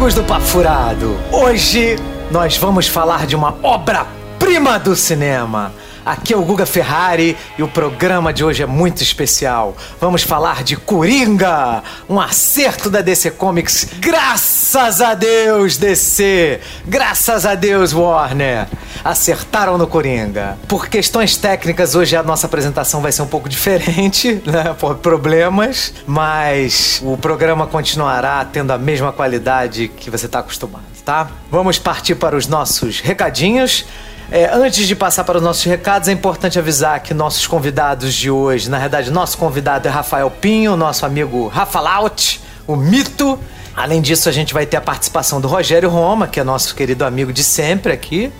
Amigos 0.00 0.14
do 0.14 0.24
Papo 0.24 0.46
Furado, 0.46 1.14
hoje 1.30 1.96
nós 2.30 2.56
vamos 2.56 2.86
falar 2.86 3.26
de 3.26 3.36
uma 3.36 3.54
obra-prima 3.62 4.78
do 4.78 4.96
cinema. 4.96 5.74
Aqui 6.06 6.32
é 6.32 6.36
o 6.38 6.42
Guga 6.42 6.64
Ferrari 6.64 7.36
e 7.58 7.62
o 7.62 7.68
programa 7.68 8.32
de 8.32 8.42
hoje 8.42 8.62
é 8.62 8.66
muito 8.66 9.02
especial. 9.02 9.76
Vamos 10.00 10.22
falar 10.22 10.64
de 10.64 10.74
Coringa, 10.74 11.82
um 12.08 12.18
acerto 12.18 12.88
da 12.88 13.02
DC 13.02 13.32
Comics. 13.32 13.88
Graças 13.98 15.02
a 15.02 15.12
Deus, 15.12 15.76
DC! 15.76 16.60
Graças 16.86 17.44
a 17.44 17.54
Deus, 17.54 17.92
Warner! 17.92 18.68
Acertaram 19.04 19.78
no 19.78 19.86
Coringa. 19.86 20.58
Por 20.68 20.88
questões 20.88 21.36
técnicas, 21.36 21.94
hoje 21.94 22.16
a 22.16 22.22
nossa 22.22 22.46
apresentação 22.46 23.00
vai 23.00 23.12
ser 23.12 23.22
um 23.22 23.26
pouco 23.26 23.48
diferente, 23.48 24.42
né? 24.46 24.74
Por 24.78 24.96
problemas, 24.96 25.92
mas 26.06 27.00
o 27.04 27.16
programa 27.16 27.66
continuará 27.66 28.44
tendo 28.44 28.72
a 28.72 28.78
mesma 28.78 29.12
qualidade 29.12 29.88
que 29.88 30.10
você 30.10 30.26
está 30.26 30.40
acostumado, 30.40 30.84
tá? 31.04 31.30
Vamos 31.50 31.78
partir 31.78 32.14
para 32.14 32.36
os 32.36 32.46
nossos 32.46 33.00
recadinhos. 33.00 33.86
É, 34.32 34.48
antes 34.52 34.86
de 34.86 34.94
passar 34.94 35.24
para 35.24 35.38
os 35.38 35.42
nossos 35.42 35.64
recados, 35.64 36.08
é 36.08 36.12
importante 36.12 36.56
avisar 36.56 37.00
que 37.00 37.12
nossos 37.12 37.48
convidados 37.48 38.14
de 38.14 38.30
hoje, 38.30 38.70
na 38.70 38.78
verdade, 38.78 39.10
nosso 39.10 39.36
convidado 39.36 39.88
é 39.88 39.90
Rafael 39.90 40.30
Pinho, 40.30 40.76
nosso 40.76 41.04
amigo 41.04 41.48
Rafa 41.48 41.80
Laut, 41.80 42.40
o 42.64 42.76
mito. 42.76 43.38
Além 43.74 44.00
disso, 44.00 44.28
a 44.28 44.32
gente 44.32 44.54
vai 44.54 44.66
ter 44.66 44.76
a 44.76 44.80
participação 44.80 45.40
do 45.40 45.48
Rogério 45.48 45.88
Roma, 45.88 46.28
que 46.28 46.38
é 46.38 46.44
nosso 46.44 46.74
querido 46.76 47.04
amigo 47.04 47.32
de 47.32 47.42
sempre 47.42 47.92
aqui. 47.92 48.32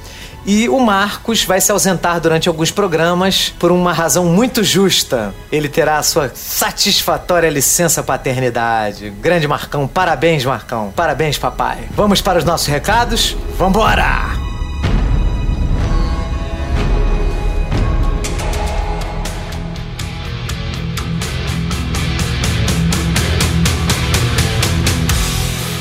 E 0.45 0.69
o 0.69 0.81
Marcos 0.81 1.45
vai 1.45 1.61
se 1.61 1.71
ausentar 1.71 2.21
durante 2.21 2.49
alguns 2.49 2.71
programas 2.71 3.55
por 3.59 3.71
uma 3.71 3.93
razão 3.93 4.25
muito 4.25 4.65
justa. 4.65 5.35
Ele 5.53 5.69
terá 5.69 5.99
a 5.99 6.03
sua 6.03 6.31
satisfatória 6.35 7.51
licença 7.51 8.03
paternidade. 8.03 9.11
Grande 9.11 9.47
Marcão, 9.47 9.87
parabéns, 9.87 10.45
Marcão. 10.45 10.93
Parabéns, 10.95 11.39
papai. 11.39 11.79
Vamos 11.91 12.21
para 12.21 12.39
os 12.39 12.45
nossos 12.45 12.67
recados? 12.67 13.37
Vambora! 13.57 14.50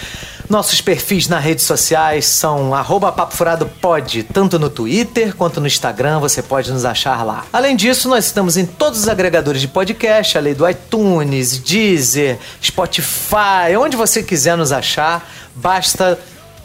Nossos 0.50 0.82
perfis 0.82 1.28
nas 1.28 1.44
redes 1.44 1.64
sociais 1.64 2.26
são 2.26 2.72
papofuradopod, 3.00 4.24
tanto 4.24 4.58
no 4.58 4.68
Twitter 4.70 5.36
quanto 5.36 5.62
no 5.62 5.68
Instagram, 5.68 6.20
você 6.20 6.42
pode 6.42 6.72
nos 6.72 6.86
achar 6.86 7.24
lá. 7.24 7.46
Além 7.54 7.76
disso, 7.76 8.10
nós 8.10 8.26
estamos 8.26 8.58
em 8.58 8.66
todos 8.66 9.02
os 9.02 9.08
agregadores 9.08 9.62
de 9.62 9.68
podcast, 9.68 10.36
além 10.38 10.56
do 10.56 10.68
iTunes, 10.68 11.60
Deezer, 11.60 12.40
Spotify, 12.62 13.78
onde 13.80 13.96
você 13.96 14.24
quiser 14.24 14.58
nos 14.58 14.72
achar, 14.72 15.30
basta 15.56 16.18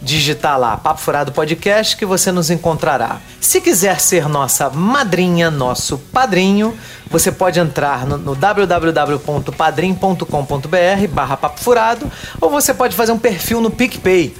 digitar 0.04 0.60
lá 0.60 0.76
Papo 0.76 1.00
Furado 1.00 1.32
Podcast 1.32 1.96
que 1.96 2.04
você 2.04 2.30
nos 2.30 2.50
encontrará. 2.50 3.20
Se 3.40 3.58
quiser 3.60 4.00
ser 4.00 4.28
nossa 4.28 4.68
madrinha, 4.70 5.50
nosso 5.50 5.98
padrinho, 5.98 6.76
você 7.10 7.32
pode 7.32 7.58
entrar 7.58 8.06
no, 8.06 8.18
no 8.18 8.34
www.padrim.com.br 8.34 11.08
barra 11.10 11.36
Papo 11.36 11.60
Furado 11.60 12.10
ou 12.40 12.50
você 12.50 12.74
pode 12.74 12.94
fazer 12.94 13.12
um 13.12 13.18
perfil 13.18 13.60
no 13.60 13.70
PicPay 13.70 14.34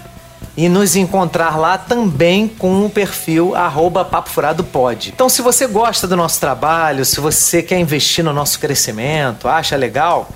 e 0.57 0.69
nos 0.69 0.95
encontrar 0.95 1.59
lá 1.59 1.77
também 1.77 2.47
com 2.47 2.85
o 2.85 2.91
perfil 2.91 3.57
arroba 3.57 4.05
Papo 4.05 4.31
Furado 4.31 4.63
Pod. 4.63 5.11
Então, 5.13 5.29
se 5.29 5.43
você 5.43 5.67
gosta 5.67 6.07
do 6.07 6.17
nosso 6.17 6.39
trabalho, 6.39 7.05
se 7.05 7.21
você 7.21 7.63
quer 7.63 7.81
investir 7.81 8.25
no 8.25 8.33
nosso 8.33 8.61
crescimento, 8.61 9.49
acha 9.49 9.77
legal 9.77 10.29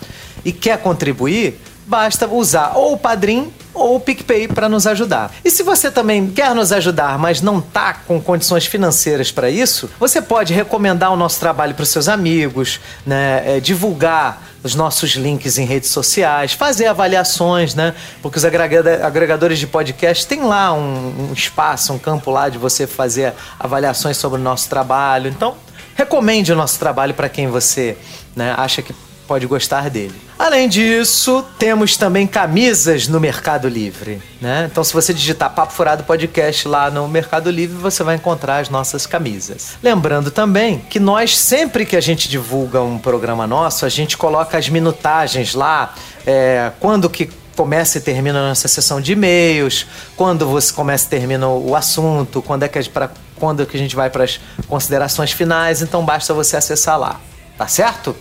e 0.45 0.53
quer 0.53 0.79
contribuir, 0.79 1.61
basta 1.89 2.29
usar 2.29 2.73
ou 2.77 2.93
o 2.93 2.99
Padrim 2.99 3.51
ou 3.73 3.97
o 3.97 4.01
PicPay 4.01 4.49
para 4.49 4.69
nos 4.69 4.87
ajudar. 4.87 5.33
E 5.45 5.51
se 5.51 5.63
você 5.63 5.91
também 5.91 6.29
quer 6.31 6.55
nos 6.55 6.73
ajudar, 6.73 7.19
mas 7.19 7.41
não 7.41 7.61
tá 7.61 7.95
com 7.95 8.21
condições 8.21 8.67
financeiras 8.67 9.33
para 9.33 9.49
isso, 9.49 9.89
você 9.99 10.21
pode 10.21 10.53
recomendar 10.53 11.13
o 11.13 11.17
nosso 11.17 11.41
trabalho 11.41 11.75
para 11.75 11.85
seus 11.85 12.09
amigos, 12.09 12.81
né, 13.07 13.43
é, 13.57 13.61
divulgar 13.61 14.43
os 14.63 14.75
nossos 14.75 15.13
links 15.13 15.57
em 15.57 15.65
redes 15.65 15.91
sociais, 15.91 16.53
fazer 16.53 16.87
avaliações, 16.87 17.75
né? 17.75 17.95
Porque 18.21 18.39
os 18.39 18.45
agregadores 18.45 19.59
de 19.59 19.69
podcast 19.69 20.27
têm 20.27 20.43
lá 20.43 20.73
um, 20.75 21.31
um 21.31 21.33
espaço, 21.33 21.93
um 21.93 21.99
campo 21.99 22.31
lá 22.31 22.49
de 22.49 22.59
você 22.59 22.85
fazer 22.85 23.33
avaliações 23.59 24.17
sobre 24.17 24.41
o 24.41 24.43
nosso 24.43 24.69
trabalho. 24.69 25.31
Então, 25.31 25.55
recomende 25.95 26.53
o 26.53 26.57
nosso 26.57 26.77
trabalho 26.79 27.15
para 27.15 27.29
quem 27.29 27.47
você 27.47 27.97
né, 28.35 28.53
acha 28.57 28.83
que 28.83 28.93
pode 29.29 29.47
gostar 29.47 29.91
dele. 29.91 30.15
Além 30.39 30.69
disso, 30.69 31.45
temos 31.59 31.97
também 31.99 32.27
camisas 32.27 33.07
no 33.07 33.21
Mercado 33.21 33.69
Livre, 33.69 34.23
né? 34.41 34.67
Então, 34.71 34.83
se 34.83 34.95
você 34.95 35.13
digitar 35.13 35.53
Papo 35.55 35.73
Furado 35.73 36.05
Podcast 36.05 36.67
lá 36.67 36.91
no 36.91 37.07
Mercado 37.07 37.51
Livre, 37.51 37.77
você 37.77 38.03
vai 38.03 38.17
encontrar 38.17 38.59
as 38.59 38.71
nossas 38.71 39.07
camisas. 39.07 39.77
Lembrando 39.83 40.31
também 40.31 40.79
que 40.79 40.99
nós, 40.99 41.37
sempre 41.37 41.85
que 41.85 41.95
a 41.95 42.01
gente 42.01 42.29
divulga 42.29 42.81
um 42.81 42.99
programa 42.99 43.47
nosso, 43.47 43.85
a 43.85 43.89
gente 43.91 44.17
coloca 44.17 44.57
as 44.57 44.71
minutagens 44.71 45.55
lá, 45.55 45.95
é, 46.27 46.73
quando 46.81 47.11
que 47.11 47.29
começa 47.55 47.99
e 47.99 48.01
termina 48.01 48.39
a 48.39 48.49
nossa 48.49 48.69
sessão 48.69 49.01
de 49.01 49.13
e-mails, 49.13 49.87
quando 50.17 50.47
você 50.47 50.73
começa 50.73 51.07
e 51.07 51.09
termina 51.11 51.49
o 51.49 51.75
assunto, 51.75 52.41
quando 52.41 52.63
é 52.63 52.69
que 52.69 52.79
a 52.79 52.85
pra, 52.85 53.11
quando 53.37 53.67
que 53.67 53.77
a 53.77 53.81
gente 53.81 53.95
vai 53.95 54.09
para 54.09 54.25
as 54.25 54.41
considerações 54.69 55.33
finais, 55.33 55.83
então 55.83 56.05
basta 56.05 56.33
você 56.33 56.57
acessar 56.57 56.99
lá, 56.99 57.21
tá 57.59 57.67
certo? 57.67 58.17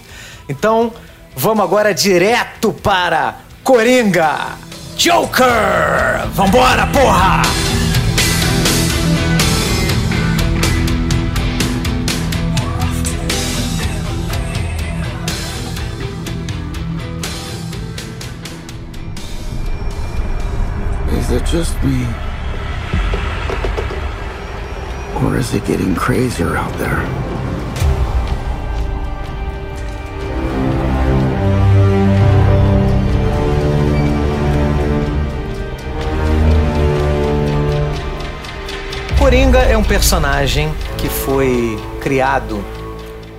Então, 0.49 0.93
vamos 1.35 1.63
agora 1.63 1.93
direto 1.93 2.71
para 2.71 3.35
Coringa! 3.63 4.57
Joker! 4.97 6.25
Vambora, 6.33 6.87
porra! 6.87 7.41
Is 21.11 21.31
it 21.31 21.45
just 21.45 21.75
me? 21.83 22.07
Or 25.25 25.35
is 25.35 25.53
it 25.53 25.65
getting 25.65 25.93
crazier 25.93 26.55
out 26.55 26.71
there? 26.77 27.36
Coringa 39.27 39.59
é 39.59 39.75
um 39.75 39.83
personagem 39.83 40.73
que 40.97 41.09
foi 41.09 41.77
criado 41.99 42.63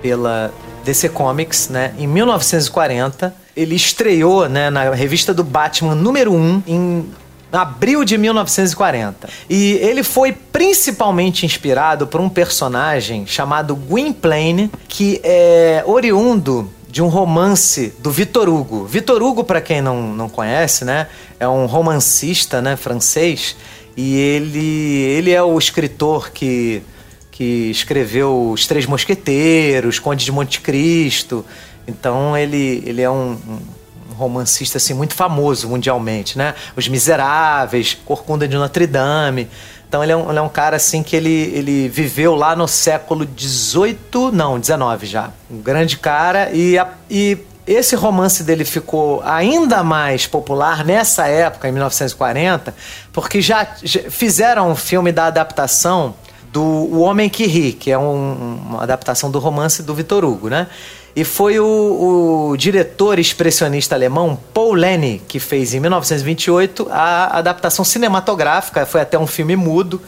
pela 0.02 0.52
DC 0.84 1.08
Comics, 1.08 1.70
né, 1.70 1.94
em 1.98 2.06
1940. 2.06 3.34
Ele 3.56 3.74
estreou, 3.74 4.50
né, 4.50 4.68
na 4.68 4.90
revista 4.90 5.32
do 5.32 5.42
Batman 5.42 5.94
número 5.94 6.34
1 6.34 6.62
em 6.66 7.06
abril 7.50 8.04
de 8.04 8.18
1940. 8.18 9.30
E 9.48 9.78
ele 9.80 10.02
foi 10.02 10.32
principalmente 10.32 11.46
inspirado 11.46 12.06
por 12.06 12.20
um 12.20 12.28
personagem 12.28 13.26
chamado 13.26 13.74
Gwynplaine, 13.74 14.70
que 14.86 15.22
é 15.24 15.82
oriundo 15.86 16.70
de 16.86 17.02
um 17.02 17.08
romance 17.08 17.94
do 17.98 18.10
Victor 18.10 18.46
Hugo. 18.46 18.84
Victor 18.84 19.22
Hugo, 19.22 19.42
para 19.42 19.62
quem 19.62 19.80
não, 19.80 20.02
não 20.02 20.28
conhece, 20.28 20.84
né, 20.84 21.06
é 21.40 21.48
um 21.48 21.64
romancista, 21.64 22.60
né, 22.60 22.76
francês 22.76 23.56
e 24.00 24.16
ele, 24.16 25.02
ele 25.16 25.32
é 25.32 25.42
o 25.42 25.58
escritor 25.58 26.30
que, 26.30 26.84
que 27.32 27.68
escreveu 27.68 28.52
Os 28.52 28.64
Três 28.64 28.86
Mosqueteiros, 28.86 29.98
Conde 29.98 30.24
de 30.24 30.30
Monte 30.30 30.60
Cristo. 30.60 31.44
Então 31.84 32.36
ele, 32.36 32.80
ele 32.86 33.02
é 33.02 33.10
um, 33.10 33.32
um 33.32 34.14
romancista 34.14 34.78
assim, 34.78 34.94
muito 34.94 35.14
famoso 35.14 35.68
mundialmente, 35.68 36.38
né? 36.38 36.54
Os 36.76 36.86
Miseráveis, 36.86 37.98
Corcunda 38.04 38.46
de 38.46 38.56
Notre 38.56 38.86
Dame. 38.86 39.48
Então 39.88 40.00
ele 40.00 40.12
é 40.12 40.16
um, 40.16 40.30
ele 40.30 40.38
é 40.38 40.42
um 40.42 40.48
cara 40.48 40.76
assim 40.76 41.02
que 41.02 41.16
ele, 41.16 41.50
ele 41.52 41.88
viveu 41.88 42.36
lá 42.36 42.54
no 42.54 42.68
século 42.68 43.26
XVIII, 43.36 44.30
não, 44.32 44.62
XIX 44.62 45.10
já. 45.10 45.32
Um 45.50 45.60
grande 45.60 45.98
cara 45.98 46.52
e, 46.52 46.78
a, 46.78 46.88
e 47.10 47.36
esse 47.68 47.94
romance 47.94 48.42
dele 48.42 48.64
ficou 48.64 49.22
ainda 49.22 49.84
mais 49.84 50.26
popular 50.26 50.84
nessa 50.84 51.26
época, 51.26 51.68
em 51.68 51.72
1940, 51.72 52.74
porque 53.12 53.42
já, 53.42 53.66
fizeram 54.08 54.70
um 54.70 54.74
filme 54.74 55.12
da 55.12 55.26
adaptação 55.26 56.14
do 56.50 56.62
O 56.62 57.00
Homem 57.00 57.28
que 57.28 57.46
Ri, 57.46 57.72
que 57.72 57.90
é 57.90 57.98
um, 57.98 58.58
uma 58.70 58.82
adaptação 58.82 59.30
do 59.30 59.38
romance 59.38 59.82
do 59.82 59.94
Vitor 59.94 60.24
Hugo, 60.24 60.48
né? 60.48 60.66
E 61.14 61.24
foi 61.24 61.58
o, 61.60 62.50
o, 62.50 62.56
diretor 62.56 63.18
expressionista 63.18 63.94
alemão 63.94 64.38
Paul 64.54 64.72
Leni 64.72 65.20
que 65.28 65.38
fez 65.38 65.74
em 65.74 65.80
1928 65.80 66.88
a 66.90 67.38
adaptação 67.38 67.84
cinematográfica, 67.84 68.86
foi 68.86 69.00
até 69.02 69.18
um 69.18 69.26
filme 69.26 69.56
mudo. 69.56 70.00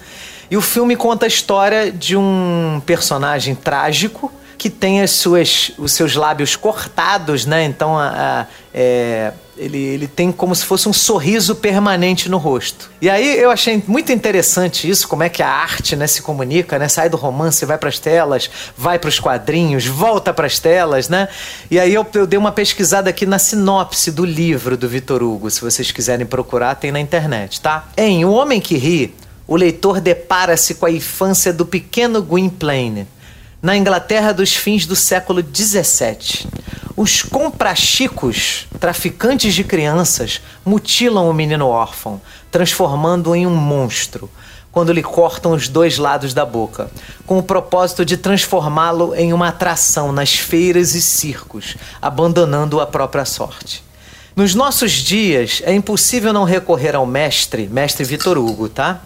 E 0.50 0.56
o 0.56 0.60
filme 0.62 0.96
conta 0.96 1.26
a 1.26 1.28
história 1.28 1.92
de 1.92 2.16
um 2.16 2.80
personagem 2.86 3.54
trágico 3.54 4.32
que 4.60 4.68
tem 4.68 5.00
as 5.00 5.12
suas, 5.12 5.72
os 5.78 5.92
seus 5.92 6.14
lábios 6.14 6.54
cortados, 6.54 7.46
né? 7.46 7.64
Então 7.64 7.98
a, 7.98 8.08
a, 8.42 8.46
é, 8.74 9.32
ele, 9.56 9.78
ele 9.78 10.06
tem 10.06 10.30
como 10.30 10.54
se 10.54 10.66
fosse 10.66 10.86
um 10.86 10.92
sorriso 10.92 11.54
permanente 11.54 12.28
no 12.28 12.36
rosto. 12.36 12.90
E 13.00 13.08
aí 13.08 13.38
eu 13.38 13.50
achei 13.50 13.82
muito 13.86 14.12
interessante 14.12 14.86
isso, 14.86 15.08
como 15.08 15.22
é 15.22 15.30
que 15.30 15.42
a 15.42 15.48
arte 15.48 15.96
né, 15.96 16.06
se 16.06 16.20
comunica, 16.20 16.78
né? 16.78 16.88
Sai 16.88 17.08
do 17.08 17.16
romance, 17.16 17.64
vai 17.64 17.78
para 17.78 17.88
as 17.88 17.98
telas, 17.98 18.50
vai 18.76 18.98
para 18.98 19.08
os 19.08 19.18
quadrinhos, 19.18 19.86
volta 19.86 20.30
para 20.30 20.46
as 20.46 20.58
telas, 20.58 21.08
né? 21.08 21.26
E 21.70 21.80
aí 21.80 21.94
eu, 21.94 22.06
eu 22.12 22.26
dei 22.26 22.38
uma 22.38 22.52
pesquisada 22.52 23.08
aqui 23.08 23.24
na 23.24 23.38
sinopse 23.38 24.10
do 24.10 24.26
livro 24.26 24.76
do 24.76 24.86
Vitor 24.86 25.22
Hugo, 25.22 25.50
se 25.50 25.62
vocês 25.62 25.90
quiserem 25.90 26.26
procurar, 26.26 26.74
tem 26.74 26.92
na 26.92 27.00
internet, 27.00 27.62
tá? 27.62 27.88
Em 27.96 28.26
O 28.26 28.32
Homem 28.32 28.60
que 28.60 28.76
Ri, 28.76 29.14
o 29.48 29.56
leitor 29.56 30.02
depara-se 30.02 30.74
com 30.74 30.84
a 30.84 30.90
infância 30.90 31.50
do 31.50 31.64
pequeno 31.64 32.20
Gwynplaine 32.20 33.08
na 33.62 33.76
Inglaterra 33.76 34.32
dos 34.32 34.54
fins 34.54 34.86
do 34.86 34.96
século 34.96 35.42
XVII. 35.42 36.46
Os 36.96 37.22
comprachicos, 37.22 38.66
traficantes 38.78 39.54
de 39.54 39.64
crianças, 39.64 40.40
mutilam 40.64 41.28
o 41.28 41.34
menino 41.34 41.66
órfão, 41.66 42.20
transformando-o 42.50 43.34
em 43.34 43.46
um 43.46 43.54
monstro, 43.54 44.30
quando 44.72 44.92
lhe 44.92 45.02
cortam 45.02 45.52
os 45.52 45.68
dois 45.68 45.98
lados 45.98 46.32
da 46.32 46.44
boca, 46.44 46.90
com 47.26 47.38
o 47.38 47.42
propósito 47.42 48.04
de 48.04 48.16
transformá-lo 48.16 49.14
em 49.14 49.32
uma 49.32 49.48
atração 49.48 50.12
nas 50.12 50.34
feiras 50.34 50.94
e 50.94 51.02
circos, 51.02 51.76
abandonando 52.00 52.80
a 52.80 52.86
própria 52.86 53.24
sorte. 53.24 53.82
Nos 54.36 54.54
nossos 54.54 54.92
dias, 54.92 55.60
é 55.64 55.74
impossível 55.74 56.32
não 56.32 56.44
recorrer 56.44 56.94
ao 56.94 57.04
mestre, 57.04 57.68
mestre 57.68 58.04
Vitor 58.04 58.38
Hugo, 58.38 58.68
tá? 58.68 59.00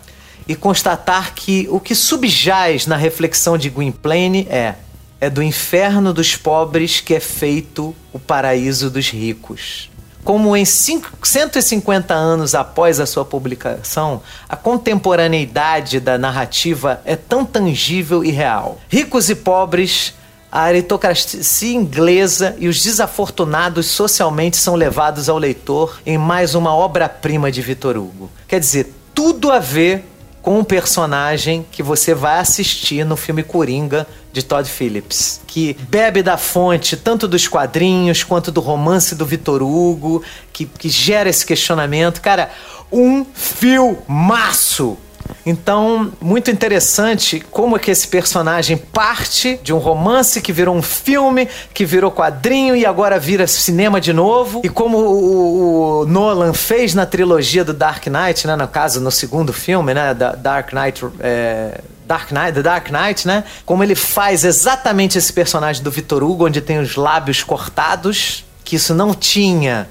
E 0.47 0.55
constatar 0.55 1.35
que 1.35 1.67
o 1.71 1.81
que 1.81 1.95
subjaz 1.95 2.87
na 2.87 2.97
reflexão 2.97 3.57
de 3.57 3.71
Gwynplaine 3.71 4.47
é 4.51 4.77
é 5.25 5.31
do 5.31 5.43
inferno 5.43 6.13
dos 6.13 6.37
pobres 6.37 7.01
que 7.01 7.15
é 7.15 7.21
feito 7.21 7.95
o 8.13 8.19
paraíso 8.19 8.91
dos 8.91 9.09
ricos. 9.09 9.91
Como 10.23 10.57
em 10.57 10.65
cinco, 10.65 11.11
150 11.23 12.13
anos 12.13 12.55
após 12.55 13.01
a 13.01 13.07
sua 13.07 13.25
publicação, 13.25 14.23
a 14.49 14.55
contemporaneidade 14.55 15.99
da 15.99 16.19
narrativa 16.19 17.01
é 17.05 17.17
tão 17.17 17.45
tangível 17.45 18.23
e 18.25 18.31
real. 18.31 18.79
Ricos 18.89 19.31
e 19.31 19.35
pobres, 19.35 20.15
a 20.53 20.63
aristocracia 20.63 21.75
inglesa 21.75 22.55
e 22.59 22.69
os 22.69 22.83
desafortunados 22.83 23.87
socialmente 23.87 24.57
são 24.57 24.75
levados 24.75 25.29
ao 25.29 25.39
leitor 25.39 26.01
em 26.05 26.17
mais 26.19 26.55
uma 26.55 26.75
obra-prima 26.75 27.51
de 27.51 27.61
Vitor 27.61 27.97
Hugo. 27.97 28.31
Quer 28.47 28.61
dizer, 28.61 28.93
tudo 29.15 29.51
a 29.51 29.59
ver 29.59 30.05
com 30.45 30.59
um 30.59 30.63
personagem 30.63 31.65
que 31.73 31.83
você 31.83 32.13
vai 32.13 32.39
assistir 32.39 33.03
no 33.03 33.17
filme 33.17 33.43
Coringa 33.43 34.07
de 34.31 34.43
Todd 34.43 34.69
Phillips, 34.69 35.41
que 35.47 35.75
bebe 35.89 36.23
da 36.23 36.37
fonte 36.37 36.99
tanto 36.99 37.27
dos 37.27 37.49
quadrinhos 37.49 38.23
quanto 38.23 38.53
do 38.53 38.61
romance 38.61 39.15
do 39.15 39.25
Vitor 39.25 39.63
Hugo, 39.63 40.23
que, 40.53 40.67
que 40.67 40.91
gera 40.91 41.31
esse 41.31 41.47
questionamento. 41.47 42.21
Cara, 42.21 42.51
um 42.93 43.25
filmaço! 43.25 44.99
Então, 45.47 46.11
muito 46.21 46.51
interessante 46.51 47.45
como 47.51 47.77
é 47.77 47.79
que 47.79 47.91
esse 47.91 48.09
personagem 48.09 48.77
parte 48.77 49.61
de 49.63 49.73
um 49.73 49.79
romance 49.79 50.41
que 50.41 50.53
virou 50.53 50.75
um 50.75 50.83
filme, 50.83 51.49
que 51.73 51.85
virou 51.85 52.11
quadrinho 52.11 52.75
e 52.75 52.87
agora 52.87 53.19
vira 53.19 53.47
cinema 53.47 54.01
de 54.01 54.13
novo. 54.13 54.63
E 54.65 54.69
como 54.69 54.99
o, 54.99 56.01
o 56.01 56.07
Nolan 56.07 56.55
fez 56.55 56.95
na 56.95 57.05
trilogia 57.05 57.65
do 57.65 57.75
Dark 57.75 58.07
Knight, 58.07 58.47
né? 58.47 58.57
No 58.57 58.67
caso, 58.67 59.01
no 59.01 59.11
segundo 59.11 59.53
filme, 59.53 59.93
né? 59.93 60.15
Da 60.15 60.33
Dark 60.33 60.73
Knight. 60.73 61.05
É... 61.21 61.81
Dark 62.07 62.33
Knight, 62.33 62.53
The 62.53 62.63
Dark 62.63 62.91
Knight, 62.91 63.27
né? 63.27 63.45
Como 63.65 63.83
ele 63.83 63.95
faz 63.95 64.45
exatamente 64.45 65.17
esse 65.17 65.33
personagem 65.33 65.83
do 65.83 65.91
Victor 65.91 66.23
Hugo, 66.23 66.47
onde 66.47 66.61
tem 66.61 66.79
os 66.79 66.97
lábios 66.97 67.43
cortados, 67.43 68.45
que 68.63 68.77
isso 68.77 68.95
não 68.95 69.15
tinha 69.15 69.89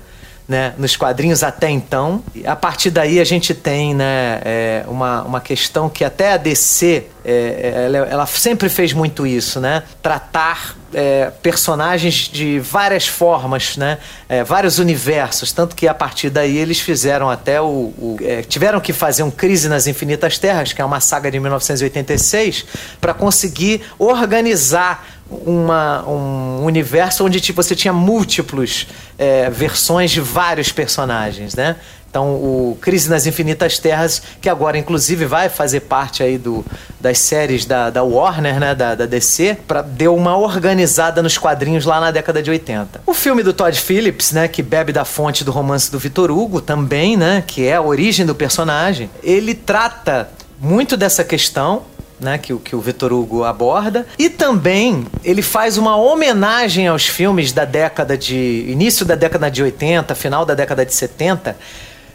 né, 0.47 0.73
nos 0.77 0.95
quadrinhos 0.95 1.43
até 1.43 1.69
então. 1.69 2.23
E 2.35 2.45
a 2.45 2.55
partir 2.55 2.89
daí 2.89 3.19
a 3.19 3.23
gente 3.23 3.53
tem 3.53 3.93
né, 3.95 4.41
é, 4.43 4.83
uma, 4.87 5.23
uma 5.23 5.41
questão 5.41 5.89
que 5.89 6.03
até 6.03 6.33
a 6.33 6.37
DC 6.37 7.05
é, 7.25 7.31
é, 7.31 7.85
ela, 7.85 7.97
ela, 8.09 8.25
sempre 8.25 8.67
fez 8.67 8.91
muito 8.91 9.25
isso, 9.25 9.61
né? 9.61 9.83
Tratar 10.01 10.75
é, 10.93 11.31
personagens 11.41 12.29
de 12.29 12.59
várias 12.59 13.07
formas, 13.07 13.77
né? 13.77 13.97
É, 14.27 14.43
vários 14.43 14.77
universos, 14.77 15.53
tanto 15.53 15.73
que 15.73 15.87
a 15.87 15.93
partir 15.93 16.29
daí 16.29 16.57
eles 16.57 16.81
fizeram 16.81 17.29
até 17.29 17.61
o, 17.61 17.93
o 17.97 18.17
é, 18.21 18.41
tiveram 18.41 18.81
que 18.81 18.91
fazer 18.91 19.23
um 19.23 19.31
Crise 19.31 19.69
nas 19.69 19.87
Infinitas 19.87 20.37
Terras, 20.37 20.73
que 20.73 20.81
é 20.81 20.85
uma 20.85 20.99
saga 20.99 21.31
de 21.31 21.39
1986, 21.39 22.65
para 22.99 23.13
conseguir 23.13 23.81
organizar 23.97 25.05
uma, 25.29 26.07
um 26.07 26.63
universo 26.65 27.25
onde 27.25 27.39
tipo, 27.39 27.61
você 27.61 27.75
tinha 27.75 27.93
múltiplos 27.93 28.87
é, 29.17 29.49
versões 29.49 30.11
de 30.11 30.21
vários 30.21 30.71
personagens, 30.71 31.55
né? 31.55 31.75
Então, 32.13 32.35
o 32.35 32.77
Crise 32.79 33.09
nas 33.09 33.25
Infinitas 33.25 33.79
Terras, 33.79 34.21
que 34.39 34.47
agora, 34.47 34.77
inclusive, 34.77 35.25
vai 35.25 35.49
fazer 35.49 35.79
parte 35.79 36.21
aí 36.21 36.37
do, 36.37 36.63
das 37.01 37.17
séries 37.17 37.65
da, 37.65 37.89
da 37.89 38.03
Warner, 38.03 38.59
né, 38.59 38.75
da, 38.75 38.93
da 38.93 39.07
DC, 39.07 39.57
pra, 39.67 39.81
deu 39.81 40.15
uma 40.15 40.37
organizada 40.37 41.23
nos 41.23 41.39
quadrinhos 41.39 41.85
lá 41.85 41.99
na 41.99 42.11
década 42.11 42.43
de 42.43 42.51
80. 42.51 43.01
O 43.07 43.15
filme 43.15 43.41
do 43.41 43.51
Todd 43.51 43.75
Phillips, 43.75 44.31
né, 44.31 44.47
que 44.47 44.61
bebe 44.61 44.93
da 44.93 45.03
fonte 45.03 45.43
do 45.43 45.51
romance 45.51 45.91
do 45.91 45.97
Vitor 45.97 46.29
Hugo, 46.29 46.61
também, 46.61 47.17
né, 47.17 47.43
que 47.47 47.65
é 47.65 47.73
a 47.73 47.81
origem 47.81 48.27
do 48.27 48.35
personagem, 48.35 49.09
ele 49.23 49.55
trata 49.55 50.29
muito 50.59 50.95
dessa 50.95 51.23
questão, 51.23 51.81
né, 52.23 52.37
que, 52.37 52.55
que 52.57 52.75
o 52.75 52.81
Vitor 52.81 53.13
Hugo 53.13 53.43
aborda. 53.43 54.07
E 54.17 54.29
também 54.29 55.05
ele 55.23 55.41
faz 55.41 55.77
uma 55.77 55.95
homenagem 55.95 56.87
aos 56.87 57.05
filmes 57.05 57.51
da 57.51 57.65
década 57.65 58.17
de. 58.17 58.65
início 58.67 59.05
da 59.05 59.15
década 59.15 59.51
de 59.51 59.61
80, 59.61 60.15
final 60.15 60.45
da 60.45 60.55
década 60.55 60.85
de 60.85 60.93
70, 60.93 61.57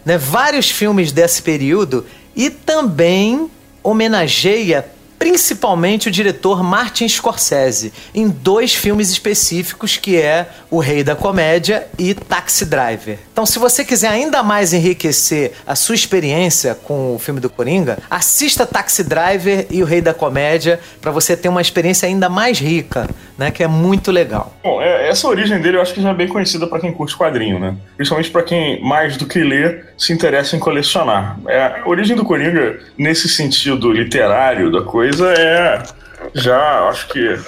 né, 0.04 0.18
vários 0.18 0.70
filmes 0.70 1.12
desse 1.12 1.42
período 1.42 2.06
e 2.34 2.50
também 2.50 3.50
homenageia 3.82 4.84
principalmente 5.18 6.08
o 6.08 6.10
diretor 6.10 6.62
Martin 6.62 7.08
Scorsese, 7.08 7.92
em 8.14 8.28
dois 8.28 8.74
filmes 8.74 9.10
específicos 9.10 9.96
que 9.96 10.16
é 10.16 10.48
O 10.70 10.78
Rei 10.78 11.02
da 11.02 11.16
Comédia 11.16 11.86
e 11.98 12.14
Taxi 12.14 12.64
Driver. 12.64 13.18
Então, 13.32 13.44
se 13.44 13.58
você 13.58 13.84
quiser 13.84 14.08
ainda 14.08 14.42
mais 14.42 14.72
enriquecer 14.72 15.52
a 15.66 15.74
sua 15.74 15.94
experiência 15.94 16.74
com 16.74 17.14
o 17.14 17.18
filme 17.18 17.40
do 17.40 17.50
Coringa, 17.50 17.98
assista 18.08 18.64
Taxi 18.64 19.02
Driver 19.04 19.66
e 19.70 19.82
O 19.82 19.86
Rei 19.86 20.00
da 20.00 20.14
Comédia 20.14 20.80
para 21.00 21.10
você 21.10 21.36
ter 21.36 21.48
uma 21.48 21.60
experiência 21.60 22.06
ainda 22.06 22.28
mais 22.28 22.58
rica, 22.58 23.08
né, 23.36 23.50
que 23.50 23.62
é 23.62 23.68
muito 23.68 24.10
legal. 24.10 24.54
Bom, 24.62 24.80
é, 24.80 25.08
essa 25.08 25.26
origem 25.26 25.60
dele 25.60 25.76
eu 25.76 25.82
acho 25.82 25.94
que 25.94 26.02
já 26.02 26.10
é 26.10 26.14
bem 26.14 26.28
conhecida 26.28 26.66
para 26.66 26.80
quem 26.80 26.92
curte 26.92 27.16
quadrinho, 27.16 27.58
né? 27.58 27.76
Principalmente 27.96 28.30
para 28.30 28.42
quem 28.42 28.82
mais 28.82 29.16
do 29.16 29.26
que 29.26 29.40
lê 29.40 29.80
se 29.96 30.12
interessa 30.12 30.56
em 30.56 30.58
colecionar. 30.58 31.38
É, 31.46 31.60
a 31.60 31.82
origem 31.86 32.16
do 32.16 32.24
Coringa 32.24 32.78
nesse 32.96 33.28
sentido 33.28 33.92
literário 33.92 34.70
da 34.70 34.82
coisa 34.82 35.07
coisa 35.08 35.32
é 35.32 35.82
já, 36.34 36.88
acho 36.88 37.08
que, 37.08 37.38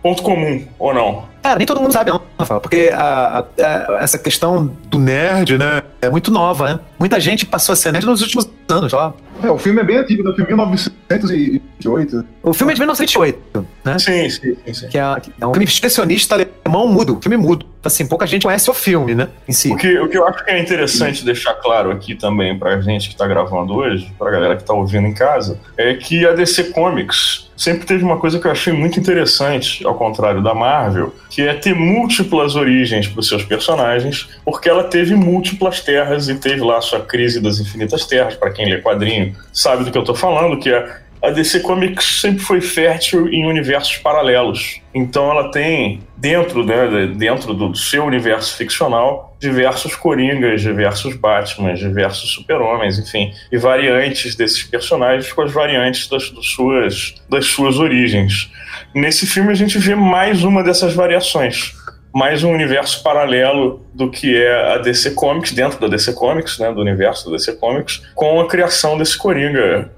ponto 0.00 0.22
comum, 0.22 0.66
ou 0.78 0.94
não? 0.94 1.28
Cara, 1.42 1.56
nem 1.58 1.66
todo 1.66 1.80
mundo 1.80 1.92
sabe, 1.92 2.10
não, 2.10 2.20
Rafael, 2.38 2.60
porque 2.60 2.90
a, 2.92 3.38
a, 3.38 3.94
a, 3.98 3.98
essa 4.02 4.18
questão 4.18 4.66
do 4.84 4.98
nerd, 4.98 5.56
né, 5.56 5.82
é 6.02 6.10
muito 6.10 6.30
nova, 6.30 6.74
né? 6.74 6.80
Muita 6.98 7.18
gente 7.18 7.46
passou 7.46 7.72
a 7.72 7.76
ser 7.76 7.92
nerd 7.92 8.04
nos 8.04 8.20
últimos 8.20 8.48
anos, 8.68 8.92
ó. 8.92 9.14
É, 9.42 9.50
o 9.50 9.56
filme 9.56 9.80
é 9.80 9.84
bem 9.84 9.96
antigo, 9.96 10.22
do 10.22 10.34
filme 10.34 10.48
1928. 10.48 12.24
O 12.42 12.52
filme 12.52 12.72
é 12.72 12.74
de 12.74 12.80
1928, 12.80 13.66
né? 13.82 13.98
Sim, 13.98 14.28
sim, 14.28 14.56
sim. 14.66 14.74
sim. 14.74 14.88
Que 14.88 14.98
é, 14.98 15.02
é 15.40 15.46
um 15.46 15.52
filme 15.52 15.64
expressionista 15.64 16.34
alemão 16.34 16.86
mudo, 16.86 17.18
filme 17.22 17.38
mudo. 17.38 17.64
Assim, 17.82 18.06
pouca 18.06 18.26
gente 18.26 18.42
conhece 18.42 18.68
o 18.70 18.74
filme, 18.74 19.14
né, 19.14 19.28
em 19.48 19.52
si. 19.52 19.72
O 19.72 19.76
que, 19.76 19.98
o 19.98 20.08
que 20.08 20.18
eu 20.18 20.26
acho 20.26 20.44
que 20.44 20.50
é 20.50 20.60
interessante 20.60 21.24
deixar 21.24 21.54
claro 21.54 21.90
aqui 21.90 22.14
também 22.14 22.58
pra 22.58 22.78
gente 22.82 23.08
que 23.08 23.16
tá 23.16 23.26
gravando 23.26 23.74
hoje, 23.74 24.12
pra 24.18 24.30
galera 24.30 24.56
que 24.56 24.64
tá 24.64 24.74
ouvindo 24.74 25.06
em 25.06 25.14
casa, 25.14 25.58
é 25.78 25.94
que 25.94 26.26
a 26.26 26.32
DC 26.32 26.64
Comics 26.64 27.49
sempre 27.60 27.84
teve 27.84 28.02
uma 28.02 28.16
coisa 28.16 28.40
que 28.40 28.46
eu 28.46 28.50
achei 28.50 28.72
muito 28.72 28.98
interessante, 28.98 29.86
ao 29.86 29.94
contrário 29.94 30.42
da 30.42 30.54
Marvel, 30.54 31.14
que 31.28 31.42
é 31.42 31.52
ter 31.52 31.74
múltiplas 31.74 32.56
origens 32.56 33.06
para 33.06 33.20
os 33.20 33.28
seus 33.28 33.44
personagens, 33.44 34.30
porque 34.42 34.66
ela 34.66 34.84
teve 34.84 35.14
múltiplas 35.14 35.80
terras 35.80 36.30
e 36.30 36.36
teve 36.36 36.62
lá 36.62 36.78
a 36.78 36.80
sua 36.80 37.00
crise 37.00 37.38
das 37.38 37.60
infinitas 37.60 38.06
terras, 38.06 38.34
para 38.34 38.50
quem 38.50 38.64
lê 38.64 38.80
quadrinho 38.80 39.36
sabe 39.52 39.84
do 39.84 39.90
que 39.90 39.98
eu 39.98 40.04
tô 40.04 40.14
falando, 40.14 40.58
que 40.58 40.70
é 40.70 41.00
a 41.22 41.30
DC 41.30 41.60
Comics 41.60 42.20
sempre 42.20 42.42
foi 42.42 42.60
fértil 42.60 43.28
em 43.28 43.46
universos 43.46 43.96
paralelos. 43.98 44.80
Então 44.94 45.30
ela 45.30 45.50
tem 45.50 46.00
dentro, 46.16 46.64
né, 46.64 47.06
dentro 47.16 47.52
do 47.54 47.74
seu 47.74 48.04
universo 48.04 48.56
ficcional 48.56 49.36
diversos 49.38 49.94
Coringas, 49.94 50.60
diversos 50.60 51.16
Batman, 51.16 51.74
diversos 51.74 52.32
Super-Homens, 52.32 52.98
enfim, 52.98 53.32
e 53.50 53.56
variantes 53.56 54.34
desses 54.34 54.62
personagens 54.62 55.32
com 55.32 55.42
as 55.42 55.52
variantes 55.52 56.08
das, 56.08 56.30
das, 56.30 56.46
suas, 56.46 57.14
das 57.28 57.46
suas 57.46 57.78
origens. 57.78 58.50
Nesse 58.94 59.26
filme 59.26 59.50
a 59.50 59.54
gente 59.54 59.78
vê 59.78 59.94
mais 59.94 60.42
uma 60.44 60.62
dessas 60.62 60.94
variações 60.94 61.74
mais 62.12 62.42
um 62.42 62.52
universo 62.52 63.02
paralelo 63.02 63.84
do 63.94 64.10
que 64.10 64.36
é 64.36 64.74
a 64.74 64.78
DC 64.78 65.12
Comics, 65.12 65.52
dentro 65.52 65.80
da 65.80 65.88
DC 65.88 66.12
Comics, 66.12 66.58
né, 66.58 66.72
do 66.72 66.80
universo 66.80 67.30
da 67.30 67.36
DC 67.36 67.54
Comics, 67.54 68.02
com 68.14 68.40
a 68.40 68.48
criação 68.48 68.98
desse 68.98 69.16
Coringa 69.16 69.90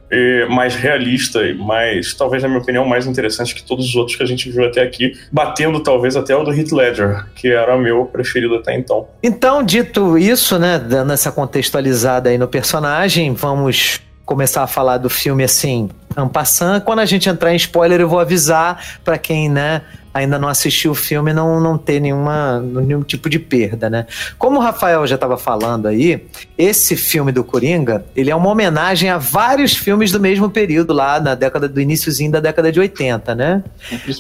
mais 0.51 0.75
realista 0.75 1.43
e 1.43 1.55
mais, 1.55 2.13
talvez 2.13 2.43
na 2.43 2.49
minha 2.49 2.61
opinião, 2.61 2.85
mais 2.85 3.07
interessante 3.07 3.55
que 3.55 3.63
todos 3.63 3.87
os 3.89 3.95
outros 3.95 4.15
que 4.15 4.23
a 4.23 4.27
gente 4.27 4.51
viu 4.51 4.65
até 4.65 4.83
aqui, 4.83 5.19
batendo 5.33 5.81
talvez 5.81 6.17
até 6.17 6.37
o 6.37 6.45
do 6.45 6.53
Heath 6.53 6.71
Ledger, 6.71 7.25
que 7.35 7.49
era 7.49 7.79
meu 7.79 8.05
preferido 8.05 8.57
até 8.57 8.77
então. 8.77 9.09
Então, 9.23 9.63
dito 9.63 10.19
isso, 10.19 10.59
né, 10.59 10.79
dando 10.79 11.15
essa 11.15 11.33
contextualizada 11.33 12.29
aí 12.29 12.37
no 12.37 12.47
personagem, 12.47 13.33
vamos 13.33 14.01
começar 14.27 14.63
a 14.63 14.67
falar 14.67 14.99
do 14.99 15.09
filme 15.09 15.45
assim, 15.45 15.89
ampassando. 16.15 16.85
Quando 16.85 16.99
a 16.99 17.07
gente 17.07 17.29
entrar 17.29 17.53
em 17.53 17.57
spoiler, 17.57 18.01
eu 18.01 18.09
vou 18.09 18.21
avisar 18.21 19.01
para 19.03 19.17
quem, 19.17 19.49
né, 19.49 19.81
ainda 20.13 20.39
não 20.39 20.49
assistiu 20.49 20.93
o 20.93 20.95
filme 20.95 21.33
não, 21.33 21.61
não 21.61 21.79
ter 21.79 22.01
nenhuma, 22.01 22.61
nenhum 22.61 23.03
tipo 23.03 23.29
de 23.29 23.39
perda, 23.39 23.89
né? 23.89 24.07
Como 24.39 24.59
o 24.59 24.63
Rafael 24.63 25.07
já 25.07 25.15
estava 25.15 25.37
falando 25.37 25.87
aí, 25.87 26.25
esse 26.57 26.97
filme 26.97 27.33
do 27.33 27.43
Coringa, 27.43 28.05
ele 28.15 28.31
é 28.31 28.37
uma 28.37 28.49
homenagem 28.49 29.09
a 29.09 29.19
vários 29.19 29.75
filmes 29.75 30.13
do 30.13 30.21
mesmo 30.21 30.51
período 30.51 30.93
lá 30.93 31.19
na 31.21 31.35
década 31.35 31.69
do 31.69 31.81
iníciozinho 31.81 32.31
da 32.31 32.41
década 32.41 32.71
de 32.71 32.81
80, 32.81 33.35
né? 33.35 33.63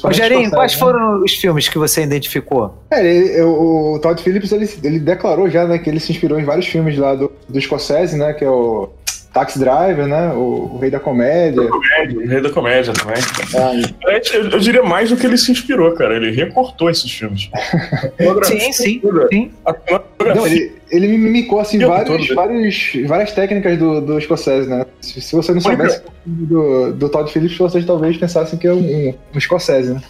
Rogerinho, 0.02 0.50
quais 0.50 0.72
né? 0.72 0.78
foram 0.78 1.22
os 1.22 1.32
filmes 1.32 1.68
que 1.68 1.78
você 1.78 2.02
identificou? 2.02 2.82
É, 2.90 3.04
ele, 3.04 3.42
o 3.42 3.99
Todd 4.00 4.22
Phillips, 4.22 4.52
ele, 4.52 4.68
ele 4.82 4.99
declarou 4.99 5.49
já, 5.50 5.66
né, 5.66 5.78
que 5.78 5.88
ele 5.88 6.00
se 6.00 6.12
inspirou 6.12 6.38
em 6.38 6.44
vários 6.44 6.66
filmes 6.66 6.96
lá 6.96 7.14
do, 7.14 7.30
do 7.49 7.61
Scorsese, 7.61 8.16
né, 8.16 8.32
que 8.32 8.44
é 8.44 8.50
o 8.50 8.90
Taxi 9.32 9.58
Driver, 9.58 10.06
né? 10.06 10.32
O, 10.34 10.70
o, 10.74 10.78
Rei 10.78 10.90
da 10.90 11.00
Comédia. 11.00 11.62
O 11.62 12.26
Rei 12.26 12.40
da 12.40 12.50
Comédia 12.50 12.92
também. 12.92 13.16
Ah, 13.56 14.10
eu, 14.34 14.50
eu, 14.50 14.58
diria 14.58 14.82
mais 14.82 15.08
do 15.08 15.16
que 15.16 15.26
ele 15.26 15.38
se 15.38 15.50
inspirou, 15.50 15.92
cara. 15.92 16.16
Ele 16.16 16.30
recortou 16.30 16.90
esses 16.90 17.10
filmes. 17.10 17.50
sim, 18.44 18.72
sim. 18.72 19.00
sim. 19.30 19.50
Não, 20.34 20.46
ele, 20.46 20.72
ele 20.90 21.08
mimicou 21.08 21.60
assim, 21.60 21.78
vários, 21.78 22.28
vários, 22.28 22.92
várias 23.06 23.32
técnicas 23.32 23.78
do, 23.78 24.00
do 24.00 24.20
Scorsese, 24.20 24.68
né? 24.68 24.84
Se, 25.00 25.20
se 25.20 25.34
você 25.34 25.52
não 25.52 25.60
soubesse 25.60 26.02
do, 26.26 26.92
do 26.92 27.08
Todd 27.08 27.32
Phillips, 27.32 27.56
vocês 27.56 27.86
talvez 27.86 28.16
pensassem 28.18 28.58
que 28.58 28.66
é 28.66 28.72
um, 28.72 29.14
um 29.34 29.40
Scorsese, 29.40 29.94
né? 29.94 30.02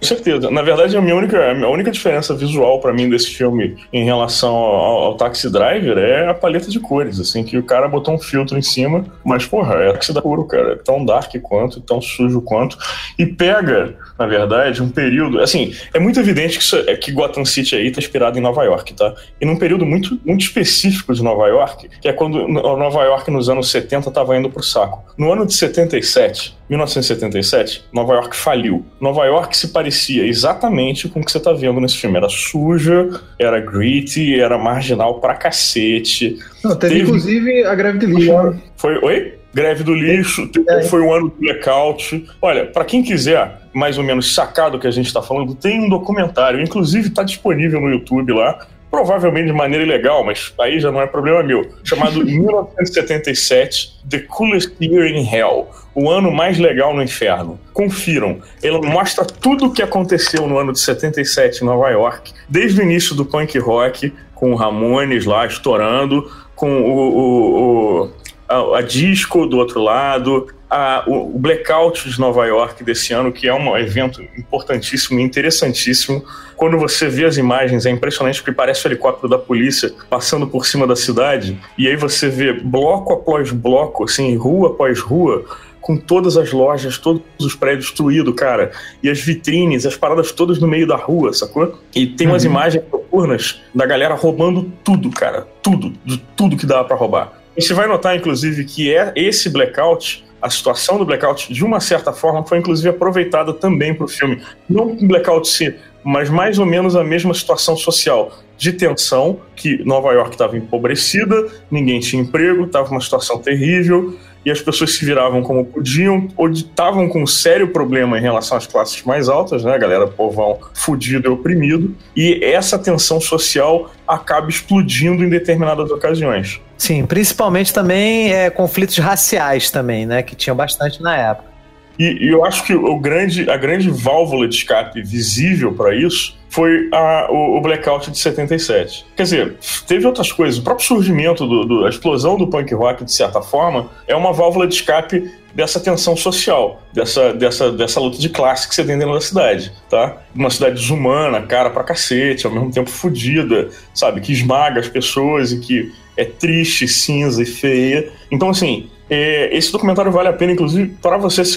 Com 0.00 0.06
certeza. 0.06 0.50
Na 0.50 0.62
verdade, 0.62 0.96
a 0.96 1.00
minha 1.00 1.16
única, 1.16 1.50
a 1.50 1.68
única 1.68 1.90
diferença 1.90 2.34
visual 2.34 2.80
para 2.80 2.92
mim 2.92 3.10
desse 3.10 3.34
filme 3.34 3.76
em 3.92 4.04
relação 4.04 4.54
ao, 4.54 4.98
ao, 5.04 5.16
Taxi 5.16 5.50
Driver 5.50 5.98
é 5.98 6.28
a 6.28 6.34
paleta 6.34 6.70
de 6.70 6.78
cores, 6.78 7.18
assim, 7.18 7.42
que 7.42 7.58
o 7.58 7.64
cara 7.64 7.88
botou 7.88 8.14
um 8.14 8.18
filtro 8.18 8.56
em 8.56 8.62
cima, 8.62 9.04
mas, 9.24 9.44
porra, 9.44 9.74
é 9.74 9.92
Taxi 9.92 10.12
da 10.12 10.22
puro, 10.22 10.44
cara. 10.44 10.74
É 10.74 10.76
tão 10.76 11.04
dark 11.04 11.34
quanto, 11.42 11.80
tão 11.80 12.00
sujo 12.00 12.40
quanto. 12.40 12.78
E 13.18 13.26
pega, 13.26 13.96
na 14.16 14.26
verdade, 14.26 14.82
um 14.82 14.88
período. 14.88 15.40
Assim, 15.40 15.74
é 15.92 15.98
muito 15.98 16.20
evidente 16.20 16.58
que, 16.58 16.62
isso, 16.62 16.76
é, 16.76 16.96
que 16.96 17.10
Gotham 17.10 17.44
City 17.44 17.74
aí 17.74 17.90
tá 17.90 17.98
inspirado 17.98 18.38
em 18.38 18.42
Nova 18.42 18.62
York, 18.62 18.94
tá? 18.94 19.12
E 19.40 19.44
num 19.44 19.56
período 19.56 19.84
muito, 19.84 20.18
muito 20.24 20.42
específico 20.42 21.12
de 21.12 21.22
Nova 21.24 21.48
York, 21.48 21.88
que 22.00 22.08
é 22.08 22.12
quando 22.12 22.46
Nova 22.46 23.02
York 23.02 23.30
nos 23.32 23.48
anos 23.48 23.68
70 23.70 24.10
tava 24.12 24.36
indo 24.36 24.48
pro 24.48 24.62
saco. 24.62 25.04
No 25.16 25.32
ano 25.32 25.44
de 25.44 25.54
77, 25.54 26.57
1977, 26.68 27.84
Nova 27.92 28.14
York 28.14 28.36
faliu. 28.36 28.84
Nova 29.00 29.24
York 29.24 29.56
se 29.56 29.68
parecia 29.68 30.26
exatamente 30.26 31.08
com 31.08 31.20
o 31.20 31.24
que 31.24 31.32
você 31.32 31.40
tá 31.40 31.52
vendo 31.52 31.80
nesse 31.80 31.96
filme. 31.96 32.16
Era 32.16 32.28
suja, 32.28 33.08
era 33.38 33.60
gritty, 33.60 34.38
era 34.38 34.58
marginal 34.58 35.20
pra 35.20 35.34
cacete. 35.34 36.38
Não, 36.62 36.76
teve, 36.76 36.94
teve... 36.94 37.06
inclusive 37.06 37.64
a 37.64 37.74
greve 37.74 37.98
de 37.98 38.06
lixo. 38.06 38.62
Foi, 38.76 38.98
oi? 39.02 39.34
Greve 39.52 39.82
do 39.82 39.94
lixo, 39.94 40.48
é. 40.68 40.82
foi 40.82 41.00
um 41.00 41.12
ano 41.12 41.30
do 41.30 41.36
blackout. 41.36 42.26
Olha, 42.40 42.66
para 42.66 42.84
quem 42.84 43.02
quiser 43.02 43.62
mais 43.72 43.96
ou 43.96 44.04
menos 44.04 44.34
sacar 44.34 44.70
do 44.70 44.78
que 44.78 44.86
a 44.86 44.90
gente 44.90 45.06
está 45.06 45.22
falando, 45.22 45.54
tem 45.54 45.80
um 45.80 45.88
documentário, 45.88 46.60
inclusive 46.60 47.08
está 47.08 47.22
disponível 47.22 47.80
no 47.80 47.88
YouTube 47.88 48.32
lá, 48.32 48.66
provavelmente 48.90 49.46
de 49.46 49.52
maneira 49.52 49.84
ilegal, 49.84 50.24
mas 50.24 50.52
aí 50.60 50.80
já 50.80 50.90
não 50.90 51.00
é 51.00 51.06
problema 51.06 51.42
meu, 51.42 51.68
chamado 51.84 52.20
1977 52.24 53.98
The 54.08 54.20
Coolest 54.20 54.72
Year 54.80 55.06
in 55.06 55.28
Hell, 55.28 55.68
o 55.94 56.10
ano 56.10 56.30
mais 56.32 56.58
legal 56.58 56.94
no 56.94 57.02
inferno. 57.02 57.58
Confiram, 57.72 58.40
ele 58.62 58.78
mostra 58.80 59.24
tudo 59.24 59.66
o 59.66 59.72
que 59.72 59.82
aconteceu 59.82 60.46
no 60.46 60.58
ano 60.58 60.72
de 60.72 60.80
77 60.80 61.62
em 61.62 61.66
Nova 61.66 61.90
York, 61.90 62.32
desde 62.48 62.80
o 62.80 62.84
início 62.84 63.14
do 63.14 63.24
punk 63.24 63.58
rock, 63.58 64.12
com 64.34 64.52
o 64.52 64.54
Ramones 64.54 65.26
lá 65.26 65.46
estourando, 65.46 66.30
com 66.54 66.80
o, 66.80 66.98
o, 66.98 68.02
o 68.04 68.10
a, 68.48 68.78
a, 68.78 68.82
disco 68.82 69.46
do 69.46 69.58
outro 69.58 69.80
lado, 69.80 70.46
a, 70.70 71.04
o, 71.06 71.34
o 71.34 71.38
Blackout 71.38 72.08
de 72.08 72.20
Nova 72.20 72.46
York 72.46 72.84
desse 72.84 73.12
ano, 73.12 73.32
que 73.32 73.48
é 73.48 73.54
um 73.54 73.76
evento 73.76 74.22
importantíssimo 74.36 75.18
e 75.18 75.22
interessantíssimo. 75.22 76.24
Quando 76.56 76.78
você 76.78 77.08
vê 77.08 77.24
as 77.24 77.36
imagens, 77.36 77.86
é 77.86 77.90
impressionante 77.90 78.40
porque 78.42 78.52
parece 78.52 78.86
o 78.86 78.88
helicóptero 78.88 79.28
da 79.28 79.38
polícia 79.38 79.92
passando 80.10 80.46
por 80.46 80.66
cima 80.66 80.86
da 80.86 80.96
cidade, 80.96 81.58
e 81.76 81.88
aí 81.88 81.96
você 81.96 82.28
vê 82.28 82.52
bloco 82.52 83.12
após 83.12 83.50
bloco, 83.50 84.04
assim, 84.04 84.36
rua 84.36 84.70
após 84.70 85.00
rua, 85.00 85.44
com 85.80 85.96
todas 85.96 86.36
as 86.36 86.52
lojas, 86.52 86.98
todos 86.98 87.22
os 87.40 87.54
prédios 87.54 87.86
destruídos, 87.86 88.34
cara. 88.34 88.72
E 89.02 89.08
as 89.08 89.20
vitrines, 89.20 89.86
as 89.86 89.96
paradas 89.96 90.32
todas 90.32 90.58
no 90.58 90.68
meio 90.68 90.86
da 90.86 90.96
rua, 90.96 91.32
sacou? 91.32 91.78
E 91.94 92.06
tem 92.06 92.26
umas 92.26 92.44
uhum. 92.44 92.50
imagens 92.50 92.84
noturnas 92.92 93.62
da 93.74 93.86
galera 93.86 94.14
roubando 94.14 94.70
tudo, 94.84 95.08
cara. 95.08 95.46
Tudo, 95.62 95.94
de 96.04 96.18
tudo 96.36 96.58
que 96.58 96.66
dava 96.66 96.84
para 96.84 96.96
roubar. 96.96 97.32
E 97.56 97.62
você 97.62 97.72
vai 97.72 97.88
notar, 97.88 98.14
inclusive, 98.14 98.64
que 98.64 98.94
é 98.94 99.12
esse 99.16 99.48
blackout 99.48 100.27
a 100.40 100.48
situação 100.50 100.98
do 100.98 101.04
blackout, 101.04 101.52
de 101.52 101.64
uma 101.64 101.80
certa 101.80 102.12
forma, 102.12 102.44
foi 102.44 102.58
inclusive 102.58 102.88
aproveitada 102.88 103.52
também 103.52 103.94
para 103.94 104.04
o 104.04 104.08
filme. 104.08 104.42
Não 104.68 104.96
com 104.96 105.06
blackout 105.06 105.48
sim, 105.48 105.74
mas 106.04 106.30
mais 106.30 106.58
ou 106.58 106.66
menos 106.66 106.96
a 106.96 107.04
mesma 107.04 107.34
situação 107.34 107.76
social 107.76 108.32
de 108.56 108.72
tensão, 108.72 109.40
que 109.54 109.84
Nova 109.84 110.12
York 110.12 110.32
estava 110.32 110.56
empobrecida, 110.56 111.46
ninguém 111.70 112.00
tinha 112.00 112.22
emprego, 112.22 112.64
estava 112.64 112.90
uma 112.90 113.00
situação 113.00 113.38
terrível, 113.38 114.16
e 114.44 114.50
as 114.50 114.60
pessoas 114.60 114.94
se 114.94 115.04
viravam 115.04 115.42
como 115.42 115.64
podiam, 115.64 116.28
ou 116.36 116.50
estavam 116.50 117.08
com 117.08 117.22
um 117.22 117.26
sério 117.26 117.68
problema 117.68 118.18
em 118.18 118.20
relação 118.20 118.56
às 118.56 118.66
classes 118.66 119.02
mais 119.02 119.28
altas, 119.28 119.64
né, 119.64 119.78
galera 119.78 120.06
povão 120.06 120.58
fudido 120.74 121.28
e 121.28 121.30
oprimido, 121.30 121.94
e 122.16 122.42
essa 122.44 122.78
tensão 122.78 123.20
social 123.20 123.90
acaba 124.06 124.48
explodindo 124.48 125.24
em 125.24 125.28
determinadas 125.28 125.90
ocasiões. 125.90 126.60
Sim, 126.76 127.04
principalmente 127.04 127.72
também 127.72 128.32
é, 128.32 128.50
conflitos 128.50 128.96
raciais 128.98 129.70
também, 129.70 130.06
né, 130.06 130.22
que 130.22 130.36
tinham 130.36 130.56
bastante 130.56 131.02
na 131.02 131.16
época. 131.16 131.57
E, 131.98 132.26
e 132.26 132.28
eu 132.28 132.44
acho 132.44 132.64
que 132.64 132.74
o 132.74 132.98
grande, 132.98 133.50
a 133.50 133.56
grande 133.56 133.90
válvula 133.90 134.46
de 134.46 134.54
escape 134.54 135.02
visível 135.02 135.72
para 135.72 135.94
isso 135.94 136.38
foi 136.48 136.88
a, 136.92 137.28
o, 137.30 137.58
o, 137.58 137.60
blackout 137.60 138.10
de 138.10 138.18
77. 138.18 139.04
Quer 139.16 139.22
dizer, 139.22 139.56
teve 139.86 140.06
outras 140.06 140.32
coisas. 140.32 140.58
O 140.58 140.62
próprio 140.62 140.86
surgimento, 140.86 141.46
do, 141.46 141.64
do, 141.64 141.84
a 141.84 141.88
explosão 141.88 142.36
do 142.36 142.46
punk 142.46 142.72
rock, 142.74 143.04
de 143.04 143.12
certa 143.12 143.42
forma, 143.42 143.90
é 144.06 144.16
uma 144.16 144.32
válvula 144.32 144.66
de 144.66 144.74
escape 144.74 145.30
dessa 145.54 145.80
tensão 145.80 146.16
social, 146.16 146.80
dessa, 146.92 147.32
dessa, 147.32 147.72
dessa 147.72 147.98
luta 147.98 148.18
de 148.18 148.28
classe 148.28 148.68
que 148.68 148.74
você 148.74 148.84
tem 148.84 148.96
dentro 148.96 149.14
da 149.14 149.20
cidade, 149.20 149.72
tá? 149.90 150.18
Uma 150.34 150.50
cidade 150.50 150.76
desumana, 150.76 151.42
cara 151.42 151.68
pra 151.70 151.82
cacete, 151.82 152.46
ao 152.46 152.52
mesmo 152.52 152.70
tempo 152.70 152.88
fodida, 152.88 153.68
sabe? 153.92 154.20
Que 154.20 154.32
esmaga 154.32 154.80
as 154.80 154.88
pessoas 154.88 155.52
e 155.52 155.58
que 155.58 155.92
é 156.16 156.24
triste, 156.24 156.86
cinza 156.86 157.42
e 157.42 157.46
feia. 157.46 158.10
Então, 158.30 158.50
assim, 158.50 158.88
esse 159.10 159.72
documentário 159.72 160.12
vale 160.12 160.28
a 160.28 160.32
pena, 160.32 160.52
inclusive, 160.52 160.94
para 161.00 161.16
você 161.16 161.44
se 161.44 161.56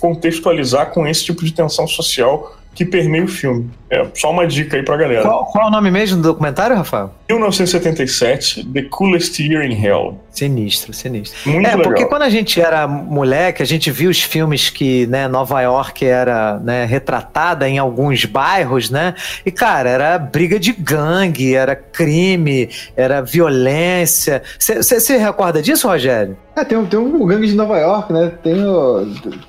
contextualizar 0.00 0.90
com 0.90 1.06
esse 1.06 1.24
tipo 1.24 1.44
de 1.44 1.52
tensão 1.52 1.86
social 1.86 2.56
que 2.74 2.84
permeia 2.84 3.24
o 3.24 3.28
filme. 3.28 3.70
É 3.90 4.04
só 4.14 4.30
uma 4.30 4.46
dica 4.46 4.76
aí 4.76 4.82
pra 4.82 4.96
galera. 4.96 5.22
Qual, 5.22 5.46
qual 5.46 5.64
é 5.66 5.68
o 5.68 5.70
nome 5.70 5.90
mesmo 5.90 6.16
do 6.16 6.22
documentário, 6.24 6.76
Rafael? 6.76 7.14
1977, 7.28 8.66
The 8.66 8.82
Coolest 8.82 9.40
Year 9.40 9.64
in 9.64 9.80
Hell. 9.80 10.18
Sinistro, 10.30 10.92
sinistro. 10.92 11.38
Muito 11.48 11.66
é, 11.66 11.76
legal. 11.76 11.82
porque 11.82 12.04
quando 12.06 12.22
a 12.22 12.28
gente 12.28 12.60
era 12.60 12.88
moleque, 12.88 13.62
a 13.62 13.66
gente 13.66 13.90
viu 13.90 14.10
os 14.10 14.20
filmes 14.20 14.68
que, 14.68 15.06
né, 15.06 15.28
Nova 15.28 15.60
York 15.60 16.04
era 16.04 16.58
né, 16.58 16.84
retratada 16.84 17.68
em 17.68 17.78
alguns 17.78 18.24
bairros, 18.24 18.90
né? 18.90 19.14
E, 19.46 19.52
cara, 19.52 19.88
era 19.88 20.18
briga 20.18 20.58
de 20.58 20.72
gangue, 20.72 21.54
era 21.54 21.76
crime, 21.76 22.68
era 22.96 23.22
violência. 23.22 24.42
Você 24.58 24.82
se 24.82 25.16
recorda 25.16 25.62
disso, 25.62 25.86
Rogério? 25.86 26.36
É, 26.56 26.64
tem, 26.64 26.84
tem 26.86 26.98
um 26.98 27.26
gangue 27.26 27.48
de 27.48 27.54
Nova 27.54 27.76
York, 27.78 28.12
né? 28.12 28.32
Tem, 28.42 28.54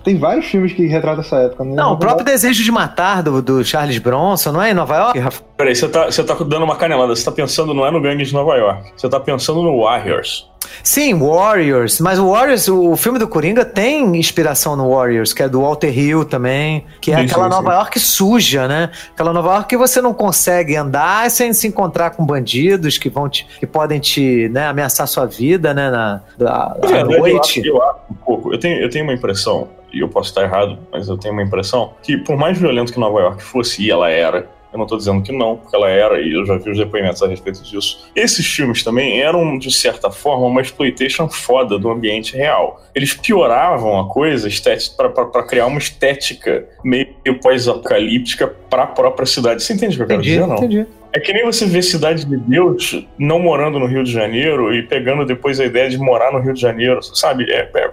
tem 0.03 0.17
vários 0.17 0.48
filmes 0.48 0.74
que 0.74 0.88
retratam 0.88 1.22
essa 1.22 1.38
época. 1.38 1.63
Né? 1.63 1.75
Não, 1.75 1.94
o 1.94 1.98
próprio 1.98 2.25
Desejo 2.25 2.63
de 2.63 2.72
Matar 2.72 3.14
lugar 3.15 3.24
do, 3.24 3.41
do 3.41 3.63
Charles 3.63 3.98
Bronson, 3.98 4.51
não 4.51 4.62
é? 4.62 4.72
Em 4.72 4.74
Nova 4.74 4.95
York? 4.95 5.41
Peraí, 5.57 5.75
você 5.75 5.88
tá, 5.88 6.05
você 6.05 6.24
tá 6.24 6.34
dando 6.36 6.63
uma 6.63 6.75
canelada. 6.75 7.15
Você 7.15 7.24
tá 7.24 7.31
pensando, 7.31 7.74
não 7.74 7.86
é 7.86 7.91
no 7.91 8.01
Gangue 8.01 8.24
de 8.24 8.34
Nova 8.34 8.55
York. 8.55 8.91
Você 8.95 9.07
tá 9.07 9.19
pensando 9.19 9.62
no 9.62 9.81
Warriors. 9.84 10.50
Sim, 10.84 11.17
Warriors. 11.19 12.00
Mas 12.00 12.19
o 12.19 12.31
Warriors, 12.31 12.67
o 12.67 12.95
filme 12.95 13.19
do 13.19 13.27
Coringa 13.27 13.63
tem 13.63 14.17
inspiração 14.17 14.75
no 14.75 14.89
Warriors, 14.89 15.31
que 15.31 15.43
é 15.43 15.50
do 15.50 15.62
Walter 15.62 15.98
Hill 15.98 16.25
também, 16.25 16.86
que 17.00 17.12
é 17.12 17.17
sim, 17.17 17.25
aquela 17.25 17.43
sim, 17.45 17.50
Nova 17.50 17.69
sim. 17.69 17.77
York 17.77 18.00
suja, 18.00 18.67
né? 18.67 18.89
Aquela 19.13 19.31
Nova 19.31 19.53
York 19.53 19.69
que 19.69 19.77
você 19.77 20.01
não 20.01 20.13
consegue 20.13 20.75
andar 20.75 21.29
sem 21.29 21.53
se 21.53 21.67
encontrar 21.67 22.12
com 22.12 22.25
bandidos 22.25 22.98
que 22.98 23.10
vão 23.10 23.29
te, 23.29 23.48
que 23.60 23.67
podem 23.67 24.00
te 24.00 24.50
né, 24.50 24.67
ameaçar 24.67 25.07
sua 25.07 25.25
vida, 25.25 25.74
né? 25.74 25.89
Na, 25.89 26.22
da, 26.38 26.77
à 26.81 27.03
noite. 27.03 27.62
Eu, 27.65 27.75
eu, 27.75 27.84
um 28.10 28.15
pouco. 28.15 28.53
Eu 28.53 28.60
tenho, 28.60 28.81
eu 28.81 28.89
tenho 28.89 29.05
uma 29.05 29.13
impressão, 29.13 29.67
e 29.96 30.02
eu 30.02 30.10
posso 30.10 30.30
estar 30.30 30.44
errado, 30.44 30.78
mas 30.92 31.08
eu 31.08 31.18
tenho 31.18 31.34
uma 31.34 31.42
impressão 31.42 31.94
que 32.04 32.18
por 32.18 32.36
mais 32.36 32.58
violento 32.58 32.92
que 32.92 33.00
Nova 33.00 33.20
York 33.22 33.42
fosse, 33.42 33.82
e 33.82 33.90
ela 33.90 34.10
era, 34.10 34.50
eu 34.74 34.78
não 34.78 34.84
estou 34.84 34.98
dizendo 34.98 35.22
que 35.22 35.32
não, 35.32 35.56
porque 35.56 35.74
ela 35.74 35.90
era, 35.90 36.20
e 36.20 36.34
eu 36.34 36.46
já 36.46 36.58
vi 36.58 36.70
os 36.70 36.78
depoimentos 36.78 37.24
a 37.24 37.28
respeito 37.28 37.64
disso. 37.64 38.12
Esses 38.14 38.46
filmes 38.46 38.84
também 38.84 39.22
eram, 39.22 39.58
de 39.58 39.74
certa 39.74 40.12
forma, 40.12 40.46
uma 40.46 40.62
exploitation 40.62 41.30
foda 41.30 41.80
do 41.80 41.90
ambiente 41.90 42.36
real. 42.36 42.84
Eles 42.94 43.14
pioravam 43.14 43.98
a 44.02 44.10
coisa 44.10 44.50
para 44.98 45.44
criar 45.44 45.68
uma 45.68 45.80
estética 45.80 46.68
meio 46.84 47.16
pós-apocalíptica 47.42 48.48
para 48.70 48.84
a 48.84 48.88
própria 48.88 49.25
cidade. 49.25 49.64
Você 49.64 49.74
entende 49.74 49.96
o 49.96 49.98
que 49.98 50.04
eu 50.04 50.08
quero 50.08 50.22
entendi, 50.22 50.36
dizer, 50.36 50.48
não? 50.48 50.58
Entendi. 50.58 50.86
É 51.15 51.19
que 51.19 51.31
nem 51.31 51.45
você 51.45 51.65
vê 51.65 51.81
Cidade 51.81 52.25
de 52.25 52.36
Deus 52.36 53.07
não 53.17 53.39
morando 53.39 53.79
no 53.79 53.86
Rio 53.86 54.03
de 54.03 54.12
Janeiro 54.12 54.75
e 54.75 54.84
pegando 54.84 55.25
depois 55.25 55.62
a 55.62 55.65
ideia 55.65 55.89
de 55.89 55.98
morar 55.98 56.34
no 56.34 56.39
Rio 56.39 56.53
de 56.53 56.60
Janeiro, 56.60 57.01
sabe? 57.01 57.50
É, 57.50 57.69
é, 57.74 57.91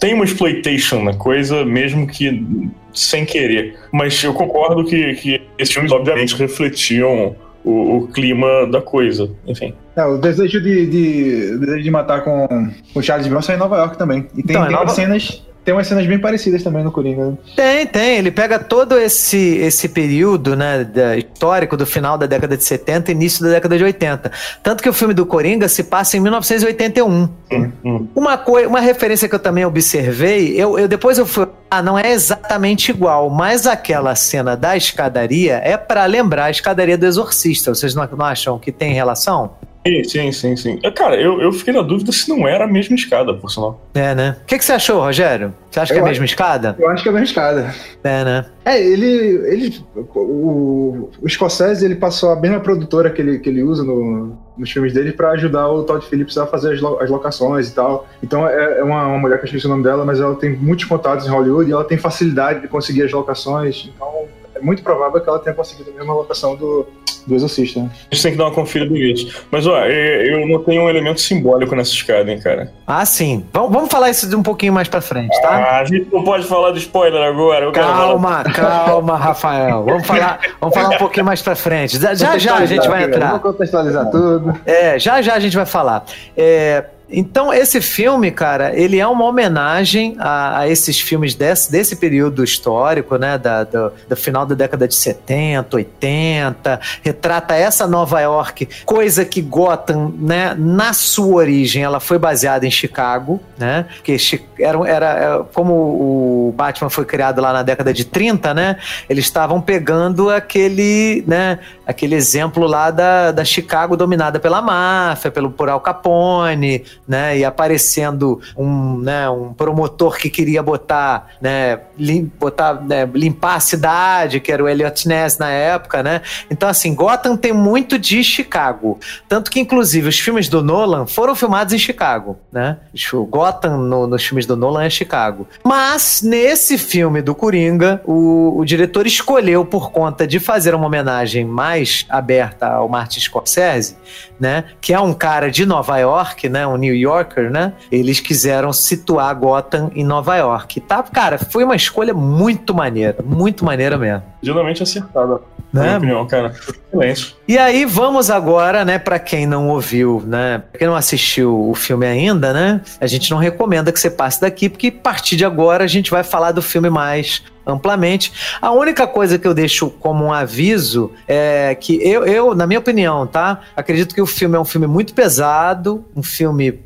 tem 0.00 0.12
uma 0.12 0.24
exploitation 0.24 1.04
na 1.04 1.14
coisa, 1.14 1.64
mesmo 1.64 2.08
que 2.08 2.44
sem 2.92 3.24
querer. 3.24 3.78
Mas 3.92 4.20
eu 4.24 4.34
concordo 4.34 4.84
que, 4.84 5.14
que 5.14 5.40
esses 5.56 5.72
filmes, 5.72 5.92
obviamente, 5.92 6.34
refletiam 6.34 7.36
o, 7.62 7.98
o 7.98 8.08
clima 8.08 8.66
da 8.66 8.82
coisa. 8.82 9.30
Enfim. 9.46 9.72
É, 9.94 10.04
o 10.04 10.18
desejo 10.18 10.60
de, 10.60 10.86
de, 10.86 11.58
desejo 11.58 11.82
de 11.84 11.90
matar 11.92 12.24
com 12.24 12.48
o 12.96 13.00
Charles 13.00 13.28
Bronson 13.28 13.52
é 13.52 13.54
em 13.54 13.58
Nova 13.58 13.76
York 13.76 13.96
também. 13.96 14.26
E 14.36 14.42
tem, 14.42 14.56
então, 14.56 14.64
é 14.64 14.66
tem 14.66 14.76
Nova... 14.76 14.90
cenas 14.90 15.45
tem 15.66 15.74
umas 15.74 15.88
cenas 15.88 16.06
bem 16.06 16.16
parecidas 16.16 16.62
também 16.62 16.84
no 16.84 16.92
Coringa. 16.92 17.26
Né? 17.26 17.36
Tem, 17.56 17.86
tem. 17.88 18.18
Ele 18.18 18.30
pega 18.30 18.56
todo 18.56 18.96
esse, 18.96 19.56
esse 19.56 19.88
período 19.88 20.54
né, 20.54 20.84
da, 20.84 21.16
histórico 21.16 21.76
do 21.76 21.84
final 21.84 22.16
da 22.16 22.24
década 22.24 22.56
de 22.56 22.62
70 22.62 23.10
e 23.10 23.14
início 23.14 23.42
da 23.42 23.50
década 23.50 23.76
de 23.76 23.82
80. 23.82 24.30
Tanto 24.62 24.80
que 24.80 24.88
o 24.88 24.92
filme 24.92 25.12
do 25.12 25.26
Coringa 25.26 25.68
se 25.68 25.82
passa 25.82 26.16
em 26.16 26.20
1981. 26.20 27.28
Hum, 27.50 27.72
hum. 27.84 28.06
Uma, 28.14 28.38
coi 28.38 28.64
uma 28.64 28.78
referência 28.78 29.28
que 29.28 29.34
eu 29.34 29.40
também 29.40 29.64
observei, 29.64 30.54
eu, 30.54 30.78
eu 30.78 30.86
depois 30.86 31.18
eu 31.18 31.26
fui. 31.26 31.48
Ah, 31.68 31.82
não 31.82 31.98
é 31.98 32.12
exatamente 32.12 32.92
igual, 32.92 33.28
mas 33.28 33.66
aquela 33.66 34.14
cena 34.14 34.56
da 34.56 34.76
escadaria 34.76 35.60
é 35.64 35.76
para 35.76 36.06
lembrar 36.06 36.44
a 36.44 36.50
escadaria 36.50 36.96
do 36.96 37.06
Exorcista. 37.06 37.74
Vocês 37.74 37.92
não, 37.92 38.08
não 38.16 38.24
acham 38.24 38.56
que 38.56 38.70
tem 38.70 38.94
relação? 38.94 39.50
Sim, 39.86 40.04
sim, 40.04 40.32
sim, 40.32 40.56
sim. 40.56 40.80
Cara, 40.94 41.16
eu, 41.20 41.40
eu 41.40 41.52
fiquei 41.52 41.72
na 41.72 41.82
dúvida 41.82 42.10
se 42.10 42.28
não 42.28 42.46
era 42.46 42.64
a 42.64 42.68
mesma 42.68 42.96
escada, 42.96 43.32
por 43.34 43.50
sinal. 43.50 43.80
É, 43.94 44.14
né? 44.14 44.36
O 44.42 44.46
que, 44.46 44.58
que 44.58 44.64
você 44.64 44.72
achou, 44.72 45.00
Rogério? 45.00 45.54
Você 45.70 45.80
acha 45.80 45.92
eu 45.92 45.96
que 45.96 46.00
é 46.00 46.02
a 46.02 46.08
mesma 46.08 46.24
acho, 46.24 46.32
escada? 46.32 46.76
Eu 46.78 46.88
acho 46.88 47.02
que 47.02 47.08
é 47.08 47.10
a 47.10 47.14
mesma 47.14 47.26
escada. 47.26 47.74
É, 48.02 48.24
né? 48.24 48.46
É, 48.64 48.82
ele. 48.82 49.06
ele 49.46 49.84
o, 49.96 51.10
o 51.22 51.28
Scorsese 51.28 51.84
ele 51.84 51.94
passou 51.94 52.30
a 52.30 52.36
mesma 52.36 52.60
produtora 52.60 53.10
que 53.10 53.20
ele, 53.20 53.38
que 53.38 53.48
ele 53.48 53.62
usa 53.62 53.84
no, 53.84 54.36
nos 54.56 54.70
filmes 54.70 54.92
dele 54.92 55.12
para 55.12 55.30
ajudar 55.30 55.68
o 55.68 55.84
Todd 55.84 56.04
Phillips 56.06 56.36
a 56.38 56.46
fazer 56.46 56.74
as, 56.74 56.82
as 57.00 57.10
locações 57.10 57.68
e 57.68 57.74
tal. 57.74 58.06
Então 58.22 58.48
é, 58.48 58.78
é 58.78 58.82
uma, 58.82 59.06
uma, 59.06 59.18
mulher 59.18 59.38
que 59.38 59.44
eu 59.44 59.46
esqueci 59.46 59.66
o 59.66 59.68
nome 59.68 59.84
dela, 59.84 60.04
mas 60.04 60.20
ela 60.20 60.34
tem 60.34 60.56
muitos 60.56 60.84
contatos 60.86 61.26
em 61.26 61.30
Hollywood 61.30 61.70
e 61.70 61.72
ela 61.72 61.84
tem 61.84 61.98
facilidade 61.98 62.60
de 62.60 62.68
conseguir 62.68 63.02
as 63.02 63.12
locações. 63.12 63.90
Então 63.94 64.26
é 64.54 64.60
muito 64.60 64.82
provável 64.82 65.20
que 65.20 65.28
ela 65.28 65.38
tenha 65.38 65.54
conseguido 65.54 65.90
a 65.90 65.94
mesma 65.94 66.14
locação 66.14 66.56
do, 66.56 66.86
do 67.26 67.34
Exorcista. 67.34 67.80
Né? 67.80 67.90
A 68.10 68.14
gente 68.14 68.22
tem 68.22 68.32
que 68.32 68.38
dar 68.38 68.44
uma 68.44 68.52
conferida 68.52 68.90
bonita. 68.90 69.22
Mas, 69.50 69.66
ó, 69.66 69.84
eu 69.84 70.46
notei 70.48 70.78
um 70.78 70.88
elemento 70.88 71.20
simbólico 71.20 71.74
nessa 71.74 71.90
escada, 71.92 72.30
hein, 72.30 72.40
cara. 72.40 72.72
Ah, 72.86 73.04
sim. 73.04 73.44
Vamos, 73.52 73.72
vamos 73.72 73.90
falar 73.90 74.10
isso 74.10 74.28
de 74.28 74.36
um 74.36 74.42
pouquinho 74.42 74.72
mais 74.72 74.88
pra 74.88 75.00
frente, 75.00 75.40
tá? 75.42 75.48
Ah, 75.50 75.80
a 75.80 75.84
gente 75.84 76.08
não 76.12 76.22
pode 76.22 76.46
falar 76.46 76.70
do 76.70 76.78
spoiler 76.78 77.22
agora. 77.22 77.70
calma, 77.72 78.44
calma, 78.44 79.16
Rafael. 79.16 79.84
Vamos 79.84 80.06
falar, 80.06 80.40
vamos 80.60 80.74
falar 80.74 80.94
um 80.94 80.98
pouquinho 80.98 81.26
mais 81.26 81.42
pra 81.42 81.56
frente. 81.56 81.98
Já 81.98 82.14
já, 82.14 82.38
já 82.38 82.56
a 82.56 82.66
gente 82.66 82.88
vai 82.88 83.04
entrar. 83.04 83.28
Vamos 83.28 83.42
contextualizar 83.42 84.10
tudo. 84.10 84.54
É, 84.64 84.98
já 84.98 85.20
já 85.22 85.34
a 85.34 85.40
gente 85.40 85.56
vai 85.56 85.66
falar. 85.66 86.04
É, 86.36 86.84
então, 87.08 87.54
esse 87.54 87.80
filme, 87.80 88.32
cara, 88.32 88.74
ele 88.74 88.98
é 88.98 89.06
uma 89.06 89.24
homenagem 89.24 90.16
a, 90.18 90.60
a 90.60 90.68
esses 90.68 91.00
filmes 91.00 91.36
desse, 91.36 91.70
desse 91.70 91.94
período 91.94 92.42
histórico, 92.42 93.16
né? 93.16 93.38
Da, 93.38 93.62
do, 93.62 93.92
do, 94.08 94.16
final 94.16 94.44
da 94.44 94.56
década 94.56 94.88
de 94.88 94.94
70, 94.94 95.76
80. 95.76 96.80
Retrata 97.02 97.54
essa 97.54 97.86
Nova 97.86 98.20
York, 98.20 98.68
coisa 98.84 99.24
que 99.24 99.40
Gotham, 99.40 100.12
né? 100.18 100.56
Na 100.58 100.92
sua 100.92 101.36
origem, 101.36 101.84
ela 101.84 102.00
foi 102.00 102.18
baseada 102.18 102.66
em 102.66 102.70
Chicago, 102.70 103.40
né? 103.56 103.86
Porque 103.94 104.16
era, 104.58 104.88
era 104.88 105.06
é, 105.06 105.44
como 105.54 105.72
o 105.72 106.54
Batman 106.56 106.90
foi 106.90 107.04
criado 107.04 107.40
lá 107.40 107.52
na 107.52 107.62
década 107.62 107.94
de 107.94 108.04
30, 108.04 108.52
né? 108.52 108.76
Eles 109.08 109.26
estavam 109.26 109.60
pegando 109.60 110.28
aquele, 110.28 111.22
né? 111.24 111.60
Aquele 111.86 112.16
exemplo 112.16 112.66
lá 112.66 112.90
da, 112.90 113.30
da 113.30 113.44
Chicago 113.44 113.96
dominada 113.96 114.40
pela 114.40 114.60
máfia, 114.60 115.30
pelo 115.30 115.52
por 115.52 115.68
Al 115.68 115.80
Capone, 115.80 116.84
né? 117.06 117.38
E 117.38 117.44
aparecendo 117.44 118.40
um, 118.56 118.98
né, 118.98 119.28
um 119.28 119.52
promotor 119.52 120.16
que 120.16 120.28
queria 120.28 120.62
botar, 120.62 121.28
né, 121.40 121.80
lim, 121.98 122.30
botar, 122.38 122.74
né, 122.74 123.08
limpar 123.14 123.56
a 123.56 123.60
cidade, 123.60 124.40
que 124.40 124.50
era 124.50 124.62
o 124.62 124.68
Elliot 124.68 125.06
Ness 125.06 125.38
na 125.38 125.50
época, 125.50 126.02
né? 126.02 126.22
Então, 126.50 126.68
assim, 126.68 126.94
Gotham 126.94 127.36
tem 127.36 127.52
muito 127.52 127.98
de 127.98 128.22
Chicago. 128.24 128.98
Tanto 129.28 129.50
que, 129.50 129.60
inclusive, 129.60 130.08
os 130.08 130.18
filmes 130.18 130.48
do 130.48 130.62
Nolan 130.62 131.06
foram 131.06 131.34
filmados 131.34 131.72
em 131.72 131.78
Chicago, 131.78 132.38
né? 132.52 132.78
O 133.12 133.24
Gotham 133.24 133.78
no, 133.78 134.06
nos 134.06 134.24
filmes 134.24 134.46
do 134.46 134.56
Nolan 134.56 134.84
é 134.84 134.90
Chicago. 134.90 135.46
Mas, 135.64 136.22
nesse 136.22 136.76
filme 136.78 137.22
do 137.22 137.34
Coringa, 137.34 138.00
o, 138.04 138.58
o 138.58 138.64
diretor 138.64 139.06
escolheu, 139.06 139.64
por 139.64 139.90
conta 139.90 140.26
de 140.26 140.40
fazer 140.40 140.74
uma 140.74 140.86
homenagem 140.86 141.44
mais 141.44 142.04
aberta 142.08 142.66
ao 142.66 142.88
Martin 142.88 143.20
Scorsese, 143.20 143.96
né? 144.38 144.64
Que 144.80 144.92
é 144.92 145.00
um 145.00 145.12
cara 145.12 145.50
de 145.50 145.64
Nova 145.64 145.98
York, 145.98 146.48
né? 146.48 146.66
Um 146.66 146.76
New 146.76 146.95
Yorker, 146.96 147.50
né? 147.50 147.74
Eles 147.90 148.20
quiseram 148.20 148.72
situar 148.72 149.34
Gotham 149.36 149.90
em 149.94 150.04
Nova 150.04 150.36
York. 150.36 150.80
Tá, 150.80 151.02
cara, 151.02 151.38
foi 151.38 151.64
uma 151.64 151.76
escolha 151.76 152.14
muito 152.14 152.74
maneira, 152.74 153.18
muito 153.24 153.64
maneira 153.64 153.96
mesmo. 153.96 154.22
Geralmente 154.46 154.80
acertada. 154.80 155.40
Né? 155.72 155.82
Na 155.82 155.82
minha 155.82 155.96
opinião, 155.96 156.26
cara. 156.26 156.54
Silêncio. 156.88 157.34
E 157.48 157.58
aí 157.58 157.84
vamos 157.84 158.30
agora, 158.30 158.84
né, 158.84 158.96
para 158.96 159.18
quem 159.18 159.44
não 159.44 159.68
ouviu, 159.68 160.22
né, 160.24 160.62
pra 160.70 160.78
quem 160.78 160.86
não 160.86 160.94
assistiu 160.94 161.68
o 161.68 161.74
filme 161.74 162.06
ainda, 162.06 162.52
né, 162.52 162.80
a 163.00 163.06
gente 163.08 163.28
não 163.30 163.38
recomenda 163.38 163.90
que 163.90 163.98
você 163.98 164.08
passe 164.08 164.40
daqui, 164.40 164.68
porque 164.68 164.86
a 164.86 165.02
partir 165.02 165.34
de 165.34 165.44
agora 165.44 165.82
a 165.82 165.88
gente 165.88 166.12
vai 166.12 166.22
falar 166.22 166.52
do 166.52 166.62
filme 166.62 166.88
mais 166.88 167.42
amplamente. 167.66 168.32
A 168.62 168.70
única 168.70 169.06
coisa 169.08 169.36
que 169.36 169.48
eu 169.48 169.52
deixo 169.52 169.90
como 169.90 170.24
um 170.24 170.32
aviso 170.32 171.10
é 171.26 171.74
que 171.74 171.96
eu, 172.08 172.24
eu, 172.24 172.54
na 172.54 172.66
minha 172.66 172.78
opinião, 172.78 173.26
tá? 173.26 173.60
Acredito 173.74 174.14
que 174.14 174.22
o 174.22 174.26
filme 174.26 174.56
é 174.56 174.60
um 174.60 174.64
filme 174.64 174.86
muito 174.86 175.12
pesado, 175.12 176.04
um 176.14 176.22
filme 176.22 176.80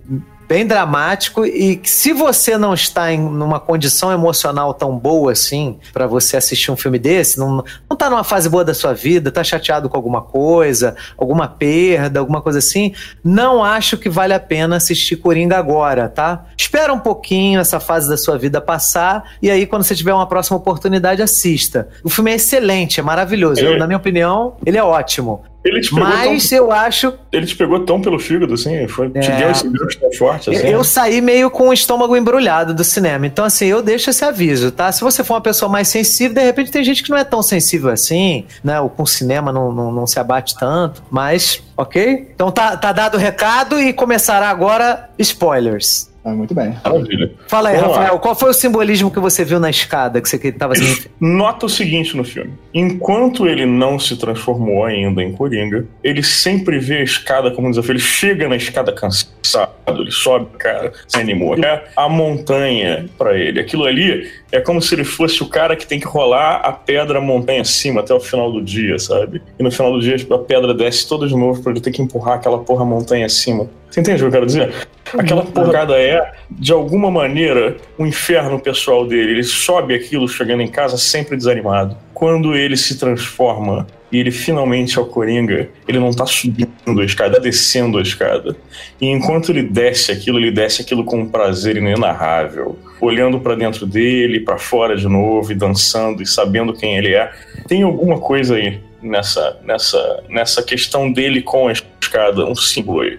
bem 0.51 0.67
dramático 0.67 1.47
e 1.47 1.77
que 1.77 1.89
se 1.89 2.13
você 2.13 2.59
não 2.59 2.75
está 2.75 3.13
em 3.13 3.21
numa 3.21 3.61
condição 3.61 4.11
emocional 4.11 4.75
tão 4.75 4.99
boa 4.99 5.31
assim 5.31 5.79
para 5.93 6.09
você 6.09 6.37
assistir 6.37 6.73
um 6.73 6.77
filme 6.77 6.99
desse, 6.99 7.39
não, 7.39 7.63
não 7.89 7.97
tá 7.97 8.11
numa 8.11 8.25
fase 8.25 8.49
boa 8.49 8.65
da 8.65 8.75
sua 8.75 8.93
vida, 8.93 9.31
tá 9.31 9.45
chateado 9.45 9.89
com 9.89 9.97
alguma 9.97 10.21
coisa, 10.23 10.97
alguma 11.17 11.47
perda, 11.47 12.19
alguma 12.19 12.43
coisa 12.43 12.59
assim, 12.59 12.93
não 13.23 13.63
acho 13.63 13.97
que 13.97 14.09
vale 14.09 14.35
a 14.35 14.41
pena 14.41 14.75
assistir 14.75 15.15
Coringa 15.19 15.57
agora, 15.57 16.09
tá? 16.09 16.47
Espera 16.59 16.93
um 16.93 16.99
pouquinho 16.99 17.61
essa 17.61 17.79
fase 17.79 18.09
da 18.09 18.17
sua 18.17 18.37
vida 18.37 18.61
passar 18.61 19.23
e 19.41 19.49
aí 19.53 19.67
quando 19.67 19.85
você 19.85 19.95
tiver 19.95 20.13
uma 20.13 20.27
próxima 20.27 20.57
oportunidade 20.57 21.23
assista. 21.23 21.89
O 22.03 22.11
filme 22.11 22.33
é 22.33 22.35
excelente, 22.35 22.99
é 22.99 23.05
maravilhoso. 23.05 23.61
Eu, 23.61 23.79
na 23.79 23.87
minha 23.87 23.99
opinião, 23.99 24.57
ele 24.67 24.77
é 24.77 24.83
ótimo. 24.83 25.45
Ele 25.63 25.81
te 25.81 25.91
pegou 25.91 26.09
Mas 26.09 26.49
tão, 26.49 26.59
eu 26.59 26.73
acho. 26.73 27.13
Ele 27.31 27.47
te 27.47 27.55
pegou 27.55 27.81
tão 27.81 28.01
pelo 28.01 28.19
fígado, 28.19 28.55
assim? 28.55 28.89
Foi, 28.89 29.11
é, 29.15 29.21
te 29.21 29.31
deu 29.31 29.51
esse 29.51 29.99
tão 29.99 30.13
forte, 30.13 30.51
assim? 30.51 30.69
Eu 30.69 30.83
saí 30.83 31.21
meio 31.21 31.51
com 31.51 31.69
o 31.69 31.73
estômago 31.73 32.17
embrulhado 32.17 32.73
do 32.73 32.83
cinema. 32.83 33.27
Então, 33.27 33.45
assim, 33.45 33.67
eu 33.67 33.83
deixo 33.83 34.09
esse 34.09 34.25
aviso, 34.25 34.73
tá? 34.73 34.91
Se 34.91 35.03
você 35.03 35.23
for 35.23 35.35
uma 35.35 35.41
pessoa 35.41 35.71
mais 35.71 35.89
sensível, 35.89 36.35
de 36.35 36.43
repente 36.43 36.71
tem 36.71 36.83
gente 36.83 37.03
que 37.03 37.11
não 37.11 37.17
é 37.19 37.25
tão 37.25 37.43
sensível 37.43 37.91
assim, 37.91 38.47
né? 38.65 38.81
Ou 38.81 38.89
com 38.89 39.03
o 39.03 39.07
cinema 39.07 39.53
não, 39.53 39.71
não, 39.71 39.93
não 39.93 40.07
se 40.07 40.19
abate 40.19 40.59
tanto. 40.59 41.03
Mas, 41.11 41.63
ok? 41.77 42.31
Então 42.35 42.51
tá, 42.51 42.77
tá 42.77 42.91
dado 42.93 43.17
o 43.17 43.19
recado 43.19 43.79
e 43.79 43.93
começará 43.93 44.49
agora 44.49 45.11
spoilers. 45.19 46.10
Ah, 46.23 46.33
muito 46.33 46.55
bem. 46.55 46.77
Maravilha. 46.85 47.33
Fala 47.49 47.71
aí, 47.71 47.77
Vamos 47.77 47.93
lá. 47.93 48.03
Rafael, 48.03 48.19
qual 48.19 48.35
foi 48.35 48.51
o 48.51 48.53
simbolismo 48.53 49.11
que 49.11 49.19
você 49.19 49.43
viu 49.45 49.59
na 49.59 49.71
escada 49.71 50.21
que 50.21 50.29
você 50.29 50.39
que 50.39 50.53
tava 50.53 50.75
assim? 50.75 51.09
Nota 51.19 51.65
o 51.65 51.69
seguinte 51.69 52.15
no 52.17 52.25
filme: 52.25 52.53
enquanto 52.75 53.47
ele 53.47 53.65
não 53.65 53.99
se 53.99 54.17
transformou 54.17 54.85
ainda 54.85 55.23
em 55.23 55.33
Coringa, 55.33 55.87
ele 56.05 56.23
sempre 56.23 56.79
vê 56.79 56.99
a 56.99 57.03
escada 57.03 57.51
como 57.51 57.69
um 57.69 57.71
desafio. 57.71 57.93
Ele 57.93 58.01
chega 58.01 58.49
na 58.49 58.57
escada 58.57 58.93
cansado, 58.93 59.73
ele 59.89 60.11
sobe, 60.11 60.47
cara, 60.59 60.93
se 61.09 61.19
animou. 61.19 61.55
É 61.57 61.85
a 61.97 62.09
montanha 62.09 63.09
pra 63.17 63.37
ele. 63.37 63.59
Aquilo 63.59 63.87
ali 63.87 64.31
é 64.53 64.61
como 64.61 64.81
se 64.83 64.95
ele 64.95 65.05
fosse 65.05 65.43
o 65.43 65.47
cara 65.47 65.77
que 65.77 65.87
tem 65.87 66.01
que 66.01 66.07
rolar 66.07 66.57
a 66.57 66.73
pedra 66.73 67.21
montanha 67.21 67.61
acima 67.61 68.01
até 68.01 68.13
o 68.13 68.21
final 68.21 68.51
do 68.51 68.63
dia, 68.63 68.99
sabe? 68.99 69.43
E 69.59 69.63
no 69.63 69.71
final 69.71 69.93
do 69.93 70.01
dia 70.01 70.17
a 70.31 70.39
pedra 70.39 70.75
desce 70.75 71.09
toda 71.09 71.27
de 71.27 71.37
novo 71.37 71.63
pra 71.63 71.73
ele 71.73 71.81
ter 71.81 71.91
que 71.91 72.03
empurrar 72.03 72.35
aquela 72.35 72.59
porra 72.59 72.85
montanha 72.85 73.27
acima. 73.27 73.69
Você 73.91 74.01
entende 74.01 74.17
o 74.17 74.21
que 74.21 74.29
eu 74.29 74.33
quero 74.33 74.47
dizer? 74.47 74.73
Aquela 75.19 75.45
porrada 75.45 75.95
é, 76.01 76.33
de 76.51 76.73
alguma 76.73 77.11
maneira, 77.11 77.77
o 77.99 78.07
inferno 78.07 78.61
pessoal 78.61 79.05
dele. 79.07 79.33
Ele 79.33 79.43
sobe 79.43 79.95
aquilo 79.95 80.29
chegando 80.29 80.63
em 80.63 80.69
casa 80.69 80.97
sempre 80.97 81.37
desanimado. 81.37 81.97
Quando 82.21 82.55
ele 82.55 82.77
se 82.77 82.99
transforma 82.99 83.87
e 84.13 84.19
ele 84.19 84.31
finalmente 84.31 84.99
é 84.99 85.01
o 85.01 85.07
Coringa, 85.07 85.71
ele 85.89 85.99
não 85.99 86.13
tá 86.13 86.27
subindo 86.27 87.01
a 87.01 87.03
escada, 87.03 87.37
tá 87.37 87.41
descendo 87.41 87.97
a 87.97 88.03
escada. 88.03 88.55
E 89.01 89.07
enquanto 89.07 89.49
ele 89.49 89.63
desce 89.63 90.13
aquilo, 90.13 90.39
ele 90.39 90.51
desce 90.51 90.83
aquilo 90.83 91.03
com 91.03 91.21
um 91.21 91.27
prazer 91.31 91.79
inenarrável. 91.79 92.79
Olhando 93.01 93.41
pra 93.41 93.55
dentro 93.55 93.87
dele, 93.87 94.41
pra 94.41 94.59
fora 94.59 94.99
de 94.99 95.09
novo, 95.09 95.51
e 95.51 95.55
dançando, 95.55 96.23
e 96.23 96.27
sabendo 96.27 96.75
quem 96.75 96.99
ele 96.99 97.15
é. 97.15 97.33
Tem 97.67 97.85
alguma 97.85 98.19
coisa 98.19 98.57
aí 98.57 98.79
nessa, 99.03 99.59
nessa, 99.65 100.23
nessa 100.29 100.63
questão 100.63 101.11
dele 101.11 101.41
com 101.41 101.69
a 101.69 101.73
escada, 101.73 102.45
um 102.45 102.55
símbolo 102.55 103.01
aí. 103.01 103.19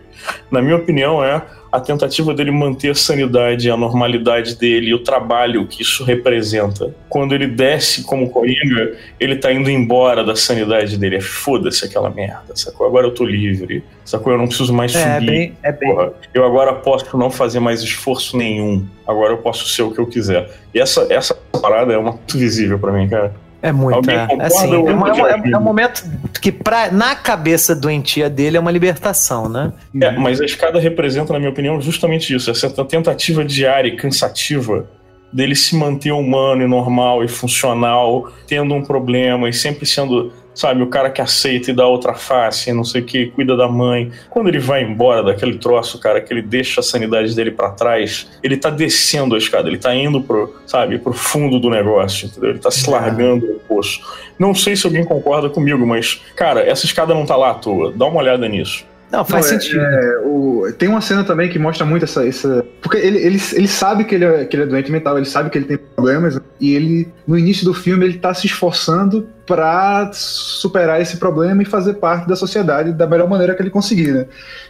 Na 0.52 0.62
minha 0.62 0.76
opinião, 0.76 1.26
é 1.26 1.42
a 1.72 1.80
tentativa 1.80 2.34
dele 2.34 2.52
manter 2.52 2.90
a 2.92 2.96
sanidade, 2.96 3.72
a 3.72 3.78
normalidade 3.78 4.56
dele 4.56 4.88
e 4.90 4.94
o 4.94 5.00
trabalho 5.00 5.66
que 5.66 5.82
isso 5.82 6.04
representa. 6.04 6.94
Quando 7.08 7.34
ele 7.34 7.48
desce 7.48 8.04
como 8.04 8.30
Coringa, 8.30 8.92
ele 9.20 9.36
tá 9.38 9.54
indo 9.54 9.70
embora 9.70 10.24
da 10.24 10.36
sanidade 10.36 10.98
dele. 10.98 11.16
É 11.18 11.22
foda-se 11.22 11.86
aquela 11.86 12.10
merda, 12.10 12.56
sacou? 12.56 12.86
Agora 12.86 13.08
eu 13.08 13.12
tô 13.14 13.24
livre, 13.24 13.84
sacou? 14.04 14.34
Eu 14.34 14.38
não 14.40 14.48
preciso 14.48 14.74
mais 14.74 14.94
É, 14.96 15.16
subir. 15.16 15.26
bem, 15.26 15.58
é 15.64 15.72
bem. 15.72 15.90
Porra, 15.96 16.12
eu 16.34 16.44
agora 16.46 16.74
posso 16.74 17.18
não 17.18 17.30
fazer 17.30 17.60
mais 17.62 17.82
esforço 17.82 18.36
nenhum. 18.36 18.86
Agora 19.08 19.34
eu 19.34 19.38
posso 19.38 19.68
ser 19.70 19.84
o 19.84 19.92
que 19.92 20.00
eu 20.00 20.08
quiser. 20.08 20.50
E 20.74 20.80
essa, 20.80 21.08
essa 21.10 21.34
parada 21.62 21.94
é 21.94 21.98
uma 21.98 22.12
muito 22.12 22.38
visível 22.38 22.78
pra 22.80 22.92
mim, 22.92 23.08
cara. 23.08 23.34
É 23.62 23.72
muito, 23.72 24.10
é. 24.10 24.28
Assim, 24.40 24.74
é, 24.74 24.78
um, 24.78 24.98
não, 24.98 25.08
é, 25.08 25.12
um, 25.12 25.14
Thiago? 25.14 25.48
é 25.54 25.58
um 25.58 25.62
momento 25.62 26.04
que 26.42 26.52
pra, 26.52 26.92
na 26.92 27.16
cabeça 27.16 27.76
doentia 27.76 28.30
dele 28.30 28.58
é 28.58 28.60
uma 28.60 28.72
libertação, 28.72 29.48
né? 29.48 29.72
É, 30.02 30.12
mas 30.12 30.42
a 30.42 30.46
escada 30.46 30.80
representa, 30.80 31.32
na 31.32 31.40
minha 31.40 31.52
opinião, 31.52 31.80
justamente 31.80 32.34
isso. 32.34 32.50
Essa 32.50 32.70
tentativa 32.70 33.46
diária 33.46 33.88
e 33.88 33.96
cansativa 33.96 34.88
dele 35.32 35.56
se 35.56 35.76
manter 35.76 36.12
humano 36.12 36.64
e 36.64 36.68
normal 36.68 37.24
e 37.24 37.28
funcional, 37.28 38.32
tendo 38.48 38.74
um 38.74 38.84
problema 38.84 39.48
e 39.48 39.54
sempre 39.54 39.86
sendo, 39.86 40.34
sabe, 40.54 40.82
o 40.82 40.88
cara 40.88 41.10
que 41.10 41.22
aceita 41.22 41.72
e 41.72 41.74
dá 41.74 41.88
outra 41.88 42.14
face, 42.14 42.72
não 42.74 42.84
sei 42.84 43.02
o 43.02 43.06
que, 43.06 43.28
cuida 43.28 43.56
da 43.56 43.68
mãe. 43.68 44.12
Quando 44.30 44.48
ele 44.50 44.60
vai 44.60 44.84
embora 44.84 45.24
daquele 45.24 45.58
troço, 45.58 46.00
cara, 46.00 46.20
que 46.22 46.34
ele 46.34 46.42
deixa 46.42 46.82
a 46.82 46.84
sanidade 46.84 47.36
dele 47.36 47.52
pra 47.52 47.70
trás, 47.72 48.30
ele 48.44 48.58
tá 48.58 48.70
descendo 48.70 49.36
a 49.36 49.38
escada, 49.38 49.68
ele 49.70 49.78
tá 49.78 49.94
indo 49.96 50.22
pro, 50.22 50.54
sabe, 50.66 50.98
pro 50.98 51.14
fundo 51.14 51.60
do 51.60 51.70
negócio, 51.70 52.28
entendeu? 52.28 52.50
Ele 52.52 52.60
tá 52.60 52.70
se 52.72 52.90
largando 52.90 53.46
no 53.48 53.60
poço. 53.60 54.02
Não 54.38 54.54
sei 54.54 54.76
se 54.76 54.86
alguém 54.86 55.04
concorda 55.06 55.50
comigo, 55.50 55.86
mas, 55.86 56.22
cara, 56.36 56.62
essa 56.62 56.86
escada 56.86 57.14
não 57.14 57.26
tá 57.26 57.36
lá 57.36 57.52
à 57.52 57.54
toa. 57.56 57.92
Dá 57.96 58.06
uma 58.06 58.20
olhada 58.20 58.48
nisso. 58.48 58.86
Não, 59.12 59.26
faz 59.26 59.50
Não, 59.52 59.58
é- 59.58 59.60
sentido. 59.60 59.82
é, 59.82 60.18
o- 60.26 60.72
tem 60.78 60.88
uma 60.88 61.02
cena 61.02 61.22
também 61.26 61.50
que 61.50 61.60
mostra 61.60 61.86
muito 61.86 62.06
essa. 62.06 62.26
essa 62.26 62.66
porque 62.82 62.98
ele, 62.98 63.18
ele, 63.18 63.38
ele 63.54 63.68
sabe 63.68 64.06
que 64.06 64.16
ele, 64.16 64.24
é, 64.24 64.46
que 64.46 64.56
ele 64.56 64.64
é 64.64 64.66
doente 64.66 64.90
mental, 64.90 65.18
ele 65.18 65.26
sabe 65.26 65.50
que 65.50 65.58
ele 65.58 65.66
tem 65.66 65.78
problemas, 65.78 66.40
e 66.62 66.74
ele, 66.74 67.10
no 67.28 67.38
início 67.38 67.66
do 67.66 67.74
filme, 67.74 68.06
ele 68.06 68.18
tá 68.20 68.34
se 68.34 68.48
esforçando 68.48 69.28
pra 69.52 70.10
superar 70.14 71.02
esse 71.02 71.18
problema 71.18 71.62
e 71.62 71.66
fazer 71.66 71.96
parte 71.96 72.26
da 72.26 72.38
sociedade 72.38 72.94
da 72.94 73.06
melhor 73.06 73.28
maneira 73.28 73.54
que 73.54 73.62
ele 73.62 73.70
conseguir, 73.70 74.14
né? 74.14 74.26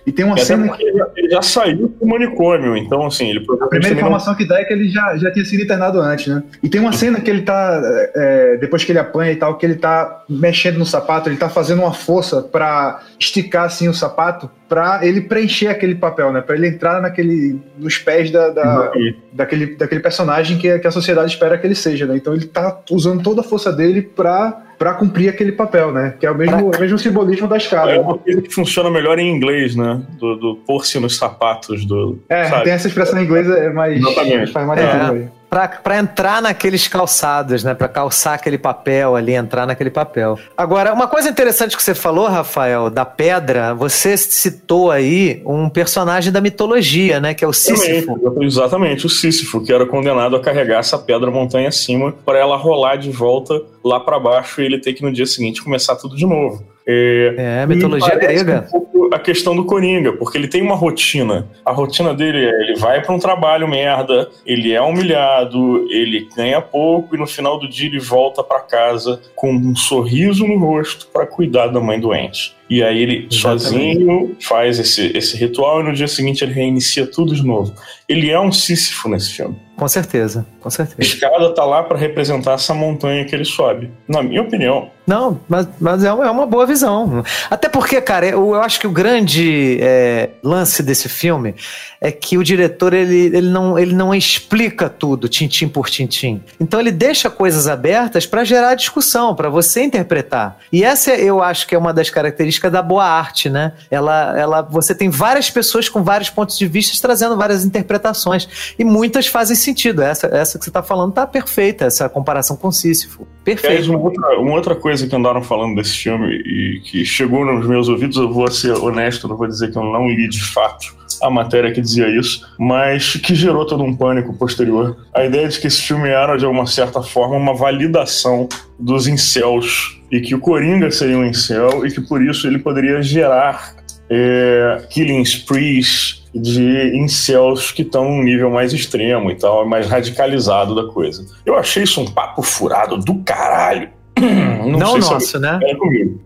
E 0.08 0.12
tem 0.12 0.26
uma 0.26 0.36
cena 0.38 0.66
porque 0.68 0.84
ele 0.84 0.98
já, 0.98 1.08
ele 1.16 1.30
já 1.30 1.42
saiu 1.44 1.94
do 2.02 2.08
manicômio, 2.08 2.76
então, 2.76 3.06
assim, 3.06 3.30
ele 3.30 3.40
A 3.40 3.44
primeira 3.44 3.70
também 3.70 3.92
não 3.92 3.98
informação 3.98 4.34
que 4.34 4.44
dá 4.48 4.60
é 4.60 4.64
que 4.66 4.74
ele 4.74 4.90
já, 4.90 5.16
já 5.18 5.32
tinha 5.32 5.46
sido 5.46 5.62
internado 5.62 6.02
antes, 6.02 6.26
né? 6.26 6.42
E 6.64 6.68
tem 6.68 6.82
uma 6.82 6.92
cena 6.94 7.22
que 7.22 7.30
ele 7.30 7.44
tá, 7.44 7.80
é, 8.16 8.58
depois 8.58 8.84
que 8.84 8.92
ele 8.92 8.98
apanha 8.98 9.32
e 9.32 9.36
tal, 9.36 9.56
que 9.56 9.64
ele 9.68 9.76
tá 9.76 10.24
mexendo 10.28 10.80
no 10.80 10.86
sapato, 10.86 11.30
ele 11.30 11.38
tá 11.38 11.48
fazendo 11.48 11.84
uma 11.84 11.94
força 11.94 12.42
pra 12.42 13.02
esticar 13.20 13.66
assim 13.66 13.88
o 13.88 13.94
sapato, 13.94 14.50
pra 14.68 15.02
ele 15.06 15.22
preencher 15.22 15.68
aquele 15.68 15.94
papel, 15.94 16.32
né? 16.34 16.42
Pra 16.42 16.56
ele 16.56 16.68
entrar 16.68 17.00
naquele, 17.02 17.60
nos 17.78 18.00
pés 18.00 18.32
da, 18.32 18.50
da- 18.50 18.92
daquele, 19.32 19.76
daquele 19.76 20.02
personagem 20.02 20.58
que, 20.58 20.80
que 20.80 20.88
a 20.88 20.92
sociedade 20.92 21.30
espera 21.32 21.58
que 21.58 21.68
ele 21.68 21.76
seja, 21.76 22.08
né? 22.08 22.16
Então 22.16 22.34
ele 22.34 22.46
tá 22.46 22.80
usando 22.90 23.22
toda 23.22 23.42
a 23.42 23.44
força 23.44 23.72
dele 23.72 24.02
pra, 24.02 24.62
pra 24.82 24.96
cumprir 24.96 25.30
aquele 25.30 25.52
papel, 25.52 25.92
né? 25.92 26.16
Que 26.20 26.26
é 26.26 26.32
o 26.32 26.36
mesmo, 26.36 26.72
o 26.76 26.80
mesmo 26.80 26.98
simbolismo 26.98 27.48
da 27.48 27.56
escada. 27.56 27.92
É 27.92 27.98
né? 27.98 28.00
uma 28.00 28.18
coisa 28.18 28.42
que 28.42 28.50
funciona 28.52 28.90
melhor 28.90 29.20
em 29.20 29.30
inglês, 29.30 29.76
né? 29.76 30.02
Do, 30.18 30.36
do 30.36 30.56
pôr-se 30.56 31.00
nos 31.00 31.18
sapatos 31.18 31.86
do. 31.86 32.18
É, 32.28 32.46
sabe? 32.46 32.64
tem 32.64 32.74
essa 32.74 32.88
expressão 32.88 33.20
em 33.20 33.26
inglês, 33.26 33.48
é 33.48 33.70
mais. 33.70 33.96
Exatamente. 33.96 34.52
Faz 34.52 34.66
mais 34.66 34.80
É. 34.80 35.30
pra 35.52 36.00
entrar 36.00 36.42
naqueles 36.42 36.88
calçados, 36.88 37.62
né? 37.62 37.74
Pra 37.74 37.90
calçar 37.90 38.36
aquele 38.36 38.58
papel 38.58 39.18
ali, 39.18 39.34
entrar 39.34 39.68
naquele 39.68 39.90
papel. 39.90 40.40
Agora, 40.56 40.94
uma 40.94 41.10
coisa 41.10 41.30
interessante 41.30 41.76
que 41.76 41.84
você 41.84 41.94
falou, 41.94 42.30
Rafael, 42.30 42.90
da 42.90 43.04
pedra, 43.04 43.74
você 43.74 44.16
citou 44.16 44.90
aí 44.90 45.42
um 45.46 45.68
personagem 45.68 46.32
da 46.32 46.40
mitologia, 46.40 47.20
né? 47.20 47.34
Que 47.34 47.44
é 47.44 47.48
o 47.48 47.52
Sísifo. 47.52 48.14
Exatamente, 48.14 48.46
Exatamente, 48.46 49.06
o 49.06 49.10
Sísifo, 49.10 49.62
que 49.62 49.74
era 49.74 49.86
condenado 49.86 50.38
a 50.38 50.40
carregar 50.40 50.80
essa 50.80 50.98
pedra 50.98 51.30
montanha 51.30 51.68
acima 51.68 52.14
para 52.26 52.40
ela 52.40 52.56
rolar 52.56 52.96
de 52.96 53.12
volta 53.12 53.62
lá 53.84 54.00
para 54.00 54.18
baixo 54.18 54.62
e 54.62 54.66
ele 54.66 54.80
ter 54.80 54.94
que 54.94 55.04
no 55.04 55.12
dia 55.12 55.26
seguinte 55.26 55.62
começar 55.62 55.98
tudo 55.98 56.16
de 56.16 56.26
novo. 56.26 56.64
É, 56.88 57.36
É, 57.38 57.66
mitologia 57.66 58.16
grega. 58.16 58.68
Um 58.74 58.92
a 59.12 59.20
questão 59.20 59.56
do 59.56 59.66
Coringa, 59.66 60.14
porque 60.14 60.38
ele 60.38 60.48
tem 60.48 60.62
uma 60.62 60.76
rotina. 60.76 61.48
A 61.66 61.72
rotina 61.72 62.14
dele 62.14 62.46
é: 62.46 62.62
ele 62.62 62.76
vai 62.76 63.02
para 63.02 63.14
um 63.14 63.20
trabalho 63.20 63.68
merda, 63.68 64.30
ele 64.46 64.72
é 64.72 64.82
humilhado, 64.82 65.86
ele 65.90 66.28
ganha 66.36 66.62
pouco 66.62 67.16
e 67.16 67.20
no 67.20 67.28
final 67.28 67.60
do 67.60 67.68
dia 67.68 67.88
ele 67.88 68.00
volta 68.00 68.44
para 68.44 68.62
casa 68.62 69.22
com 69.36 69.54
um 69.54 69.76
sorriso 69.76 70.48
no 70.48 70.58
rosto 70.58 71.08
para 71.08 71.28
cuidar 71.28 71.68
da 71.68 71.80
mãe 71.80 72.00
doente. 72.00 72.56
E 72.74 72.82
aí 72.82 73.02
ele 73.02 73.28
Exatamente. 73.30 73.64
sozinho 73.64 74.38
faz 74.40 74.80
esse, 74.80 75.12
esse 75.14 75.36
ritual 75.36 75.82
e 75.82 75.84
no 75.84 75.94
dia 75.94 76.08
seguinte 76.08 76.42
ele 76.42 76.54
reinicia 76.54 77.06
tudo 77.06 77.36
de 77.36 77.46
novo. 77.46 77.74
Ele 78.08 78.30
é 78.32 78.40
um 78.40 78.50
Sísifo 78.52 79.10
nesse 79.10 79.32
filme. 79.32 79.58
Com 79.76 79.88
certeza, 79.88 80.46
com 80.60 80.68
A 80.68 80.72
certeza. 80.72 81.02
escada 81.02 81.50
tá 81.56 81.66
lá 81.66 81.82
para 81.82 81.98
representar 81.98 82.54
essa 82.54 82.72
montanha 82.74 83.26
que 83.26 83.34
ele 83.34 83.44
sobe. 83.46 83.90
Na 84.08 84.22
minha 84.22 84.42
opinião, 84.44 84.90
Não, 85.08 85.40
mas, 85.50 85.68
mas 85.80 86.04
é, 86.04 86.14
uma- 86.14 86.28
é 86.28 86.30
uma 86.30 86.46
boa 86.46 86.66
visão. 86.68 87.24
Até 87.50 87.68
porque, 87.68 88.00
cara, 88.00 88.28
eu, 88.28 88.54
eu 88.54 88.62
acho 88.62 88.80
que 88.80 88.86
o 88.86 88.92
grande 88.92 89.80
é, 89.82 90.30
lance 90.44 90.84
desse 90.84 91.10
filme 91.10 91.56
é 92.00 92.12
que 92.12 92.38
o 92.38 92.44
diretor 92.44 92.94
ele, 92.94 93.36
ele, 93.36 93.50
não, 93.50 93.80
ele 93.80 93.94
não 93.96 94.14
explica 94.14 94.88
tudo, 94.88 95.28
tintim 95.28 95.68
por 95.68 95.90
tintim. 95.90 96.42
Então 96.60 96.80
ele 96.80 96.92
deixa 96.92 97.30
coisas 97.32 97.68
abertas 97.68 98.28
para 98.28 98.44
gerar 98.44 98.76
discussão, 98.76 99.34
para 99.34 99.50
você 99.50 99.82
interpretar. 99.82 100.60
E 100.72 100.84
essa 100.84 101.12
eu 101.16 101.42
acho 101.42 101.66
que 101.68 101.74
é 101.74 101.78
uma 101.78 101.92
das 101.94 102.10
características 102.12 102.61
da 102.70 102.82
boa 102.82 103.06
arte, 103.06 103.50
né? 103.50 103.74
Ela, 103.90 104.38
ela, 104.38 104.62
você 104.62 104.94
tem 104.94 105.10
várias 105.10 105.50
pessoas 105.50 105.90
com 105.90 106.04
vários 106.04 106.30
pontos 106.30 106.58
de 106.58 106.68
vista 106.68 106.92
trazendo 107.02 107.36
várias 107.38 107.66
interpretações 107.66 108.74
e 108.78 108.84
muitas 108.84 109.28
fazem 109.28 109.56
sentido. 109.56 110.02
Essa, 110.02 110.28
essa 110.28 110.60
que 110.60 110.66
você 110.66 110.72
tá 110.72 110.84
falando 110.84 111.14
tá 111.14 111.26
perfeita, 111.26 111.86
essa 111.86 112.08
comparação 112.10 112.56
com 112.56 112.72
Sísifo. 112.72 113.28
Perfeito. 113.44 113.90
uma 113.90 114.00
outra, 114.00 114.40
uma 114.40 114.54
outra 114.54 114.76
coisa 114.76 115.08
que 115.08 115.16
andaram 115.16 115.42
falando 115.42 115.76
desse 115.76 115.98
filme 115.98 116.28
e 116.28 116.82
que 116.84 117.04
chegou 117.04 117.46
nos 117.46 117.68
meus 117.68 117.88
ouvidos, 117.88 118.18
eu 118.18 118.32
vou 118.32 118.50
ser 118.52 118.74
honesto, 118.74 119.28
não 119.28 119.36
vou 119.36 119.48
dizer 119.48 119.72
que 119.72 119.78
eu 119.78 119.84
não 119.84 120.08
li 120.08 120.28
de 120.28 120.44
fato 120.44 121.01
a 121.22 121.30
matéria 121.30 121.72
que 121.72 121.82
dizia 121.82 122.08
isso, 122.08 122.46
mas 122.58 123.16
que 123.16 123.36
gerou 123.36 123.66
todo 123.66 123.84
um 123.84 123.96
pânico 123.96 124.34
posterior. 124.34 124.98
A 125.14 125.24
ideia 125.26 125.48
de 125.48 125.60
que 125.60 125.68
esse 125.68 125.82
filme 125.82 126.10
era, 126.10 126.38
de 126.38 126.46
alguma 126.46 126.66
certa 126.66 127.02
forma, 127.02 127.36
uma 127.36 127.54
validação 127.54 128.48
dos 128.80 129.08
incels 129.08 130.00
e 130.12 130.20
que 130.20 130.34
o 130.36 130.40
Coringa 130.40 130.90
seria 130.92 131.18
um 131.18 131.26
incel 131.26 131.86
e 131.86 131.92
que 131.92 132.02
por 132.02 132.22
isso 132.22 132.48
ele 132.48 132.60
poderia 132.60 133.02
gerar 133.02 133.76
é, 134.10 134.84
killing 134.90 135.22
sprees 135.22 136.22
de 136.34 136.98
incels 136.98 137.72
que 137.72 137.82
estão 137.82 138.06
num 138.06 138.24
nível 138.24 138.50
mais 138.50 138.74
extremo 138.74 139.32
e 139.32 139.36
tal, 139.36 139.66
mais 139.66 139.88
radicalizado 139.88 140.76
da 140.76 140.92
coisa. 140.92 141.26
Eu 141.46 141.58
achei 141.58 141.84
isso 141.84 142.02
um 142.02 142.06
papo 142.06 142.42
furado 142.42 142.98
do 142.98 143.16
caralho. 143.24 143.90
Não, 144.20 144.80
Não 144.80 144.92
sei 144.92 145.02
se 145.02 145.12
nosso, 145.12 145.40
né? 145.40 145.60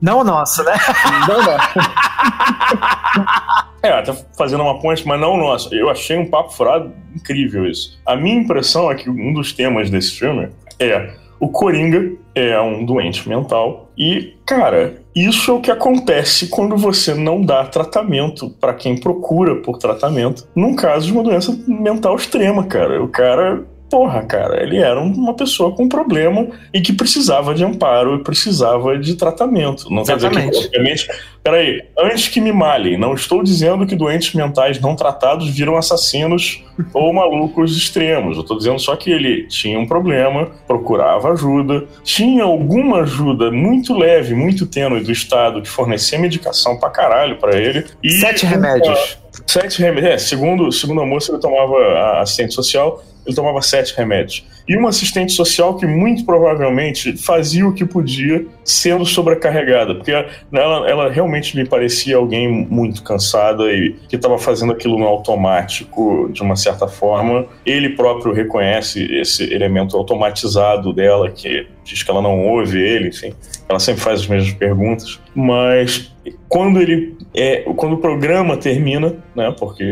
Não 0.02 0.24
nosso, 0.24 0.64
né? 0.64 0.74
Não, 1.28 1.42
não. 1.42 1.58
É, 3.86 3.92
até 3.92 4.14
fazendo 4.36 4.64
uma 4.64 4.80
ponte, 4.80 5.08
mas 5.08 5.22
não 5.22 5.38
nosso. 5.38 5.74
Eu 5.74 5.92
achei 5.92 6.18
um 6.18 6.26
papo 6.26 6.52
furado 6.52 6.92
incrível 7.16 7.68
isso. 7.68 8.00
A 8.04 8.16
minha 8.16 8.36
impressão 8.36 8.92
é 8.92 8.96
que 8.96 9.08
um 9.08 9.32
dos 9.32 9.54
temas 9.54 9.92
desse 9.92 10.12
filme 10.12 10.50
é 10.80 11.14
O 11.40 11.50
Coringa 11.50 12.14
é 12.34 12.60
um 12.60 12.84
doente 12.84 13.30
mental 13.30 13.92
e, 13.96 14.34
cara, 14.44 14.96
isso 15.16 15.52
é 15.52 15.54
o 15.54 15.62
que 15.62 15.70
acontece 15.70 16.48
quando 16.48 16.76
você 16.76 17.14
não 17.14 17.44
dá 17.44 17.64
tratamento 17.64 18.50
para 18.50 18.74
quem 18.74 18.98
procura 18.98 19.56
por 19.58 19.78
tratamento, 19.78 20.48
num 20.56 20.76
caso 20.76 21.06
de 21.06 21.14
uma 21.14 21.24
doença 21.24 21.56
mental 21.68 22.16
extrema, 22.16 22.66
cara. 22.66 23.04
O 23.04 23.08
cara 23.08 23.64
porra, 23.96 24.24
cara, 24.24 24.62
ele 24.62 24.76
era 24.76 25.00
uma 25.00 25.34
pessoa 25.34 25.72
com 25.72 25.88
problema 25.88 26.50
e 26.74 26.82
que 26.82 26.92
precisava 26.92 27.56
de 27.56 27.64
amparo 27.64 28.16
e 28.16 28.24
precisava 28.26 29.00
de 29.00 29.16
tratamento. 29.16 29.90
Não 29.90 30.04
quer 30.04 30.18
dizer 30.18 30.32
que, 30.32 30.58
obviamente, 30.58 31.08
peraí, 31.42 31.82
antes 31.98 32.28
que 32.28 32.42
me 32.42 32.52
malhem, 32.52 32.98
não 32.98 33.14
estou 33.14 33.42
dizendo 33.42 33.88
que 33.88 33.96
doentes 33.96 34.34
mentais 34.34 34.82
não 34.82 34.98
tratados 34.98 35.50
viram 35.50 35.78
assassinos 35.78 36.62
ou 36.94 37.14
malucos 37.14 37.78
extremos. 37.78 38.36
Eu 38.36 38.42
estou 38.42 38.58
dizendo 38.58 38.80
só 38.80 38.98
que 38.98 39.10
ele 39.10 39.48
tinha 39.48 39.80
um 39.80 39.88
problema, 39.88 40.52
procurava 40.68 41.32
ajuda, 41.32 41.86
tinha 42.04 42.44
alguma 42.44 43.00
ajuda 43.00 43.50
muito 43.50 43.98
leve, 43.98 44.36
muito 44.36 44.66
tênue 44.66 45.06
do 45.06 45.12
Estado 45.14 45.62
que 45.62 45.70
fornecia 45.70 46.20
medicação 46.20 46.78
pra 46.78 46.90
caralho 46.90 47.38
pra 47.38 47.58
ele. 47.58 47.86
E 48.04 48.12
Sete 48.12 48.46
remédios. 48.46 49.18
Sete 49.48 49.82
remédios. 49.82 50.16
É, 50.16 50.18
segundo, 50.18 50.70
segundo 50.70 51.00
a 51.00 51.06
moça, 51.06 51.32
ele 51.32 51.40
tomava 51.40 52.20
assistente 52.20 52.54
social 52.54 53.02
ele 53.26 53.36
tomava 53.36 53.62
sete 53.62 53.96
remédios. 53.96 54.46
E 54.68 54.76
uma 54.76 54.90
assistente 54.90 55.34
social 55.34 55.76
que 55.76 55.86
muito 55.86 56.26
provavelmente 56.26 57.16
fazia 57.18 57.68
o 57.68 57.74
que 57.74 57.86
podia, 57.86 58.46
sendo 58.64 59.06
sobrecarregada, 59.06 59.96
porque 59.96 60.12
ela, 60.12 60.90
ela 60.90 61.12
realmente 61.12 61.56
me 61.56 61.66
parecia 61.68 62.18
alguém 62.18 62.50
muito 62.50 63.04
cansada 63.04 63.72
e 63.72 63.96
que 64.08 64.16
estava 64.16 64.38
fazendo 64.38 64.72
aquilo 64.72 64.98
no 64.98 65.06
automático, 65.06 66.30
de 66.32 66.42
uma 66.42 66.56
certa 66.56 66.88
forma. 66.88 67.46
Ele 67.66 67.90
próprio 67.90 68.34
reconhece 68.34 69.04
esse 69.20 69.54
elemento 69.54 69.96
automatizado 69.96 70.94
dela, 70.94 71.30
que 71.30 71.68
diz 71.84 72.02
que 72.02 72.10
ela 72.10 72.22
não 72.22 72.48
ouve 72.48 72.82
ele, 72.82 73.10
enfim, 73.10 73.34
ela 73.70 73.80
sempre 73.80 74.02
faz 74.02 74.22
as 74.22 74.28
mesmas 74.28 74.54
perguntas, 74.54 75.20
mas 75.36 76.12
quando 76.50 76.82
ele 76.82 77.16
é, 77.36 77.58
quando 77.76 77.94
o 77.94 77.98
programa 77.98 78.58
termina, 78.58 79.14
né, 79.36 79.54
porque 79.58 79.84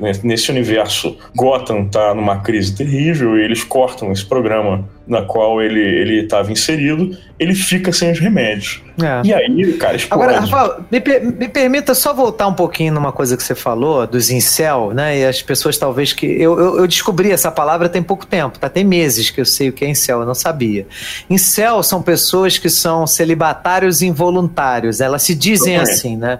né, 0.00 0.12
nesse 0.22 0.50
universo 0.50 1.16
Gotham 1.36 1.86
tá 1.86 2.14
numa 2.14 2.40
crise 2.40 2.74
terrível 2.74 3.38
e 3.38 3.42
eles 3.42 3.62
cortam 3.62 4.10
esse 4.10 4.24
programa 4.24 4.88
na 5.06 5.22
qual 5.22 5.60
ele 5.60 5.80
ele 5.80 6.20
estava 6.22 6.50
inserido, 6.50 7.16
ele 7.38 7.54
fica 7.54 7.92
sem 7.92 8.10
os 8.10 8.18
remédios. 8.18 8.82
É. 9.02 9.26
E 9.26 9.34
aí, 9.34 9.72
cara, 9.74 9.96
explode. 9.96 10.22
Agora, 10.22 10.40
Rafael, 10.40 10.84
me, 10.90 11.02
me, 11.32 11.48
permita 11.48 11.94
só 11.94 12.14
voltar 12.14 12.46
um 12.46 12.54
pouquinho 12.54 12.94
numa 12.94 13.12
coisa 13.12 13.36
que 13.36 13.42
você 13.42 13.54
falou, 13.54 14.06
dos 14.06 14.30
incel, 14.30 14.92
né? 14.94 15.18
E 15.18 15.24
as 15.26 15.42
pessoas 15.42 15.76
talvez 15.76 16.12
que. 16.12 16.26
Eu, 16.26 16.58
eu, 16.58 16.78
eu, 16.78 16.86
descobri 16.86 17.30
essa 17.30 17.50
palavra 17.50 17.88
tem 17.88 18.02
pouco 18.02 18.24
tempo, 18.24 18.58
tá? 18.58 18.68
Tem 18.68 18.84
meses 18.84 19.30
que 19.30 19.40
eu 19.40 19.44
sei 19.44 19.68
o 19.68 19.72
que 19.72 19.84
é 19.84 19.88
incel, 19.88 20.20
eu 20.20 20.26
não 20.26 20.34
sabia. 20.34 20.86
Incel 21.28 21.82
são 21.82 22.00
pessoas 22.00 22.56
que 22.56 22.70
são 22.70 23.06
celibatários 23.06 24.00
involuntários, 24.00 25.00
elas 25.00 25.22
se 25.22 25.34
dizem 25.34 25.76
assim, 25.76 26.16
né? 26.16 26.38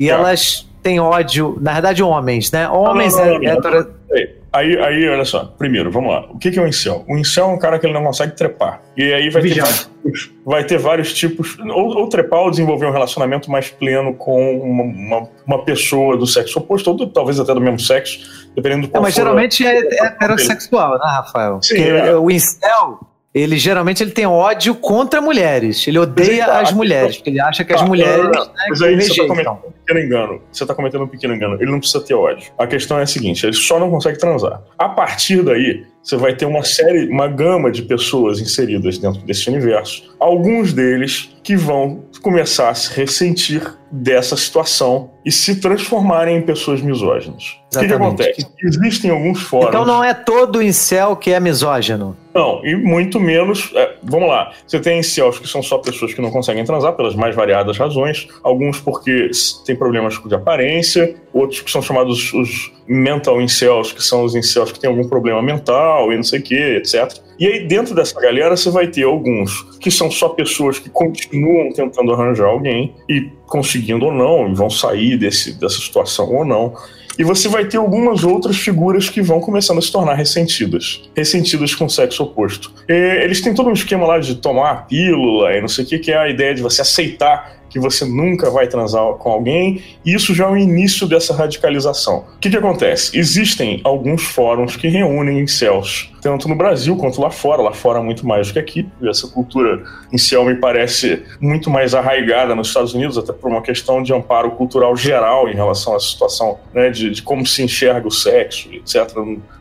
E 0.00 0.08
é. 0.08 0.12
elas 0.12 0.66
têm 0.86 1.00
ódio, 1.00 1.58
na 1.60 1.72
verdade, 1.72 2.00
homens, 2.00 2.52
né? 2.52 2.68
Homens 2.68 3.16
não, 3.16 3.40
não, 3.40 3.60
não, 3.60 3.86
é, 4.12 4.28
Aí, 4.52 4.78
aí, 4.78 5.08
olha 5.08 5.24
só. 5.24 5.52
Primeiro, 5.58 5.90
vamos 5.90 6.10
lá. 6.10 6.20
O 6.30 6.38
que 6.38 6.56
é 6.56 6.62
um 6.62 6.66
incel? 6.66 7.04
Um 7.08 7.18
incel 7.18 7.50
é 7.50 7.52
um 7.52 7.58
cara 7.58 7.78
que 7.78 7.86
ele 7.86 7.92
não 7.92 8.04
consegue 8.04 8.34
trepar. 8.36 8.80
E 8.96 9.12
aí 9.12 9.28
vai 9.28 9.42
ter, 9.42 9.60
vários, 9.60 10.30
vai 10.46 10.64
ter 10.64 10.78
vários 10.78 11.12
tipos. 11.12 11.58
Ou, 11.58 11.98
ou, 11.98 12.08
trepar 12.08 12.40
ou 12.40 12.50
desenvolver 12.50 12.86
um 12.86 12.92
relacionamento 12.92 13.50
mais 13.50 13.68
pleno 13.68 14.14
com 14.14 14.58
uma, 14.60 14.84
uma, 14.84 15.28
uma 15.44 15.64
pessoa 15.64 16.16
do 16.16 16.26
sexo 16.26 16.60
oposto, 16.60 16.88
ou 16.88 16.96
do, 16.96 17.06
talvez 17.08 17.38
até 17.38 17.52
do 17.52 17.60
mesmo 17.60 17.80
sexo, 17.80 18.48
dependendo 18.54 18.86
do 18.86 18.88
qual 18.88 19.02
Mas 19.02 19.14
for 19.14 19.22
geralmente 19.22 19.66
é, 19.66 19.76
é 19.76 20.06
heterossexual, 20.06 20.92
né, 20.92 21.04
Rafael? 21.04 21.58
Sim, 21.60 21.82
é. 21.82 22.16
O 22.16 22.30
incel 22.30 23.00
ele 23.36 23.58
geralmente 23.58 24.02
ele 24.02 24.12
tem 24.12 24.24
ódio 24.24 24.74
contra 24.74 25.20
mulheres. 25.20 25.86
Ele 25.86 25.98
odeia 25.98 26.46
tá, 26.46 26.60
as 26.60 26.72
mulheres, 26.72 27.16
porque 27.16 27.28
ele 27.28 27.40
acha 27.40 27.62
que 27.64 27.74
tá, 27.74 27.82
as 27.82 27.86
mulheres. 27.86 28.24
Não, 28.24 28.30
não, 28.30 28.46
né, 28.46 28.66
mas 28.70 28.80
aí 28.80 28.96
você 28.96 29.10
está 29.10 29.26
cometendo 29.26 29.52
um 29.52 29.72
pequeno 29.72 30.00
engano. 30.00 30.42
Você 30.50 30.64
está 30.64 30.74
cometendo 30.74 31.04
um 31.04 31.08
pequeno 31.08 31.34
engano. 31.34 31.54
Ele 31.60 31.70
não 31.70 31.78
precisa 31.78 32.02
ter 32.02 32.14
ódio. 32.14 32.50
A 32.58 32.66
questão 32.66 32.98
é 32.98 33.02
a 33.02 33.06
seguinte: 33.06 33.44
ele 33.44 33.52
só 33.52 33.78
não 33.78 33.90
consegue 33.90 34.18
transar. 34.18 34.62
A 34.78 34.88
partir 34.88 35.42
daí, 35.42 35.84
você 36.02 36.16
vai 36.16 36.34
ter 36.34 36.46
uma 36.46 36.62
série, 36.62 37.08
uma 37.08 37.28
gama 37.28 37.70
de 37.70 37.82
pessoas 37.82 38.40
inseridas 38.40 38.96
dentro 38.96 39.20
desse 39.20 39.50
universo. 39.50 40.16
Alguns 40.18 40.72
deles 40.72 41.36
que 41.42 41.56
vão 41.56 42.04
começar 42.22 42.70
a 42.70 42.74
se 42.74 42.90
ressentir 42.94 43.62
dessa 43.90 44.36
situação 44.36 45.10
e 45.24 45.30
se 45.30 45.60
transformarem 45.60 46.38
em 46.38 46.42
pessoas 46.42 46.80
misóginas. 46.80 47.56
O 47.74 47.78
que, 47.78 47.86
que, 47.86 47.92
acontece? 47.92 48.46
Existem 48.64 49.10
alguns 49.10 49.42
fóruns. 49.42 49.68
Então 49.68 49.84
não 49.84 50.02
é 50.02 50.14
todo 50.14 50.62
incel 50.62 51.16
que 51.16 51.32
é 51.32 51.38
misógino. 51.38 52.16
Não, 52.36 52.60
e 52.62 52.76
muito 52.76 53.18
menos. 53.18 53.72
É, 53.74 53.94
vamos 54.02 54.28
lá. 54.28 54.52
Você 54.66 54.78
tem 54.78 54.98
incels 54.98 55.38
que 55.38 55.48
são 55.48 55.62
só 55.62 55.78
pessoas 55.78 56.12
que 56.12 56.20
não 56.20 56.30
conseguem 56.30 56.62
transar 56.66 56.92
pelas 56.92 57.14
mais 57.14 57.34
variadas 57.34 57.78
razões. 57.78 58.28
Alguns 58.42 58.78
porque 58.78 59.30
têm 59.64 59.74
problemas 59.74 60.20
de 60.22 60.34
aparência, 60.34 61.16
outros 61.32 61.62
que 61.62 61.70
são 61.70 61.80
chamados 61.80 62.34
os 62.34 62.70
mental 62.86 63.40
incels, 63.40 63.90
que 63.90 64.02
são 64.02 64.22
os 64.22 64.34
incels 64.34 64.70
que 64.70 64.78
têm 64.78 64.90
algum 64.90 65.08
problema 65.08 65.40
mental 65.40 66.12
e 66.12 66.16
não 66.16 66.22
sei 66.22 66.40
o 66.40 66.42
que, 66.42 66.76
etc. 66.76 67.10
E 67.38 67.46
aí, 67.46 67.66
dentro 67.66 67.94
dessa 67.94 68.20
galera, 68.20 68.54
você 68.54 68.68
vai 68.68 68.86
ter 68.86 69.04
alguns 69.04 69.62
que 69.80 69.90
são 69.90 70.10
só 70.10 70.28
pessoas 70.28 70.78
que 70.78 70.90
continuam 70.90 71.72
tentando 71.72 72.12
arranjar 72.12 72.48
alguém 72.48 72.94
e 73.08 73.30
conseguindo 73.46 74.04
ou 74.04 74.12
não, 74.12 74.50
e 74.50 74.54
vão 74.54 74.68
sair 74.68 75.16
desse, 75.16 75.58
dessa 75.58 75.78
situação 75.78 76.30
ou 76.34 76.44
não. 76.44 76.74
E 77.18 77.24
você 77.24 77.48
vai 77.48 77.64
ter 77.64 77.78
algumas 77.78 78.24
outras 78.24 78.56
figuras 78.56 79.08
que 79.08 79.22
vão 79.22 79.40
começando 79.40 79.78
a 79.78 79.82
se 79.82 79.90
tornar 79.90 80.14
ressentidas. 80.14 81.02
Ressentidas 81.16 81.74
com 81.74 81.86
o 81.86 81.90
sexo 81.90 82.22
oposto. 82.22 82.72
E 82.88 82.92
eles 82.92 83.40
têm 83.40 83.54
todo 83.54 83.68
um 83.68 83.72
esquema 83.72 84.06
lá 84.06 84.18
de 84.18 84.34
tomar 84.36 84.70
a 84.70 84.76
pílula 84.76 85.54
e 85.54 85.60
não 85.60 85.68
sei 85.68 85.84
o 85.84 85.88
que, 85.88 85.98
que 85.98 86.12
é 86.12 86.18
a 86.18 86.28
ideia 86.28 86.54
de 86.54 86.62
você 86.62 86.82
aceitar 86.82 87.55
que 87.68 87.78
você 87.78 88.04
nunca 88.04 88.50
vai 88.50 88.66
transar 88.66 89.04
com 89.14 89.30
alguém, 89.30 89.82
e 90.04 90.14
isso 90.14 90.34
já 90.34 90.46
é 90.46 90.50
o 90.50 90.56
início 90.56 91.06
dessa 91.06 91.34
radicalização. 91.34 92.24
O 92.36 92.38
que, 92.38 92.50
que 92.50 92.56
acontece? 92.56 93.16
Existem 93.18 93.80
alguns 93.84 94.22
fóruns 94.22 94.76
que 94.76 94.88
reúnem 94.88 95.40
incels, 95.40 96.10
tanto 96.20 96.48
no 96.48 96.56
Brasil 96.56 96.96
quanto 96.96 97.20
lá 97.20 97.30
fora, 97.30 97.62
lá 97.62 97.72
fora 97.72 98.02
muito 98.02 98.26
mais 98.26 98.48
do 98.48 98.54
que 98.54 98.58
aqui. 98.58 98.88
Essa 99.02 99.28
cultura 99.28 99.82
incel 100.12 100.44
me 100.44 100.56
parece 100.56 101.22
muito 101.40 101.70
mais 101.70 101.94
arraigada 101.94 102.54
nos 102.54 102.68
Estados 102.68 102.94
Unidos, 102.94 103.18
até 103.18 103.32
por 103.32 103.50
uma 103.50 103.62
questão 103.62 104.02
de 104.02 104.12
amparo 104.12 104.52
cultural 104.52 104.96
geral 104.96 105.48
em 105.48 105.54
relação 105.54 105.94
à 105.94 106.00
situação 106.00 106.58
né, 106.74 106.90
de, 106.90 107.10
de 107.10 107.22
como 107.22 107.46
se 107.46 107.62
enxerga 107.62 108.06
o 108.08 108.10
sexo, 108.10 108.68
etc., 108.72 109.12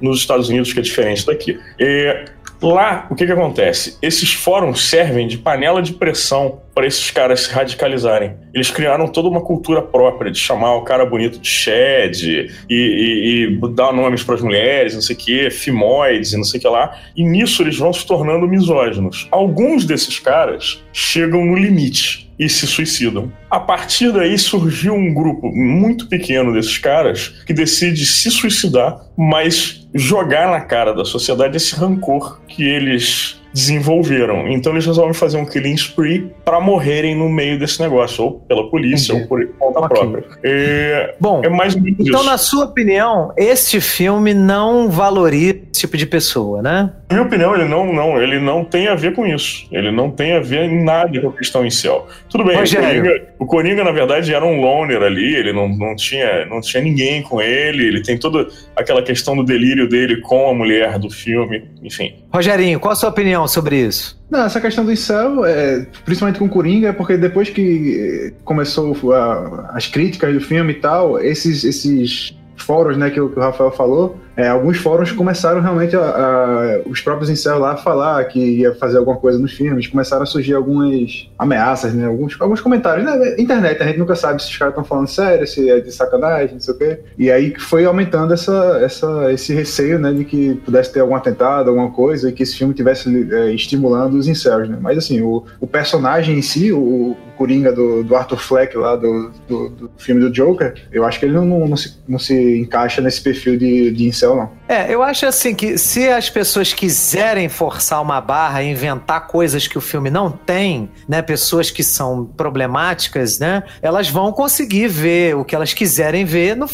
nos 0.01 0.19
Estados 0.19 0.49
Unidos, 0.49 0.73
que 0.73 0.79
é 0.79 0.81
diferente 0.81 1.25
daqui. 1.25 1.59
E 1.79 2.25
Lá, 2.65 3.05
o 3.11 3.15
que, 3.15 3.27
que 3.27 3.31
acontece? 3.31 3.95
Esses 4.01 4.33
fóruns 4.33 4.89
servem 4.89 5.27
de 5.27 5.37
panela 5.37 5.83
de 5.83 5.93
pressão 5.93 6.61
para 6.73 6.87
esses 6.87 7.11
caras 7.11 7.41
se 7.41 7.51
radicalizarem. 7.51 8.37
Eles 8.51 8.71
criaram 8.71 9.07
toda 9.07 9.29
uma 9.29 9.41
cultura 9.41 9.83
própria 9.83 10.31
de 10.31 10.39
chamar 10.39 10.73
o 10.73 10.81
cara 10.81 11.05
bonito 11.05 11.37
de 11.37 11.47
Shed 11.47 12.49
e, 12.67 12.75
e, 12.75 13.45
e 13.53 13.75
dar 13.75 13.93
nomes 13.93 14.23
para 14.23 14.33
as 14.33 14.41
mulheres, 14.41 14.95
não 14.95 15.01
sei 15.01 15.15
o 15.15 15.19
que, 15.19 15.49
fimoides 15.51 16.33
e 16.33 16.37
não 16.37 16.43
sei 16.43 16.57
o 16.57 16.61
que 16.61 16.67
lá. 16.67 16.97
E 17.15 17.23
nisso 17.23 17.61
eles 17.61 17.77
vão 17.77 17.93
se 17.93 18.03
tornando 18.03 18.47
misóginos. 18.47 19.27
Alguns 19.29 19.85
desses 19.85 20.17
caras 20.17 20.83
chegam 20.91 21.45
no 21.45 21.55
limite 21.55 22.24
e 22.37 22.49
se 22.49 22.67
suicidam. 22.67 23.31
A 23.49 23.59
partir 23.59 24.11
daí 24.11 24.37
surgiu 24.37 24.93
um 24.93 25.13
grupo 25.13 25.47
muito 25.47 26.07
pequeno 26.07 26.53
desses 26.53 26.77
caras 26.77 27.29
que 27.45 27.53
decide 27.53 28.05
se 28.05 28.29
suicidar, 28.29 29.01
mas 29.17 29.87
jogar 29.93 30.51
na 30.51 30.61
cara 30.61 30.93
da 30.93 31.05
sociedade 31.05 31.55
esse 31.55 31.75
rancor 31.75 32.39
que 32.47 32.63
eles 32.63 33.39
desenvolveram. 33.55 34.49
Então 34.49 34.73
eles 34.73 34.85
resolvem 34.85 35.13
fazer 35.13 35.37
um 35.37 35.45
killing 35.45 35.75
spree 35.75 36.29
para 36.43 36.59
morrerem 36.59 37.15
no 37.15 37.29
meio 37.29 37.57
desse 37.57 37.81
negócio, 37.81 38.25
ou 38.25 38.31
pela 38.41 38.69
polícia, 38.69 39.13
Entendi. 39.13 39.23
ou 39.23 39.29
por 39.29 39.47
conta 39.57 39.79
okay. 39.79 39.97
própria. 39.97 40.25
É, 40.43 41.15
Bom, 41.21 41.41
é 41.41 41.47
mais 41.47 41.73
ou 41.73 41.81
menos 41.81 42.05
então, 42.05 42.19
isso. 42.19 42.29
na 42.29 42.37
sua 42.37 42.65
opinião, 42.65 43.31
este 43.37 43.79
filme 43.79 44.33
não 44.33 44.89
valoriza 44.89 45.54
tipo 45.85 45.97
de 45.97 46.05
pessoa, 46.05 46.61
né? 46.61 46.91
Na 47.09 47.17
minha 47.17 47.27
opinião, 47.27 47.55
ele 47.55 47.65
não, 47.65 47.93
não, 47.93 48.21
ele 48.21 48.39
não 48.39 48.63
tem 48.63 48.87
a 48.87 48.95
ver 48.95 49.13
com 49.13 49.25
isso. 49.25 49.67
Ele 49.71 49.91
não 49.91 50.09
tem 50.09 50.33
a 50.33 50.39
ver 50.39 50.63
em 50.63 50.83
nada 50.83 51.19
com 51.21 51.29
a 51.29 51.33
questão 51.33 51.65
céu. 51.69 52.07
Tudo 52.29 52.43
bem, 52.43 52.55
o 52.55 52.59
Coringa, 52.59 53.23
o 53.39 53.45
Coringa, 53.45 53.83
na 53.83 53.91
verdade, 53.91 54.33
era 54.33 54.45
um 54.45 54.59
loner 54.59 55.01
ali, 55.01 55.35
ele 55.35 55.53
não, 55.53 55.67
não, 55.67 55.95
tinha, 55.95 56.45
não 56.45 56.61
tinha 56.61 56.81
ninguém 56.81 57.21
com 57.21 57.41
ele, 57.41 57.85
ele 57.85 58.01
tem 58.01 58.17
toda 58.17 58.47
aquela 58.75 59.01
questão 59.01 59.35
do 59.35 59.43
delírio 59.43 59.87
dele 59.87 60.21
com 60.21 60.49
a 60.49 60.53
mulher 60.53 60.97
do 60.97 61.09
filme, 61.09 61.63
enfim. 61.83 62.15
Rogerinho, 62.33 62.79
qual 62.79 62.91
a 62.91 62.95
sua 62.95 63.09
opinião 63.09 63.47
sobre 63.47 63.77
isso? 63.77 64.19
Não, 64.29 64.45
essa 64.45 64.59
questão 64.59 64.83
do 64.83 64.91
incel, 64.91 65.45
é, 65.45 65.85
principalmente 66.03 66.39
com 66.39 66.45
o 66.45 66.49
Coringa, 66.49 66.89
é 66.89 66.93
porque 66.93 67.17
depois 67.17 67.49
que 67.49 68.33
começou 68.43 68.95
a, 69.13 69.71
as 69.73 69.87
críticas 69.87 70.33
do 70.33 70.41
filme 70.41 70.73
e 70.73 70.75
tal, 70.75 71.19
esses, 71.19 71.63
esses 71.63 72.35
fóruns 72.55 72.97
né, 72.97 73.09
que, 73.09 73.19
o, 73.19 73.29
que 73.29 73.37
o 73.37 73.41
Rafael 73.41 73.71
falou, 73.71 74.17
é, 74.35 74.47
alguns 74.47 74.77
fóruns 74.77 75.11
começaram 75.11 75.61
realmente 75.61 75.95
a, 75.95 76.01
a, 76.01 76.89
os 76.89 77.01
próprios 77.01 77.29
incel 77.29 77.57
lá 77.57 77.73
a 77.73 77.77
falar 77.77 78.23
que 78.25 78.39
ia 78.39 78.75
fazer 78.75 78.97
alguma 78.97 79.17
coisa 79.17 79.39
nos 79.39 79.53
filmes, 79.53 79.87
começaram 79.87 80.23
a 80.23 80.25
surgir 80.25 80.53
algumas 80.53 81.29
ameaças, 81.37 81.93
né? 81.93 82.05
Alguns, 82.05 82.39
alguns 82.39 82.59
comentários. 82.59 83.05
Né? 83.05 83.35
Internet, 83.39 83.81
a 83.81 83.85
gente 83.85 83.99
nunca 83.99 84.15
sabe 84.15 84.41
se 84.41 84.49
os 84.49 84.57
caras 84.57 84.73
estão 84.73 84.83
falando 84.83 85.07
sério, 85.07 85.47
se 85.47 85.69
é 85.69 85.79
de 85.79 85.91
sacanagem, 85.91 86.55
não 86.55 86.61
sei 86.61 86.73
o 86.73 86.77
quê. 86.77 86.99
E 87.17 87.31
aí 87.31 87.53
foi 87.57 87.85
aumentando 87.85 88.33
essa, 88.33 88.79
essa, 88.83 89.31
esse 89.31 89.53
receio, 89.53 89.99
né, 89.99 90.11
de 90.11 90.25
que 90.25 90.55
pudesse 90.65 90.91
ter 90.91 90.99
algum 90.99 91.15
atentado, 91.15 91.69
alguma 91.69 91.91
coisa, 91.91 92.29
e 92.29 92.33
que 92.33 92.43
esse 92.43 92.57
filme 92.57 92.73
tivesse 92.73 93.09
é, 93.31 93.53
estimulando 93.53 94.15
os 94.15 94.27
incels, 94.27 94.69
né? 94.69 94.77
Mas 94.81 94.97
assim, 94.97 95.21
o, 95.21 95.45
o 95.59 95.67
personagem 95.67 96.37
em 96.37 96.41
si, 96.41 96.71
o, 96.71 97.15
Coringa 97.35 97.71
do, 97.71 98.03
do 98.03 98.15
Arthur 98.15 98.37
Fleck 98.37 98.77
lá 98.77 98.95
do, 98.95 99.31
do, 99.47 99.69
do, 99.69 99.91
filme 99.97 100.21
do 100.21 100.31
Joker, 100.31 100.73
eu 100.91 101.05
acho 101.05 101.19
que 101.19 101.25
ele 101.25 101.33
não, 101.33 101.45
não, 101.45 101.67
não, 101.67 101.77
se, 101.77 101.97
não 102.07 102.17
se 102.17 102.57
encaixa 102.57 103.01
nesse 103.01 103.21
perfil 103.21 103.57
de, 103.57 103.91
de 103.91 104.07
incel, 104.07 104.24
não. 104.33 104.49
É, 104.67 104.93
eu 104.93 105.03
acho 105.03 105.25
assim 105.25 105.53
que 105.53 105.77
se 105.77 106.07
as 106.07 106.29
pessoas 106.29 106.73
quiserem 106.73 107.49
forçar 107.49 108.01
uma 108.01 108.21
barra 108.21 108.63
e 108.63 108.71
inventar 108.71 109.27
coisas 109.27 109.67
que 109.67 109.77
o 109.77 109.81
filme 109.81 110.09
não 110.09 110.31
tem, 110.31 110.89
né, 111.07 111.21
pessoas 111.21 111.69
que 111.69 111.83
são 111.83 112.25
problemáticas, 112.25 113.37
né, 113.37 113.63
elas 113.81 114.09
vão 114.09 114.31
conseguir 114.31 114.87
ver 114.87 115.35
o 115.35 115.43
que 115.43 115.53
elas 115.53 115.73
quiserem 115.73 116.23
ver 116.23 116.55
no, 116.55 116.67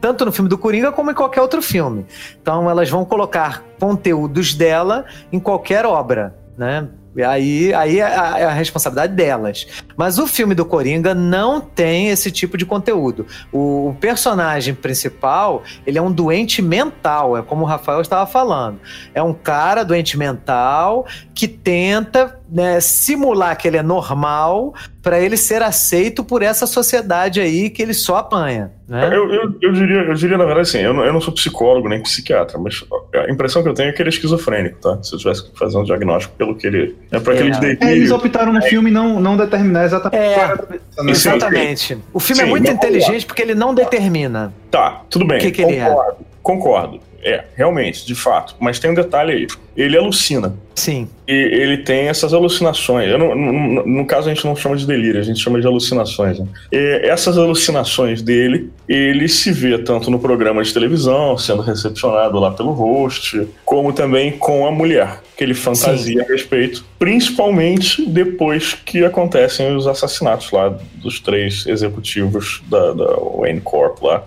tanto 0.00 0.24
no 0.24 0.32
filme 0.32 0.48
do 0.48 0.56
Coringa 0.56 0.90
como 0.90 1.10
em 1.10 1.14
qualquer 1.14 1.42
outro 1.42 1.60
filme. 1.60 2.06
Então 2.40 2.70
elas 2.70 2.88
vão 2.88 3.04
colocar 3.04 3.62
conteúdos 3.78 4.54
dela 4.54 5.04
em 5.30 5.38
qualquer 5.38 5.84
obra, 5.84 6.34
né? 6.56 6.88
Aí, 7.16 7.74
aí 7.74 7.98
é 7.98 8.04
a, 8.04 8.38
é 8.38 8.44
a, 8.44 8.52
responsabilidade 8.52 9.14
delas. 9.14 9.66
Mas 9.96 10.18
o 10.18 10.26
filme 10.26 10.54
do 10.54 10.64
Coringa 10.64 11.14
não 11.14 11.60
tem 11.60 12.08
esse 12.08 12.30
tipo 12.30 12.56
de 12.56 12.64
conteúdo. 12.64 13.26
O, 13.52 13.90
o, 13.90 13.94
personagem 14.00 14.74
principal, 14.74 15.62
ele 15.86 15.98
é 15.98 16.02
um 16.02 16.10
doente 16.10 16.62
mental, 16.62 17.36
é 17.36 17.42
como 17.42 17.62
o 17.62 17.66
Rafael 17.66 18.00
estava 18.00 18.26
falando. 18.26 18.80
É 19.14 19.22
um 19.22 19.34
cara 19.34 19.84
doente 19.84 20.16
mental 20.16 21.06
que 21.34 21.46
tenta 21.46 22.40
né, 22.52 22.80
simular 22.80 23.56
que 23.56 23.66
ele 23.66 23.78
é 23.78 23.82
normal 23.82 24.74
para 25.02 25.18
ele 25.18 25.38
ser 25.38 25.62
aceito 25.62 26.22
por 26.22 26.42
essa 26.42 26.66
sociedade 26.66 27.40
aí 27.40 27.70
que 27.70 27.82
ele 27.82 27.94
só 27.94 28.16
apanha. 28.16 28.70
Né? 28.86 29.06
Eu, 29.06 29.32
eu, 29.32 29.54
eu, 29.60 29.72
diria, 29.72 30.00
eu 30.02 30.14
diria, 30.14 30.36
na 30.36 30.44
verdade, 30.44 30.68
assim, 30.68 30.78
eu 30.78 30.92
não, 30.92 31.02
eu 31.02 31.12
não 31.12 31.20
sou 31.20 31.32
psicólogo 31.32 31.88
nem 31.88 32.02
psiquiatra, 32.02 32.58
mas 32.58 32.84
a 33.14 33.30
impressão 33.30 33.62
que 33.62 33.68
eu 33.70 33.74
tenho 33.74 33.88
é 33.88 33.92
que 33.92 34.02
ele 34.02 34.10
é 34.10 34.12
esquizofrênico, 34.12 34.78
tá? 34.80 35.02
Se 35.02 35.14
eu 35.14 35.18
tivesse 35.18 35.50
que 35.50 35.58
fazer 35.58 35.78
um 35.78 35.84
diagnóstico 35.84 36.34
pelo 36.36 36.54
que 36.54 36.66
ele. 36.66 36.94
É 37.10 37.18
para 37.18 37.32
aqueles 37.32 37.58
é. 37.62 37.78
é, 37.80 37.92
Eles 37.92 38.10
optaram 38.10 38.52
no 38.52 38.58
é. 38.58 38.68
filme 38.68 38.90
não, 38.90 39.18
não 39.18 39.34
determinar 39.34 39.86
exatamente. 39.86 40.22
É, 40.22 41.10
exatamente. 41.10 41.98
O 42.12 42.20
filme 42.20 42.42
é 42.42 42.44
sim, 42.44 42.50
é 42.50 42.52
muito 42.52 42.70
inteligente 42.70 43.24
porque 43.24 43.40
ele 43.40 43.54
não 43.54 43.74
determina. 43.74 44.52
Tá, 44.70 45.02
tudo 45.08 45.26
bem. 45.26 45.38
O 45.38 45.40
que, 45.40 45.50
que 45.50 45.62
ele 45.62 45.76
é. 45.76 45.96
Concordo. 46.42 47.00
É, 47.24 47.44
realmente, 47.54 48.04
de 48.04 48.16
fato. 48.16 48.56
Mas 48.58 48.80
tem 48.80 48.90
um 48.90 48.94
detalhe 48.94 49.32
aí. 49.32 49.46
Ele 49.76 49.96
alucina. 49.96 50.54
Sim. 50.74 51.08
E 51.32 51.54
ele 51.54 51.78
tem 51.78 52.08
essas 52.08 52.34
alucinações. 52.34 53.10
Não, 53.18 53.34
no, 53.34 53.86
no, 53.86 54.06
caso, 54.06 54.28
a 54.28 54.34
gente 54.34 54.44
não 54.44 54.54
chama 54.54 54.76
de 54.76 54.86
delírio, 54.86 55.18
a 55.18 55.24
gente 55.24 55.40
chama 55.40 55.60
de 55.60 55.66
alucinações. 55.66 56.38
Né? 56.38 56.46
essas 56.72 57.38
alucinações 57.38 58.20
dele, 58.20 58.70
ele 58.88 59.28
se 59.28 59.50
vê 59.50 59.78
tanto 59.78 60.10
no 60.10 60.18
programa 60.18 60.62
de 60.62 60.72
televisão, 60.72 61.38
sendo 61.38 61.62
recepcionado 61.62 62.38
lá 62.38 62.50
pelo 62.50 62.72
host, 62.72 63.48
como 63.64 63.92
também 63.92 64.32
com 64.32 64.66
a 64.66 64.70
mulher, 64.70 65.20
que 65.36 65.42
ele 65.42 65.54
fantasia 65.54 66.18
Sim. 66.18 66.20
a 66.20 66.24
respeito, 66.24 66.84
principalmente 66.98 68.06
depois 68.06 68.74
que 68.74 69.04
acontecem 69.04 69.74
os 69.74 69.86
assassinatos 69.86 70.50
lá 70.50 70.76
dos 70.96 71.20
três 71.20 71.66
executivos 71.66 72.62
da, 72.68 72.92
da 72.92 73.16
Wayne 73.38 73.60
Corp 73.60 74.02
lá, 74.02 74.22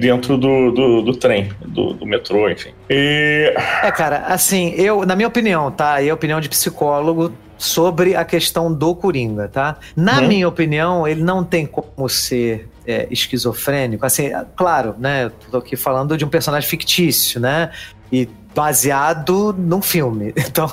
dentro 0.00 0.36
do, 0.36 0.70
do, 0.70 1.02
do 1.02 1.16
trem, 1.16 1.50
do, 1.64 1.94
do, 1.94 2.06
metrô, 2.06 2.48
enfim. 2.48 2.70
E... 2.88 3.52
É, 3.82 3.90
cara, 3.90 4.18
assim, 4.28 4.74
eu, 4.76 5.04
na 5.04 5.16
minha 5.16 5.28
opinião, 5.28 5.70
tá? 5.70 6.00
E 6.02 6.10
a 6.10 6.14
opinião 6.14 6.33
de 6.40 6.48
psicólogo 6.48 7.32
sobre 7.56 8.14
a 8.16 8.24
questão 8.24 8.72
do 8.72 8.94
Coringa, 8.94 9.48
tá? 9.48 9.76
Na 9.96 10.20
hum. 10.20 10.28
minha 10.28 10.48
opinião, 10.48 11.06
ele 11.06 11.22
não 11.22 11.44
tem 11.44 11.66
como 11.66 12.08
ser 12.08 12.68
é, 12.86 13.06
esquizofrênico. 13.10 14.04
Assim, 14.04 14.30
claro, 14.56 14.94
né? 14.98 15.24
Eu 15.24 15.30
tô 15.50 15.58
aqui 15.58 15.76
falando 15.76 16.16
de 16.16 16.24
um 16.24 16.28
personagem 16.28 16.68
fictício, 16.68 17.40
né? 17.40 17.70
E 18.12 18.28
baseado 18.54 19.54
num 19.56 19.82
filme. 19.82 20.32
Então, 20.46 20.70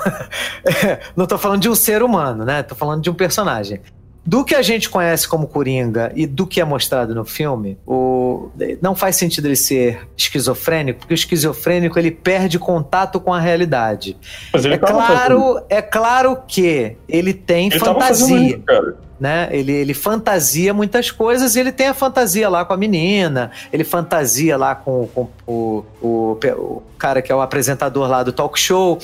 não 1.15 1.25
tô 1.25 1.37
falando 1.37 1.61
de 1.61 1.69
um 1.69 1.75
ser 1.75 2.03
humano, 2.03 2.45
né? 2.45 2.61
Tô 2.63 2.75
falando 2.75 3.01
de 3.01 3.09
um 3.09 3.13
personagem 3.13 3.81
do 4.25 4.45
que 4.45 4.53
a 4.53 4.61
gente 4.61 4.89
conhece 4.89 5.27
como 5.27 5.47
Coringa 5.47 6.11
e 6.15 6.27
do 6.27 6.45
que 6.45 6.61
é 6.61 6.63
mostrado 6.63 7.15
no 7.15 7.25
filme, 7.25 7.77
o, 7.85 8.51
não 8.81 8.95
faz 8.95 9.15
sentido 9.15 9.47
ele 9.47 9.55
ser 9.55 10.07
esquizofrênico, 10.15 10.99
porque 10.99 11.13
o 11.13 11.15
esquizofrênico 11.15 11.97
ele 11.97 12.11
perde 12.11 12.59
contato 12.59 13.19
com 13.19 13.33
a 13.33 13.39
realidade. 13.39 14.15
é 14.53 14.77
claro, 14.77 15.61
é 15.69 15.81
claro 15.81 16.37
que 16.47 16.95
ele 17.09 17.33
tem 17.33 17.67
ele 17.67 17.79
fantasia. 17.79 18.57
Isso, 18.57 18.95
né? 19.19 19.47
Ele, 19.51 19.71
ele 19.71 19.93
fantasia 19.93 20.73
muitas 20.73 21.11
coisas 21.11 21.55
e 21.55 21.59
ele 21.59 21.71
tem 21.71 21.87
a 21.87 21.93
fantasia 21.93 22.49
lá 22.49 22.65
com 22.65 22.73
a 22.73 22.77
menina, 22.77 23.51
ele 23.71 23.83
fantasia 23.83 24.57
lá 24.57 24.73
com, 24.73 25.07
com 25.13 25.29
o, 25.45 25.85
o, 26.01 26.39
o 26.57 26.83
cara 26.97 27.21
que 27.21 27.31
é 27.31 27.35
o 27.35 27.39
apresentador 27.39 28.09
lá 28.09 28.23
do 28.23 28.31
talk 28.33 28.59
show. 28.59 28.99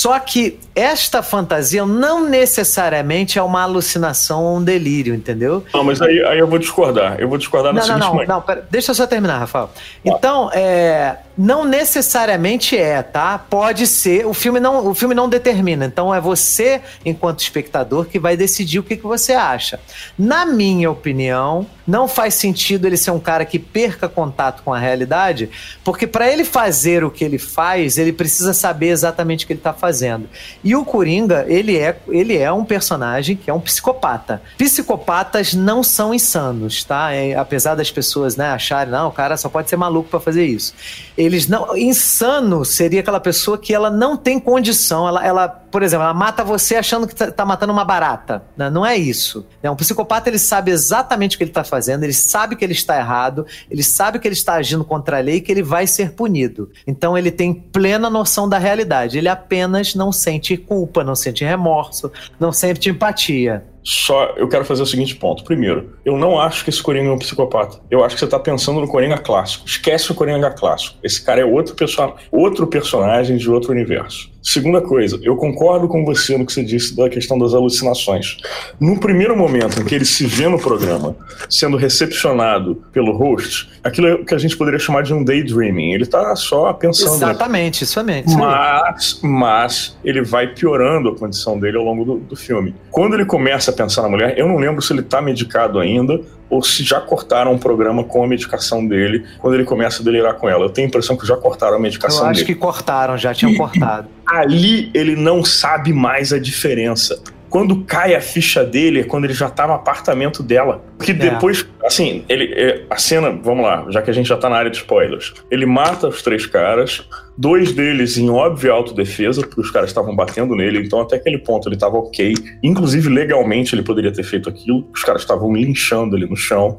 Só 0.00 0.18
que 0.18 0.58
esta 0.74 1.22
fantasia 1.22 1.84
não 1.84 2.26
necessariamente 2.26 3.38
é 3.38 3.42
uma 3.42 3.60
alucinação 3.60 4.42
ou 4.42 4.56
um 4.56 4.64
delírio, 4.64 5.14
entendeu? 5.14 5.62
Não, 5.74 5.84
mas 5.84 6.00
aí, 6.00 6.24
aí 6.24 6.38
eu 6.38 6.46
vou 6.46 6.58
discordar. 6.58 7.20
Eu 7.20 7.28
vou 7.28 7.36
discordar 7.36 7.70
no 7.70 7.80
não, 7.80 7.86
seguinte... 7.86 8.00
Não, 8.00 8.14
não, 8.14 8.24
não, 8.24 8.40
pera, 8.40 8.66
deixa 8.70 8.92
eu 8.92 8.94
só 8.94 9.06
terminar, 9.06 9.40
Rafael. 9.40 9.68
Então, 10.02 10.50
é, 10.54 11.16
não 11.40 11.64
necessariamente 11.64 12.76
é, 12.76 13.02
tá? 13.02 13.38
Pode 13.38 13.86
ser. 13.86 14.26
O 14.26 14.34
filme 14.34 14.60
não, 14.60 14.88
o 14.88 14.94
filme 14.94 15.14
não 15.14 15.26
determina. 15.26 15.86
Então 15.86 16.14
é 16.14 16.20
você, 16.20 16.82
enquanto 17.02 17.40
espectador, 17.40 18.04
que 18.04 18.18
vai 18.18 18.36
decidir 18.36 18.78
o 18.78 18.82
que, 18.82 18.94
que 18.94 19.06
você 19.06 19.32
acha. 19.32 19.80
Na 20.18 20.44
minha 20.44 20.90
opinião, 20.90 21.66
não 21.86 22.06
faz 22.06 22.34
sentido 22.34 22.86
ele 22.86 22.96
ser 22.96 23.10
um 23.10 23.18
cara 23.18 23.46
que 23.46 23.58
perca 23.58 24.06
contato 24.06 24.62
com 24.62 24.72
a 24.72 24.78
realidade, 24.78 25.48
porque 25.82 26.06
para 26.06 26.30
ele 26.30 26.44
fazer 26.44 27.02
o 27.02 27.10
que 27.10 27.24
ele 27.24 27.38
faz, 27.38 27.96
ele 27.96 28.12
precisa 28.12 28.52
saber 28.52 28.88
exatamente 28.88 29.44
o 29.44 29.46
que 29.46 29.54
ele 29.54 29.60
está 29.60 29.72
fazendo. 29.72 30.28
E 30.62 30.76
o 30.76 30.84
Coringa, 30.84 31.46
ele 31.48 31.78
é, 31.78 31.98
ele 32.08 32.36
é 32.36 32.52
um 32.52 32.66
personagem 32.66 33.34
que 33.34 33.50
é 33.50 33.54
um 33.54 33.60
psicopata. 33.60 34.42
Psicopatas 34.58 35.54
não 35.54 35.82
são 35.82 36.12
insanos, 36.12 36.84
tá? 36.84 37.12
É, 37.12 37.34
apesar 37.34 37.74
das 37.74 37.90
pessoas 37.90 38.36
né, 38.36 38.50
acharem, 38.50 38.92
não, 38.92 39.08
o 39.08 39.12
cara 39.12 39.38
só 39.38 39.48
pode 39.48 39.70
ser 39.70 39.76
maluco 39.76 40.10
para 40.10 40.20
fazer 40.20 40.44
isso. 40.44 40.74
Ele 41.16 41.29
eles 41.30 41.46
não. 41.46 41.76
Insano 41.76 42.64
seria 42.64 43.00
aquela 43.00 43.20
pessoa 43.20 43.56
que 43.56 43.72
ela 43.72 43.88
não 43.88 44.16
tem 44.16 44.40
condição. 44.40 45.06
Ela, 45.06 45.24
ela 45.24 45.48
por 45.48 45.82
exemplo, 45.82 46.04
ela 46.04 46.14
mata 46.14 46.42
você 46.42 46.74
achando 46.74 47.06
que 47.06 47.14
tá, 47.14 47.30
tá 47.30 47.46
matando 47.46 47.72
uma 47.72 47.84
barata. 47.84 48.42
Né? 48.56 48.68
Não 48.68 48.84
é 48.84 48.96
isso. 48.96 49.46
Né? 49.62 49.70
Um 49.70 49.76
psicopata 49.76 50.28
ele 50.28 50.38
sabe 50.38 50.72
exatamente 50.72 51.36
o 51.36 51.38
que 51.38 51.44
ele 51.44 51.50
está 51.50 51.62
fazendo, 51.62 52.02
ele 52.02 52.12
sabe 52.12 52.56
que 52.56 52.64
ele 52.64 52.72
está 52.72 52.98
errado, 52.98 53.46
ele 53.70 53.82
sabe 53.82 54.18
que 54.18 54.26
ele 54.26 54.34
está 54.34 54.54
agindo 54.54 54.84
contra 54.84 55.18
a 55.18 55.20
lei 55.20 55.36
e 55.36 55.40
que 55.40 55.52
ele 55.52 55.62
vai 55.62 55.86
ser 55.86 56.12
punido. 56.12 56.70
Então 56.86 57.16
ele 57.16 57.30
tem 57.30 57.54
plena 57.54 58.10
noção 58.10 58.48
da 58.48 58.58
realidade. 58.58 59.16
Ele 59.16 59.28
apenas 59.28 59.94
não 59.94 60.10
sente 60.10 60.56
culpa, 60.56 61.04
não 61.04 61.14
sente 61.14 61.44
remorso, 61.44 62.10
não 62.38 62.52
sente 62.52 62.90
empatia. 62.90 63.64
Só 63.82 64.34
eu 64.36 64.48
quero 64.48 64.64
fazer 64.64 64.82
o 64.82 64.86
seguinte 64.86 65.16
ponto. 65.16 65.44
Primeiro, 65.44 65.96
eu 66.04 66.16
não 66.16 66.38
acho 66.38 66.64
que 66.64 66.70
esse 66.70 66.82
Coringa 66.82 67.08
é 67.08 67.12
um 67.12 67.18
psicopata. 67.18 67.78
Eu 67.90 68.04
acho 68.04 68.14
que 68.14 68.20
você 68.20 68.26
está 68.26 68.38
pensando 68.38 68.80
no 68.80 68.88
Coringa 68.88 69.18
clássico. 69.18 69.66
Esquece 69.66 70.12
o 70.12 70.14
Coringa 70.14 70.50
clássico. 70.50 70.98
Esse 71.02 71.24
cara 71.24 71.40
é 71.40 71.44
outro, 71.44 71.74
perso 71.74 72.12
outro 72.30 72.66
personagem 72.66 73.36
de 73.36 73.50
outro 73.50 73.72
universo. 73.72 74.30
Segunda 74.42 74.80
coisa, 74.80 75.18
eu 75.22 75.36
concordo 75.36 75.86
com 75.86 76.04
você 76.04 76.36
no 76.36 76.46
que 76.46 76.52
você 76.52 76.64
disse 76.64 76.96
da 76.96 77.08
questão 77.08 77.38
das 77.38 77.52
alucinações. 77.52 78.38
No 78.80 78.98
primeiro 78.98 79.36
momento 79.36 79.80
em 79.80 79.84
que 79.84 79.94
ele 79.94 80.04
se 80.04 80.26
vê 80.26 80.48
no 80.48 80.58
programa, 80.58 81.14
sendo 81.48 81.76
recepcionado 81.76 82.82
pelo 82.90 83.12
host, 83.12 83.70
aquilo 83.84 84.06
é 84.06 84.14
o 84.14 84.24
que 84.24 84.34
a 84.34 84.38
gente 84.38 84.56
poderia 84.56 84.78
chamar 84.78 85.02
de 85.02 85.12
um 85.12 85.22
daydreaming. 85.22 85.92
Ele 85.92 86.04
está 86.04 86.34
só 86.36 86.72
pensando. 86.72 87.16
Exatamente, 87.16 87.84
isso 87.84 88.02
mesmo. 88.02 88.38
Mas, 88.38 89.20
mas 89.22 89.96
ele 90.02 90.22
vai 90.22 90.48
piorando 90.48 91.10
a 91.10 91.16
condição 91.16 91.58
dele 91.58 91.76
ao 91.76 91.84
longo 91.84 92.04
do, 92.04 92.16
do 92.18 92.36
filme. 92.36 92.74
Quando 92.90 93.14
ele 93.14 93.26
começa 93.26 93.70
a 93.70 93.74
pensar 93.74 94.02
na 94.02 94.08
mulher, 94.08 94.38
eu 94.38 94.48
não 94.48 94.56
lembro 94.56 94.80
se 94.80 94.92
ele 94.92 95.00
está 95.00 95.20
medicado 95.20 95.78
ainda 95.78 96.20
ou 96.50 96.62
se 96.62 96.82
já 96.82 97.00
cortaram 97.00 97.54
o 97.54 97.58
programa 97.58 98.02
com 98.02 98.24
a 98.24 98.26
medicação 98.26 98.86
dele 98.86 99.24
quando 99.38 99.54
ele 99.54 99.64
começa 99.64 100.02
a 100.02 100.04
delirar 100.04 100.34
com 100.34 100.48
ela. 100.48 100.64
Eu 100.64 100.70
tenho 100.70 100.86
a 100.86 100.88
impressão 100.88 101.16
que 101.16 101.26
já 101.26 101.36
cortaram 101.36 101.76
a 101.76 101.80
medicação 101.80 102.18
dele. 102.18 102.26
Eu 102.26 102.30
acho 102.32 102.40
dele. 102.40 102.54
que 102.54 102.60
cortaram, 102.60 103.16
já 103.16 103.32
tinham 103.32 103.54
cortado. 103.54 104.08
Ali 104.26 104.90
ele 104.92 105.14
não 105.14 105.44
sabe 105.44 105.92
mais 105.92 106.32
a 106.32 106.38
diferença. 106.38 107.22
Quando 107.50 107.84
cai 107.84 108.14
a 108.14 108.20
ficha 108.20 108.64
dele 108.64 109.00
é 109.00 109.04
quando 109.04 109.24
ele 109.24 109.34
já 109.34 109.50
tá 109.50 109.66
no 109.66 109.72
apartamento 109.72 110.40
dela. 110.40 110.84
Porque 110.96 111.10
é. 111.10 111.14
depois, 111.14 111.66
é. 111.82 111.86
assim, 111.86 112.24
ele, 112.28 112.54
é, 112.54 112.84
a 112.88 112.96
cena, 112.96 113.30
vamos 113.30 113.64
lá, 113.64 113.84
já 113.90 114.00
que 114.00 114.08
a 114.08 114.14
gente 114.14 114.28
já 114.28 114.36
tá 114.36 114.48
na 114.48 114.56
área 114.56 114.70
de 114.70 114.76
spoilers. 114.76 115.34
Ele 115.50 115.66
mata 115.66 116.06
os 116.06 116.22
três 116.22 116.46
caras, 116.46 117.06
dois 117.36 117.72
deles 117.72 118.16
em 118.16 118.30
óbvia 118.30 118.72
autodefesa, 118.72 119.42
porque 119.42 119.60
os 119.60 119.70
caras 119.70 119.90
estavam 119.90 120.14
batendo 120.14 120.54
nele, 120.54 120.78
então 120.78 121.00
até 121.00 121.16
aquele 121.16 121.38
ponto 121.38 121.68
ele 121.68 121.74
estava 121.74 121.96
ok. 121.96 122.34
Inclusive, 122.62 123.08
legalmente 123.08 123.74
ele 123.74 123.82
poderia 123.82 124.12
ter 124.12 124.22
feito 124.22 124.48
aquilo, 124.48 124.88
os 124.94 125.02
caras 125.02 125.22
estavam 125.22 125.52
linchando 125.52 126.16
ele 126.16 126.26
no 126.26 126.36
chão. 126.36 126.78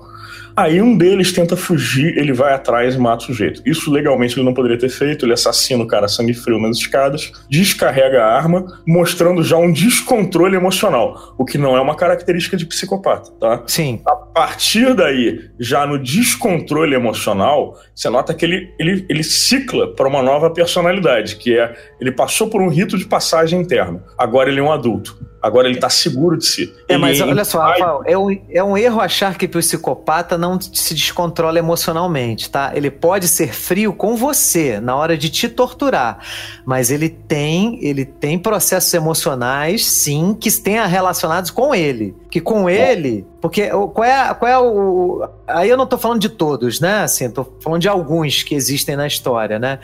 Aí 0.56 0.82
um 0.82 0.98
deles 0.98 1.32
tenta 1.32 1.56
fugir, 1.56 2.18
ele 2.18 2.34
vai 2.34 2.54
atrás 2.54 2.96
e 2.96 2.98
mata 3.00 3.24
o 3.24 3.28
sujeito. 3.28 3.62
Isso 3.66 3.92
legalmente 3.92 4.38
ele 4.38 4.46
não 4.46 4.54
poderia 4.54 4.78
ter 4.78 4.90
feito, 4.90 5.26
ele 5.26 5.34
assassina 5.34 5.84
o 5.84 5.88
cara 5.88 6.08
sangue 6.08 6.34
frio 6.34 6.60
nas 6.60 6.78
escadas, 6.78 7.32
descarrega 7.50 8.24
a 8.24 8.36
arma, 8.36 8.66
mostrando 8.86 9.44
já 9.44 9.58
um 9.58 9.72
descontrole 9.72 10.56
emocional, 10.56 11.36
o 11.38 11.46
que 11.46 11.58
não 11.58 11.76
é 11.76 11.82
uma 11.82 11.96
característica 11.96 12.58
de 12.58 12.66
psicopata, 12.66 13.32
tá? 13.40 13.64
Sim. 13.68 14.02
A 14.06 14.16
partir 14.16 14.94
daí, 14.94 15.50
já 15.60 15.86
no 15.86 15.98
descontrole 15.98 16.96
emocional, 16.96 17.78
você 17.94 18.10
nota 18.10 18.34
que 18.34 18.46
ele, 18.46 18.74
ele, 18.80 19.06
ele 19.10 19.24
cicla 19.24 19.94
para 19.94 20.08
uma 20.08 20.22
nova 20.22 20.50
personalidade, 20.50 21.36
que 21.36 21.58
é 21.58 21.74
ele 22.00 22.12
passou 22.12 22.48
por 22.48 22.62
um 22.62 22.68
rito 22.68 22.98
de 22.98 23.06
passagem 23.06 23.62
interna. 23.62 24.04
Agora 24.18 24.50
ele 24.50 24.60
é 24.60 24.64
um 24.64 24.72
adulto. 24.72 25.18
Agora 25.42 25.68
ele 25.68 25.80
tá 25.80 25.90
seguro 25.90 26.38
de 26.38 26.46
si. 26.46 26.74
É, 26.88 26.94
Ele 26.94 27.02
mas 27.02 27.20
olha 27.20 27.44
só, 27.44 27.60
Rafael, 27.62 28.04
é 28.06 28.16
um, 28.16 28.41
é 28.49 28.64
um 28.64 28.78
erro 28.78 29.02
achar 29.02 29.36
que 29.38 29.45
o 29.45 29.49
psicopata 29.49 30.38
não 30.42 30.60
se 30.60 30.94
descontrola 30.94 31.60
emocionalmente, 31.60 32.50
tá? 32.50 32.72
Ele 32.76 32.92
pode 32.92 33.28
ser 33.28 33.54
frio 33.54 33.94
com 33.94 34.16
você 34.16 34.80
na 34.80 34.96
hora 34.96 35.18
de 35.18 35.30
te 35.30 35.48
torturar, 35.48 36.20
mas 36.66 36.92
ele 36.92 37.08
tem, 37.08 37.80
ele 37.82 38.04
tem 38.04 38.38
processos 38.38 38.94
emocionais, 38.94 39.86
sim, 39.86 40.36
que 40.38 40.52
tenha 40.52 40.86
relacionados 40.86 41.52
com 41.52 41.74
ele. 41.74 42.16
Que 42.30 42.42
com 42.42 42.70
ele, 42.70 43.26
porque 43.42 43.70
qual 43.70 44.04
é, 44.04 44.34
qual 44.36 44.52
é 44.52 44.58
o. 44.60 45.28
Aí 45.48 45.70
eu 45.70 45.76
não 45.76 45.88
tô 45.88 45.98
falando 45.98 46.20
de 46.22 46.30
todos, 46.30 46.80
né? 46.80 47.04
Assim, 47.04 47.30
tô 47.30 47.46
falando 47.60 47.82
de 47.82 47.89
alguns 47.89 48.44
que 48.44 48.54
existem 48.56 48.96
na 48.96 49.08
história, 49.08 49.58
né? 49.60 49.80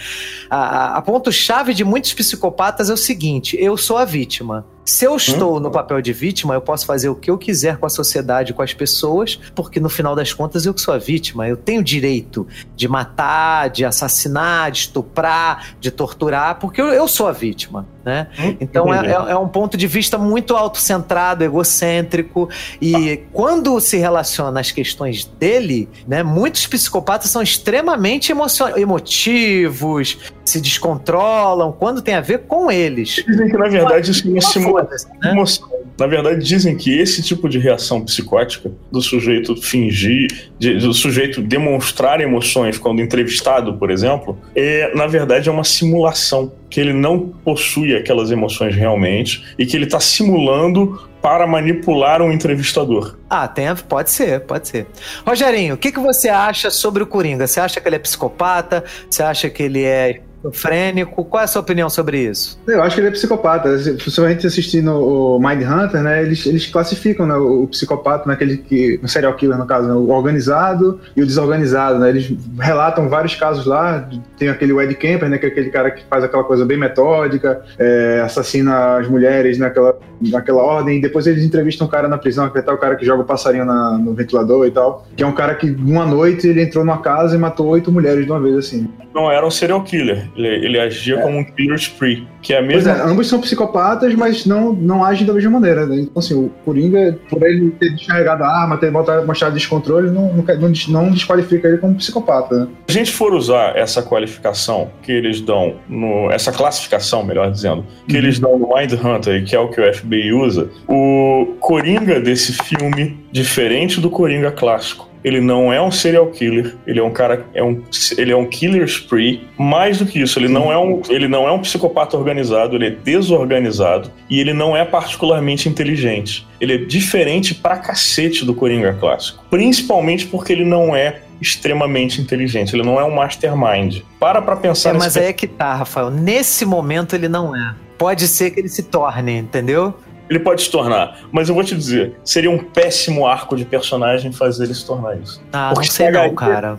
A, 0.50 0.58
a- 0.58 0.98
a 0.98 1.02
ponto-chave 1.02 1.74
de 1.74 1.84
muitos 1.84 2.14
psicopatas 2.14 2.90
é 2.90 2.94
o 2.94 2.98
seguinte: 2.98 3.58
eu 3.60 3.76
sou 3.76 3.98
a 3.98 4.06
vítima. 4.06 4.66
Se 4.86 5.04
eu 5.04 5.18
estou 5.18 5.60
no 5.60 5.70
papel 5.70 6.02
de 6.02 6.14
vítima, 6.14 6.54
eu 6.54 6.62
posso 6.62 6.86
fazer 6.86 7.10
o 7.10 7.16
que 7.16 7.30
eu 7.30 7.38
quiser 7.38 7.76
com 7.76 7.86
a 7.86 7.90
sociedade, 7.90 8.54
com 8.54 8.62
as 8.62 8.74
pessoas, 8.74 9.38
porque 9.54 9.82
no 9.82 9.90
final 9.90 10.16
das 10.16 10.32
contas 10.32 10.66
eu 10.66 10.74
que 10.74 10.80
sou 10.80 10.94
a 10.94 10.98
vítima. 10.98 11.46
Eu 11.46 11.58
tenho 11.58 11.84
direito 11.84 12.48
de 12.74 12.88
matar, 12.88 13.70
de 13.70 13.84
assassinar, 13.84 14.72
de 14.72 14.78
estuprar, 14.78 15.72
de 15.82 15.92
torturar, 15.92 16.58
porque 16.60 16.80
eu, 16.80 16.88
eu 16.88 17.06
sou 17.06 17.28
a 17.28 17.34
vítima, 17.34 17.86
né? 18.06 18.28
Então 18.62 18.94
é, 18.94 19.08
é- 19.08 19.32
é 19.34 19.38
um 19.38 19.50
ponto 19.50 19.76
de 19.76 19.88
vista 19.88 20.18
muito 20.18 20.56
autocentrado, 20.56 21.44
egocêntrico. 21.44 22.48
E 22.82 23.24
quando 23.34 23.47
se 23.80 23.98
relaciona 23.98 24.60
às 24.60 24.72
questões 24.72 25.26
dele, 25.40 25.88
né? 26.08 26.24
Muitos 26.24 26.66
psicopatas 26.68 27.30
são 27.32 27.42
extremamente 27.42 28.32
emotivos, 28.76 30.18
se 30.46 30.60
descontrolam, 30.62 31.72
quando 31.72 32.02
tem 32.02 32.16
a 32.16 32.22
ver 32.22 32.40
com 32.48 32.72
eles. 32.72 33.24
Dizem 33.28 33.50
que, 33.50 33.58
na 33.58 33.68
verdade, 33.68 34.12
isso 34.12 34.28
é 34.28 34.62
uma 34.68 34.84
né? 34.84 35.32
emoção. 35.32 35.68
Na 36.00 36.06
verdade, 36.06 36.46
dizem 36.46 36.78
que 36.78 36.96
esse 36.96 37.24
tipo 37.24 37.50
de 37.50 37.58
reação 37.58 38.02
psicótica, 38.02 38.72
do 38.92 39.02
sujeito 39.02 39.56
fingir, 39.60 40.52
de- 40.60 40.78
do 40.78 40.94
sujeito 40.94 41.42
demonstrar 41.42 42.22
emoções 42.22 42.78
quando 42.78 43.02
entrevistado, 43.02 43.74
por 43.78 43.90
exemplo, 43.90 44.38
é, 44.56 44.94
na 44.96 45.08
verdade, 45.08 45.50
é 45.50 45.52
uma 45.52 45.64
simulação. 45.64 46.52
Que 46.70 46.80
ele 46.80 46.94
não 46.94 47.30
possui 47.30 47.96
aquelas 47.96 48.32
emoções 48.32 48.76
realmente 48.76 49.44
e 49.58 49.66
que 49.66 49.76
ele 49.76 49.86
está 49.86 50.00
simulando 50.00 51.08
para 51.22 51.48
manipular 51.48 52.22
um 52.22 52.32
entrevistador. 52.32 53.18
Ah, 53.30 53.48
tem, 53.48 53.68
pode 53.88 54.12
ser, 54.12 54.42
pode 54.42 54.68
ser. 54.68 54.88
Rogerinho, 55.26 55.76
o 55.76 55.78
que, 55.78 55.92
que 55.92 56.00
você 56.00 56.30
acha 56.30 56.70
sobre 56.70 57.04
o 57.04 57.08
Coringa? 57.08 57.48
Você 57.48 57.60
acha 57.60 57.82
que 57.82 57.88
ele 57.88 57.96
é 57.96 58.00
psicopata? 58.00 58.84
Você 59.10 59.24
acha 59.24 59.50
que 59.50 59.64
ele 59.64 59.84
é 59.84 60.22
esquizofrênico? 60.50 61.24
Qual 61.26 61.42
é 61.42 61.44
a 61.44 61.48
sua 61.48 61.62
opinião 61.62 61.90
sobre 61.90 62.20
isso? 62.20 62.60
Eu 62.68 62.82
acho 62.84 62.96
que 62.96 63.02
ele 63.02 63.08
é 63.08 63.12
psicopata. 63.12 63.78
Se 63.78 63.98
se 64.00 64.22
a 64.22 64.30
gente 64.30 64.48
assistir 64.48 64.82
no 64.82 64.98
o 65.38 65.40
Mind 65.40 65.62
Hunter, 65.64 66.02
né, 66.02 66.22
eles, 66.24 66.46
eles 66.46 66.66
classificam 66.68 67.26
né, 67.26 67.36
o, 67.36 67.68
psicopata 67.68 68.28
naquele 68.28 68.58
que. 68.58 69.00
No 69.02 69.08
serial 69.08 69.34
killer, 69.36 69.58
no 69.58 69.66
caso, 69.66 69.88
né, 69.88 69.94
o 69.94 70.10
organizado 70.10 71.00
e 71.16 71.22
o 71.22 71.26
desorganizado. 71.26 72.00
Né, 72.00 72.10
eles 72.10 72.34
relatam 72.60 73.10
vários 73.10 73.36
casos 73.36 73.66
lá. 73.66 74.08
Tem 74.38 74.50
aquele 74.50 74.78
Ed 74.80 74.96
Kemper, 74.96 75.30
né, 75.30 75.38
que 75.38 75.46
é 75.46 75.50
aquele 75.50 75.70
cara 75.70 75.92
que 75.92 76.04
faz 76.10 76.24
aquela 76.24 76.44
coisa 76.44 76.66
bem 76.66 76.78
metódica, 76.78 77.62
é, 77.78 78.22
assassina 78.24 78.98
as 78.98 79.08
mulheres 79.08 79.58
naquela, 79.58 79.98
naquela 80.22 80.62
ordem. 80.62 80.98
E 80.98 81.02
depois 81.02 81.28
eles 81.28 81.44
entrevistam 81.44 81.88
um 81.88 81.90
cara 81.90 82.08
na 82.08 82.18
prisão, 82.18 82.50
que 82.50 82.58
é 82.58 82.62
o 82.72 82.78
cara 82.78 82.96
que 82.96 83.06
joga 83.06 83.22
o 83.24 83.26
passarinho 83.26 83.66
na- 83.66 83.98
no 83.98 84.14
ventilador 84.14 84.66
e 84.66 84.72
tal. 84.72 85.06
Que 85.16 85.24
é 85.24 85.28
um 85.28 85.32
cara 85.32 85.56
que, 85.56 85.70
uma 85.70 86.06
noite, 86.06 86.48
ele 86.48 86.62
entrou 86.62 86.84
numa 86.84 87.00
casa 87.00 87.36
e 87.36 87.38
matou 87.40 87.68
oito 87.68 87.92
mulheres 87.92 88.26
de 88.26 88.32
uma 88.32 88.40
vez, 88.40 88.56
assim. 88.58 88.90
Não 89.14 89.32
era 89.32 89.46
um 89.46 89.52
serial 89.52 89.82
killer, 89.84 90.30
ele, 90.38 90.66
ele 90.66 90.80
agia 90.80 91.20
como 91.22 91.40
um 91.40 91.44
killer 91.44 91.78
spree, 91.78 92.28
que 92.48 92.54
é 92.54 92.60
a 92.60 92.64
Pois 92.66 92.88
é, 92.88 93.02
ambos 93.02 93.28
são 93.28 93.42
psicopatas, 93.42 94.16
mas 94.16 94.46
não, 94.46 94.72
não 94.72 95.04
agem 95.04 95.28
da 95.28 95.34
mesma 95.34 95.52
maneira. 95.52 95.86
Né? 95.86 95.98
Então, 95.98 96.14
assim, 96.16 96.34
o 96.34 96.50
Coringa, 96.64 97.20
por 97.30 97.44
ele 97.44 97.72
ter 97.72 97.94
descarregado 97.94 98.42
a 98.46 98.48
arma, 98.48 98.78
ter 98.78 98.90
mostrado, 98.90 99.54
descontrole, 99.54 100.10
não, 100.10 100.34
não, 100.34 100.72
não 100.88 101.12
desqualifica 101.12 101.68
ele 101.68 101.78
como 101.78 101.96
psicopata. 101.96 102.56
Né? 102.56 102.68
Se 102.88 102.98
a 102.98 103.00
gente 103.00 103.12
for 103.12 103.34
usar 103.34 103.76
essa 103.76 104.02
qualificação 104.02 104.90
que 105.02 105.12
eles 105.12 105.42
dão, 105.42 105.76
no, 105.90 106.32
essa 106.32 106.54
classificação, 106.54 107.22
melhor 107.22 107.52
dizendo, 107.52 107.86
que 108.08 108.14
Uhum. 108.14 108.20
eles 108.20 108.40
dão 108.40 108.58
no 108.58 108.70
Mind 108.74 108.94
Hunter, 108.94 109.44
que 109.44 109.54
é 109.54 109.60
o 109.60 109.68
que 109.68 109.82
o 109.82 109.94
FBI 109.94 110.32
usa, 110.32 110.70
o 110.88 111.56
Coringa 111.60 112.22
desse 112.22 112.54
filme, 112.54 113.20
diferente 113.30 114.00
do 114.00 114.10
Coringa 114.10 114.52
clássico, 114.52 115.08
ele 115.28 115.42
não 115.42 115.74
é 115.74 115.82
um 115.82 115.92
serial 115.92 116.28
killer, 116.28 116.76
ele 116.86 117.00
é 117.00 117.04
um 117.04 117.12
cara, 117.12 117.46
é 117.54 117.62
um, 117.62 117.82
ele 118.18 118.32
é 118.32 118.36
um 118.36 118.46
killer 118.46 118.84
spree. 118.86 119.46
Mais 119.58 119.98
do 120.00 120.06
que 120.06 120.22
isso, 120.22 120.40
ele 120.40 120.48
não 120.48 120.72
é 120.72 120.78
um, 120.78 121.02
ele 121.10 121.28
não 121.28 121.48
é 121.48 121.52
um 121.52 121.60
psicopata 121.60 122.16
organizado, 122.16 122.37
ele 122.76 122.88
é 122.88 122.90
desorganizado 122.90 124.12
e 124.30 124.40
ele 124.40 124.54
não 124.54 124.76
é 124.76 124.84
particularmente 124.86 125.68
inteligente. 125.70 126.48
Ele 126.60 126.74
é 126.74 126.78
diferente 126.78 127.54
pra 127.56 127.78
cacete 127.78 128.46
do 128.46 128.54
Coringa 128.54 128.94
clássico, 128.94 129.44
principalmente 129.50 130.26
porque 130.28 130.54
ele 130.54 130.66
não 130.66 130.96
é 130.96 131.22
extremamente 131.42 132.20
inteligente, 132.22 132.76
ele 132.76 132.84
não 132.84 133.00
é 133.00 133.04
um 133.04 133.14
mastermind. 133.14 134.02
Para 134.20 134.42
pra 134.42 134.56
pensar 134.56 134.90
É, 134.90 134.94
nesse 134.94 135.06
mas 135.06 135.18
aí 135.18 135.26
é 135.26 135.34
que 135.34 135.48
tá, 135.48 135.76
Rafael. 135.76 136.10
Nesse 136.10 136.66
momento 136.66 137.16
ele 137.16 137.28
não 137.28 137.56
é. 137.56 137.76
Pode 137.98 138.28
ser 138.28 138.52
que 138.52 138.60
ele 138.60 138.70
se 138.70 138.84
torne, 138.84 139.38
entendeu? 139.38 139.94
Ele 140.30 140.40
pode 140.40 140.62
se 140.62 140.70
tornar, 140.70 141.22
mas 141.32 141.48
eu 141.48 141.56
vou 141.56 141.64
te 141.64 141.74
dizer, 141.74 142.20
seria 142.24 142.52
um 142.52 142.58
péssimo 142.58 143.26
arco 143.26 143.56
de 143.56 143.64
personagem 143.64 144.32
fazer 144.34 144.66
ele 144.66 144.74
se 144.74 144.86
tornar 144.86 145.16
isso. 145.16 145.42
Ah, 145.54 145.72
Porque 145.74 145.88
não 145.88 145.94
sei 145.94 146.12
não, 146.12 146.36
cara. 146.36 146.78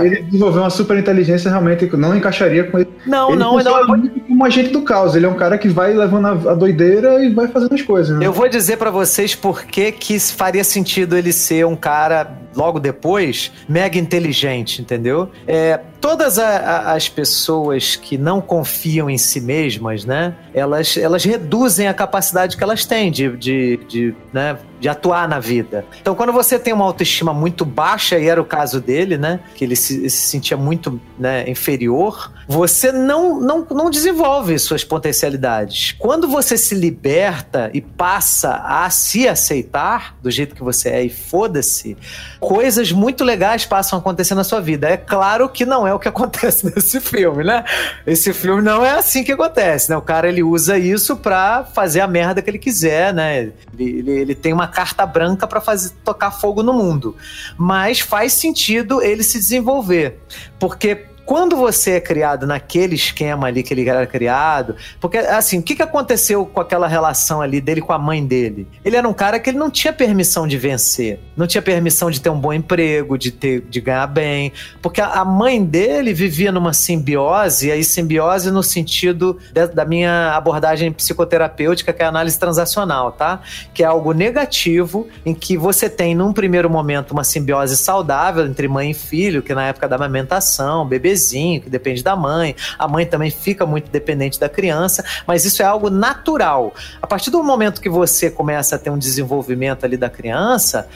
Ele, 0.00 0.06
ele 0.06 0.22
desenvolveu 0.22 0.62
uma 0.62 0.70
super 0.70 0.96
inteligência 0.98 1.48
realmente 1.48 1.86
que 1.86 1.96
não 1.96 2.16
encaixaria 2.16 2.64
com 2.64 2.78
ele. 2.78 2.88
Não, 3.06 3.30
ele 3.30 3.38
não, 3.38 3.56
não. 3.62 3.86
muito 3.86 4.20
como 4.20 4.42
um 4.42 4.44
agente 4.44 4.70
do 4.70 4.82
caos. 4.82 5.14
Ele 5.14 5.26
é 5.26 5.28
um 5.28 5.34
cara 5.36 5.56
que 5.56 5.68
vai 5.68 5.92
levando 5.94 6.26
a, 6.26 6.30
a 6.52 6.54
doideira 6.54 7.24
e 7.24 7.32
vai 7.32 7.46
fazendo 7.48 7.72
as 7.74 7.82
coisas. 7.82 8.18
Né? 8.18 8.26
Eu 8.26 8.32
vou 8.32 8.48
dizer 8.48 8.76
pra 8.78 8.90
vocês 8.90 9.34
por 9.34 9.64
que 9.64 9.92
que 9.92 10.18
faria 10.18 10.64
sentido 10.64 11.16
ele 11.16 11.32
ser 11.32 11.64
um 11.66 11.76
cara, 11.76 12.32
logo 12.56 12.80
depois, 12.80 13.52
mega 13.68 13.96
inteligente, 13.98 14.82
entendeu? 14.82 15.28
É, 15.46 15.78
todas 16.00 16.38
a- 16.38 16.48
a- 16.48 16.92
as 16.94 17.08
pessoas 17.08 17.94
que 17.96 18.18
não 18.18 18.40
confiam 18.40 19.08
em 19.08 19.18
si 19.18 19.40
mesmas, 19.40 20.04
né? 20.04 20.34
Elas, 20.52 20.96
elas 20.96 21.24
reduzem 21.24 21.86
a 21.86 21.94
capacidade 21.94 22.56
que 22.56 22.62
elas 22.64 22.84
têm 22.84 23.10
de, 23.10 23.36
de, 23.36 23.76
de, 23.88 24.14
né, 24.32 24.56
de 24.82 24.88
atuar 24.88 25.28
na 25.28 25.38
vida. 25.38 25.86
Então, 26.00 26.12
quando 26.12 26.32
você 26.32 26.58
tem 26.58 26.72
uma 26.72 26.84
autoestima 26.84 27.32
muito 27.32 27.64
baixa, 27.64 28.18
e 28.18 28.26
era 28.26 28.42
o 28.42 28.44
caso 28.44 28.80
dele, 28.80 29.16
né? 29.16 29.38
Que 29.54 29.64
ele 29.64 29.76
se, 29.76 30.10
se 30.10 30.26
sentia 30.26 30.56
muito 30.56 31.00
né, 31.16 31.48
inferior, 31.48 32.32
você 32.48 32.90
não, 32.90 33.40
não, 33.40 33.64
não 33.70 33.88
desenvolve 33.88 34.58
suas 34.58 34.82
potencialidades. 34.82 35.94
Quando 35.96 36.26
você 36.26 36.58
se 36.58 36.74
liberta 36.74 37.70
e 37.72 37.80
passa 37.80 38.56
a 38.56 38.90
se 38.90 39.28
aceitar 39.28 40.16
do 40.20 40.28
jeito 40.32 40.52
que 40.52 40.64
você 40.64 40.88
é 40.88 41.04
e 41.04 41.08
foda-se, 41.08 41.96
coisas 42.40 42.90
muito 42.90 43.22
legais 43.22 43.64
passam 43.64 43.96
a 43.96 44.00
acontecer 44.00 44.34
na 44.34 44.42
sua 44.42 44.60
vida. 44.60 44.88
É 44.88 44.96
claro 44.96 45.48
que 45.48 45.64
não 45.64 45.86
é 45.86 45.94
o 45.94 45.98
que 46.00 46.08
acontece 46.10 46.66
nesse 46.66 47.00
filme, 47.00 47.44
né? 47.44 47.64
Esse 48.04 48.32
filme 48.32 48.60
não 48.60 48.84
é 48.84 48.98
assim 48.98 49.22
que 49.22 49.30
acontece, 49.30 49.90
né? 49.90 49.96
O 49.96 50.02
cara 50.02 50.28
ele 50.28 50.42
usa 50.42 50.76
isso 50.76 51.16
pra 51.16 51.62
fazer 51.62 52.00
a 52.00 52.08
merda 52.08 52.42
que 52.42 52.50
ele 52.50 52.58
quiser, 52.58 53.14
né? 53.14 53.38
Ele, 53.38 53.54
ele, 53.78 54.10
ele 54.10 54.34
tem 54.34 54.52
uma 54.52 54.71
carta 54.72 55.06
branca 55.06 55.46
pra 55.46 55.60
fazer 55.60 55.90
tocar 56.04 56.30
fogo 56.30 56.62
no 56.62 56.72
mundo. 56.72 57.16
Mas 57.56 58.00
faz 58.00 58.32
sentido 58.32 59.02
ele 59.02 59.22
se 59.22 59.38
desenvolver, 59.38 60.18
porque 60.58 61.11
quando 61.24 61.56
você 61.56 61.92
é 61.92 62.00
criado 62.00 62.46
naquele 62.46 62.94
esquema 62.94 63.46
ali 63.46 63.62
que 63.62 63.72
ele 63.72 63.88
era 63.88 64.06
criado, 64.06 64.76
porque 65.00 65.18
assim, 65.18 65.58
o 65.58 65.62
que, 65.62 65.76
que 65.76 65.82
aconteceu 65.82 66.44
com 66.44 66.60
aquela 66.60 66.88
relação 66.88 67.40
ali 67.40 67.60
dele 67.60 67.80
com 67.80 67.92
a 67.92 67.98
mãe 67.98 68.24
dele? 68.24 68.66
Ele 68.84 68.96
era 68.96 69.08
um 69.08 69.12
cara 69.12 69.38
que 69.38 69.50
ele 69.50 69.58
não 69.58 69.70
tinha 69.70 69.92
permissão 69.92 70.46
de 70.46 70.58
vencer, 70.58 71.20
não 71.36 71.46
tinha 71.46 71.62
permissão 71.62 72.10
de 72.10 72.20
ter 72.20 72.30
um 72.30 72.38
bom 72.38 72.52
emprego, 72.52 73.16
de 73.16 73.30
ter, 73.30 73.60
de 73.62 73.80
ganhar 73.80 74.06
bem, 74.06 74.52
porque 74.80 75.00
a, 75.00 75.24
mãe 75.24 75.62
dele 75.64 76.12
vivia 76.12 76.50
numa 76.52 76.72
simbiose, 76.72 77.68
e 77.68 77.72
aí 77.72 77.84
simbiose 77.84 78.50
no 78.50 78.62
sentido 78.62 79.38
de- 79.52 79.68
da 79.68 79.84
minha 79.84 80.32
abordagem 80.34 80.92
psicoterapêutica, 80.92 81.92
que 81.92 82.02
é 82.02 82.04
a 82.04 82.08
análise 82.08 82.38
transacional, 82.38 83.12
tá? 83.12 83.40
Que 83.72 83.82
é 83.82 83.86
algo 83.86 84.12
negativo 84.12 85.08
em 85.24 85.34
que 85.34 85.56
você 85.56 85.88
tem 85.88 86.14
num 86.14 86.32
primeiro 86.32 86.68
momento 86.68 87.12
uma 87.12 87.24
simbiose 87.24 87.76
saudável 87.76 88.44
entre 88.46 88.68
mãe 88.68 88.90
e 88.90 88.94
filho, 88.94 89.42
que 89.42 89.54
na 89.54 89.68
época 89.68 89.88
da 89.88 89.96
amamentação, 89.96 90.86
bebezinho, 91.12 91.60
que 91.60 91.70
depende 91.70 92.02
da 92.02 92.16
mãe, 92.16 92.56
a 92.78 92.88
mãe 92.88 93.04
também 93.04 93.30
fica 93.30 93.66
muito 93.66 93.90
dependente 93.90 94.40
da 94.40 94.48
criança, 94.48 95.04
mas 95.26 95.44
isso 95.44 95.62
é 95.62 95.64
algo 95.64 95.90
natural. 95.90 96.74
A 97.00 97.06
partir 97.06 97.30
do 97.30 97.42
momento 97.42 97.80
que 97.80 97.88
você 97.88 98.30
começa 98.30 98.76
a 98.76 98.78
ter 98.78 98.90
um 98.90 98.98
desenvolvimento 98.98 99.84
ali 99.84 99.96
da 99.96 100.08
criança, 100.08 100.88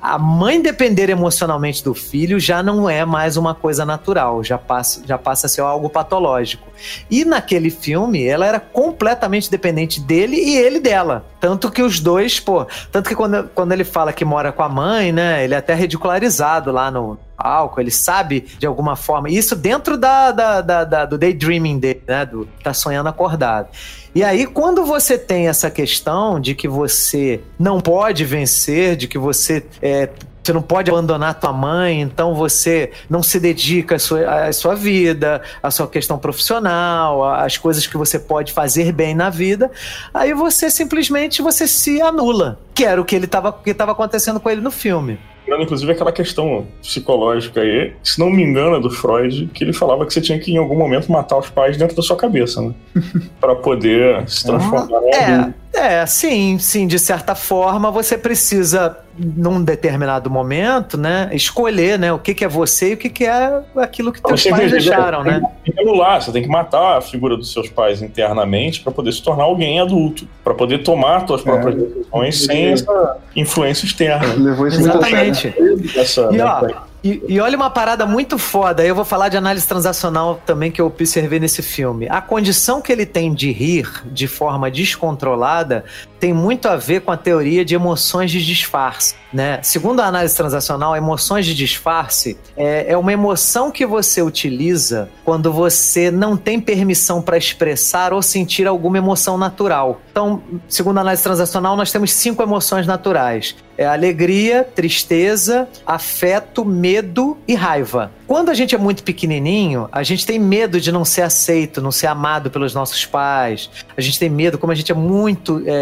a 0.00 0.18
mãe 0.18 0.60
depender 0.60 1.08
emocionalmente 1.10 1.84
do 1.84 1.94
filho 1.94 2.40
já 2.40 2.60
não 2.60 2.90
é 2.90 3.04
mais 3.04 3.36
uma 3.36 3.54
coisa 3.54 3.86
natural, 3.86 4.42
já 4.42 4.58
passa, 4.58 5.00
já 5.06 5.16
passa 5.16 5.46
a 5.46 5.48
ser 5.48 5.60
algo 5.60 5.88
patológico. 5.88 6.68
E 7.08 7.24
naquele 7.24 7.70
filme, 7.70 8.26
ela 8.26 8.44
era 8.44 8.58
completamente 8.58 9.48
dependente 9.48 10.00
dele 10.00 10.36
e 10.36 10.56
ele 10.56 10.80
dela. 10.80 11.24
Tanto 11.40 11.70
que 11.70 11.82
os 11.82 12.00
dois, 12.00 12.40
pô. 12.40 12.66
Tanto 12.90 13.08
que 13.08 13.14
quando, 13.14 13.48
quando 13.54 13.70
ele 13.70 13.84
fala 13.84 14.12
que 14.12 14.24
mora 14.24 14.50
com 14.50 14.64
a 14.64 14.68
mãe, 14.68 15.12
né? 15.12 15.44
Ele 15.44 15.54
é 15.54 15.58
até 15.58 15.72
ridicularizado 15.72 16.72
lá 16.72 16.90
no 16.90 17.16
álcool, 17.42 17.80
ele 17.80 17.90
sabe 17.90 18.46
de 18.58 18.66
alguma 18.66 18.96
forma. 18.96 19.30
Isso 19.30 19.54
dentro 19.56 19.96
da, 19.96 20.30
da, 20.30 20.60
da, 20.60 20.84
da 20.84 21.04
do 21.06 21.18
daydreaming 21.18 21.78
dele, 21.78 22.02
né? 22.06 22.24
Do 22.24 22.48
tá 22.62 22.72
sonhando 22.72 23.08
acordado. 23.08 23.68
E 24.14 24.22
aí, 24.22 24.46
quando 24.46 24.84
você 24.84 25.16
tem 25.16 25.48
essa 25.48 25.70
questão 25.70 26.38
de 26.38 26.54
que 26.54 26.68
você 26.68 27.40
não 27.58 27.80
pode 27.80 28.24
vencer, 28.24 28.94
de 28.96 29.08
que 29.08 29.18
você 29.18 29.64
é, 29.80 30.10
você 30.42 30.52
não 30.52 30.60
pode 30.60 30.90
abandonar 30.90 31.38
tua 31.38 31.52
mãe, 31.52 32.00
então 32.00 32.34
você 32.34 32.90
não 33.08 33.22
se 33.22 33.38
dedica 33.38 33.94
à 33.94 33.98
sua, 33.98 34.46
à 34.48 34.52
sua 34.52 34.74
vida, 34.74 35.40
à 35.62 35.70
sua 35.70 35.86
questão 35.86 36.18
profissional, 36.18 37.24
às 37.24 37.56
coisas 37.56 37.86
que 37.86 37.96
você 37.96 38.18
pode 38.18 38.52
fazer 38.52 38.92
bem 38.92 39.14
na 39.14 39.30
vida. 39.30 39.70
Aí 40.12 40.34
você 40.34 40.68
simplesmente 40.68 41.40
você 41.40 41.68
se 41.68 42.02
anula, 42.02 42.58
que 42.74 42.84
era 42.84 43.00
o 43.00 43.04
que 43.04 43.14
ele 43.14 43.26
estava 43.26 43.52
que 43.52 43.70
estava 43.70 43.92
acontecendo 43.92 44.40
com 44.40 44.50
ele 44.50 44.60
no 44.60 44.70
filme 44.70 45.18
inclusive 45.60 45.92
aquela 45.92 46.12
questão 46.12 46.66
psicológica 46.80 47.60
aí, 47.60 47.92
se 48.02 48.18
não 48.18 48.30
me 48.30 48.42
engano, 48.42 48.76
é 48.76 48.80
do 48.80 48.90
Freud, 48.90 49.50
que 49.52 49.64
ele 49.64 49.72
falava 49.72 50.06
que 50.06 50.12
você 50.12 50.20
tinha 50.20 50.38
que 50.38 50.52
em 50.52 50.56
algum 50.56 50.76
momento 50.76 51.10
matar 51.10 51.38
os 51.38 51.50
pais 51.50 51.76
dentro 51.76 51.96
da 51.96 52.02
sua 52.02 52.16
cabeça, 52.16 52.62
né? 52.62 52.72
para 53.40 53.54
poder 53.56 54.28
se 54.28 54.44
transformar 54.44 54.98
ah, 54.98 55.06
em 55.06 55.50
é, 55.50 55.54
é, 55.74 56.04
sim, 56.06 56.58
sim, 56.58 56.86
de 56.86 56.98
certa 56.98 57.34
forma 57.34 57.90
você 57.90 58.18
precisa, 58.18 58.98
num 59.16 59.62
determinado 59.62 60.30
momento, 60.30 60.98
né, 60.98 61.30
escolher, 61.32 61.98
né, 61.98 62.12
o 62.12 62.18
que, 62.18 62.34
que 62.34 62.44
é 62.44 62.48
você 62.48 62.90
e 62.90 62.94
o 62.94 62.96
que, 62.96 63.08
que 63.08 63.24
é 63.24 63.62
aquilo 63.76 64.12
que 64.12 64.22
teus 64.22 64.44
pais 64.44 64.70
deixaram, 64.70 65.24
né? 65.24 65.40
Tem 65.64 65.74
que 65.74 65.80
anular, 65.80 66.20
você 66.20 66.30
tem 66.30 66.42
que 66.42 66.48
matar 66.48 66.98
a 66.98 67.00
figura 67.00 67.36
dos 67.36 67.52
seus 67.52 67.68
pais 67.68 68.02
internamente 68.02 68.80
para 68.82 68.92
poder 68.92 69.12
se 69.12 69.22
tornar 69.22 69.44
alguém 69.44 69.80
adulto, 69.80 70.28
para 70.44 70.54
poder 70.54 70.78
tomar 70.82 71.26
suas 71.26 71.42
próprias 71.42 71.74
é, 71.74 71.78
decisões 71.78 72.44
sem 72.44 72.66
essa 72.72 73.16
influência 73.34 73.86
externa. 73.86 74.34
Levou 74.34 74.66
isso 74.66 74.80
Exatamente. 74.80 75.54
Essa, 75.96 76.28
e, 76.32 76.40
ó, 76.40 76.91
e, 77.04 77.22
e, 77.28 77.40
olha 77.40 77.56
uma 77.56 77.68
parada 77.68 78.06
muito 78.06 78.38
foda, 78.38 78.84
eu 78.84 78.94
vou 78.94 79.04
falar 79.04 79.28
de 79.28 79.36
análise 79.36 79.66
transacional 79.66 80.40
também 80.46 80.70
que 80.70 80.80
eu 80.80 80.86
observei 80.86 81.40
nesse 81.40 81.60
filme. 81.60 82.06
A 82.08 82.20
condição 82.20 82.80
que 82.80 82.92
ele 82.92 83.04
tem 83.04 83.34
de 83.34 83.50
rir 83.50 84.02
de 84.06 84.28
forma 84.28 84.70
descontrolada 84.70 85.84
tem 86.20 86.32
muito 86.32 86.68
a 86.68 86.76
ver 86.76 87.00
com 87.00 87.10
a 87.10 87.16
teoria 87.16 87.64
de 87.64 87.74
emoções 87.74 88.30
de 88.30 88.44
disfarce. 88.44 89.16
Né? 89.32 89.60
Segundo 89.62 90.00
a 90.00 90.06
análise 90.06 90.36
transacional, 90.36 90.94
emoções 90.94 91.46
de 91.46 91.54
disfarce 91.54 92.36
é, 92.56 92.92
é 92.92 92.96
uma 92.96 93.12
emoção 93.12 93.70
que 93.70 93.86
você 93.86 94.20
utiliza 94.20 95.08
quando 95.24 95.50
você 95.50 96.10
não 96.10 96.36
tem 96.36 96.60
permissão 96.60 97.22
para 97.22 97.38
expressar 97.38 98.12
ou 98.12 98.20
sentir 98.20 98.66
alguma 98.66 98.98
emoção 98.98 99.38
natural. 99.38 100.00
Então, 100.10 100.42
segundo 100.68 100.98
a 100.98 101.00
análise 101.00 101.22
transacional, 101.22 101.76
nós 101.76 101.90
temos 101.90 102.12
cinco 102.12 102.42
emoções 102.42 102.86
naturais: 102.86 103.56
é 103.78 103.86
alegria, 103.86 104.64
tristeza, 104.64 105.66
afeto, 105.86 106.64
medo 106.64 107.38
e 107.48 107.54
raiva. 107.54 108.12
Quando 108.26 108.50
a 108.50 108.54
gente 108.54 108.74
é 108.74 108.78
muito 108.78 109.02
pequenininho, 109.02 109.88
a 109.90 110.02
gente 110.02 110.26
tem 110.26 110.38
medo 110.38 110.80
de 110.80 110.92
não 110.92 111.04
ser 111.04 111.22
aceito, 111.22 111.80
não 111.80 111.90
ser 111.90 112.06
amado 112.06 112.50
pelos 112.50 112.74
nossos 112.74 113.06
pais. 113.06 113.70
A 113.96 114.00
gente 114.00 114.18
tem 114.18 114.28
medo, 114.28 114.58
como 114.58 114.72
a 114.72 114.74
gente 114.74 114.92
é 114.92 114.94
muito 114.94 115.62
é, 115.66 115.72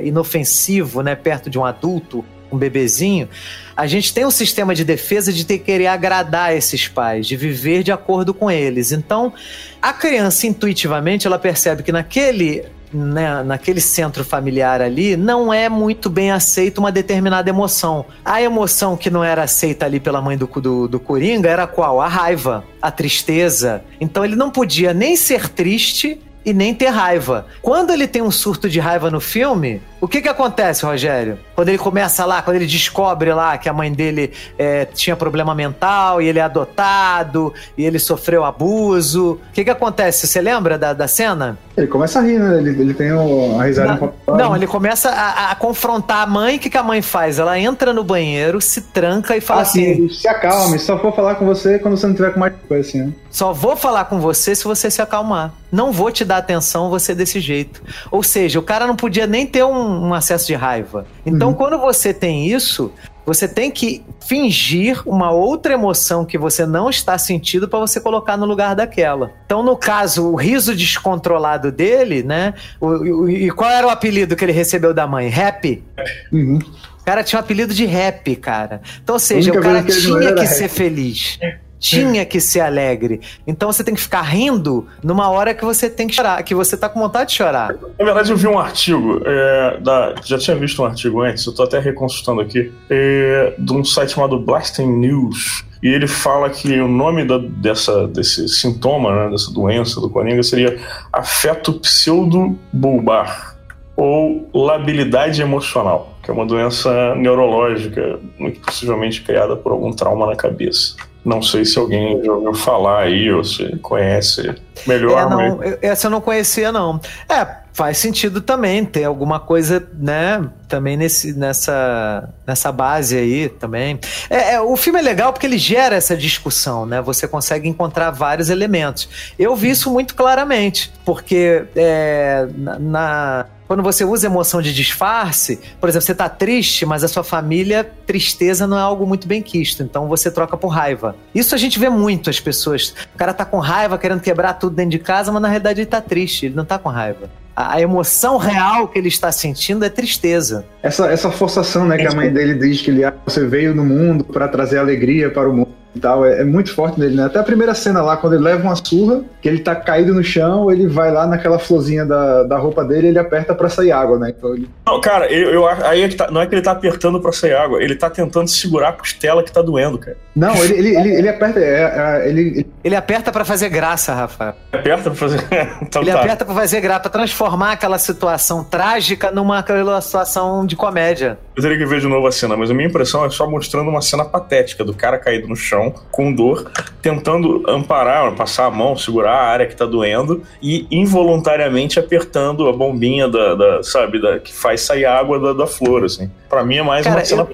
é, 0.00 0.06
inofensivo, 0.06 1.02
né, 1.02 1.14
perto 1.14 1.48
de 1.48 1.58
um 1.58 1.64
adulto, 1.64 2.24
um 2.50 2.56
bebezinho, 2.56 3.28
a 3.76 3.86
gente 3.86 4.12
tem 4.12 4.24
um 4.24 4.30
sistema 4.30 4.74
de 4.74 4.84
defesa 4.84 5.32
de 5.32 5.44
ter 5.44 5.58
que 5.58 5.64
querer 5.64 5.86
agradar 5.86 6.54
esses 6.54 6.88
pais, 6.88 7.26
de 7.26 7.36
viver 7.36 7.82
de 7.82 7.92
acordo 7.92 8.34
com 8.34 8.50
eles. 8.50 8.92
Então, 8.92 9.32
a 9.80 9.92
criança 9.92 10.46
intuitivamente 10.46 11.26
ela 11.26 11.38
percebe 11.38 11.82
que 11.82 11.92
naquele 11.92 12.64
né, 12.92 13.42
naquele 13.42 13.80
centro 13.80 14.24
familiar 14.24 14.80
ali, 14.80 15.16
não 15.16 15.52
é 15.52 15.68
muito 15.68 16.08
bem 16.08 16.30
aceita 16.30 16.80
uma 16.80 16.92
determinada 16.92 17.48
emoção. 17.48 18.04
A 18.24 18.40
emoção 18.40 18.96
que 18.96 19.10
não 19.10 19.22
era 19.22 19.42
aceita 19.42 19.86
ali 19.86 20.00
pela 20.00 20.22
mãe 20.22 20.36
do, 20.36 20.46
do, 20.46 20.88
do 20.88 21.00
Coringa 21.00 21.48
era 21.48 21.66
qual? 21.66 22.00
A 22.00 22.08
raiva, 22.08 22.64
a 22.80 22.90
tristeza. 22.90 23.84
Então 24.00 24.24
ele 24.24 24.36
não 24.36 24.50
podia 24.50 24.94
nem 24.94 25.16
ser 25.16 25.48
triste 25.48 26.20
e 26.44 26.52
nem 26.52 26.74
ter 26.74 26.88
raiva. 26.88 27.46
Quando 27.60 27.92
ele 27.92 28.06
tem 28.06 28.22
um 28.22 28.30
surto 28.30 28.68
de 28.70 28.80
raiva 28.80 29.10
no 29.10 29.20
filme, 29.20 29.82
o 30.00 30.06
que 30.06 30.22
que 30.22 30.28
acontece, 30.28 30.84
Rogério? 30.84 31.38
Quando 31.54 31.68
ele 31.70 31.78
começa 31.78 32.24
lá, 32.24 32.40
quando 32.40 32.56
ele 32.56 32.66
descobre 32.66 33.32
lá 33.32 33.58
que 33.58 33.68
a 33.68 33.72
mãe 33.72 33.92
dele 33.92 34.32
é, 34.56 34.84
tinha 34.84 35.16
problema 35.16 35.54
mental 35.54 36.22
e 36.22 36.28
ele 36.28 36.38
é 36.38 36.42
adotado 36.42 37.52
e 37.76 37.84
ele 37.84 37.98
sofreu 37.98 38.44
abuso, 38.44 39.40
o 39.50 39.52
que 39.52 39.64
que 39.64 39.70
acontece? 39.70 40.26
Você 40.26 40.40
lembra 40.40 40.78
da, 40.78 40.92
da 40.92 41.08
cena? 41.08 41.58
Ele 41.76 41.86
começa 41.86 42.18
a 42.18 42.22
rir, 42.22 42.38
né? 42.38 42.58
Ele, 42.58 42.70
ele 42.70 42.94
tem 42.94 43.10
a 43.10 43.62
risada 43.62 44.12
Não, 44.26 44.36
não 44.36 44.56
ele 44.56 44.66
começa 44.66 45.10
a, 45.10 45.52
a, 45.52 45.54
confrontar 45.54 46.22
a 46.22 46.26
mãe. 46.26 46.56
O 46.56 46.58
que, 46.58 46.70
que 46.70 46.78
a 46.78 46.82
mãe 46.82 47.02
faz? 47.02 47.38
Ela 47.38 47.58
entra 47.58 47.92
no 47.92 48.02
banheiro, 48.04 48.60
se 48.60 48.80
tranca 48.80 49.36
e 49.36 49.40
fala 49.40 49.60
ah, 49.60 49.62
assim... 49.62 50.08
se 50.08 50.28
acalme, 50.28 50.78
só 50.78 50.96
vou 50.96 51.12
falar 51.12 51.36
com 51.36 51.46
você 51.46 51.78
quando 51.78 51.96
você 51.96 52.06
não 52.06 52.14
tiver 52.14 52.32
com 52.32 52.40
mais 52.40 52.52
coisa 52.66 52.88
assim, 52.88 53.02
né? 53.02 53.12
Só 53.30 53.52
vou 53.52 53.76
falar 53.76 54.06
com 54.06 54.18
você 54.20 54.54
se 54.54 54.64
você 54.64 54.90
se 54.90 55.00
acalmar. 55.02 55.52
Não 55.70 55.92
vou 55.92 56.10
te 56.10 56.24
dar 56.24 56.38
atenção 56.38 56.88
você 56.88 57.14
desse 57.14 57.40
jeito. 57.40 57.82
Ou 58.10 58.22
seja, 58.22 58.58
o 58.58 58.62
cara 58.62 58.86
não 58.86 58.96
podia 58.96 59.26
nem 59.26 59.46
ter 59.46 59.62
um 59.64 59.87
um, 59.88 60.14
acesso 60.14 60.46
de 60.46 60.54
raiva. 60.54 61.06
Então, 61.24 61.48
uhum. 61.48 61.54
quando 61.54 61.78
você 61.78 62.12
tem 62.12 62.46
isso, 62.46 62.92
você 63.24 63.46
tem 63.46 63.70
que 63.70 64.04
fingir 64.26 65.02
uma 65.06 65.30
outra 65.30 65.74
emoção 65.74 66.24
que 66.24 66.38
você 66.38 66.64
não 66.64 66.88
está 66.88 67.18
sentindo 67.18 67.68
para 67.68 67.78
você 67.78 68.00
colocar 68.00 68.36
no 68.36 68.46
lugar 68.46 68.74
daquela. 68.74 69.30
Então, 69.44 69.62
no 69.62 69.76
caso, 69.76 70.26
o 70.26 70.34
riso 70.34 70.74
descontrolado 70.74 71.70
dele, 71.70 72.22
né? 72.22 72.54
O, 72.80 72.86
o, 72.86 73.30
e 73.30 73.50
qual 73.50 73.70
era 73.70 73.86
o 73.86 73.90
apelido 73.90 74.34
que 74.34 74.44
ele 74.44 74.52
recebeu 74.52 74.94
da 74.94 75.06
mãe? 75.06 75.32
Happy? 75.32 75.84
Uhum. 76.32 76.58
O 77.00 77.04
cara 77.04 77.22
tinha 77.24 77.38
um 77.38 77.42
apelido 77.44 77.72
de 77.72 77.86
rap, 77.86 78.36
cara. 78.36 78.82
Então, 79.02 79.14
ou 79.14 79.18
seja, 79.20 79.52
o 79.52 79.60
cara 79.60 79.82
tinha 79.82 80.34
que 80.34 80.46
ser 80.46 80.68
feliz 80.68 81.38
tinha 81.78 82.24
que 82.24 82.40
ser 82.40 82.60
alegre. 82.60 83.20
Então 83.46 83.70
você 83.70 83.84
tem 83.84 83.94
que 83.94 84.00
ficar 84.00 84.22
rindo 84.22 84.86
numa 85.02 85.30
hora 85.30 85.54
que 85.54 85.64
você 85.64 85.88
tem 85.88 86.06
que 86.06 86.14
chorar, 86.14 86.42
que 86.42 86.54
você 86.54 86.76
tá 86.76 86.88
com 86.88 87.00
vontade 87.00 87.30
de 87.30 87.36
chorar. 87.36 87.74
Na 87.98 88.04
verdade, 88.04 88.30
eu 88.30 88.36
vi 88.36 88.46
um 88.46 88.58
artigo, 88.58 89.22
é, 89.24 89.78
da, 89.80 90.14
já 90.24 90.38
tinha 90.38 90.56
visto 90.56 90.82
um 90.82 90.84
artigo 90.84 91.20
antes, 91.20 91.46
eu 91.46 91.54
tô 91.54 91.62
até 91.62 91.78
reconsultando 91.78 92.40
aqui, 92.40 92.72
é, 92.90 93.54
de 93.58 93.72
um 93.72 93.84
site 93.84 94.12
chamado 94.12 94.38
Blasting 94.38 94.86
News. 94.86 95.64
E 95.82 95.88
ele 95.88 96.08
fala 96.08 96.50
que 96.50 96.80
o 96.80 96.88
nome 96.88 97.24
da, 97.24 97.38
dessa, 97.38 98.08
desse 98.08 98.48
sintoma, 98.48 99.14
né, 99.14 99.30
dessa 99.30 99.52
doença 99.52 100.00
do 100.00 100.10
Coringa 100.10 100.42
seria 100.42 100.76
afeto 101.12 101.74
pseudo-bulbar 101.74 103.56
ou 103.96 104.48
labilidade 104.54 105.40
emocional, 105.42 106.16
que 106.22 106.30
é 106.30 106.34
uma 106.34 106.46
doença 106.46 107.14
neurológica, 107.16 108.18
muito 108.38 108.60
possivelmente 108.60 109.22
criada 109.22 109.56
por 109.56 109.72
algum 109.72 109.92
trauma 109.92 110.26
na 110.26 110.36
cabeça. 110.36 110.94
Não 111.24 111.42
sei 111.42 111.64
se 111.64 111.78
alguém 111.78 112.22
já 112.24 112.32
ouviu 112.32 112.54
falar 112.54 113.02
aí 113.02 113.30
ou 113.30 113.44
se 113.44 113.76
conhece 113.78 114.54
melhor. 114.86 115.18
É, 115.18 115.28
não, 115.28 115.60
essa 115.82 116.06
eu 116.06 116.10
não 116.10 116.20
conhecia, 116.20 116.72
não. 116.72 117.00
É, 117.28 117.46
faz 117.78 117.98
sentido 117.98 118.40
também 118.40 118.84
ter 118.84 119.04
alguma 119.04 119.38
coisa, 119.38 119.86
né, 119.94 120.48
também 120.66 120.96
nesse, 120.96 121.32
nessa, 121.32 122.28
nessa 122.44 122.72
base 122.72 123.16
aí 123.16 123.48
também. 123.48 124.00
É, 124.28 124.54
é, 124.54 124.60
o 124.60 124.76
filme 124.76 124.98
é 124.98 125.02
legal 125.02 125.32
porque 125.32 125.46
ele 125.46 125.58
gera 125.58 125.94
essa 125.94 126.16
discussão, 126.16 126.84
né? 126.84 127.00
Você 127.02 127.28
consegue 127.28 127.68
encontrar 127.68 128.10
vários 128.10 128.50
elementos. 128.50 129.08
Eu 129.38 129.54
vi 129.54 129.70
isso 129.70 129.92
muito 129.92 130.16
claramente, 130.16 130.92
porque 131.04 131.66
é, 131.76 132.48
na, 132.56 132.78
na 132.80 133.46
quando 133.68 133.82
você 133.82 134.02
usa 134.02 134.26
emoção 134.26 134.62
de 134.62 134.74
disfarce, 134.74 135.60
por 135.78 135.90
exemplo, 135.90 136.06
você 136.06 136.14
tá 136.14 136.28
triste, 136.28 136.86
mas 136.86 137.04
a 137.04 137.08
sua 137.08 137.22
família, 137.22 137.84
tristeza 138.06 138.66
não 138.66 138.78
é 138.78 138.80
algo 138.80 139.06
muito 139.06 139.28
bem 139.28 139.42
quisto, 139.42 139.82
então 139.82 140.08
você 140.08 140.30
troca 140.30 140.56
por 140.56 140.68
raiva. 140.68 141.14
Isso 141.34 141.54
a 141.54 141.58
gente 141.58 141.78
vê 141.78 141.90
muito 141.90 142.30
as 142.30 142.40
pessoas. 142.40 142.94
O 143.14 143.18
cara 143.18 143.34
tá 143.34 143.44
com 143.44 143.58
raiva, 143.58 143.98
querendo 143.98 144.22
quebrar 144.22 144.54
tudo 144.54 144.74
dentro 144.74 144.92
de 144.92 144.98
casa, 144.98 145.30
mas 145.30 145.42
na 145.42 145.48
realidade 145.48 145.82
ele 145.82 145.86
tá 145.86 146.00
triste, 146.00 146.46
ele 146.46 146.54
não 146.54 146.64
tá 146.64 146.78
com 146.78 146.88
raiva. 146.88 147.28
A, 147.54 147.80
emoção 147.80 148.38
real 148.38 148.88
que 148.88 148.98
ele 148.98 149.08
está 149.08 149.30
sentindo 149.32 149.84
é 149.84 149.90
tristeza. 149.90 150.64
Essa, 150.82 151.10
essa 151.10 151.30
forçação, 151.30 151.86
né, 151.86 151.98
que 151.98 152.06
a 152.06 152.12
mãe 152.12 152.32
dele 152.32 152.54
diz 152.54 152.80
que 152.80 152.90
ele, 152.90 153.04
ah, 153.04 153.12
você 153.26 153.46
veio 153.46 153.74
no 153.74 153.84
mundo 153.84 154.24
para 154.24 154.48
trazer 154.48 154.78
alegria 154.78 155.28
para 155.28 155.48
o 155.48 155.52
mundo 155.52 155.78
e 155.98 156.00
tal. 156.00 156.24
É, 156.24 156.40
é, 156.40 156.44
muito 156.44 156.74
forte 156.74 156.98
nele, 156.98 157.16
né? 157.16 157.24
Até 157.24 157.38
a 157.38 157.44
primeira 157.44 157.74
cena 157.74 158.00
lá, 158.00 158.16
quando 158.16 158.34
ele 158.34 158.44
leva 158.44 158.62
uma 158.62 158.76
surra, 158.76 159.22
que 159.42 159.48
ele 159.48 159.58
tá 159.58 159.74
caído 159.74 160.14
no 160.14 160.22
chão, 160.22 160.70
ele 160.70 160.86
vai 160.86 161.12
lá 161.12 161.26
naquela 161.26 161.58
florzinha 161.58 162.06
da, 162.06 162.44
da 162.44 162.56
roupa 162.56 162.84
dele 162.84 163.08
ele 163.08 163.18
aperta 163.18 163.54
para 163.54 163.68
sair 163.68 163.92
água, 163.92 164.18
né? 164.18 164.32
Então 164.36 164.54
ele... 164.54 164.68
Não, 164.86 165.00
cara, 165.00 165.30
eu, 165.30 165.50
eu 165.50 165.66
aí 165.66 166.02
é 166.02 166.08
tá, 166.08 166.30
não 166.30 166.40
é 166.40 166.46
que 166.46 166.54
ele 166.54 166.62
tá 166.62 166.72
apertando 166.72 167.20
para 167.20 167.32
sair 167.32 167.54
água, 167.54 167.82
ele 167.82 167.94
tá 167.94 168.08
tentando 168.08 168.48
segurar 168.48 168.90
a 168.90 168.92
costela 168.92 169.42
que 169.42 169.52
tá 169.52 169.60
doendo, 169.62 169.98
cara. 169.98 170.16
Não, 170.34 170.54
ele, 170.64 170.74
ele, 170.74 170.96
ele, 170.96 171.14
ele 171.16 171.28
aperta. 171.28 171.58
É, 171.58 172.22
é, 172.24 172.28
ele, 172.28 172.66
ele 172.84 172.96
aperta 172.96 173.32
para 173.32 173.44
fazer 173.44 173.68
graça, 173.68 174.14
Rafa. 174.14 174.54
Aperta 174.72 175.10
pra 175.10 175.14
fazer. 175.14 175.44
então, 175.82 176.02
ele 176.02 176.12
tá. 176.12 176.20
aperta 176.20 176.44
pra 176.44 176.54
fazer 176.54 176.80
graça, 176.80 177.00
pra 177.00 177.10
transformar 177.10 177.72
aquela 177.72 177.98
situação 177.98 178.62
trágica 178.62 179.32
numa 179.32 179.64
situação 180.00 180.64
de 180.64 180.76
comédia. 180.76 181.38
Eu 181.56 181.62
teria 181.62 181.76
que 181.76 181.84
ver 181.84 182.00
de 182.00 182.06
novo 182.06 182.26
a 182.26 182.32
cena, 182.32 182.56
mas 182.56 182.70
a 182.70 182.74
minha 182.74 182.88
impressão 182.88 183.24
é 183.24 183.30
só 183.30 183.50
mostrando 183.50 183.90
uma 183.90 184.00
cena 184.00 184.24
patética 184.24 184.84
do 184.84 184.94
cara 184.94 185.18
caído 185.18 185.48
no 185.48 185.56
chão, 185.56 185.87
com 186.10 186.32
dor, 186.32 186.70
tentando 187.00 187.62
amparar, 187.68 188.34
passar 188.34 188.66
a 188.66 188.70
mão, 188.70 188.96
segurar 188.96 189.32
a 189.32 189.46
área 189.46 189.66
que 189.66 189.76
tá 189.76 189.86
doendo 189.86 190.42
e 190.62 190.86
involuntariamente 190.90 191.98
apertando 191.98 192.68
a 192.68 192.72
bombinha 192.72 193.28
da, 193.28 193.54
da 193.54 193.82
sabe, 193.82 194.20
da, 194.20 194.38
que 194.38 194.52
faz 194.52 194.82
sair 194.82 195.04
água 195.04 195.38
da, 195.38 195.52
da 195.52 195.66
flor, 195.66 196.04
assim. 196.04 196.30
Pra 196.48 196.64
mim 196.64 196.76
é 196.76 196.82
mais 196.82 197.04
cara, 197.04 197.18
uma 197.18 197.24
cena 197.24 197.48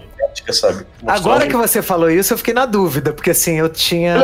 eu 0.47 0.53
sabe? 0.53 0.85
Agora 1.07 1.47
que 1.47 1.57
você 1.57 1.81
falou 1.81 2.11
isso, 2.11 2.33
eu 2.33 2.39
fiquei 2.39 2.53
na 2.53 2.67
dúvida, 2.67 3.13
porque 3.13 3.31
assim, 3.31 3.59
eu 3.59 3.69
tinha. 3.69 4.17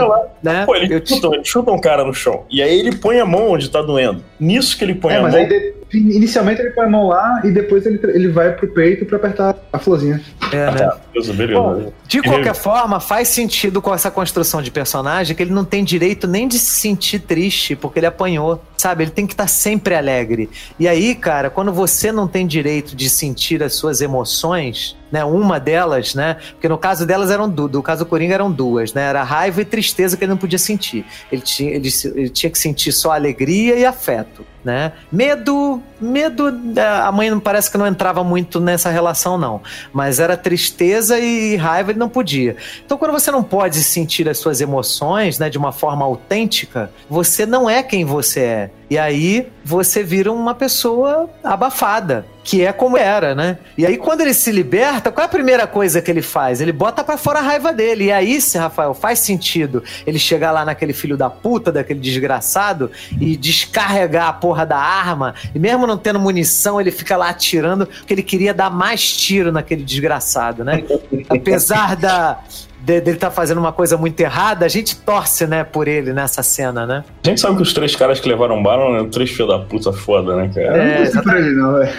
né? 0.42 0.66
Pô, 0.66 0.74
ele, 0.74 0.94
eu 0.94 1.06
chuta, 1.06 1.28
ele 1.28 1.44
chuta 1.44 1.70
um 1.70 1.80
cara 1.80 2.04
no 2.04 2.12
chão. 2.12 2.44
E 2.50 2.62
aí 2.62 2.78
ele 2.78 2.96
põe 2.96 3.20
a 3.20 3.26
mão 3.26 3.50
onde 3.50 3.70
tá 3.70 3.80
doendo. 3.80 4.22
Nisso 4.38 4.76
que 4.76 4.84
ele 4.84 4.94
põe 4.94 5.14
é, 5.14 5.16
a 5.18 5.22
mas 5.22 5.32
mão. 5.32 5.40
Aí 5.40 5.48
de, 5.48 5.74
inicialmente 5.92 6.60
ele 6.60 6.70
põe 6.70 6.86
a 6.86 6.88
mão 6.88 7.08
lá 7.08 7.40
e 7.44 7.50
depois 7.50 7.84
ele, 7.86 8.00
ele 8.04 8.28
vai 8.28 8.52
pro 8.52 8.68
peito 8.68 9.04
pra 9.04 9.16
apertar 9.16 9.56
a 9.72 9.78
florzinha. 9.78 10.20
É, 10.52 10.70
né? 10.70 10.90
beleza, 11.12 11.32
beleza. 11.32 11.60
Bom, 11.60 11.92
de 12.06 12.22
qualquer 12.22 12.54
forma, 12.54 13.00
faz 13.00 13.28
sentido 13.28 13.80
com 13.80 13.94
essa 13.94 14.10
construção 14.10 14.62
de 14.62 14.70
personagem 14.70 15.34
que 15.36 15.42
ele 15.42 15.52
não 15.52 15.64
tem 15.64 15.84
direito 15.84 16.26
nem 16.26 16.46
de 16.46 16.58
se 16.58 16.80
sentir 16.80 17.20
triste, 17.20 17.74
porque 17.76 17.98
ele 17.98 18.06
apanhou. 18.06 18.62
Sabe? 18.76 19.04
Ele 19.04 19.10
tem 19.10 19.26
que 19.26 19.34
estar 19.34 19.44
tá 19.44 19.48
sempre 19.48 19.94
alegre. 19.94 20.48
E 20.78 20.88
aí, 20.88 21.14
cara, 21.14 21.50
quando 21.50 21.70
você 21.70 22.10
não 22.10 22.26
tem 22.26 22.46
direito 22.46 22.96
de 22.96 23.10
sentir 23.10 23.62
as 23.62 23.74
suas 23.74 24.00
emoções, 24.00 24.96
né? 25.10 25.24
Uma 25.24 25.58
delas, 25.58 26.14
né? 26.14 26.36
Porque 26.52 26.68
no 26.68 26.78
caso 26.78 27.06
delas 27.06 27.30
eram 27.30 27.48
duas, 27.48 27.72
no 27.72 27.82
caso 27.82 28.04
do 28.04 28.08
Coringa 28.08 28.34
eram 28.34 28.50
duas, 28.50 28.94
né? 28.94 29.02
Era 29.02 29.22
raiva 29.22 29.60
e 29.60 29.64
tristeza 29.64 30.16
que 30.16 30.24
ele 30.24 30.30
não 30.30 30.38
podia 30.38 30.58
sentir. 30.58 31.04
Ele 31.30 31.42
tinha, 31.42 31.72
ele, 31.72 31.88
ele 32.14 32.28
tinha 32.28 32.50
que 32.50 32.58
sentir 32.58 32.92
só 32.92 33.12
alegria 33.12 33.76
e 33.76 33.84
afeto, 33.84 34.44
né? 34.64 34.92
Medo, 35.10 35.82
medo, 36.00 36.48
é, 36.76 36.86
a 36.86 37.10
mãe 37.12 37.38
parece 37.40 37.70
que 37.70 37.78
não 37.78 37.86
entrava 37.86 38.22
muito 38.22 38.60
nessa 38.60 38.90
relação 38.90 39.38
não, 39.38 39.60
mas 39.92 40.20
era 40.20 40.36
tristeza 40.36 41.18
e 41.18 41.56
raiva 41.56 41.90
ele 41.90 41.98
não 41.98 42.08
podia. 42.08 42.56
Então 42.84 42.98
quando 42.98 43.12
você 43.12 43.30
não 43.30 43.42
pode 43.42 43.82
sentir 43.82 44.28
as 44.28 44.38
suas 44.38 44.60
emoções, 44.60 45.38
né, 45.38 45.48
de 45.48 45.58
uma 45.58 45.72
forma 45.72 46.04
autêntica, 46.04 46.90
você 47.08 47.46
não 47.46 47.68
é 47.68 47.82
quem 47.82 48.04
você 48.04 48.40
é. 48.40 48.70
E 48.88 48.98
aí 48.98 49.46
você 49.64 50.02
vira 50.02 50.32
uma 50.32 50.54
pessoa 50.54 51.30
abafada, 51.44 52.26
que 52.42 52.64
é 52.64 52.72
como 52.72 52.96
era, 52.96 53.34
né? 53.34 53.58
E 53.76 53.86
aí 53.86 53.96
quando 53.96 54.22
ele 54.22 54.34
se 54.34 54.50
liberta, 54.50 55.12
qual 55.12 55.22
é 55.22 55.26
a 55.26 55.30
primeira 55.30 55.66
coisa 55.66 56.00
que 56.00 56.10
ele 56.10 56.22
faz? 56.22 56.60
Ele 56.60 56.72
bota 56.72 57.04
para 57.04 57.16
fora 57.16 57.38
a 57.38 57.42
raiva 57.42 57.72
dele. 57.72 58.04
E 58.04 58.12
aí, 58.12 58.40
se 58.40 58.56
Rafael, 58.58 58.94
faz 58.94 59.18
sentido 59.18 59.82
ele 60.06 60.18
chegar 60.18 60.50
lá 60.52 60.64
naquele 60.64 60.92
filho 60.92 61.16
da 61.16 61.28
puta, 61.28 61.70
daquele 61.70 62.00
desgraçado 62.00 62.90
e 63.20 63.36
descarregar 63.36 64.28
a 64.28 64.32
porra 64.32 64.64
da 64.64 64.78
arma, 64.78 65.34
e 65.54 65.58
mesmo 65.58 65.86
não 65.86 65.98
tendo 65.98 66.18
munição, 66.18 66.80
ele 66.80 66.90
fica 66.90 67.16
lá 67.16 67.28
atirando 67.28 67.86
porque 67.86 68.14
ele 68.14 68.22
queria 68.22 68.54
dar 68.54 68.70
mais 68.70 69.16
tiro 69.16 69.52
naquele 69.52 69.82
desgraçado, 69.82 70.64
né? 70.64 70.82
Apesar 71.28 71.96
da 71.96 72.40
dele 72.82 73.16
tá 73.16 73.30
fazendo 73.30 73.58
uma 73.58 73.72
coisa 73.72 73.96
muito 73.96 74.18
errada, 74.20 74.64
a 74.64 74.68
gente 74.68 74.96
torce, 74.96 75.46
né, 75.46 75.64
por 75.64 75.86
ele 75.86 76.12
nessa 76.12 76.42
cena, 76.42 76.86
né? 76.86 77.04
A 77.24 77.28
gente 77.28 77.40
sabe 77.40 77.56
que 77.56 77.62
os 77.62 77.72
três 77.72 77.94
caras 77.94 78.20
que 78.20 78.28
levaram 78.28 78.62
bala 78.62 78.96
eram 78.96 79.08
três 79.08 79.30
filhos 79.30 79.48
da 79.48 79.58
puta 79.58 79.92
foda, 79.92 80.36
né, 80.36 80.50
cara? 80.54 80.76
É, 80.76 81.12
não 81.12 81.22
por 81.22 81.36
ele, 81.36 81.52
não, 81.52 81.74
velho. 81.74 81.90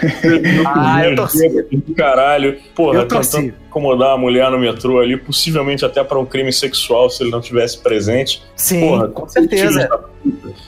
ah, 0.66 1.04
eu 1.04 1.16
torci. 1.16 1.82
Caralho. 1.96 2.56
Porra, 2.74 2.98
eu 2.98 3.08
torci. 3.08 3.54
Incomodar 3.72 4.12
a 4.12 4.18
mulher 4.18 4.50
no 4.50 4.58
metrô 4.58 5.00
ali, 5.00 5.16
possivelmente 5.16 5.84
até 5.84 6.04
para 6.04 6.18
um 6.18 6.26
crime 6.26 6.52
sexual, 6.52 7.08
se 7.08 7.22
ele 7.22 7.30
não 7.30 7.40
tivesse 7.40 7.78
presente. 7.78 8.42
Sim, 8.54 8.80
Porra, 8.80 9.08
com 9.08 9.26
certeza. 9.26 9.88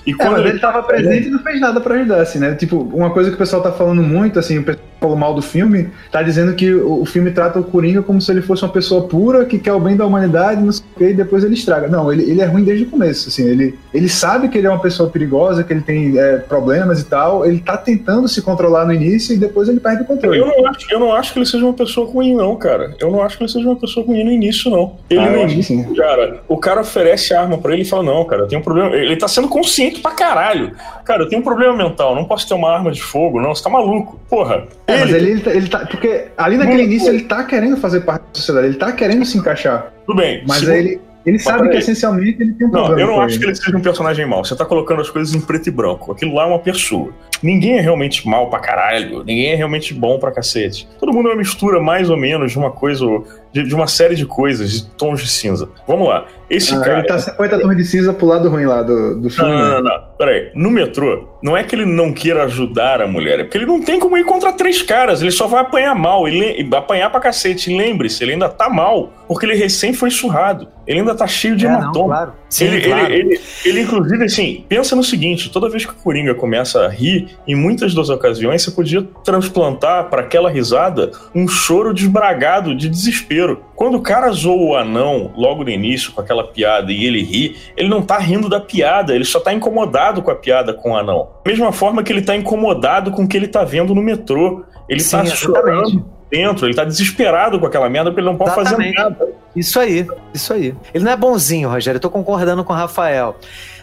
E 0.06 0.12
é, 0.12 0.14
quando 0.14 0.38
é, 0.38 0.40
ele 0.40 0.56
estava 0.56 0.82
presente, 0.82 1.28
não 1.28 1.38
fez 1.40 1.60
nada 1.60 1.80
para 1.80 1.94
ajudar, 1.96 2.20
assim, 2.22 2.38
né? 2.38 2.54
Tipo, 2.54 2.78
uma 2.78 3.10
coisa 3.10 3.30
que 3.30 3.36
o 3.36 3.38
pessoal 3.38 3.62
tá 3.62 3.70
falando 3.70 4.02
muito, 4.02 4.38
assim, 4.38 4.58
o 4.58 4.64
pessoal 4.64 4.84
falou 5.00 5.16
mal 5.16 5.34
do 5.34 5.42
filme, 5.42 5.90
tá 6.10 6.22
dizendo 6.22 6.54
que 6.54 6.72
o, 6.72 7.02
o 7.02 7.04
filme 7.04 7.30
trata 7.30 7.60
o 7.60 7.64
Coringa 7.64 8.02
como 8.02 8.20
se 8.20 8.32
ele 8.32 8.40
fosse 8.40 8.62
uma 8.62 8.72
pessoa 8.72 9.06
pura, 9.06 9.44
que 9.44 9.58
quer 9.58 9.74
o 9.74 9.80
bem 9.80 9.96
da 9.96 10.06
humanidade, 10.06 10.62
não 10.62 10.72
sei 10.72 10.84
o 10.94 10.98
que, 10.98 11.04
e 11.10 11.14
depois 11.14 11.44
ele 11.44 11.54
estraga. 11.54 11.88
Não, 11.88 12.10
ele, 12.10 12.22
ele 12.30 12.40
é 12.40 12.46
ruim 12.46 12.64
desde 12.64 12.84
o 12.84 12.88
começo, 12.88 13.28
assim, 13.28 13.46
ele, 13.46 13.78
ele 13.92 14.08
sabe 14.08 14.48
que 14.48 14.56
ele 14.56 14.66
é 14.66 14.70
uma 14.70 14.80
pessoa 14.80 15.10
perigosa, 15.10 15.62
que 15.62 15.72
ele 15.72 15.82
tem 15.82 16.18
é, 16.18 16.38
problemas 16.38 17.00
e 17.00 17.04
tal, 17.04 17.44
ele 17.44 17.60
tá 17.60 17.76
tentando 17.76 18.26
se 18.28 18.40
controlar 18.40 18.86
no 18.86 18.92
início 18.92 19.34
e 19.34 19.38
depois 19.38 19.68
ele 19.68 19.80
perde 19.80 20.02
o 20.02 20.06
controle. 20.06 20.38
Eu 20.38 20.46
não 20.46 20.66
acho, 20.66 20.86
eu 20.90 21.00
não 21.00 21.12
acho 21.12 21.32
que 21.32 21.38
ele 21.38 21.46
seja 21.46 21.64
uma 21.64 21.74
pessoa 21.74 22.06
ruim, 22.06 22.34
não, 22.34 22.56
cara. 22.56 22.93
Eu 23.00 23.10
não 23.10 23.22
acho 23.22 23.36
que 23.36 23.44
ele 23.44 23.52
seja 23.52 23.68
uma 23.68 23.76
pessoa 23.76 24.04
ruim 24.06 24.24
no 24.24 24.30
início, 24.30 24.70
não. 24.70 24.96
Ele 25.08 25.20
ah, 25.20 25.30
não, 25.30 25.62
sim. 25.62 25.94
Cara, 25.94 26.40
o 26.48 26.56
cara 26.56 26.80
oferece 26.80 27.34
arma 27.34 27.58
para 27.58 27.72
ele 27.72 27.82
e 27.82 27.84
fala, 27.84 28.02
não, 28.02 28.24
cara, 28.24 28.46
tem 28.46 28.58
um 28.58 28.62
problema. 28.62 28.94
Ele 28.94 29.16
tá 29.16 29.28
sendo 29.28 29.48
consciente 29.48 30.00
pra 30.00 30.12
caralho. 30.12 30.72
Cara, 31.04 31.22
eu 31.22 31.28
tenho 31.28 31.40
um 31.40 31.44
problema 31.44 31.76
mental, 31.76 32.14
não 32.14 32.24
posso 32.24 32.48
ter 32.48 32.54
uma 32.54 32.70
arma 32.70 32.90
de 32.90 33.02
fogo, 33.02 33.40
não, 33.40 33.54
você 33.54 33.62
tá 33.62 33.70
maluco. 33.70 34.18
Porra. 34.28 34.66
É, 34.86 34.94
ele, 34.94 35.00
mas 35.00 35.12
ele, 35.14 35.30
ele, 35.30 35.40
tá, 35.40 35.50
ele 35.54 35.68
tá. 35.68 35.78
Porque 35.86 36.26
ali 36.36 36.56
naquele 36.56 36.84
início 36.84 37.08
ele 37.08 37.22
tá 37.22 37.44
querendo 37.44 37.76
fazer 37.76 38.00
parte 38.00 38.22
da 38.22 38.34
sociedade, 38.34 38.66
ele 38.68 38.76
tá 38.76 38.92
querendo 38.92 39.24
se 39.24 39.38
encaixar. 39.38 39.92
Tudo 40.06 40.16
bem. 40.16 40.42
Mas 40.46 40.58
se... 40.58 40.72
ele. 40.72 41.00
Ele 41.24 41.38
sabe 41.38 41.68
que 41.70 41.76
essencialmente 41.78 42.42
ele 42.42 42.52
tem 42.52 42.66
um 42.66 42.70
problema. 42.70 42.96
Não, 42.96 43.00
eu 43.00 43.06
não 43.06 43.20
acho 43.20 43.36
ele. 43.36 43.44
que 43.44 43.50
ele 43.50 43.56
seja 43.56 43.76
um 43.76 43.80
personagem 43.80 44.26
mau. 44.26 44.44
Você 44.44 44.54
tá 44.54 44.64
colocando 44.64 45.00
as 45.00 45.08
coisas 45.08 45.34
em 45.34 45.40
preto 45.40 45.68
e 45.68 45.72
branco. 45.72 46.12
Aquilo 46.12 46.34
lá 46.34 46.44
é 46.44 46.46
uma 46.46 46.58
pessoa. 46.58 47.12
Ninguém 47.42 47.78
é 47.78 47.80
realmente 47.80 48.26
mal 48.28 48.50
pra 48.50 48.58
caralho. 48.58 49.24
Ninguém 49.24 49.52
é 49.52 49.54
realmente 49.54 49.94
bom 49.94 50.18
pra 50.18 50.30
cacete. 50.30 50.88
Todo 50.98 51.12
mundo 51.12 51.28
é 51.28 51.32
uma 51.32 51.38
mistura 51.38 51.80
mais 51.80 52.10
ou 52.10 52.16
menos 52.16 52.52
de 52.52 52.58
uma 52.58 52.70
coisa 52.70 53.06
de, 53.52 53.62
de, 53.62 53.74
uma 53.74 53.86
série 53.86 54.16
de 54.16 54.26
coisas, 54.26 54.72
de 54.72 54.86
tons 54.96 55.20
de 55.20 55.28
cinza. 55.28 55.68
Vamos 55.86 56.08
lá. 56.08 56.26
Esse 56.50 56.74
ah, 56.74 56.80
cara. 56.80 56.98
Ele 56.98 57.06
tá 57.06 57.18
50 57.18 57.60
tons 57.60 57.76
de 57.76 57.84
cinza 57.84 58.12
pro 58.12 58.26
lado 58.26 58.48
ruim 58.50 58.66
lá 58.66 58.82
do, 58.82 59.20
do 59.20 59.30
filme. 59.30 59.50
Não, 59.50 59.58
não, 59.58 59.70
não, 59.74 59.82
não. 59.82 60.04
Peraí. 60.18 60.50
No 60.54 60.70
metrô, 60.70 61.28
não 61.42 61.56
é 61.56 61.62
que 61.62 61.74
ele 61.74 61.86
não 61.86 62.12
queira 62.12 62.44
ajudar 62.44 63.00
a 63.00 63.06
mulher, 63.06 63.40
é 63.40 63.44
porque 63.44 63.58
ele 63.58 63.66
não 63.66 63.80
tem 63.80 64.00
como 64.00 64.16
ir 64.16 64.24
contra 64.24 64.52
três 64.52 64.82
caras. 64.82 65.22
Ele 65.22 65.30
só 65.30 65.46
vai 65.46 65.60
apanhar 65.60 65.94
mal, 65.94 66.26
ele, 66.26 66.68
apanhar 66.74 67.10
pra 67.10 67.20
cacete. 67.20 67.74
Lembre-se, 67.74 68.24
ele 68.24 68.32
ainda 68.32 68.48
tá 68.48 68.68
mal, 68.68 69.12
porque 69.28 69.46
ele 69.46 69.54
recém 69.54 69.92
foi 69.92 70.10
surrado. 70.10 70.68
Ele 70.86 71.00
ainda 71.00 71.14
tá 71.14 71.26
cheio 71.26 71.56
de 71.56 71.66
é, 71.66 71.68
hematoma. 71.68 72.14
Claro. 72.14 72.32
Sim, 72.48 72.64
ele, 72.66 72.80
claro. 72.82 73.12
Ele, 73.12 73.34
ele, 73.34 73.40
ele, 73.64 73.80
inclusive, 73.80 74.24
assim, 74.24 74.64
pensa 74.68 74.94
no 74.94 75.02
seguinte: 75.02 75.50
toda 75.50 75.68
vez 75.68 75.84
que 75.84 75.92
o 75.92 75.96
Coringa 75.96 76.34
começa 76.34 76.84
a 76.84 76.88
rir, 76.88 77.36
em 77.46 77.54
muitas 77.54 77.94
das 77.94 78.08
ocasiões, 78.08 78.62
você 78.62 78.70
podia 78.70 79.02
transplantar 79.24 80.08
para 80.10 80.22
aquela 80.22 80.50
risada 80.50 81.10
um 81.34 81.48
choro 81.48 81.92
desbragado 81.92 82.74
de 82.74 82.88
desespero 82.88 83.64
quando 83.74 83.96
o 83.96 84.00
cara 84.00 84.30
zoa 84.30 84.62
o 84.62 84.76
anão 84.76 85.32
logo 85.36 85.64
no 85.64 85.70
início 85.70 86.12
com 86.12 86.20
aquela 86.20 86.44
piada 86.44 86.92
e 86.92 87.04
ele 87.04 87.22
ri, 87.22 87.56
ele 87.76 87.88
não 87.88 88.02
tá 88.02 88.18
rindo 88.18 88.48
da 88.48 88.60
piada, 88.60 89.14
ele 89.14 89.24
só 89.24 89.40
tá 89.40 89.52
incomodado 89.52 90.22
com 90.22 90.30
a 90.30 90.34
piada 90.34 90.72
com 90.72 90.92
o 90.92 90.96
anão. 90.96 91.28
Da 91.44 91.50
mesma 91.50 91.72
forma 91.72 92.02
que 92.02 92.12
ele 92.12 92.22
tá 92.22 92.36
incomodado 92.36 93.10
com 93.10 93.24
o 93.24 93.28
que 93.28 93.36
ele 93.36 93.48
tá 93.48 93.64
vendo 93.64 93.94
no 93.94 94.02
metrô. 94.02 94.64
Ele 94.88 95.00
Sim, 95.00 95.18
tá 95.18 95.26
chorando 95.26 96.04
dentro, 96.30 96.66
ele 96.66 96.74
tá 96.74 96.84
desesperado 96.84 97.58
com 97.58 97.66
aquela 97.66 97.88
merda 97.88 98.10
porque 98.10 98.20
ele 98.20 98.28
não 98.28 98.36
pode 98.36 98.50
exatamente. 98.50 98.94
fazer 98.94 99.08
nada. 99.08 99.43
Isso 99.54 99.78
aí, 99.78 100.06
isso 100.32 100.52
aí. 100.52 100.74
Ele 100.92 101.04
não 101.04 101.12
é 101.12 101.16
bonzinho, 101.16 101.68
Rogério, 101.68 101.96
eu 101.96 102.02
tô 102.02 102.10
concordando 102.10 102.64
com 102.64 102.72
o 102.72 102.76
Rafael. 102.76 103.36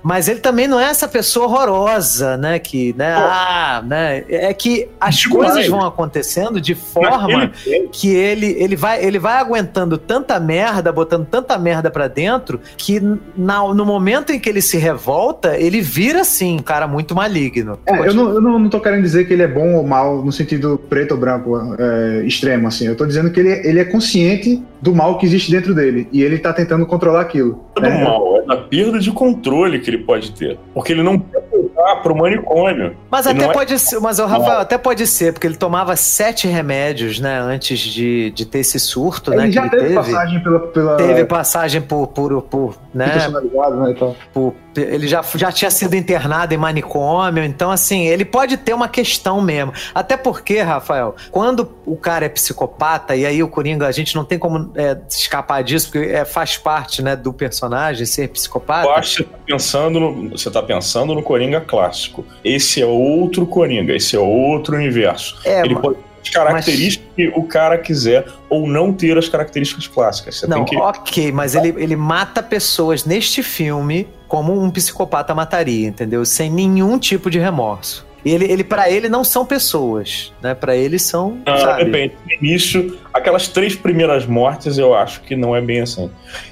Mas 0.03 0.27
ele 0.27 0.39
também 0.39 0.67
não 0.67 0.79
é 0.79 0.85
essa 0.85 1.07
pessoa 1.07 1.45
horrorosa, 1.45 2.37
né? 2.37 2.59
Que, 2.59 2.93
né? 2.97 3.13
Ah, 3.15 3.83
né? 3.85 4.23
É 4.29 4.53
que 4.53 4.87
as 4.99 5.15
Demais. 5.15 5.51
coisas 5.51 5.67
vão 5.67 5.85
acontecendo 5.85 6.59
de 6.59 6.73
forma 6.73 7.51
que 7.91 8.09
ele, 8.13 8.55
ele, 8.57 8.75
vai, 8.75 9.03
ele 9.03 9.19
vai 9.19 9.37
aguentando 9.37 9.97
tanta 9.97 10.39
merda, 10.39 10.91
botando 10.91 11.25
tanta 11.25 11.57
merda 11.57 11.91
pra 11.91 12.07
dentro, 12.07 12.59
que 12.77 13.01
na, 13.37 13.61
no 13.73 13.85
momento 13.85 14.31
em 14.31 14.39
que 14.39 14.49
ele 14.49 14.61
se 14.61 14.77
revolta, 14.77 15.57
ele 15.57 15.81
vira, 15.81 16.21
assim, 16.21 16.57
um 16.57 16.63
cara 16.63 16.87
muito 16.87 17.15
maligno. 17.15 17.79
É, 17.85 18.07
eu, 18.07 18.13
não, 18.13 18.33
eu 18.33 18.41
não 18.41 18.69
tô 18.69 18.79
querendo 18.79 19.03
dizer 19.03 19.25
que 19.25 19.33
ele 19.33 19.43
é 19.43 19.47
bom 19.47 19.75
ou 19.75 19.85
mal 19.85 20.23
no 20.23 20.31
sentido 20.31 20.81
preto 20.89 21.11
ou 21.11 21.17
branco 21.17 21.75
é, 21.77 22.23
extremo, 22.25 22.67
assim. 22.67 22.87
Eu 22.87 22.95
tô 22.95 23.05
dizendo 23.05 23.31
que 23.31 23.39
ele, 23.39 23.67
ele 23.67 23.79
é 23.79 23.85
consciente 23.85 24.61
do 24.81 24.95
mal 24.95 25.17
que 25.17 25.25
existe 25.25 25.51
dentro 25.51 25.75
dele. 25.75 26.07
E 26.11 26.23
ele 26.23 26.39
tá 26.39 26.51
tentando 26.51 26.85
controlar 26.85 27.21
aquilo. 27.21 27.63
É 27.77 27.81
do 27.81 27.89
né? 27.89 28.03
mal, 28.03 28.37
é 28.37 28.45
da 28.45 28.57
perda 28.57 28.99
de 28.99 29.11
controle 29.11 29.79
que 29.79 29.90
ele 29.91 30.03
pode 30.03 30.31
ter. 30.31 30.57
Porque 30.73 30.93
ele 30.93 31.03
não 31.03 31.19
quer 31.19 31.43
voltar 31.51 31.97
pro 31.97 32.15
manicômio. 32.15 32.95
Mas 33.09 33.25
ele 33.25 33.43
até 33.43 33.53
pode 33.53 33.73
é... 33.73 33.77
ser, 33.77 33.99
mas 33.99 34.19
o 34.19 34.25
Rafael, 34.25 34.59
até 34.59 34.77
pode 34.77 35.05
ser, 35.07 35.33
porque 35.33 35.47
ele 35.47 35.55
tomava 35.55 35.95
sete 35.95 36.47
remédios, 36.47 37.19
né, 37.19 37.39
antes 37.39 37.79
de, 37.79 38.31
de 38.31 38.45
ter 38.45 38.59
esse 38.59 38.79
surto, 38.79 39.33
ele 39.33 39.43
né? 39.43 39.51
Já 39.51 39.63
que 39.63 39.69
teve, 39.71 39.81
teve 39.83 39.95
passagem 39.95 40.39
pela, 40.43 40.59
pela. 40.59 40.97
Teve 40.97 41.25
passagem 41.25 41.81
por, 41.81 42.07
por, 42.07 42.41
por 42.43 42.75
né? 42.93 43.09
Personalizado, 43.09 43.75
né? 43.77 43.91
Então. 43.91 44.15
Por 44.33 44.53
Ele 44.75 45.07
já, 45.07 45.21
já 45.35 45.51
tinha 45.51 45.69
sido 45.69 45.95
internado 45.95 46.53
em 46.53 46.57
manicômio, 46.57 47.43
então, 47.43 47.71
assim, 47.71 48.07
ele 48.07 48.23
pode 48.23 48.57
ter 48.57 48.73
uma 48.73 48.87
questão 48.87 49.41
mesmo. 49.41 49.73
Até 49.93 50.15
porque, 50.15 50.61
Rafael, 50.61 51.15
quando 51.29 51.69
o 51.85 51.95
cara 51.95 52.25
é 52.25 52.29
psicopata, 52.29 53.15
e 53.15 53.25
aí 53.25 53.43
o 53.43 53.47
Coringa, 53.47 53.87
a 53.87 53.91
gente 53.91 54.15
não 54.15 54.23
tem 54.23 54.39
como 54.39 54.71
é, 54.75 54.97
escapar 55.09 55.63
disso, 55.63 55.91
porque 55.91 56.07
é, 56.09 56.23
faz 56.23 56.57
parte 56.57 57.01
né, 57.01 57.15
do 57.15 57.33
personagem 57.33 58.05
ser 58.05 58.29
psicopata. 58.29 58.87
Eu 58.87 58.93
acho 58.93 59.23
que 59.23 59.23
você 59.23 59.29
tá, 59.29 59.37
pensando 59.45 59.99
no, 59.99 60.29
você 60.29 60.51
tá 60.51 60.63
pensando 60.63 61.13
no 61.13 61.21
Coringa 61.21 61.59
clássico. 61.59 62.25
Esse 62.43 62.81
é 62.81 62.85
outro 62.85 63.45
Coringa, 63.45 63.93
esse 63.93 64.15
é 64.15 64.19
outro 64.19 64.75
universo. 64.75 65.37
É, 65.43 65.61
ele 65.61 65.75
pode 65.75 65.97
as 66.21 66.29
características 66.29 67.07
mas... 67.07 67.15
que 67.15 67.39
o 67.39 67.43
cara 67.43 67.77
quiser 67.77 68.25
ou 68.49 68.67
não 68.67 68.93
ter 68.93 69.17
as 69.17 69.27
características 69.27 69.87
clássicas. 69.87 70.37
Você 70.37 70.47
não, 70.47 70.63
que... 70.63 70.77
ok, 70.77 71.31
mas 71.31 71.55
ele, 71.55 71.73
ele 71.77 71.95
mata 71.95 72.43
pessoas 72.43 73.05
neste 73.05 73.41
filme 73.41 74.07
como 74.31 74.57
um 74.57 74.71
psicopata 74.71 75.35
mataria, 75.35 75.89
entendeu? 75.89 76.23
Sem 76.23 76.49
nenhum 76.49 76.97
tipo 76.97 77.29
de 77.29 77.37
remorso. 77.37 78.07
Ele, 78.23 78.49
ele 78.49 78.63
para 78.63 78.89
ele 78.89 79.09
não 79.09 79.25
são 79.25 79.45
pessoas, 79.45 80.31
né? 80.41 80.55
Para 80.55 80.73
ele 80.73 80.97
são. 80.97 81.39
Não, 81.45 81.57
sabe? 81.57 81.83
depende. 81.83 82.13
No 82.25 82.47
início, 82.47 82.97
aquelas 83.13 83.49
três 83.49 83.75
primeiras 83.75 84.25
mortes, 84.25 84.77
eu 84.77 84.95
acho 84.95 85.19
que 85.23 85.35
não 85.35 85.53
é 85.53 85.59
bem 85.59 85.81
assim. 85.81 86.09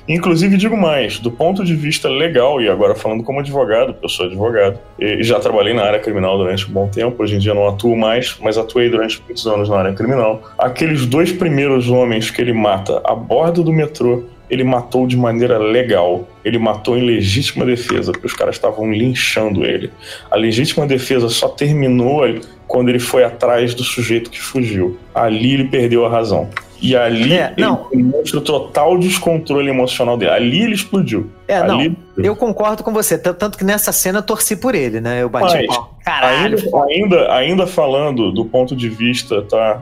Inclusive, 0.10 0.58
digo 0.58 0.76
mais, 0.76 1.20
do 1.20 1.32
ponto 1.32 1.64
de 1.64 1.74
vista 1.74 2.10
legal, 2.10 2.60
e 2.60 2.68
agora 2.68 2.96
falando 2.96 3.24
como 3.24 3.40
advogado, 3.40 3.96
eu 4.04 4.10
sou 4.10 4.26
advogado, 4.26 4.78
e 5.00 5.24
já 5.24 5.40
trabalhei 5.40 5.74
na 5.74 5.84
área 5.84 6.00
criminal 6.00 6.38
durante 6.38 6.70
um 6.70 6.74
bom 6.74 6.90
tempo, 6.90 7.24
hoje 7.24 7.38
em 7.38 7.40
dia 7.40 7.54
não 7.54 7.66
atuo 7.66 7.96
mais, 7.96 8.36
mas 8.42 8.58
atuei 8.58 8.90
durante 8.90 9.22
muitos 9.26 9.48
anos 9.48 9.70
na 9.70 9.78
área 9.78 9.94
criminal. 9.94 10.44
Aqueles 10.58 11.06
dois 11.06 11.32
primeiros 11.32 11.90
homens 11.90 12.30
que 12.30 12.42
ele 12.42 12.52
mata 12.52 13.02
a 13.06 13.16
bordo 13.16 13.64
do 13.64 13.72
metrô 13.72 14.26
ele 14.50 14.64
matou 14.64 15.06
de 15.06 15.16
maneira 15.16 15.58
legal. 15.58 16.28
Ele 16.44 16.58
matou 16.58 16.98
em 16.98 17.06
legítima 17.06 17.66
defesa, 17.66 18.12
porque 18.12 18.28
os 18.28 18.34
caras 18.34 18.56
estavam 18.56 18.92
linchando 18.92 19.66
ele. 19.66 19.92
A 20.32 20.36
legítima 20.36 20.88
defesa 20.88 21.30
só 21.30 21.50
terminou 21.50 22.24
quando 22.68 22.90
ele 22.90 23.00
foi 23.00 23.24
atrás 23.24 23.74
do 23.74 23.84
sujeito 23.84 24.30
que 24.30 24.40
fugiu. 24.40 24.98
Ali 25.14 25.56
ele 25.56 25.66
perdeu 25.66 26.06
a 26.06 26.10
razão. 26.10 26.50
E 26.82 26.96
ali 26.96 27.34
é, 27.34 27.54
não. 27.58 27.88
ele 27.92 28.04
mostra 28.04 28.38
o 28.38 28.42
total 28.42 28.98
descontrole 28.98 29.70
emocional 29.70 30.18
dele. 30.18 30.32
Ali 30.32 30.62
ele 30.64 30.76
explodiu. 30.76 31.30
É, 31.48 31.58
ali... 31.58 31.90
não. 31.90 32.24
Eu 32.24 32.36
concordo 32.36 32.84
com 32.84 32.94
você. 32.94 33.18
Tanto 33.18 33.58
que 33.58 33.64
nessa 33.64 33.92
cena 33.92 34.20
eu 34.20 34.24
torci 34.24 34.56
por 34.56 34.76
ele, 34.76 35.02
né? 35.02 35.22
Eu 35.22 35.30
bati 35.30 35.68
Mas, 35.68 35.80
Caralho. 36.04 36.58
Ainda, 36.58 36.84
ainda, 36.84 37.34
ainda, 37.34 37.68
falando 37.68 38.32
do 38.32 38.46
ponto 38.46 38.76
de 38.76 38.90
vista, 38.90 39.42
tá? 39.44 39.82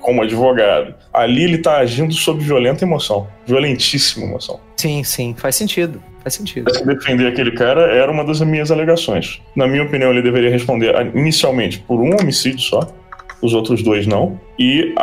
Como 0.00 0.22
advogado. 0.22 0.94
Ali 1.12 1.44
ele 1.44 1.58
tá 1.58 1.78
agindo 1.78 2.12
sob 2.12 2.42
violenta 2.42 2.84
emoção. 2.84 3.26
Violentíssima 3.46 4.26
emoção. 4.26 4.60
Sim, 4.76 5.02
sim. 5.02 5.34
Faz 5.36 5.56
sentido. 5.56 6.02
Faz 6.22 6.34
sentido. 6.34 6.72
Se 6.74 6.84
defender 6.84 7.26
aquele 7.28 7.52
cara 7.52 7.82
era 7.82 8.10
uma 8.10 8.24
das 8.24 8.40
minhas 8.40 8.70
alegações. 8.70 9.40
Na 9.54 9.66
minha 9.66 9.84
opinião, 9.84 10.10
ele 10.10 10.22
deveria 10.22 10.50
responder 10.50 10.94
inicialmente 11.14 11.78
por 11.80 12.00
um 12.00 12.14
homicídio 12.20 12.60
só 12.60 12.80
os 13.40 13.54
outros 13.54 13.82
dois 13.82 14.06
não. 14.06 14.38
E 14.58 14.94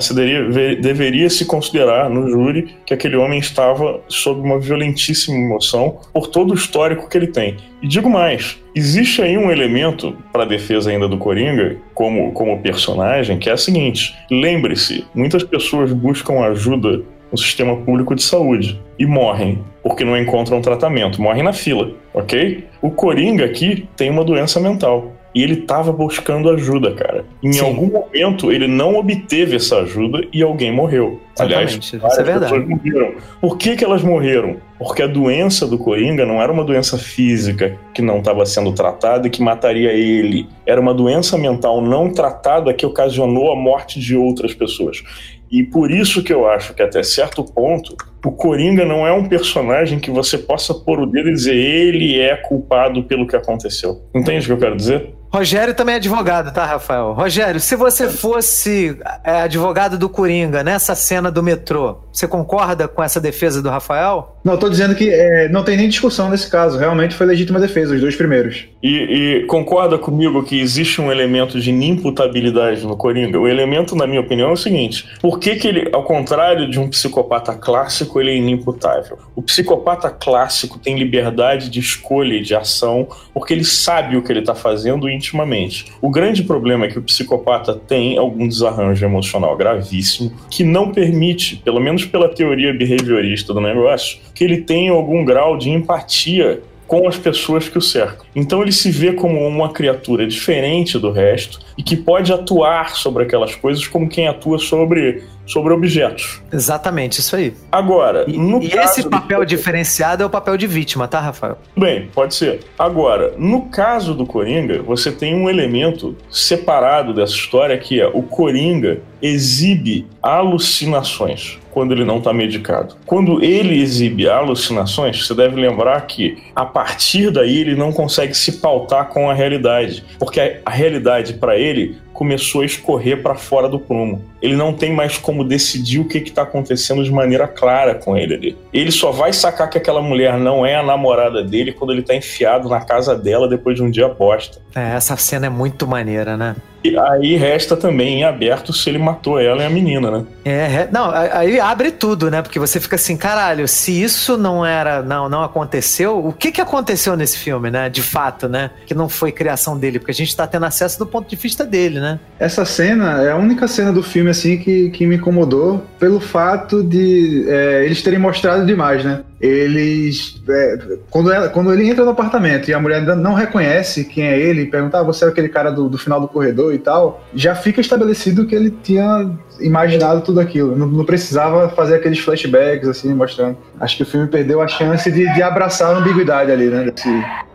se 0.00 0.14
deveria, 0.14 0.76
deveria 0.76 1.30
se 1.30 1.44
considerar 1.44 2.10
no 2.10 2.30
júri 2.30 2.74
que 2.84 2.92
aquele 2.92 3.16
homem 3.16 3.38
estava 3.38 4.00
sob 4.08 4.40
uma 4.40 4.58
violentíssima 4.58 5.36
emoção 5.36 5.98
por 6.12 6.28
todo 6.28 6.52
o 6.52 6.54
histórico 6.54 7.08
que 7.08 7.16
ele 7.16 7.28
tem. 7.28 7.56
E 7.82 7.88
digo 7.88 8.10
mais, 8.10 8.58
existe 8.74 9.22
aí 9.22 9.38
um 9.38 9.50
elemento 9.50 10.16
para 10.32 10.42
a 10.42 10.46
defesa 10.46 10.90
ainda 10.90 11.08
do 11.08 11.16
Coringa, 11.16 11.78
como, 11.94 12.32
como 12.32 12.60
personagem, 12.60 13.38
que 13.38 13.48
é 13.48 13.52
a 13.52 13.56
seguinte: 13.56 14.14
lembre-se, 14.30 15.04
muitas 15.14 15.42
pessoas 15.42 15.92
buscam 15.92 16.40
ajuda 16.40 17.02
no 17.30 17.38
sistema 17.38 17.76
público 17.76 18.14
de 18.14 18.22
saúde 18.22 18.80
e 18.98 19.06
morrem 19.06 19.64
porque 19.82 20.04
não 20.04 20.16
encontram 20.16 20.60
tratamento, 20.60 21.20
morrem 21.22 21.42
na 21.42 21.52
fila, 21.52 21.90
ok? 22.12 22.64
O 22.82 22.90
Coringa 22.90 23.44
aqui 23.44 23.88
tem 23.96 24.10
uma 24.10 24.24
doença 24.24 24.60
mental 24.60 25.12
e 25.34 25.42
ele 25.42 25.54
estava 25.54 25.92
buscando 25.92 26.50
ajuda, 26.50 26.92
cara. 26.94 27.24
Em 27.42 27.52
Sim. 27.52 27.64
algum 27.64 27.86
momento 27.86 28.50
ele 28.50 28.66
não 28.66 28.96
obteve 28.96 29.56
essa 29.56 29.76
ajuda 29.78 30.26
e 30.32 30.42
alguém 30.42 30.72
morreu. 30.72 31.20
Exatamente, 31.36 31.52
Aliás, 31.54 31.74
isso 31.74 31.96
é 32.20 32.24
verdade. 32.24 32.58
morreram. 32.58 33.14
Por 33.40 33.56
que, 33.56 33.76
que 33.76 33.84
elas 33.84 34.02
morreram? 34.02 34.56
Porque 34.78 35.02
a 35.02 35.06
doença 35.06 35.66
do 35.66 35.78
Coringa 35.78 36.26
não 36.26 36.42
era 36.42 36.52
uma 36.52 36.64
doença 36.64 36.98
física 36.98 37.78
que 37.94 38.02
não 38.02 38.18
estava 38.18 38.44
sendo 38.46 38.72
tratada 38.72 39.26
e 39.26 39.30
que 39.30 39.42
mataria 39.42 39.92
ele. 39.92 40.48
Era 40.66 40.80
uma 40.80 40.94
doença 40.94 41.38
mental 41.38 41.80
não 41.80 42.10
tratada 42.10 42.74
que 42.74 42.84
ocasionou 42.84 43.52
a 43.52 43.56
morte 43.56 44.00
de 44.00 44.16
outras 44.16 44.54
pessoas. 44.54 45.02
E 45.50 45.62
por 45.62 45.90
isso 45.90 46.22
que 46.22 46.32
eu 46.32 46.48
acho 46.48 46.74
que 46.74 46.82
até 46.82 47.02
certo 47.02 47.42
ponto 47.42 47.96
o 48.24 48.32
Coringa 48.32 48.84
não 48.84 49.06
é 49.06 49.12
um 49.12 49.28
personagem 49.28 49.98
que 49.98 50.10
você 50.10 50.36
possa 50.36 50.74
pôr 50.74 51.00
o 51.00 51.06
dedo 51.06 51.30
e 51.30 51.32
dizer 51.32 51.54
ele 51.54 52.20
é 52.20 52.36
culpado 52.36 53.04
pelo 53.04 53.26
que 53.26 53.36
aconteceu. 53.36 54.02
Entende 54.14 54.44
o 54.44 54.46
que 54.46 54.52
eu 54.52 54.58
quero 54.58 54.76
dizer? 54.76 55.17
Rogério 55.30 55.74
também 55.74 55.94
é 55.94 55.98
advogado, 55.98 56.52
tá, 56.52 56.64
Rafael? 56.64 57.12
Rogério, 57.12 57.60
se 57.60 57.76
você 57.76 58.08
fosse 58.08 58.96
é, 59.22 59.42
advogado 59.42 59.98
do 59.98 60.08
Coringa 60.08 60.64
nessa 60.64 60.94
cena 60.94 61.30
do 61.30 61.42
metrô, 61.42 61.98
você 62.12 62.26
concorda 62.26 62.88
com 62.88 63.02
essa 63.02 63.20
defesa 63.20 63.62
do 63.62 63.68
Rafael? 63.68 64.36
Não, 64.42 64.54
eu 64.54 64.58
tô 64.58 64.68
dizendo 64.70 64.94
que 64.94 65.10
é, 65.10 65.48
não 65.50 65.62
tem 65.62 65.76
nem 65.76 65.88
discussão 65.88 66.30
nesse 66.30 66.50
caso. 66.50 66.78
Realmente 66.78 67.14
foi 67.14 67.26
legítima 67.26 67.60
defesa, 67.60 67.94
os 67.94 68.00
dois 68.00 68.16
primeiros. 68.16 68.66
E, 68.82 69.42
e, 69.42 69.46
concorda 69.46 69.98
comigo 69.98 70.42
que 70.42 70.58
existe 70.58 71.00
um 71.00 71.12
elemento 71.12 71.60
de 71.60 71.70
inimputabilidade 71.70 72.86
no 72.86 72.96
Coringa? 72.96 73.38
O 73.38 73.46
elemento, 73.46 73.94
na 73.94 74.06
minha 74.06 74.20
opinião, 74.20 74.48
é 74.48 74.52
o 74.52 74.56
seguinte: 74.56 75.06
por 75.20 75.38
que, 75.38 75.56
que 75.56 75.68
ele, 75.68 75.90
ao 75.92 76.02
contrário 76.04 76.70
de 76.70 76.80
um 76.80 76.88
psicopata 76.88 77.54
clássico, 77.54 78.20
ele 78.20 78.30
é 78.30 78.36
inimputável? 78.36 79.18
O 79.36 79.42
psicopata 79.42 80.08
clássico 80.08 80.78
tem 80.78 80.98
liberdade 80.98 81.68
de 81.68 81.80
escolha 81.80 82.34
e 82.34 82.42
de 82.42 82.54
ação 82.54 83.06
porque 83.34 83.52
ele 83.52 83.64
sabe 83.64 84.16
o 84.16 84.22
que 84.22 84.32
ele 84.32 84.40
está 84.40 84.54
fazendo 84.54 85.08
intimamente. 85.18 85.86
O 86.00 86.10
grande 86.10 86.42
problema 86.42 86.86
é 86.86 86.88
que 86.88 86.98
o 86.98 87.02
psicopata 87.02 87.74
tem 87.74 88.16
algum 88.16 88.48
desarranjo 88.48 89.04
emocional 89.04 89.56
gravíssimo 89.56 90.32
que 90.50 90.64
não 90.64 90.90
permite, 90.90 91.56
pelo 91.56 91.80
menos 91.80 92.04
pela 92.04 92.28
teoria 92.28 92.72
behaviorista 92.72 93.52
do 93.52 93.60
negócio, 93.60 94.18
que 94.34 94.42
ele 94.42 94.62
tenha 94.62 94.92
algum 94.92 95.24
grau 95.24 95.58
de 95.58 95.70
empatia 95.70 96.62
com 96.88 97.06
as 97.06 97.18
pessoas 97.18 97.68
que 97.68 97.76
o 97.76 97.82
cercam. 97.82 98.24
Então 98.34 98.62
ele 98.62 98.72
se 98.72 98.90
vê 98.90 99.12
como 99.12 99.46
uma 99.46 99.70
criatura 99.70 100.26
diferente 100.26 100.98
do 100.98 101.12
resto 101.12 101.60
e 101.76 101.82
que 101.82 101.94
pode 101.94 102.32
atuar 102.32 102.96
sobre 102.96 103.24
aquelas 103.24 103.54
coisas 103.54 103.86
como 103.86 104.08
quem 104.08 104.26
atua 104.26 104.58
sobre 104.58 105.22
sobre 105.48 105.72
objetos. 105.72 106.42
Exatamente, 106.52 107.20
isso 107.20 107.34
aí. 107.34 107.54
Agora, 107.72 108.24
e, 108.28 108.36
no 108.36 108.62
e 108.62 108.70
esse 108.72 109.08
papel 109.08 109.40
do... 109.40 109.46
diferenciado 109.46 110.22
é 110.22 110.26
o 110.26 110.30
papel 110.30 110.56
de 110.56 110.66
vítima, 110.66 111.08
tá, 111.08 111.20
Rafael? 111.20 111.58
Bem, 111.76 112.08
pode 112.14 112.34
ser. 112.34 112.60
Agora, 112.78 113.34
no 113.38 113.62
caso 113.62 114.14
do 114.14 114.26
Coringa, 114.26 114.82
você 114.82 115.10
tem 115.10 115.34
um 115.34 115.48
elemento 115.48 116.14
separado 116.30 117.14
dessa 117.14 117.32
história 117.32 117.76
que 117.78 118.00
é 118.00 118.06
o 118.06 118.22
Coringa 118.22 119.00
exibe 119.20 120.06
alucinações 120.22 121.58
quando 121.70 121.92
ele 121.92 122.04
não 122.04 122.18
está 122.18 122.32
medicado. 122.32 122.96
Quando 123.06 123.42
ele 123.42 123.80
exibe 123.80 124.28
alucinações, 124.28 125.24
você 125.24 125.32
deve 125.32 125.54
lembrar 125.54 126.00
que 126.06 126.42
a 126.54 126.64
partir 126.64 127.30
daí 127.30 127.58
ele 127.58 127.76
não 127.76 127.92
consegue 127.92 128.34
se 128.34 128.60
pautar 128.60 129.08
com 129.08 129.30
a 129.30 129.34
realidade, 129.34 130.04
porque 130.18 130.60
a 130.64 130.70
realidade 130.70 131.34
para 131.34 131.56
ele 131.56 131.96
começou 132.18 132.62
a 132.62 132.64
escorrer 132.64 133.22
para 133.22 133.36
fora 133.36 133.68
do 133.68 133.78
prumo. 133.78 134.24
Ele 134.42 134.56
não 134.56 134.72
tem 134.72 134.92
mais 134.92 135.16
como 135.16 135.44
decidir 135.44 136.00
o 136.00 136.04
que 136.04 136.18
está 136.18 136.42
acontecendo 136.42 137.04
de 137.04 137.12
maneira 137.12 137.46
clara 137.46 137.94
com 137.94 138.16
ele 138.16 138.34
ali. 138.34 138.58
Ele 138.72 138.90
só 138.90 139.12
vai 139.12 139.32
sacar 139.32 139.70
que 139.70 139.78
aquela 139.78 140.02
mulher 140.02 140.36
não 140.36 140.66
é 140.66 140.74
a 140.74 140.82
namorada 140.82 141.44
dele 141.44 141.70
quando 141.70 141.92
ele 141.92 142.00
está 142.00 142.16
enfiado 142.16 142.68
na 142.68 142.80
casa 142.80 143.16
dela 143.16 143.48
depois 143.48 143.76
de 143.76 143.84
um 143.84 143.90
dia 143.90 144.08
bosta. 144.08 144.60
É, 144.74 144.96
essa 144.96 145.16
cena 145.16 145.46
é 145.46 145.48
muito 145.48 145.86
maneira, 145.86 146.36
né? 146.36 146.56
E 146.82 146.96
aí 146.96 147.36
resta 147.36 147.76
também 147.76 148.20
em 148.20 148.24
aberto 148.24 148.72
se 148.72 148.88
ele 148.88 148.98
matou 148.98 149.38
ela 149.38 149.62
e 149.62 149.66
a 149.66 149.70
menina, 149.70 150.10
né? 150.10 150.24
É, 150.44 150.88
não, 150.92 151.10
aí 151.10 151.58
abre 151.58 151.90
tudo, 151.90 152.30
né? 152.30 152.40
Porque 152.40 152.58
você 152.58 152.78
fica 152.80 152.96
assim, 152.96 153.16
caralho, 153.16 153.66
se 153.66 154.02
isso 154.02 154.36
não 154.36 154.64
era, 154.64 155.02
não, 155.02 155.28
não 155.28 155.42
aconteceu, 155.42 156.24
o 156.24 156.32
que 156.32 156.52
que 156.52 156.60
aconteceu 156.60 157.16
nesse 157.16 157.38
filme, 157.38 157.70
né? 157.70 157.88
De 157.88 158.02
fato, 158.02 158.48
né? 158.48 158.70
Que 158.86 158.94
não 158.94 159.08
foi 159.08 159.32
criação 159.32 159.76
dele, 159.78 159.98
porque 159.98 160.12
a 160.12 160.14
gente 160.14 160.34
tá 160.34 160.46
tendo 160.46 160.66
acesso 160.66 160.98
do 160.98 161.06
ponto 161.06 161.28
de 161.28 161.36
vista 161.36 161.64
dele, 161.64 162.00
né? 162.00 162.20
Essa 162.38 162.64
cena 162.64 163.22
é 163.22 163.32
a 163.32 163.36
única 163.36 163.66
cena 163.66 163.92
do 163.92 164.02
filme, 164.02 164.30
assim, 164.30 164.56
que, 164.56 164.90
que 164.90 165.06
me 165.06 165.16
incomodou 165.16 165.84
pelo 165.98 166.20
fato 166.20 166.82
de 166.82 167.44
é, 167.48 167.84
eles 167.84 168.02
terem 168.02 168.18
mostrado 168.18 168.64
demais, 168.64 169.04
né? 169.04 169.20
Eles. 169.40 170.40
É, 170.48 170.98
quando, 171.10 171.32
ela, 171.32 171.48
quando 171.48 171.72
ele 171.72 171.88
entra 171.88 172.04
no 172.04 172.10
apartamento 172.10 172.68
e 172.68 172.74
a 172.74 172.80
mulher 172.80 172.98
ainda 172.98 173.14
não 173.14 173.34
reconhece 173.34 174.04
quem 174.04 174.24
é 174.24 174.38
ele, 174.38 174.66
pergunta, 174.66 174.98
ah, 174.98 175.02
você 175.02 175.24
é 175.24 175.28
aquele 175.28 175.48
cara 175.48 175.70
do, 175.70 175.88
do 175.88 175.98
final 175.98 176.20
do 176.20 176.28
corredor 176.28 176.74
e 176.74 176.78
tal, 176.78 177.24
já 177.34 177.54
fica 177.54 177.80
estabelecido 177.80 178.46
que 178.46 178.54
ele 178.54 178.70
tinha 178.82 179.30
imaginado 179.60 180.22
tudo 180.22 180.40
aquilo. 180.40 180.76
Não, 180.76 180.86
não, 180.86 181.04
precisava 181.04 181.68
fazer 181.68 181.96
aqueles 181.96 182.18
flashbacks, 182.18 182.88
assim, 182.88 183.14
mostrando. 183.14 183.56
Acho 183.80 183.96
que 183.96 184.02
o 184.02 184.06
filme 184.06 184.26
perdeu 184.26 184.60
a 184.60 184.68
chance 184.68 185.10
de, 185.10 185.32
de 185.34 185.42
abraçar 185.42 185.94
a 185.94 185.98
ambiguidade 185.98 186.50
ali, 186.50 186.66
né? 186.66 186.90
Desse, 186.90 187.08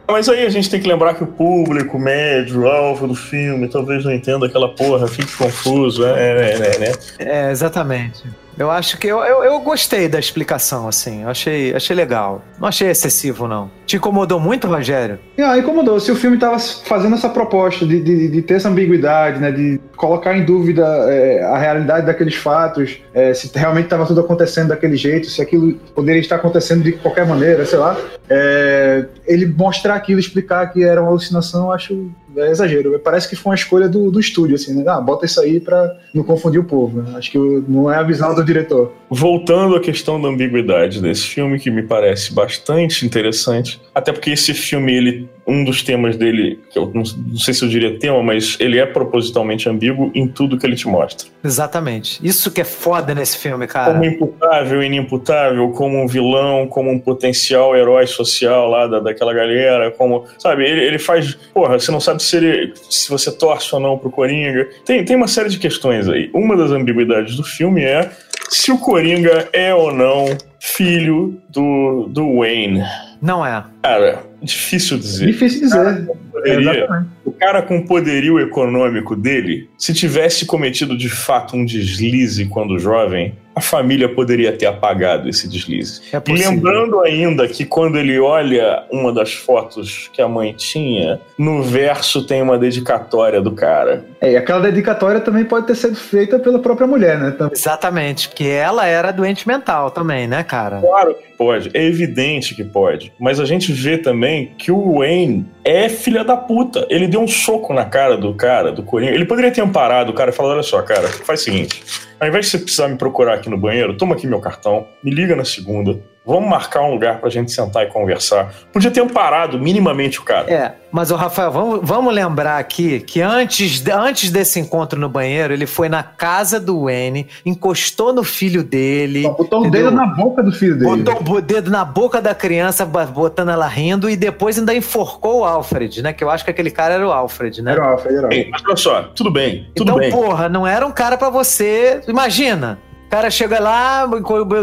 mas 0.08 0.28
aí 0.28 0.46
a 0.46 0.50
gente 0.50 0.70
tem 0.70 0.82
que 0.82 0.88
lembrar 0.88 1.14
que 1.14 1.24
o 1.24 1.28
público 1.28 1.98
médio, 1.98 2.68
alvo 2.68 3.08
do 3.08 3.16
filme, 3.16 3.70
talvez 3.70 4.04
não 4.04 4.12
entenda 4.12 4.46
aquela 4.46 4.68
porra, 4.68 5.08
fique 5.08 5.36
confuso, 5.36 6.06
é, 6.06 6.12
é, 6.12 6.54
é, 6.54 6.80
né? 6.80 6.92
É, 7.20 7.52
exatamente. 7.52 8.24
Eu 8.58 8.70
acho 8.70 8.97
que 8.97 9.08
eu, 9.08 9.20
eu, 9.20 9.43
eu, 9.43 9.60
gostei 9.60 10.08
da 10.08 10.20
explicação, 10.20 10.88
assim. 10.88 11.24
Eu 11.24 11.30
achei, 11.30 11.74
achei 11.74 11.95
legal. 11.95 12.43
Não 12.60 12.68
achei 12.68 12.89
excessivo, 12.89 13.47
não. 13.47 13.70
Te 13.86 13.97
incomodou 13.97 14.39
muito, 14.39 14.68
Rogério? 14.68 15.20
Ah, 15.39 15.58
incomodou. 15.58 15.99
Se 15.99 16.12
o 16.12 16.16
filme 16.16 16.38
tava 16.38 16.60
fazendo 16.60 17.16
essa 17.16 17.30
proposta 17.30 17.86
de, 17.86 18.01
de, 18.01 18.28
de 18.30 18.41
ter 18.41 18.56
essa 18.56 18.70
ambiguidade, 18.70 19.39
né? 19.39 19.51
De 19.51 19.82
colocar 19.95 20.38
em 20.38 20.45
dúvida 20.45 20.86
é, 21.10 21.43
a 21.43 21.58
realidade 21.58 22.06
daqueles 22.06 22.36
fatos, 22.36 23.01
é, 23.14 23.34
se 23.34 23.51
realmente 23.56 23.86
estava 23.86 24.06
tudo 24.06 24.22
acontecendo 24.22 24.70
daquele 24.70 24.95
jeito, 24.95 25.28
se 25.28 25.41
aquilo 25.41 25.74
poderia 25.95 26.22
estar 26.22 26.36
acontecendo 26.36 26.84
de 26.84 26.91
qualquer 26.93 27.26
maneira, 27.26 27.66
sei 27.66 27.80
lá. 27.80 27.97
É, 28.30 29.06
ele 29.26 29.45
mostrar 29.45 29.95
aquilo, 29.95 30.20
explicar 30.20 30.72
que 30.72 30.84
era 30.84 31.01
uma 31.01 31.10
alucinação, 31.10 31.66
eu 31.66 31.72
acho 31.72 32.12
é 32.38 32.50
exagero. 32.50 33.00
Parece 33.00 33.30
que 33.30 33.36
foi 33.36 33.52
uma 33.52 33.56
escolha 33.56 33.88
do, 33.88 34.12
do 34.12 34.20
estúdio, 34.20 34.56
assim, 34.56 34.76
né? 34.76 34.84
Ah, 34.88 35.00
bota 35.00 35.26
isso 35.26 35.40
aí 35.40 35.60
pra 35.60 35.96
não 36.14 36.24
confundir 36.24 36.60
o 36.60 36.64
povo. 36.64 37.02
Né? 37.02 37.18
Acho 37.18 37.32
que 37.32 37.38
não 37.38 37.92
é 37.92 37.98
a 37.98 38.04
visão 38.04 38.34
do 38.34 38.44
diretor. 38.44 38.94
Voltando 39.10 39.76
à 39.76 39.80
questão 39.80 40.22
da 40.22 40.28
ambiguidade 40.28 41.02
desse 41.02 41.24
filme, 41.24 41.60
que 41.60 41.70
me 41.70 41.84
parece 41.84 42.34
bastante 42.34 43.06
interessante, 43.06 43.82
até 43.94 44.12
porque 44.12 44.32
esse 44.32 44.54
filme, 44.54 44.94
ele 44.94 45.30
um 45.46 45.64
dos 45.64 45.84
temas 45.84 46.16
dele, 46.16 46.60
que 46.70 46.78
eu 46.78 46.91
não, 46.94 47.04
não, 47.04 47.38
sei 47.38 47.54
se 47.54 47.64
eu 47.64 47.70
diria 47.70 47.98
tema, 48.00 48.24
mas 48.24 48.58
ele 48.60 48.80
é 48.80 48.86
propositalmente 48.86 49.68
ambíguo 49.68 50.12
em 50.16 50.28
tudo 50.28 50.58
que 50.58 50.66
ele 50.66 50.76
te 50.76 50.88
mostra. 50.88 51.28
Exatamente. 51.44 52.26
Isso 52.26 52.52
que 52.52 52.62
é 52.62 52.64
foda 52.64 53.14
nesse 53.14 53.38
filme, 53.38 53.68
cara. 53.68 53.94
Como 53.94 54.06
imputável, 54.06 54.82
inimputável, 54.82 55.70
como 55.72 56.02
um 56.02 56.08
vilão, 56.08 56.68
como 56.68 56.89
um 56.89 57.00
potencial 57.00 57.76
herói 57.76 58.08
social 58.08 58.70
lá 58.70 58.88
da, 58.88 59.00
daquela 59.00 59.34
galera, 59.34 59.91
como. 59.91 60.26
Sabe, 60.38 60.64
ele, 60.64 60.82
ele 60.82 61.00
faz. 61.00 61.34
Porra, 61.54 61.78
você 61.80 61.91
não 61.91 62.00
sabe 62.00 62.24
se, 62.24 62.38
ele, 62.38 62.74
se 62.89 63.10
você 63.10 63.32
torce 63.32 63.74
ou 63.76 63.82
não 63.82 63.98
pro 63.98 64.10
Coringa. 64.10 64.68
Tem, 64.86 65.04
tem 65.04 65.16
uma 65.16 65.28
série 65.28 65.50
de 65.50 65.60
questões 65.60 66.08
aí. 66.08 66.30
Uma 66.34 66.56
das 66.56 66.72
ambiguidades 66.72 67.36
do 67.36 67.44
filme 67.44 67.84
é 67.84 68.10
se 68.50 68.72
o 68.72 68.78
Coringa 68.78 69.50
é 69.52 69.74
ou 69.74 69.94
não 69.94 70.26
filho 70.60 71.41
do, 71.50 72.08
do 72.10 72.38
Wayne. 72.38 72.84
Não 73.22 73.46
é. 73.46 73.64
Cara, 73.82 74.24
difícil 74.44 74.98
dizer. 74.98 75.28
Difícil 75.28 75.62
dizer. 75.62 76.08
Poderia, 76.32 77.06
o 77.24 77.32
cara 77.32 77.62
com 77.62 77.78
o 77.78 77.86
poderio 77.86 78.39
econômico 78.39 79.16
dele, 79.16 79.70
se 79.78 79.94
tivesse 79.94 80.46
cometido 80.46 80.98
de 80.98 81.10
fato 81.10 81.56
um 81.56 81.66
deslize 81.66 82.46
quando 82.46 82.78
jovem, 82.78 83.36
a 83.56 83.62
família 83.62 84.10
poderia 84.10 84.52
ter 84.52 84.66
apagado 84.66 85.30
esse 85.30 85.48
deslize. 85.48 86.02
É 86.12 86.22
e 86.28 86.34
lembrando 86.34 87.00
ainda 87.02 87.48
que 87.48 87.66
quando 87.66 87.98
ele 87.98 88.20
olha 88.20 88.84
uma 88.91 89.14
das 89.14 89.34
fotos 89.34 90.10
que 90.12 90.22
a 90.22 90.28
mãe 90.28 90.54
tinha, 90.54 91.22
no 91.38 91.62
verso 91.62 92.26
tem 92.26 92.41
uma 92.41 92.58
dedicatória 92.58 93.41
do 93.41 93.52
cara. 93.52 94.06
É, 94.24 94.32
e 94.32 94.38
aquela 94.38 94.61
dedicatória 94.61 95.19
também 95.19 95.43
pode 95.43 95.67
ter 95.67 95.76
sido 95.76 95.95
feita 95.97 96.39
pela 96.39 96.57
própria 96.57 96.88
mulher, 96.88 97.19
né? 97.19 97.36
Exatamente, 97.51 98.30
porque 98.30 98.45
ela 98.45 98.88
era 98.88 99.11
doente 99.11 99.45
mental 99.45 99.91
também, 99.91 100.28
né, 100.28 100.43
cara? 100.45 100.80
Claro 100.80 101.13
que 101.13 101.34
pode, 101.38 101.69
é 101.74 101.84
evidente 101.84 102.55
que 102.55 102.63
pode. 102.63 103.11
Mas 103.19 103.38
a 103.38 103.43
gente 103.43 103.74
vê 103.74 103.97
também 103.97 104.53
que 104.57 104.71
o 104.71 104.99
Wayne 104.99 105.45
é 105.65 105.89
filha 105.89 106.24
da 106.24 106.38
puta. 106.38 106.88
Ele 106.89 107.05
deu 107.05 107.19
um 107.19 107.28
soco 107.28 107.74
na 107.74 107.84
cara 107.84 108.15
do 108.15 108.34
cara, 108.34 108.71
do 108.71 108.82
Coringa. 108.82 109.11
Ele 109.11 109.26
poderia 109.26 109.51
ter 109.51 109.59
amparado 109.59 110.11
o 110.11 110.15
cara 110.15 110.30
e 110.30 110.34
falado: 110.34 110.53
olha 110.53 110.63
só, 110.63 110.82
cara, 110.82 111.09
faz 111.09 111.41
o 111.41 111.43
seguinte. 111.43 111.84
Ao 112.17 112.26
invés 112.26 112.45
de 112.45 112.51
você 112.51 112.59
precisar 112.59 112.88
me 112.88 112.95
procurar 112.95 113.34
aqui 113.34 113.49
no 113.49 113.57
banheiro, 113.57 113.97
toma 113.97 114.15
aqui 114.15 114.26
meu 114.26 114.39
cartão, 114.39 114.88
me 115.03 115.11
liga 115.11 115.36
na 115.36 115.43
segunda, 115.43 115.99
Vamos 116.26 116.49
marcar 116.49 116.82
um 116.82 116.91
lugar 116.91 117.19
pra 117.19 117.30
gente 117.30 117.51
sentar 117.51 117.84
e 117.84 117.88
conversar. 117.88 118.53
Podia 118.71 118.89
ter 118.89 119.05
parado 119.11 119.59
minimamente 119.59 120.19
o 120.19 120.24
cara. 120.24 120.49
É, 120.49 120.74
mas 120.89 121.11
o 121.11 121.15
Rafael, 121.17 121.51
vamos, 121.51 121.80
vamos 121.84 122.13
lembrar 122.13 122.59
aqui 122.59 123.01
que 123.01 123.21
antes, 123.21 123.86
antes 123.88 124.32
desse 124.32 124.57
encontro 124.57 124.97
no 124.97 125.09
banheiro, 125.09 125.53
ele 125.53 125.65
foi 125.65 125.89
na 125.89 126.01
casa 126.01 126.61
do 126.61 126.86
Wayne, 126.86 127.28
encostou 127.45 128.13
no 128.13 128.24
filho 128.24 128.63
dele. 128.63 129.24
botou 129.24 129.65
o 129.65 129.69
dedo 129.69 129.91
na 129.91 130.05
boca 130.05 130.41
do 130.41 130.51
filho 130.53 130.78
dele. 130.78 131.03
Botou 131.03 131.38
o 131.38 131.41
dedo 131.41 131.69
na 131.69 131.84
boca 131.84 132.21
da 132.21 132.34
criança, 132.34 132.86
botando 132.86 133.49
ela 133.49 133.67
rindo, 133.67 134.09
e 134.09 134.15
depois 134.15 134.57
ainda 134.57 134.74
enforcou 134.74 135.41
o 135.41 135.43
Alfred, 135.43 136.01
né? 136.01 136.13
Que 136.13 136.24
eu 136.24 136.30
acho 136.30 136.45
que 136.45 136.51
aquele 136.51 136.71
cara 136.71 136.93
era 136.93 137.05
o 137.05 137.11
Alfred, 137.11 137.61
né? 137.61 137.74
Era 137.74 137.82
o 137.82 137.86
Alfred, 137.86 138.15
era 138.15 138.24
o 138.24 138.26
Alfred. 138.28 138.49
mas 138.49 138.61
olha 138.65 138.78
só, 138.78 139.01
tudo 139.13 139.30
bem, 139.30 139.67
tudo 139.76 139.89
então, 139.89 139.99
bem. 139.99 140.07
Então, 140.07 140.21
porra, 140.21 140.47
não 140.47 140.65
era 140.65 140.88
um 140.88 140.91
cara 140.91 141.17
para 141.17 141.30
você. 141.30 142.01
Imagina, 142.07 142.80
cara 143.14 143.30
chega 143.30 143.59
lá, 143.59 144.09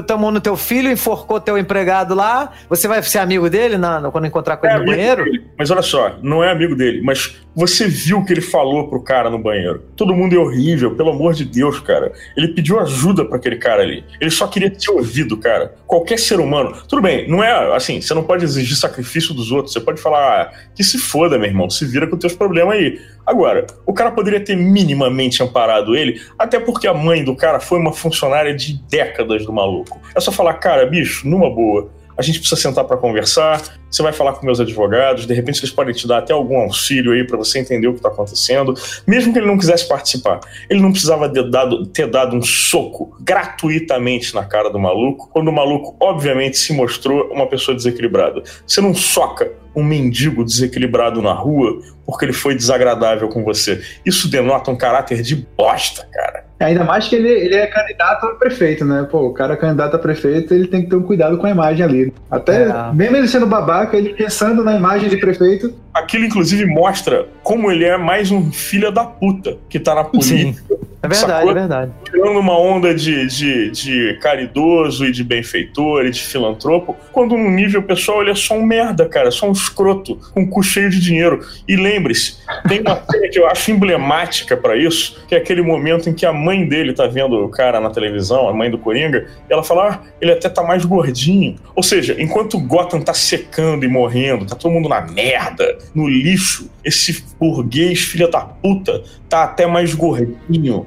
tomou 0.05 0.33
no 0.33 0.41
teu 0.41 0.57
filho, 0.57 0.91
enforcou 0.91 1.41
teu 1.41 1.57
empregado 1.57 2.17
lá. 2.17 2.51
Você 2.69 2.89
vai 2.89 3.01
ser 3.01 3.19
amigo 3.21 3.49
dele 3.49 3.79
na, 3.79 4.11
quando 4.11 4.27
encontrar 4.27 4.57
com 4.57 4.67
ele 4.67 4.75
é 4.75 4.79
no 4.81 4.87
banheiro? 4.87 5.25
Dele. 5.25 5.45
Mas 5.57 5.71
olha 5.71 5.83
só, 5.83 6.17
não 6.21 6.43
é 6.43 6.51
amigo 6.51 6.75
dele, 6.75 7.01
mas 7.01 7.37
você 7.55 7.87
viu 7.87 8.19
o 8.19 8.25
que 8.25 8.33
ele 8.33 8.41
falou 8.41 8.89
pro 8.89 9.03
cara 9.03 9.31
no 9.31 9.39
banheiro. 9.39 9.85
Todo 9.95 10.15
mundo 10.15 10.35
é 10.35 10.39
horrível, 10.39 10.97
pelo 10.97 11.11
amor 11.11 11.35
de 11.35 11.45
Deus, 11.45 11.79
cara. 11.79 12.13
Ele 12.37 12.49
pediu 12.49 12.81
ajuda 12.81 13.25
para 13.25 13.37
aquele 13.37 13.57
cara 13.57 13.83
ali. 13.83 14.05
Ele 14.21 14.31
só 14.31 14.49
queria 14.49 14.73
ser 14.77 14.91
ouvido, 14.91 15.37
cara. 15.37 15.75
Qualquer 15.87 16.19
ser 16.19 16.41
humano. 16.41 16.73
Tudo 16.89 17.03
bem, 17.03 17.29
não 17.29 17.45
é 17.45 17.77
assim, 17.77 18.01
você 18.01 18.15
não 18.15 18.25
pode 18.25 18.45
exigir 18.45 18.77
sacrifício 18.77 19.33
dos 19.33 19.53
outros. 19.53 19.73
Você 19.73 19.81
pode 19.81 20.01
falar 20.01 20.43
ah, 20.43 20.53
que 20.75 20.83
se 20.83 20.99
foda, 20.99 21.39
meu 21.39 21.49
irmão, 21.49 21.69
se 21.71 21.85
vira 21.85 22.07
com 22.07 22.17
teus 22.17 22.35
problemas 22.35 22.75
aí. 22.75 22.99
Agora, 23.27 23.67
o 23.87 23.93
cara 23.93 24.11
poderia 24.11 24.41
ter 24.41 24.57
minimamente 24.57 25.43
amparado 25.43 25.95
ele, 25.95 26.21
até 26.39 26.59
porque 26.59 26.89
a 26.89 26.95
mãe 26.95 27.23
do 27.23 27.37
cara 27.37 27.61
foi 27.61 27.79
uma 27.79 27.93
funcionária 27.93 28.40
de 28.55 28.81
décadas 28.89 29.45
do 29.45 29.53
maluco. 29.53 30.01
É 30.15 30.21
só 30.21 30.33
falar, 30.33 30.55
cara, 30.55 30.87
bicho, 30.87 31.29
numa 31.29 31.51
boa 31.51 31.91
a 32.21 32.23
gente 32.23 32.39
precisa 32.39 32.61
sentar 32.61 32.85
para 32.85 32.99
conversar. 32.99 33.63
Você 33.91 34.03
vai 34.03 34.13
falar 34.13 34.35
com 34.35 34.45
meus 34.45 34.61
advogados, 34.61 35.27
de 35.27 35.33
repente 35.33 35.61
eles 35.61 35.71
podem 35.71 35.95
te 35.95 36.07
dar 36.07 36.19
até 36.19 36.35
algum 36.35 36.59
auxílio 36.59 37.13
aí 37.13 37.27
para 37.27 37.39
você 37.39 37.59
entender 37.59 37.89
o 37.89 37.93
que 37.93 37.99
está 37.99 38.11
acontecendo, 38.11 38.75
mesmo 39.07 39.33
que 39.33 39.39
ele 39.39 39.47
não 39.47 39.57
quisesse 39.57 39.89
participar. 39.89 40.39
Ele 40.69 40.81
não 40.81 40.93
precisava 40.93 41.31
ter 41.31 41.49
dado, 41.49 41.87
ter 41.87 42.07
dado 42.07 42.37
um 42.37 42.43
soco 42.43 43.17
gratuitamente 43.21 44.35
na 44.35 44.45
cara 44.45 44.69
do 44.69 44.79
maluco, 44.79 45.31
quando 45.33 45.49
o 45.49 45.53
maluco, 45.53 45.97
obviamente, 45.99 46.59
se 46.59 46.75
mostrou 46.75 47.33
uma 47.33 47.49
pessoa 47.49 47.75
desequilibrada. 47.75 48.43
Você 48.67 48.83
não 48.83 48.95
soca 48.95 49.51
um 49.75 49.83
mendigo 49.83 50.45
desequilibrado 50.45 51.23
na 51.23 51.33
rua 51.33 51.81
porque 52.05 52.27
ele 52.27 52.33
foi 52.35 52.55
desagradável 52.55 53.29
com 53.29 53.43
você. 53.43 53.81
Isso 54.05 54.29
denota 54.29 54.71
um 54.71 54.77
caráter 54.77 55.23
de 55.23 55.37
bosta, 55.57 56.07
cara. 56.13 56.50
Ainda 56.61 56.85
mais 56.85 57.09
que 57.09 57.17
ele, 57.17 57.29
ele 57.29 57.55
é 57.55 57.67
candidato 57.67 58.27
a 58.27 58.35
prefeito, 58.35 58.85
né? 58.85 59.07
Pô, 59.11 59.27
o 59.27 59.33
cara 59.33 59.57
candidato 59.57 59.97
a 59.97 59.99
prefeito, 59.99 60.53
ele 60.53 60.69
tem 60.69 60.83
que 60.83 60.91
ter 60.91 60.97
um 60.97 61.03
cuidado 61.03 61.39
com 61.39 61.47
a 61.47 61.51
imagem 61.51 61.85
ali. 61.85 62.13
Até, 62.31 62.65
é. 62.65 62.93
mesmo 62.93 63.17
ele 63.17 63.29
sendo 63.29 63.47
babaca, 63.47 63.97
ele 63.97 64.15
pensando 64.15 64.63
na 64.63 64.77
imagem 64.77 65.09
de 65.09 65.17
prefeito. 65.17 65.73
Aquilo, 65.93 66.25
inclusive, 66.25 66.67
mostra 66.67 67.27
como 67.43 67.73
ele 67.73 67.85
é 67.85 67.97
mais 67.97 68.31
um 68.31 68.53
filho 68.53 68.93
da 68.93 69.05
puta 69.05 69.57
que 69.69 69.81
tá 69.81 69.95
na 69.95 70.05
política. 70.05 70.63
Sim 70.69 70.90
é 71.03 71.09
verdade, 71.09 71.33
Sacou? 71.33 71.51
é 71.51 71.55
verdade. 71.55 71.93
Tirando 72.05 72.39
uma 72.39 72.59
onda 72.59 72.95
de, 72.95 73.27
de, 73.27 73.71
de 73.71 74.19
caridoso 74.21 75.07
e 75.07 75.13
de 75.13 75.25
benfeitor 75.25 76.05
e 76.05 76.11
de 76.11 76.21
filantropo, 76.21 76.95
quando 77.11 77.37
no 77.37 77.51
nível 77.51 77.83
pessoal 77.83 78.21
ele 78.21 78.31
é 78.31 78.35
só 78.35 78.55
um 78.55 78.63
merda, 78.63 79.09
cara, 79.09 79.31
só 79.31 79.49
um 79.49 79.53
escroto, 79.53 80.17
com 80.35 80.43
um 80.43 80.47
cu 80.47 80.63
cheio 80.63 80.91
de 80.91 81.01
dinheiro. 81.01 81.41
E 81.67 81.75
lembre-se, 81.75 82.37
tem 82.69 82.81
uma 82.81 83.03
cena 83.11 83.29
que 83.29 83.39
eu 83.39 83.47
acho 83.47 83.71
emblemática 83.71 84.57
para 84.57 84.77
isso, 84.77 85.25
que 85.27 85.35
é 85.35 85.39
aquele 85.39 85.63
momento 85.63 86.09
em 86.09 86.13
que 86.13 86.27
a 86.27 86.33
mãe 86.33 86.69
dele 86.69 86.93
tá 86.93 87.07
vendo 87.07 87.45
o 87.45 87.49
cara 87.49 87.81
na 87.81 87.91
televisão, 87.91 88.49
a 88.49 88.53
mãe 88.53 88.71
do 88.71 88.77
Coringa, 88.77 89.27
e 89.49 89.53
ela 89.53 89.63
fala, 89.63 89.91
ah, 89.91 90.01
ele 90.21 90.33
até 90.33 90.49
tá 90.49 90.63
mais 90.63 90.85
gordinho. 90.85 91.57
Ou 91.75 91.83
seja, 91.83 92.15
enquanto 92.19 92.61
Gotham 92.61 93.01
tá 93.01 93.15
secando 93.15 93.85
e 93.85 93.89
morrendo, 93.89 94.45
tá 94.45 94.55
todo 94.55 94.71
mundo 94.71 94.89
na 94.89 95.01
merda, 95.01 95.79
no 95.95 96.07
lixo, 96.07 96.71
esse 96.85 97.25
burguês 97.39 98.01
filha 98.01 98.29
da 98.29 98.41
puta 98.41 99.03
tá 99.29 99.45
até 99.45 99.67
mais 99.67 99.95
gordinho. 99.95 100.87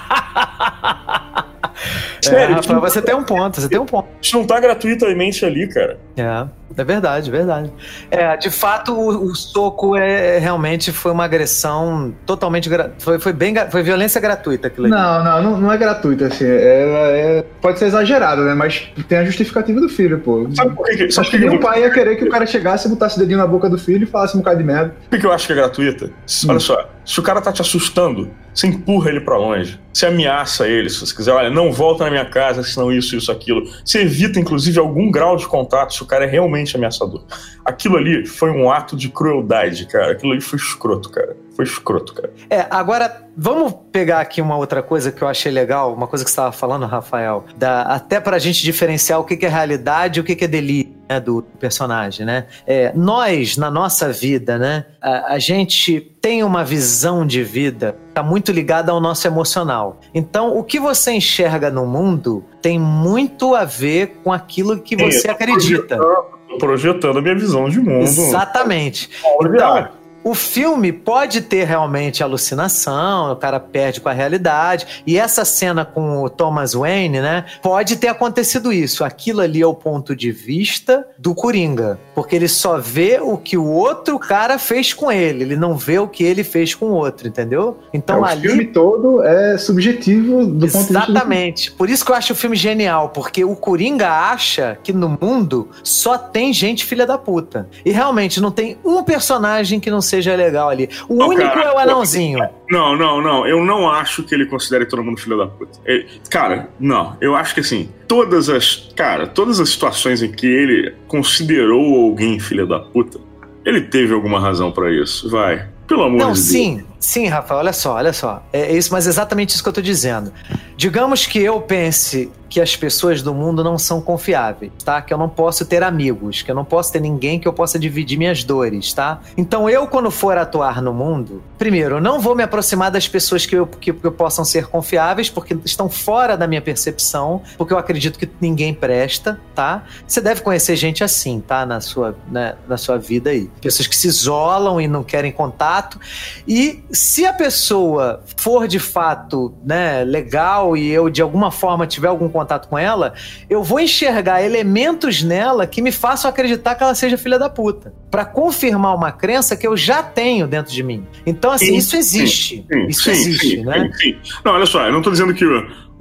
Sério, 2.21 2.53
é, 2.53 2.55
Rafael, 2.55 2.79
você 2.79 3.01
tem 3.01 3.15
um 3.15 3.23
ponto, 3.23 3.59
você 3.59 3.67
tem 3.67 3.79
um 3.79 3.85
ponto. 3.85 4.07
Isso 4.21 4.37
não 4.37 4.45
tá 4.45 4.59
gratuitamente 4.59 5.45
ali, 5.45 5.67
cara. 5.67 5.97
É. 6.15 6.61
É 6.77 6.83
verdade, 6.83 7.29
é 7.29 7.31
verdade. 7.31 7.71
É, 8.09 8.37
de 8.37 8.49
fato, 8.49 8.93
o, 8.93 9.25
o 9.25 9.35
soco 9.35 9.95
é, 9.95 10.37
é 10.37 10.39
realmente 10.39 10.91
foi 10.91 11.11
uma 11.11 11.25
agressão 11.25 12.13
totalmente 12.25 12.69
foi, 12.97 13.19
foi 13.19 13.33
bem 13.33 13.53
foi 13.69 13.83
violência 13.83 14.21
gratuita 14.21 14.67
aquilo 14.67 14.85
ali. 14.87 14.95
Não, 14.95 15.23
não, 15.23 15.43
não, 15.43 15.61
não 15.61 15.71
é 15.71 15.77
gratuita 15.77 16.27
assim. 16.27 16.45
Ela 16.45 17.07
é 17.09 17.45
pode 17.61 17.79
ser 17.79 17.85
exagerada, 17.85 18.43
né? 18.43 18.53
Mas 18.53 18.89
tem 19.07 19.17
a 19.17 19.25
justificativa 19.25 19.79
do 19.79 19.89
filho, 19.89 20.19
pô. 20.19 20.47
Sabe 20.53 20.75
por 20.75 20.85
que? 20.85 21.11
Sabe 21.11 21.29
que, 21.29 21.39
que, 21.39 21.49
que 21.49 21.55
o 21.55 21.59
pai 21.59 21.81
ia 21.81 21.89
querer 21.89 22.15
que 22.15 22.25
o 22.25 22.29
cara 22.29 22.45
chegasse, 22.45 22.87
botasse 22.87 23.17
o 23.17 23.19
dedinho 23.19 23.39
na 23.39 23.47
boca 23.47 23.69
do 23.69 23.77
filho 23.77 24.03
e 24.03 24.07
falasse 24.07 24.35
um 24.35 24.39
bocado 24.39 24.57
de 24.57 24.63
merda. 24.63 24.95
Por 25.09 25.19
que 25.19 25.25
eu 25.25 25.31
acho 25.31 25.47
que 25.47 25.53
é 25.53 25.55
gratuita? 25.55 26.09
Olha 26.47 26.57
hum. 26.57 26.59
só, 26.59 26.89
se 27.05 27.19
o 27.19 27.23
cara 27.23 27.41
tá 27.41 27.51
te 27.51 27.61
assustando, 27.61 28.29
você 28.53 28.67
empurra 28.67 29.09
ele 29.09 29.21
para 29.21 29.37
longe. 29.37 29.79
Você 29.93 30.05
ameaça 30.05 30.67
ele, 30.67 30.89
se 30.89 30.99
você 30.99 31.15
quiser, 31.15 31.31
olha, 31.31 31.49
não 31.49 31.71
volta 31.71 32.05
na 32.05 32.09
minha 32.09 32.25
casa, 32.25 32.63
senão 32.63 32.91
isso, 32.91 33.15
isso, 33.15 33.31
aquilo. 33.31 33.63
Você 33.83 34.01
evita, 34.01 34.39
inclusive, 34.39 34.79
algum 34.79 35.11
grau 35.11 35.35
de 35.35 35.45
contato 35.47 35.93
se 35.93 36.01
o 36.01 36.05
cara 36.05 36.25
é 36.25 36.27
realmente 36.27 36.75
ameaçador. 36.75 37.25
Aquilo 37.63 37.97
ali 37.97 38.25
foi 38.25 38.51
um 38.51 38.69
ato 38.71 38.95
de 38.95 39.09
crueldade, 39.09 39.85
cara. 39.87 40.13
Aquilo 40.13 40.31
ali 40.31 40.41
foi 40.41 40.57
escroto, 40.57 41.09
cara. 41.09 41.35
Foi 41.61 41.65
escroto, 41.65 42.13
cara. 42.13 42.33
É, 42.49 42.65
agora, 42.71 43.23
vamos 43.37 43.73
pegar 43.91 44.19
aqui 44.19 44.41
uma 44.41 44.57
outra 44.57 44.81
coisa 44.81 45.11
que 45.11 45.21
eu 45.21 45.27
achei 45.27 45.51
legal, 45.51 45.93
uma 45.93 46.07
coisa 46.07 46.25
que 46.25 46.31
você 46.31 46.33
estava 46.33 46.51
falando, 46.51 46.87
Rafael, 46.87 47.45
da, 47.55 47.83
até 47.83 48.19
para 48.19 48.35
a 48.35 48.39
gente 48.39 48.63
diferenciar 48.63 49.19
o 49.19 49.23
que, 49.23 49.37
que 49.37 49.45
é 49.45 49.49
realidade 49.49 50.19
e 50.19 50.21
o 50.21 50.23
que, 50.23 50.35
que 50.35 50.45
é 50.45 50.47
delírio 50.47 50.93
né, 51.07 51.19
do 51.19 51.43
personagem, 51.59 52.25
né? 52.25 52.47
É, 52.65 52.91
nós, 52.95 53.57
na 53.57 53.69
nossa 53.69 54.11
vida, 54.11 54.57
né, 54.57 54.85
a, 54.99 55.33
a 55.33 55.39
gente 55.39 56.01
tem 56.19 56.43
uma 56.43 56.63
visão 56.63 57.25
de 57.25 57.43
vida 57.43 57.95
tá 58.13 58.23
muito 58.23 58.51
ligada 58.51 58.91
ao 58.91 58.99
nosso 58.99 59.27
emocional. 59.27 59.99
Então, 60.15 60.57
o 60.57 60.63
que 60.63 60.79
você 60.79 61.11
enxerga 61.11 61.69
no 61.69 61.85
mundo 61.85 62.43
tem 62.59 62.79
muito 62.79 63.53
a 63.53 63.65
ver 63.65 64.19
com 64.23 64.33
aquilo 64.33 64.79
que 64.79 64.95
você 64.95 65.21
Sim, 65.21 65.29
acredita. 65.29 65.95
Projetando, 65.95 66.57
projetando 66.57 67.19
a 67.19 67.21
minha 67.21 67.35
visão 67.35 67.69
de 67.69 67.79
mundo. 67.79 68.03
Exatamente. 68.03 69.09
Então. 69.39 70.00
O 70.23 70.33
filme 70.33 70.91
pode 70.91 71.41
ter 71.41 71.65
realmente 71.65 72.23
alucinação, 72.23 73.31
o 73.31 73.35
cara 73.35 73.59
perde 73.59 73.99
com 74.01 74.09
a 74.09 74.13
realidade. 74.13 75.03
E 75.05 75.17
essa 75.17 75.43
cena 75.45 75.83
com 75.83 76.23
o 76.23 76.29
Thomas 76.29 76.73
Wayne, 76.73 77.19
né? 77.21 77.45
Pode 77.61 77.95
ter 77.95 78.07
acontecido 78.07 78.71
isso. 78.71 79.03
Aquilo 79.03 79.41
ali 79.41 79.61
é 79.61 79.65
o 79.65 79.73
ponto 79.73 80.15
de 80.15 80.31
vista 80.31 81.05
do 81.17 81.33
Coringa. 81.33 81.99
Porque 82.13 82.35
ele 82.35 82.47
só 82.47 82.77
vê 82.77 83.19
o 83.21 83.37
que 83.37 83.57
o 83.57 83.65
outro 83.65 84.19
cara 84.19 84.59
fez 84.59 84.93
com 84.93 85.11
ele. 85.11 85.43
Ele 85.43 85.55
não 85.55 85.75
vê 85.75 85.99
o 85.99 86.07
que 86.07 86.23
ele 86.23 86.43
fez 86.43 86.75
com 86.75 86.87
o 86.87 86.93
outro, 86.93 87.27
entendeu? 87.27 87.79
Então 87.93 88.17
É, 88.17 88.21
o 88.21 88.25
ali. 88.25 88.47
filme 88.47 88.65
todo 88.65 89.23
é 89.23 89.57
subjetivo 89.57 90.45
do 90.45 90.51
ponto 90.51 90.57
de 90.59 90.67
vista 90.67 90.91
Exatamente. 90.91 91.71
Por 91.71 91.89
isso 91.89 92.05
que 92.05 92.11
eu 92.11 92.15
acho 92.15 92.33
o 92.33 92.35
filme 92.35 92.55
genial, 92.55 93.09
porque 93.09 93.43
o 93.43 93.55
Coringa 93.55 94.09
acha 94.09 94.77
que 94.83 94.93
no 94.93 95.17
mundo 95.21 95.69
só 95.83 96.17
tem 96.17 96.53
gente 96.53 96.85
filha 96.85 97.05
da 97.05 97.17
puta. 97.17 97.67
E 97.85 97.91
realmente 97.91 98.39
não 98.39 98.51
tem 98.51 98.77
um 98.83 99.03
personagem 99.03 99.79
que 99.79 99.89
não 99.89 100.01
seja 100.11 100.35
legal 100.35 100.69
ali. 100.69 100.87
O 101.09 101.15
Não, 101.15 101.29
único 101.29 101.41
cara, 101.49 101.63
é 101.69 101.73
o 101.73 101.77
anãozinho. 101.79 102.39
Não, 102.69 102.95
não, 102.95 103.21
não. 103.21 103.47
Eu 103.47 103.63
não 103.65 103.89
acho 103.89 104.23
que 104.23 104.35
ele 104.35 104.45
considere 104.45 104.85
todo 104.85 105.03
mundo 105.03 105.19
filho 105.19 105.37
da 105.37 105.47
puta. 105.47 105.79
Ele- 105.85 106.05
cara, 106.29 106.69
não. 106.79 107.17
Eu 107.19 107.35
acho 107.35 107.53
que 107.53 107.61
assim, 107.61 107.89
todas 108.07 108.49
as. 108.49 108.91
Cara, 108.95 109.25
todas 109.25 109.59
as 109.59 109.69
situações 109.69 110.21
em 110.21 110.31
que 110.31 110.45
ele 110.45 110.93
considerou 111.07 112.03
alguém 112.03 112.39
filha 112.39 112.65
da 112.65 112.79
puta, 112.79 113.19
ele 113.65 113.81
teve 113.81 114.13
alguma 114.13 114.39
razão 114.39 114.71
pra 114.71 114.91
isso. 114.91 115.29
Vai. 115.29 115.67
Pelo 115.87 116.03
amor 116.03 116.17
Não, 116.19 116.31
de 116.31 116.39
Deus. 116.39 116.39
sim, 116.39 116.85
sim, 117.01 117.27
Rafael, 117.27 117.59
olha 117.59 117.73
só, 117.73 117.95
olha 117.95 118.13
só. 118.13 118.41
É 118.53 118.71
isso, 118.71 118.93
mas 118.93 119.07
é 119.07 119.09
exatamente 119.09 119.49
isso 119.49 119.61
que 119.61 119.67
eu 119.67 119.73
tô 119.73 119.81
dizendo. 119.81 120.31
Digamos 120.77 121.25
que 121.25 121.39
eu 121.39 121.59
pense 121.61 122.31
que 122.51 122.59
as 122.59 122.75
pessoas 122.75 123.21
do 123.21 123.33
mundo 123.33 123.63
não 123.63 123.77
são 123.77 124.01
confiáveis, 124.01 124.73
tá? 124.83 125.01
Que 125.01 125.13
eu 125.13 125.17
não 125.17 125.29
posso 125.29 125.65
ter 125.65 125.81
amigos, 125.83 126.41
que 126.41 126.51
eu 126.51 126.55
não 126.55 126.65
posso 126.65 126.91
ter 126.91 126.99
ninguém 126.99 127.39
que 127.39 127.47
eu 127.47 127.53
possa 127.53 127.79
dividir 127.79 128.17
minhas 128.17 128.43
dores, 128.43 128.91
tá? 128.91 129.21
Então 129.37 129.69
eu, 129.69 129.87
quando 129.87 130.11
for 130.11 130.37
atuar 130.37 130.81
no 130.81 130.93
mundo, 130.93 131.41
primeiro, 131.57 132.01
não 132.01 132.19
vou 132.19 132.35
me 132.35 132.43
aproximar 132.43 132.91
das 132.91 133.07
pessoas 133.07 133.45
que, 133.45 133.55
eu, 133.55 133.65
que, 133.65 133.93
que 133.93 134.11
possam 134.11 134.43
ser 134.43 134.67
confiáveis, 134.67 135.29
porque 135.29 135.57
estão 135.63 135.89
fora 135.89 136.35
da 136.35 136.45
minha 136.45 136.61
percepção, 136.61 137.41
porque 137.57 137.73
eu 137.73 137.77
acredito 137.77 138.19
que 138.19 138.29
ninguém 138.41 138.73
presta, 138.73 139.39
tá? 139.55 139.85
Você 140.05 140.19
deve 140.19 140.41
conhecer 140.41 140.75
gente 140.75 141.05
assim, 141.05 141.39
tá? 141.39 141.65
Na 141.65 141.79
sua, 141.79 142.17
né, 142.29 142.55
na 142.67 142.75
sua 142.75 142.97
vida 142.97 143.29
aí. 143.29 143.49
Pessoas 143.61 143.87
que 143.87 143.95
se 143.95 144.07
isolam 144.09 144.81
e 144.81 144.89
não 144.89 145.05
querem 145.05 145.31
contato. 145.31 145.97
E 146.45 146.83
se 146.91 147.25
a 147.25 147.33
pessoa 147.33 148.23
for 148.37 148.67
de 148.67 148.79
fato 148.79 149.53
né, 149.65 150.03
legal 150.03 150.75
e 150.75 150.89
eu 150.89 151.09
de 151.09 151.21
alguma 151.21 151.51
forma 151.51 151.87
tiver 151.87 152.07
algum 152.07 152.29
contato 152.29 152.67
com 152.67 152.77
ela, 152.77 153.13
eu 153.49 153.63
vou 153.63 153.79
enxergar 153.79 154.43
elementos 154.43 155.23
nela 155.23 155.65
que 155.65 155.81
me 155.81 155.91
façam 155.91 156.29
acreditar 156.29 156.75
que 156.75 156.83
ela 156.83 156.95
seja 156.95 157.17
filha 157.17 157.39
da 157.39 157.49
puta. 157.49 157.93
Pra 158.09 158.25
confirmar 158.25 158.95
uma 158.95 159.11
crença 159.11 159.55
que 159.55 159.65
eu 159.65 159.77
já 159.77 160.03
tenho 160.03 160.47
dentro 160.47 160.73
de 160.73 160.83
mim. 160.83 161.05
Então, 161.25 161.51
assim, 161.51 161.67
Sim, 161.67 161.75
isso 161.75 161.95
existe. 161.95 162.65
Sim, 162.71 162.87
isso 162.87 163.03
sim, 163.03 163.11
existe, 163.11 163.49
sim, 163.49 163.65
né? 163.65 163.89
sim, 163.93 164.13
sim. 164.23 164.31
Não, 164.43 164.53
olha 164.53 164.65
só, 164.65 164.85
eu 164.85 164.91
não 164.91 165.01
tô 165.01 165.11
dizendo 165.11 165.33
que 165.33 165.45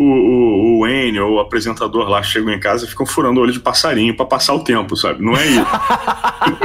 o, 0.00 0.02
o, 0.02 0.06
o, 0.06 0.76
o 0.76 0.80
Wayne 0.80 1.20
ou 1.20 1.34
o 1.34 1.40
apresentador 1.40 2.08
lá 2.08 2.22
chegam 2.22 2.52
em 2.52 2.58
casa 2.58 2.86
e 2.86 2.88
ficam 2.88 3.04
furando 3.04 3.38
o 3.38 3.42
olho 3.42 3.52
de 3.52 3.60
passarinho 3.60 4.16
pra 4.16 4.24
passar 4.24 4.54
o 4.54 4.64
tempo, 4.64 4.96
sabe? 4.96 5.22
Não 5.22 5.36
é 5.36 5.46
isso. 5.46 5.66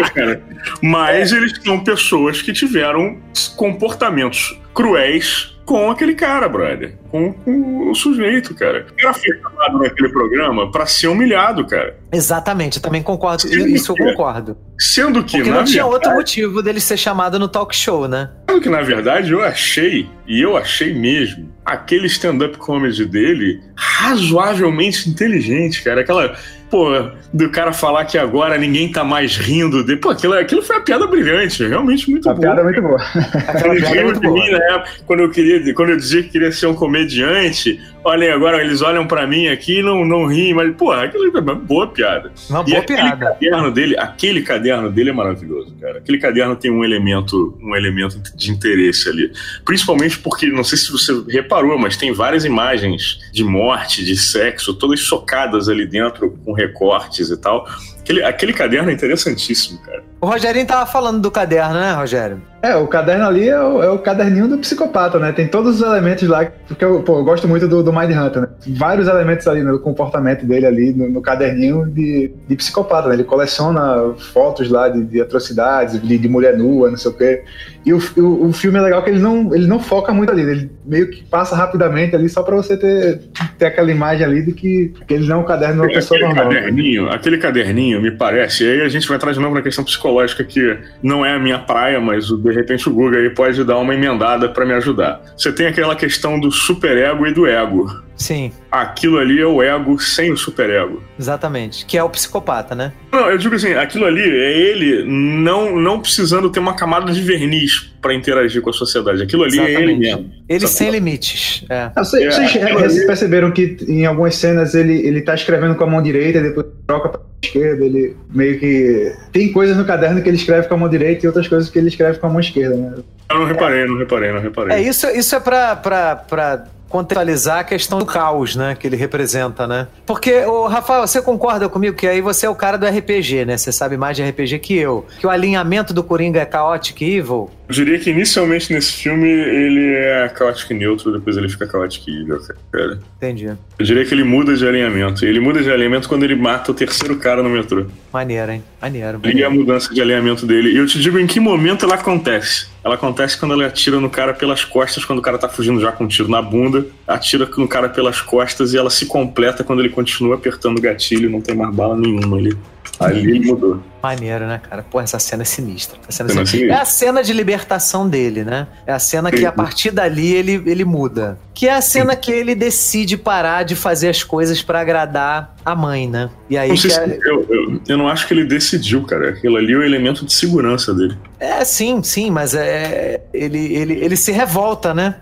Mas 0.82 1.34
eles 1.34 1.60
são 1.62 1.84
pessoas 1.84 2.42
que 2.42 2.54
tiveram 2.54 3.20
comportamentos 3.58 4.58
cruéis 4.74 5.55
com 5.66 5.90
aquele 5.90 6.14
cara, 6.14 6.48
brother. 6.48 6.96
Com, 7.10 7.34
com 7.34 7.90
o 7.90 7.96
sujeito, 7.96 8.54
cara. 8.54 8.86
Cara 8.98 9.14
foi 9.14 9.38
chamado 9.40 9.80
naquele 9.80 10.10
programa 10.10 10.72
pra 10.72 10.86
ser 10.86 11.08
humilhado, 11.08 11.66
cara. 11.66 11.98
Exatamente, 12.12 12.78
eu 12.78 12.84
também 12.84 13.02
concordo. 13.02 13.42
Sim, 13.42 13.66
isso 13.74 13.92
eu 13.92 13.96
concordo. 13.96 14.58
Sendo 14.78 15.24
que, 15.24 15.38
Porque 15.38 15.50
não 15.50 15.64
tinha 15.64 15.84
verdade, 15.84 15.94
outro 15.94 16.12
motivo 16.14 16.62
dele 16.62 16.80
ser 16.80 16.98
chamado 16.98 17.40
no 17.40 17.48
talk 17.48 17.76
show, 17.76 18.08
né? 18.08 18.30
Sabe 18.48 18.62
que 18.62 18.70
na 18.70 18.82
verdade 18.82 19.32
eu 19.32 19.44
achei, 19.44 20.08
e 20.28 20.42
eu 20.42 20.56
achei 20.56 20.94
mesmo, 20.94 21.52
aquele 21.66 22.08
stand-up 22.08 22.58
comedy 22.58 23.06
dele 23.06 23.62
razoavelmente 23.76 25.10
inteligente, 25.10 25.84
cara. 25.84 26.02
Aquela, 26.02 26.38
pô, 26.70 26.90
do 27.34 27.50
cara 27.50 27.72
falar 27.74 28.06
que 28.06 28.18
agora 28.18 28.58
ninguém 28.58 28.92
tá 28.92 29.04
mais 29.04 29.38
rindo. 29.38 29.84
De... 29.84 29.96
Pô, 29.96 30.10
aquilo, 30.10 30.34
aquilo 30.34 30.62
foi 30.62 30.76
uma 30.78 30.84
piada 30.84 31.08
brilhante, 31.08 31.66
realmente 31.66 32.10
muito 32.10 32.30
A 32.30 32.34
boa. 32.34 32.42
piada 32.42 32.62
é 32.62 32.64
muito 32.64 32.82
boa. 32.82 33.02
Aquela 33.48 33.76
piada 33.76 33.98
é 33.98 34.04
muito 34.04 34.20
de 34.20 34.28
boa. 34.28 34.40
mim 34.40 34.52
na 34.52 34.58
época, 34.58 34.90
quando 35.06 35.20
eu, 35.22 35.30
queria, 35.30 35.74
quando 35.74 35.90
eu 35.90 35.98
dizia 35.98 36.24
que 36.24 36.30
queria 36.30 36.52
ser 36.52 36.68
um 36.68 36.76
comediante. 36.76 37.80
Olhem, 38.06 38.30
agora 38.30 38.64
eles 38.64 38.84
olham 38.84 39.08
pra 39.08 39.26
mim 39.26 39.48
aqui 39.48 39.80
e 39.80 39.82
não, 39.82 40.06
não 40.06 40.28
riem, 40.28 40.54
mas, 40.54 40.76
pô, 40.76 40.92
aquilo 40.92 41.36
é 41.36 41.42
uma 41.42 41.56
boa 41.56 41.88
piada. 41.88 42.32
Uma 42.48 42.62
E 42.62 42.66
boa 42.66 42.78
aquele 42.80 43.02
piada. 43.02 43.26
caderno 43.32 43.72
dele, 43.72 43.98
aquele 43.98 44.42
caderno 44.44 44.92
dele 44.92 45.10
é 45.10 45.14
maravilhoso, 45.14 45.74
cara. 45.82 45.98
Aquele 45.98 46.20
caderno 46.20 46.56
tem 46.56 46.70
um 46.70 46.84
elemento, 46.84 47.58
um 47.60 47.76
elemento 47.76 48.22
de 48.36 48.52
interesse 48.52 49.10
ali. 49.10 49.32
Principalmente 49.66 50.20
porque, 50.20 50.46
não 50.46 50.64
sei 50.64 50.78
se 50.78 50.92
você 50.92 51.12
reparou, 51.28 51.80
mas 51.80 51.98
tem 51.98 52.14
várias 52.14 52.46
imagens 52.46 53.18
de 53.34 53.44
morte, 53.44 54.06
de 54.06 54.16
sexo, 54.16 54.76
todas 54.76 55.00
socadas 55.00 55.68
ali 55.68 55.88
dentro, 55.88 56.38
com 56.46 56.54
recortes 56.54 57.32
e 57.32 57.38
tal. 57.42 57.68
Aquele, 58.00 58.24
aquele 58.24 58.54
caderno 58.54 58.92
é 58.92 58.94
interessantíssimo, 58.94 59.82
cara. 59.82 60.04
O 60.22 60.28
Rogerinho 60.28 60.66
tava 60.66 60.86
falando 60.86 61.22
do 61.22 61.30
caderno, 61.30 61.76
né, 61.76 61.92
Rogério? 61.94 62.42
É, 62.62 62.76
o 62.76 62.88
caderno 62.88 63.28
ali 63.28 63.48
é 63.48 63.62
o, 63.62 63.84
é 63.84 63.90
o 63.92 64.00
caderninho 64.00 64.48
do 64.48 64.58
psicopata, 64.58 65.20
né? 65.20 65.32
Tem 65.32 65.48
todos 65.48 65.76
os 65.76 65.88
elementos 65.88 66.28
lá, 66.28 66.48
porque 66.68 66.84
eu, 66.84 67.04
pô, 67.04 67.20
eu 67.20 67.24
gosto 67.24 67.48
muito 67.48 67.68
do, 67.68 67.84
do 67.84 67.94
Mind 67.94 68.10
Hunter, 68.10 68.42
né? 68.42 68.48
Vários 68.70 69.08
elementos 69.08 69.48
ali 69.48 69.62
no 69.62 69.78
comportamento 69.78 70.44
dele 70.48 70.66
ali, 70.66 70.92
no, 70.92 71.08
no 71.08 71.22
caderninho 71.22 71.86
de, 71.86 72.34
de 72.48 72.56
psicopata, 72.56 73.08
né? 73.10 73.14
Ele 73.14 73.24
coleciona 73.24 74.16
fotos 74.34 74.68
lá 74.68 74.90
de, 74.90 75.04
de 75.04 75.22
atrocidades, 75.22 76.02
de, 76.02 76.18
de 76.18 76.28
mulher 76.28 76.58
nua, 76.58 76.90
não 76.90 76.98
sei 76.98 77.12
o 77.12 77.14
quê. 77.14 77.44
E 77.86 77.94
o, 77.94 78.00
o, 78.18 78.48
o 78.48 78.52
filme 78.54 78.80
é 78.80 78.82
legal 78.82 79.04
que 79.04 79.12
ele 79.12 79.20
não, 79.20 79.54
ele 79.54 79.68
não 79.68 79.80
foca 79.80 80.12
muito 80.12 80.32
ali, 80.32 80.42
ele 80.42 80.72
meio 80.84 81.08
que 81.12 81.24
passa 81.24 81.56
rapidamente 81.56 82.16
ali 82.16 82.28
só 82.28 82.42
pra 82.42 82.56
você 82.56 82.76
ter, 82.76 83.22
ter 83.60 83.66
aquela 83.68 83.92
imagem 83.92 84.26
ali 84.26 84.42
de 84.44 84.54
que, 84.54 84.92
que 85.08 85.14
ele 85.14 85.28
não 85.28 85.36
é 85.36 85.40
um 85.42 85.46
caderno 85.46 85.76
de 85.76 85.82
uma 85.82 85.94
pessoa 85.94 86.18
Aquele 86.18 86.34
normal. 86.34 86.52
né? 86.52 86.60
caderninho, 86.62 87.10
aquele 87.12 87.38
caderninho, 87.38 88.02
me 88.02 88.10
parece, 88.10 88.64
e 88.64 88.72
aí 88.72 88.82
a 88.82 88.90
gente 88.90 89.08
vai 89.08 89.18
entrar 89.18 89.32
de 89.34 89.40
novo 89.40 89.54
na 89.54 89.62
questão 89.62 89.84
psicológica, 89.84 90.15
que 90.44 90.78
não 91.02 91.26
é 91.26 91.34
a 91.36 91.40
minha 91.40 91.60
praia, 91.60 92.00
mas 92.00 92.28
de 92.28 92.52
repente 92.52 92.88
o 92.90 92.94
Google 92.94 93.20
aí 93.20 93.30
pode 93.30 93.64
dar 93.64 93.78
uma 93.78 93.94
emendada 93.94 94.50
pra 94.50 94.66
me 94.66 94.74
ajudar. 94.74 95.22
Você 95.38 95.52
tem 95.52 95.68
aquela 95.68 95.96
questão 95.96 96.40
do 96.40 96.52
superego 96.52 97.26
e 97.28 97.34
do 97.34 97.46
ego. 97.48 98.04
Sim, 98.18 98.50
Aquilo 98.72 99.18
ali 99.18 99.42
é 99.42 99.46
o 99.46 99.62
ego 99.62 100.00
sem 100.00 100.32
o 100.32 100.38
superego. 100.38 101.04
exatamente. 101.20 101.86
Que 101.86 101.98
é 101.98 102.04
o 102.04 102.10
psicopata, 102.10 102.74
né? 102.74 102.94
Não, 103.12 103.30
eu 103.30 103.38
digo 103.38 103.56
assim, 103.56 103.74
aquilo 103.74 104.06
ali 104.06 104.22
é 104.22 104.58
ele 104.58 105.04
não, 105.06 105.76
não 105.78 106.00
precisando 106.00 106.50
ter 106.50 106.60
uma 106.60 106.76
camada 106.76 107.12
de 107.12 107.22
verniz 107.22 107.92
pra 108.02 108.14
interagir 108.14 108.62
com 108.62 108.70
a 108.70 108.74
sociedade. 108.74 109.22
Aquilo 109.22 109.44
ali 109.44 109.60
é 109.60 109.64
ele 109.64 109.92
Exatamente. 109.94 110.00
mesmo. 110.00 110.32
Ele 110.48 110.68
sem 110.68 110.92
limites. 110.92 111.66
É. 111.70 111.92
Ah, 111.94 112.04
Vocês, 112.06 112.56
É, 112.56 112.74
vocês 112.74 113.06
perceberam 113.06 113.52
que 113.52 113.78
em 113.88 114.06
algumas 114.06 114.36
cenas 114.36 114.74
ele, 114.76 114.94
ele 115.06 115.22
tá 115.22 115.36
escrevendo 115.36 115.76
com 115.76 115.84
a 115.84 115.88
mão 115.88 116.02
direita 116.02 116.40
e 116.40 116.44
depois 116.44 116.68
troca 116.88 117.10
pra 117.10 117.20
esquerda, 117.46 117.86
ele 117.86 118.16
meio 118.30 118.60
que. 118.60 119.14
Tem 119.32 119.52
coisas 119.52 119.78
no 119.78 119.86
caderno 119.86 120.22
que 120.22 120.30
ele 120.30 120.38
escreve 120.38 120.68
com 120.68 120.74
a 120.74 120.78
mão 120.78 120.90
direita 120.90 121.26
e 121.26 121.28
outras 121.28 121.48
coisas 121.48 121.70
que 121.70 121.78
ele 121.78 121.88
escreve 121.88 122.20
com 122.20 122.28
a 122.28 122.30
mão 122.30 122.40
esquerda, 122.40 122.76
né? 122.76 122.94
Eu 123.30 123.40
não 123.40 123.46
reparei, 123.46 123.86
não 123.86 123.98
reparei, 123.98 124.32
não 124.32 124.42
reparei. 124.42 124.78
É, 124.78 124.82
isso, 124.82 125.08
isso 125.08 125.36
é 125.36 125.40
pra, 125.40 125.76
pra, 125.76 126.16
pra 126.16 126.66
contextualizar 126.90 127.60
a 127.60 127.64
questão 127.64 128.00
do 128.00 128.06
caos, 128.06 128.56
né? 128.56 128.76
Que 128.80 128.88
ele 128.88 128.96
representa, 128.96 129.68
né? 129.68 129.88
Porque, 130.06 130.46
o 130.46 130.68
Rafael, 130.68 131.06
você 131.06 131.22
concorda 131.22 131.68
comigo 131.68 131.96
que 131.96 132.08
aí 132.08 132.22
você 132.22 132.46
é 132.46 132.50
o 132.50 132.56
cara 132.56 132.78
do 132.78 132.86
RPG, 132.86 133.46
né? 133.46 133.58
Você 133.58 133.72
sabe 133.72 133.98
mais 133.98 134.16
de 134.16 134.24
RPG 134.24 134.60
que 134.60 134.76
eu. 134.76 135.06
Que 135.20 135.28
o 135.28 135.30
alinhamento 135.30 135.94
do 135.94 136.04
Coringa 136.04 136.40
é 136.40 136.50
Chaotic 136.50 137.02
Evil. 137.02 137.50
Eu 137.68 137.74
diria 137.74 137.98
que 137.98 138.12
inicialmente 138.12 138.72
nesse 138.72 138.94
filme 138.94 139.28
ele 139.28 139.96
é 139.96 140.32
chaotic 140.38 140.70
neutro, 140.72 141.12
depois 141.12 141.36
ele 141.36 141.50
fica 141.50 141.66
chaotic 141.66 142.08
evil, 142.08 142.40
cara. 142.72 143.00
Entendi. 143.18 143.48
Eu 143.48 143.86
diria 143.86 144.06
que 144.06 144.14
ele 144.14 144.24
muda 144.24 144.56
de 144.56 144.68
alinhamento. 144.68 145.26
E 145.26 145.28
ele 145.28 145.40
muda 145.40 145.64
de 145.64 145.72
alinhamento 145.72 146.08
quando 146.08 146.24
ele 146.24 146.36
mata 146.36 146.72
o 146.72 146.76
terceiro 146.76 147.16
cara 147.18 147.42
no 147.42 147.50
metrô. 147.50 147.88
Maneiro, 148.14 148.52
hein? 148.52 148.64
Maneiro. 148.80 149.20
É 149.24 149.28
a 149.28 149.28
maneiro. 149.28 149.52
mudança 149.52 149.92
de 149.92 150.00
alinhamento 150.00 150.46
dele. 150.46 150.74
E 150.74 150.78
eu 150.78 150.86
te 150.86 151.00
digo 151.00 151.18
em 151.18 151.26
que 151.26 151.40
momento 151.40 151.86
ela 151.86 151.96
acontece. 151.96 152.68
Ela 152.86 152.94
acontece 152.94 153.36
quando 153.36 153.56
ele 153.56 153.66
atira 153.66 154.00
no 154.00 154.12
cara 154.12 154.32
pelas 154.32 154.64
costas, 154.64 155.04
quando 155.04 155.18
o 155.18 155.22
cara 155.22 155.40
tá 155.40 155.50
fugindo 155.50 155.82
já 155.82 155.92
com 155.92 156.04
um 156.04 156.08
tiro 156.08 156.30
na 156.30 156.40
bunda, 156.40 156.86
atira 157.08 157.50
no 157.58 157.68
cara 157.68 157.90
pelas 157.90 158.22
costas 158.22 158.76
e 158.76 158.78
ela 158.78 158.92
se 158.92 159.08
completa 159.08 159.64
quando 159.64 159.80
ele 159.80 159.90
continua 159.90 160.36
apertando 160.36 160.78
o 160.78 160.82
gatilho, 160.82 161.28
não 161.28 161.42
tem 161.42 161.56
mais 161.56 161.74
bala 161.74 161.98
nenhuma 161.98 162.38
ali. 162.38 162.56
Ali 163.00 163.20
ele 163.20 163.46
mudou. 163.48 163.82
Maneiro, 164.02 164.46
né, 164.48 164.62
cara? 164.70 164.84
Pô, 164.84 165.02
essa 165.02 165.18
cena 165.20 165.42
é 165.42 165.46
sinistra. 165.46 165.98
Essa 166.08 166.28
cena 166.28 166.30
é, 166.30 166.34
Cena 166.34 166.46
sinistra. 166.46 166.76
é 166.76 166.80
a 166.82 166.86
cena 166.86 167.24
de 167.24 167.34
libertação 167.34 168.08
dele, 168.08 168.44
né? 168.44 168.68
É 168.86 168.94
a 168.94 169.00
cena 169.00 169.32
que 169.32 169.46
a 169.46 169.52
partir 169.52 169.92
dali 169.92 170.34
ele, 170.34 170.62
ele 170.66 170.86
muda. 170.86 171.40
Que 171.54 171.68
é 171.68 171.74
a 171.74 171.82
cena 171.82 172.16
que 172.16 172.32
ele 172.32 172.54
decide 172.54 173.18
parar 173.18 173.64
de 173.64 173.76
fazer 173.76 174.10
as 174.10 174.24
coisas 174.24 174.62
pra 174.62 174.82
agradar 174.82 175.56
a 175.66 175.76
mãe, 175.76 176.08
né? 176.08 176.30
E 176.50 176.58
aí 176.58 176.70
Não 176.70 176.76
que 176.76 176.90
se- 176.90 177.00
é, 177.00 177.18
eu, 177.24 177.46
eu, 177.50 177.82
eu 177.88 177.98
não 177.98 178.08
acho 178.08 178.28
que 178.28 178.34
ele 178.34 178.46
decidiu, 178.46 179.02
cara. 179.04 179.30
Aquilo 179.30 179.58
ali 179.58 179.74
é 179.74 179.78
o 179.78 179.84
elemento 179.84 180.26
de 180.26 180.34
segurança 180.34 180.94
dele. 180.94 181.18
é 181.40 181.64
sim, 181.66 182.04
sim, 182.04 182.30
mas 182.30 182.54
é 182.54 183.22
ele, 183.34 183.74
ele, 183.76 183.94
ele 183.94 184.16
se 184.16 184.32
revolta, 184.32 184.94
né? 184.94 185.16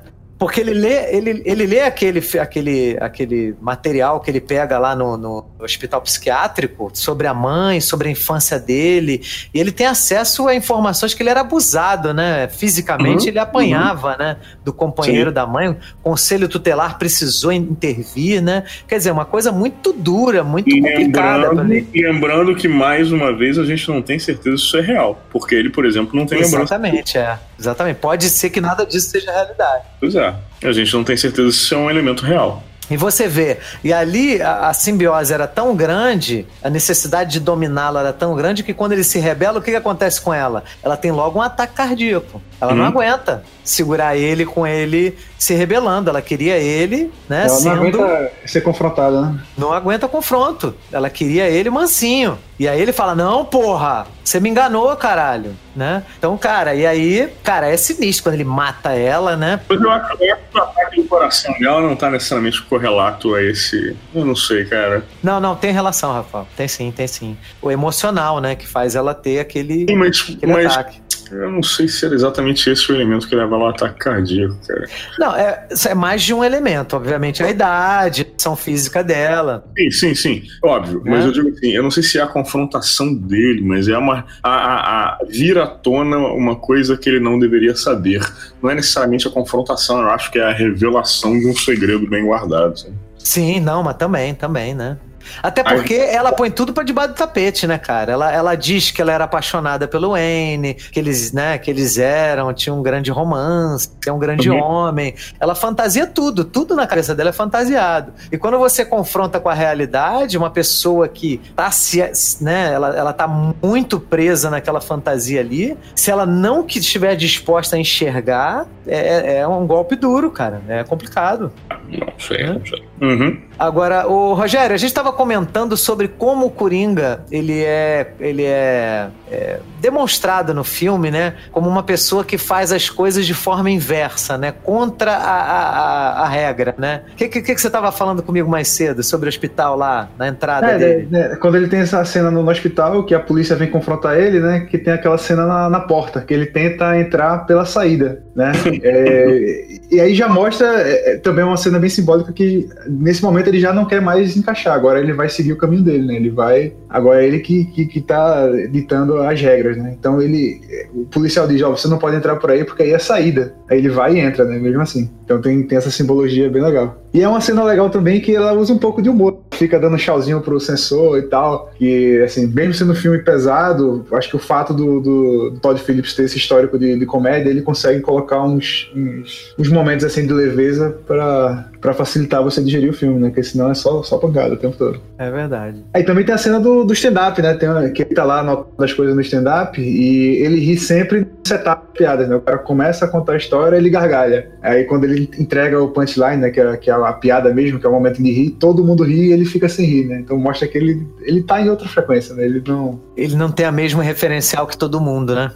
Porque 0.44 0.60
ele 0.60 0.74
lê, 0.74 1.16
ele, 1.16 1.42
ele 1.46 1.66
lê 1.66 1.80
aquele, 1.80 2.22
aquele, 2.38 2.98
aquele 3.00 3.56
material 3.62 4.20
que 4.20 4.30
ele 4.30 4.42
pega 4.42 4.78
lá 4.78 4.94
no, 4.94 5.16
no 5.16 5.46
hospital 5.58 6.02
psiquiátrico 6.02 6.92
sobre 6.94 7.28
a 7.28 7.34
mãe, 7.34 7.80
sobre 7.80 8.10
a 8.10 8.12
infância 8.12 8.60
dele, 8.60 9.22
e 9.54 9.58
ele 9.58 9.72
tem 9.72 9.88
acesso 9.88 10.50
a 10.50 10.54
informações 10.54 11.14
que 11.14 11.24
ele 11.24 11.30
era 11.30 11.40
abusado, 11.40 12.14
né? 12.14 12.50
Fisicamente 12.50 13.24
Uhum, 13.24 13.28
ele 13.30 13.40
apanhava, 13.40 14.18
né? 14.18 14.36
Do 14.66 14.74
companheiro 14.74 15.30
Sim. 15.30 15.34
da 15.34 15.48
mãe. 15.48 15.70
O 15.70 15.78
conselho 16.02 16.50
tutelar 16.50 16.98
precisou 16.98 17.54
intervir, 17.54 18.42
né? 18.42 18.66
Quer 18.86 18.98
dizer, 18.98 19.12
uma 19.12 19.24
coisa 19.24 19.50
muito 19.50 19.94
dura, 19.94 20.44
muito 20.44 20.70
complicada. 20.70 21.52
pra 21.52 21.64
Lembrando, 21.94 22.54
que, 22.54 22.68
mais 22.68 23.14
uma 23.14 23.34
vez, 23.34 23.58
a 23.58 23.64
gente 23.64 23.88
não 23.88 24.02
tem 24.02 24.20
certeza 24.20 24.58
se 24.58 24.64
isso 24.64 24.78
é 24.78 24.82
real. 24.82 25.24
Porque 25.32 25.56
ele, 25.56 25.70
por 25.70 25.86
exemplo, 25.86 26.20
não 26.20 26.26
tem 26.26 26.40
lembrança. 26.40 26.76
Exatamente, 26.76 27.18
é. 27.18 27.40
Exatamente. 27.64 27.98
Pode 27.98 28.30
ser 28.30 28.50
que 28.50 28.60
nada 28.62 28.86
disso 28.86 29.10
seja 29.10 29.32
realidade. 29.32 29.84
Pois 30.00 30.16
é. 30.16 30.34
A 30.64 30.72
gente 30.72 30.94
não 30.94 31.04
tem 31.04 31.16
certeza 31.18 31.52
se 31.52 31.58
isso 31.60 31.74
é 31.74 31.78
um 31.78 31.90
elemento 31.90 32.26
real. 32.26 32.62
E 32.92 32.98
você 32.98 33.30
vê, 33.30 33.60
e 33.82 33.94
ali 33.94 34.42
a, 34.42 34.68
a 34.68 34.74
simbiose 34.74 35.34
era 35.34 35.48
tão 35.48 35.74
grande, 35.74 36.46
a 36.62 36.70
necessidade 36.70 37.32
de 37.32 37.40
dominá-la 37.40 38.02
era 38.02 38.14
tão 38.14 38.36
grande 38.36 38.62
que 38.62 38.74
quando 38.74 38.92
ele 38.92 39.06
se 39.06 39.20
rebela, 39.20 39.60
o 39.60 39.62
que, 39.62 39.72
que 39.72 39.78
acontece 39.78 40.20
com 40.20 40.34
ela? 40.34 40.66
Ela 40.84 40.98
tem 40.98 41.10
logo 41.10 41.40
um 41.40 41.42
ataque 41.42 41.74
cardíaco. 41.76 42.42
Ela 42.60 42.76
não 42.76 42.82
Uhum. 42.84 42.90
aguenta 42.90 43.42
segurar 43.64 44.18
ele 44.18 44.46
com 44.46 44.68
ele 44.68 45.18
se 45.40 45.54
rebelando. 45.54 46.10
Ela 46.10 46.22
queria 46.22 46.58
ele, 46.58 47.10
né? 47.28 47.46
Ela 47.46 47.54
não 47.54 47.58
sendo. 47.58 48.02
aguenta 48.04 48.32
ser 48.46 48.62
confrontada, 48.62 49.22
né? 49.22 49.40
não 49.58 49.72
aguenta 49.72 50.08
confronto. 50.10 50.76
Ela 50.92 51.10
queria 51.10 51.48
ele 51.50 51.70
mansinho. 51.70 52.38
E 52.64 52.68
aí 52.70 52.82
ele 52.82 52.94
fala: 52.94 53.14
Não, 53.14 53.44
porra, 53.44 54.08
você 54.24 54.40
me 54.40 54.48
enganou, 54.48 54.96
caralho. 54.96 55.54
Né? 55.76 56.02
Então, 56.18 56.38
cara, 56.38 56.74
e 56.74 56.86
aí, 56.86 57.30
cara, 57.44 57.68
é 57.68 57.76
sinistro 57.76 58.24
quando 58.24 58.36
ele 58.36 58.46
mata 58.46 58.94
ela, 58.94 59.36
né? 59.36 59.60
Mas 59.68 59.82
eu 59.82 59.92
acho 59.92 60.18
que 60.18 60.34
o 60.54 60.62
ataque 60.62 61.02
do 61.02 61.08
coração 61.10 61.54
dela 61.60 61.82
não 61.82 61.96
tá 61.96 62.10
necessariamente 62.10 62.62
correlato 62.62 63.36
a 63.36 63.44
esse. 63.44 63.98
Eu 64.16 64.24
não 64.24 64.36
sei, 64.36 64.64
cara. 64.64 65.04
Não, 65.22 65.42
não, 65.42 65.58
tem 65.58 65.74
relação, 65.74 66.14
Rafael. 66.14 66.48
Tem 66.56 66.68
sim, 66.70 66.90
tem 66.92 67.06
sim. 67.06 67.36
O 67.62 67.70
emocional, 67.70 68.40
né? 68.40 68.56
Que 68.56 68.66
faz 68.66 68.96
ela 68.96 69.14
ter 69.14 69.40
aquele, 69.40 69.86
Sim, 69.90 69.96
mas, 69.96 70.22
aquele 70.22 70.54
mas 70.54 70.72
ataque. 70.72 71.02
Eu 71.32 71.52
não 71.52 71.64
sei 71.64 71.88
se 71.88 72.06
era 72.06 72.14
exatamente 72.14 72.70
esse 72.70 72.92
o 72.92 72.96
elemento 72.96 73.28
que 73.28 73.36
leva 73.36 73.56
ao 73.56 73.70
ataque 73.70 74.00
cardíaco, 74.00 74.56
cara. 74.68 74.86
Não, 75.20 75.36
é, 75.36 75.68
é 75.88 75.94
mais 75.94 76.22
de 76.22 76.34
um 76.34 76.44
elemento. 76.44 76.96
Obviamente, 76.96 77.42
a 77.44 77.50
idade, 77.50 78.28
a 78.32 78.36
ação 78.38 78.56
física 78.56 79.04
dela. 79.04 79.66
Sim, 79.78 79.92
sim, 79.92 80.16
sim. 80.16 80.44
Óbvio. 80.64 81.02
Mas 81.06 81.24
É. 81.24 81.28
eu 81.28 81.32
digo 81.32 81.50
assim, 81.50 81.70
eu 81.72 81.84
não 81.84 81.92
sei 81.92 82.04
se 82.04 82.18
é 82.18 82.22
a 82.22 82.28
confrontação 82.28 83.14
dele, 83.14 83.62
mas 83.64 83.88
é 83.88 83.98
uma. 83.98 84.26
A, 84.42 84.50
a, 84.52 85.10
a 85.14 85.20
vir 85.30 85.58
à 85.58 85.68
tona 85.68 86.18
uma 86.18 86.56
coisa 86.56 86.98
que 86.98 87.10
ele 87.10 87.20
não 87.20 87.38
deveria 87.40 87.76
saber. 87.76 88.22
Não 88.62 88.70
é 88.70 88.76
necessariamente 88.76 89.28
a 89.28 89.32
confrontação, 89.32 90.00
eu 90.02 90.10
acho 90.10 90.32
que 90.32 90.40
é 90.40 90.44
a 90.44 90.52
revelação 90.54 91.38
de 91.40 91.48
um 91.48 91.56
segredo 91.56 92.08
bem 92.10 92.26
guardado. 92.26 92.78
sabe? 92.80 92.94
Sim, 93.18 93.60
não, 93.62 93.82
mas 93.84 93.96
também, 93.96 94.34
também, 94.36 94.74
né? 94.76 94.98
Até 95.42 95.64
porque 95.64 95.94
ela 95.96 96.32
põe 96.32 96.50
tudo 96.52 96.74
pra 96.74 96.84
debaixo 96.84 97.10
do 97.14 97.16
tapete, 97.16 97.66
né, 97.68 97.78
cara? 97.78 98.12
Ela, 98.14 98.32
ela 98.32 98.56
diz 98.56 98.92
que 98.92 99.02
ela 99.02 99.12
era 99.12 99.24
apaixonada 99.24 99.88
pelo 99.88 100.12
Wayne, 100.12 100.74
que 100.76 101.00
eles, 101.00 101.32
né, 101.32 101.58
que 101.58 101.70
eles 101.70 101.98
eram, 101.98 102.54
tinham 102.54 102.80
um 102.80 102.84
grande 102.84 103.12
romance, 103.12 103.90
que 104.02 104.10
é 104.10 104.14
um 104.14 104.20
grande 104.20 104.50
Uhum. 104.50 104.60
homem. 104.62 105.16
Ela 105.40 105.56
fantasia 105.56 106.06
tudo, 106.06 106.44
tudo 106.44 106.76
na 106.76 106.86
cabeça 106.88 107.16
dela 107.16 107.30
é 107.30 107.34
fantasiado. 107.34 108.14
E 108.32 108.38
quando 108.38 108.58
você 108.60 108.84
confronta 108.86 109.40
com 109.40 109.50
a 109.50 109.54
realidade, 109.54 110.38
uma 110.38 110.50
pessoa 110.50 111.08
que 111.08 111.40
tá 111.56 111.72
se, 111.72 112.04
né, 112.42 112.72
ela, 112.74 112.96
ela 112.96 113.14
tá 113.14 113.28
muito 113.28 114.00
presa 114.00 114.50
naquela 114.50 114.82
fantasia 114.82 115.40
ali, 115.40 115.78
se 115.96 116.12
ela 116.12 116.26
não 116.26 116.64
que 116.64 116.80
estiver 116.80 117.16
disposta 117.16 117.76
a 117.76 117.80
enxergar, 117.80 118.66
é, 118.86 119.38
é 119.40 119.48
um 119.48 119.66
golpe 119.66 119.96
duro, 119.96 120.30
cara. 120.32 120.62
É 120.68 120.84
complicado. 120.84 121.52
Não 121.90 122.14
sei, 122.20 122.38
É? 122.42 122.54
não 122.54 122.66
sei. 122.66 122.84
Uhum. 123.02 123.42
Agora, 123.60 124.08
o 124.08 124.34
Rogério, 124.34 124.74
a 124.74 124.78
gente 124.78 124.90
estava 124.90 125.12
comentando 125.14 125.78
sobre 125.78 126.08
como 126.08 126.46
o 126.48 126.50
Coringa 126.52 127.22
ele 127.32 127.64
é, 127.64 128.14
ele 128.20 128.44
é, 128.44 129.08
é 129.32 129.60
demonstrado 129.80 130.54
no 130.54 130.64
filme, 130.64 131.12
né, 131.12 131.34
como 131.52 131.70
uma 131.70 131.84
pessoa 131.84 132.24
que 132.24 132.38
faz 132.38 132.72
as 132.72 132.90
coisas 132.90 133.26
de 133.26 133.34
forma 133.34 133.70
inversa, 133.70 134.38
né, 134.38 134.54
contra 134.64 135.12
a, 135.16 135.42
a, 135.42 136.24
a- 136.24 136.28
regra, 136.28 136.74
né? 136.78 137.02
O 137.12 137.16
que, 137.16 137.28
que, 137.28 137.42
que 137.42 137.60
você 137.62 137.68
estava 137.68 137.92
falando 137.92 138.24
comigo 138.24 138.50
mais 138.50 138.68
cedo 138.70 139.04
sobre 139.04 139.28
o 139.28 139.30
hospital 139.30 139.76
lá 139.78 140.10
na 140.18 140.28
entrada 140.28 140.72
É, 140.72 140.78
dele? 140.78 141.08
né, 141.12 141.30
né, 141.30 141.36
quando 141.36 141.56
ele 141.56 141.68
tem 141.68 141.82
essa 141.82 142.04
cena 142.06 142.32
no, 142.32 142.42
no 142.44 142.50
hospital, 142.52 143.04
que 143.06 143.14
a 143.14 143.20
polícia 143.20 143.56
vem 143.56 143.70
confrontar 143.70 144.18
ele, 144.18 144.40
né? 144.40 144.62
Que 144.62 144.78
tem 144.78 144.94
aquela 144.94 145.18
cena 145.18 145.46
na, 145.46 145.70
na 145.70 145.80
porta, 145.82 146.22
que 146.22 146.34
ele 146.34 146.46
tenta 146.48 146.98
entrar 146.98 147.46
pela 147.46 147.66
saída, 147.66 148.24
né? 148.36 148.52
É, 148.84 149.66
e 149.92 150.00
aí 150.02 150.16
já 150.16 150.28
mostra 150.28 150.66
é, 150.82 151.14
é, 151.14 151.18
também 151.18 151.44
uma 151.44 151.58
cena 151.58 151.80
bem 151.80 151.90
simbólica 151.90 152.32
que 152.34 152.68
nesse 152.88 153.22
momento 153.24 153.48
ele 153.48 153.60
já 153.60 153.72
não 153.74 153.86
quer 153.86 154.02
mais 154.02 154.36
encaixar, 154.36 154.74
agora 154.74 155.00
ele 155.04 155.14
vai 155.14 155.30
seguir 155.30 155.54
o 155.54 155.58
caminho 155.58 155.84
dele, 155.84 156.06
né? 156.06 156.16
Ele 156.16 156.30
vai. 156.30 156.74
Agora 156.90 157.24
é 157.24 157.28
ele 157.28 157.40
que, 157.40 157.66
que, 157.66 157.86
que 157.86 158.02
tá 158.02 158.48
ditando 158.72 159.18
as 159.18 159.40
regras, 159.40 159.78
né? 159.78 159.96
Então 159.98 160.22
ele. 160.22 160.62
O 160.94 161.06
policial 161.06 161.48
diz, 161.48 161.62
ó, 161.62 161.72
você 161.72 161.88
não 161.88 161.98
pode 161.98 162.16
entrar 162.16 162.36
por 162.38 162.52
aí 162.52 162.64
porque 162.64 162.84
aí 162.84 162.92
é 162.92 163.00
saída. 163.00 163.54
Aí 163.70 163.78
ele 163.78 163.90
vai 163.90 164.16
e 164.16 164.20
entra, 164.20 164.46
né? 164.46 164.58
Mesmo 164.58 164.82
assim. 164.82 165.10
Então 165.24 165.42
tem, 165.42 165.64
tem 165.64 165.78
essa 165.78 165.92
simbologia 165.92 166.50
bem 166.50 166.62
legal. 166.62 167.02
E 167.14 167.22
é 167.22 167.30
uma 167.30 167.42
cena 167.42 167.64
legal 167.64 167.90
também 167.90 168.20
que 168.20 168.36
ela 168.36 168.54
usa 168.54 168.74
um 168.74 168.78
pouco 168.78 169.02
de 169.02 169.10
humor. 169.10 169.40
Fica 169.52 169.80
dando 169.80 169.98
tchauzinho 169.98 170.42
pro 170.42 170.60
sensor 170.60 171.20
e 171.20 171.24
tal. 171.24 171.72
Que, 171.76 172.22
assim, 172.24 172.48
mesmo 172.48 172.74
sendo 172.74 172.92
um 172.92 172.96
filme 172.96 173.20
pesado, 173.20 174.06
acho 174.14 174.30
que 174.30 174.36
o 174.36 174.40
fato 174.40 174.74
do, 174.74 175.00
do, 175.00 175.50
do 175.52 175.60
Todd 175.60 175.80
Phillips 175.80 176.16
ter 176.16 176.24
esse 176.24 176.38
histórico 176.38 176.78
de, 176.78 176.98
de 176.98 177.06
comédia, 177.06 177.50
ele 177.50 177.62
consegue 177.62 178.02
colocar 178.02 178.44
uns, 178.44 178.92
uns, 178.96 179.54
uns 179.58 179.70
momentos 179.70 180.04
assim 180.04 180.26
de 180.26 180.34
leveza 180.34 180.98
pra, 181.06 181.70
pra 181.84 181.94
facilitar 181.94 182.42
você 182.42 182.64
digerir 182.64 182.90
o 182.90 182.94
filme, 182.94 183.20
né? 183.20 183.28
Porque 183.28 183.44
senão 183.44 183.70
é 183.70 183.74
só, 183.76 184.02
só 184.02 184.18
pancada 184.18 184.54
o 184.54 184.58
tempo 184.58 184.76
todo. 184.78 185.00
É 185.20 185.30
verdade. 185.30 185.84
Aí 185.94 186.04
também 186.04 186.24
tem 186.26 186.34
a 186.34 186.38
cena 186.38 186.60
do, 186.60 186.84
do 186.86 186.94
stand-up, 186.94 187.40
né? 187.42 187.54
Tem, 187.56 187.70
uma- 187.70 187.90
que 187.90 188.02
ele 188.04 188.16
tá 188.16 188.24
lá 188.24 188.40
anotando 188.40 188.84
as 188.84 188.94
coisas 188.94 189.14
no 189.14 189.22
stand-up 189.22 189.80
e 189.80 190.38
ele 190.42 190.60
ri 190.60 190.78
sempre 190.78 191.20
no 191.20 191.28
setup 191.46 191.88
de 191.92 191.98
piadas, 192.00 192.28
né? 192.30 192.36
O 192.36 192.42
cara 192.42 192.58
começa 192.58 193.06
a 193.06 193.08
contar 193.08 193.34
a 193.34 193.38
história 193.38 193.76
ele 193.78 193.90
gargalha. 193.90 194.50
Aí 194.64 194.86
quando 194.86 195.04
ele 195.04 195.30
entrega 195.38 195.80
o 195.80 195.90
punchline, 195.90 196.38
né? 196.38 196.50
Que 196.50 196.60
é, 196.62 196.78
que 196.78 196.90
é 196.90 196.94
a 196.94 197.14
piada 197.14 197.54
mesmo, 197.54 197.80
que 197.80 197.86
é 197.86 197.90
o 197.90 197.92
momento 197.94 198.24
de 198.24 198.32
rir, 198.32 198.52
todo 198.52 198.84
mundo 198.84 199.04
ri 199.04 199.28
e 199.28 199.34
ele 199.34 199.44
fica 199.46 199.68
sem 199.68 199.86
rir, 199.86 200.06
né? 200.06 200.20
Então 200.22 200.38
mostra 200.38 200.66
que 200.68 200.78
ele, 200.78 201.06
ele 201.22 201.44
tá 201.44 201.62
em 201.62 201.70
outra 201.70 201.88
frequência, 201.88 202.34
né? 202.34 202.46
Ele 202.46 202.64
não. 202.66 203.00
Ele 203.18 203.36
não 203.36 203.52
tem 203.52 203.66
a 203.66 203.72
mesma 203.72 204.02
referencial 204.02 204.66
que 204.66 204.78
todo 204.78 205.00
mundo, 205.02 205.36
né? 205.36 205.52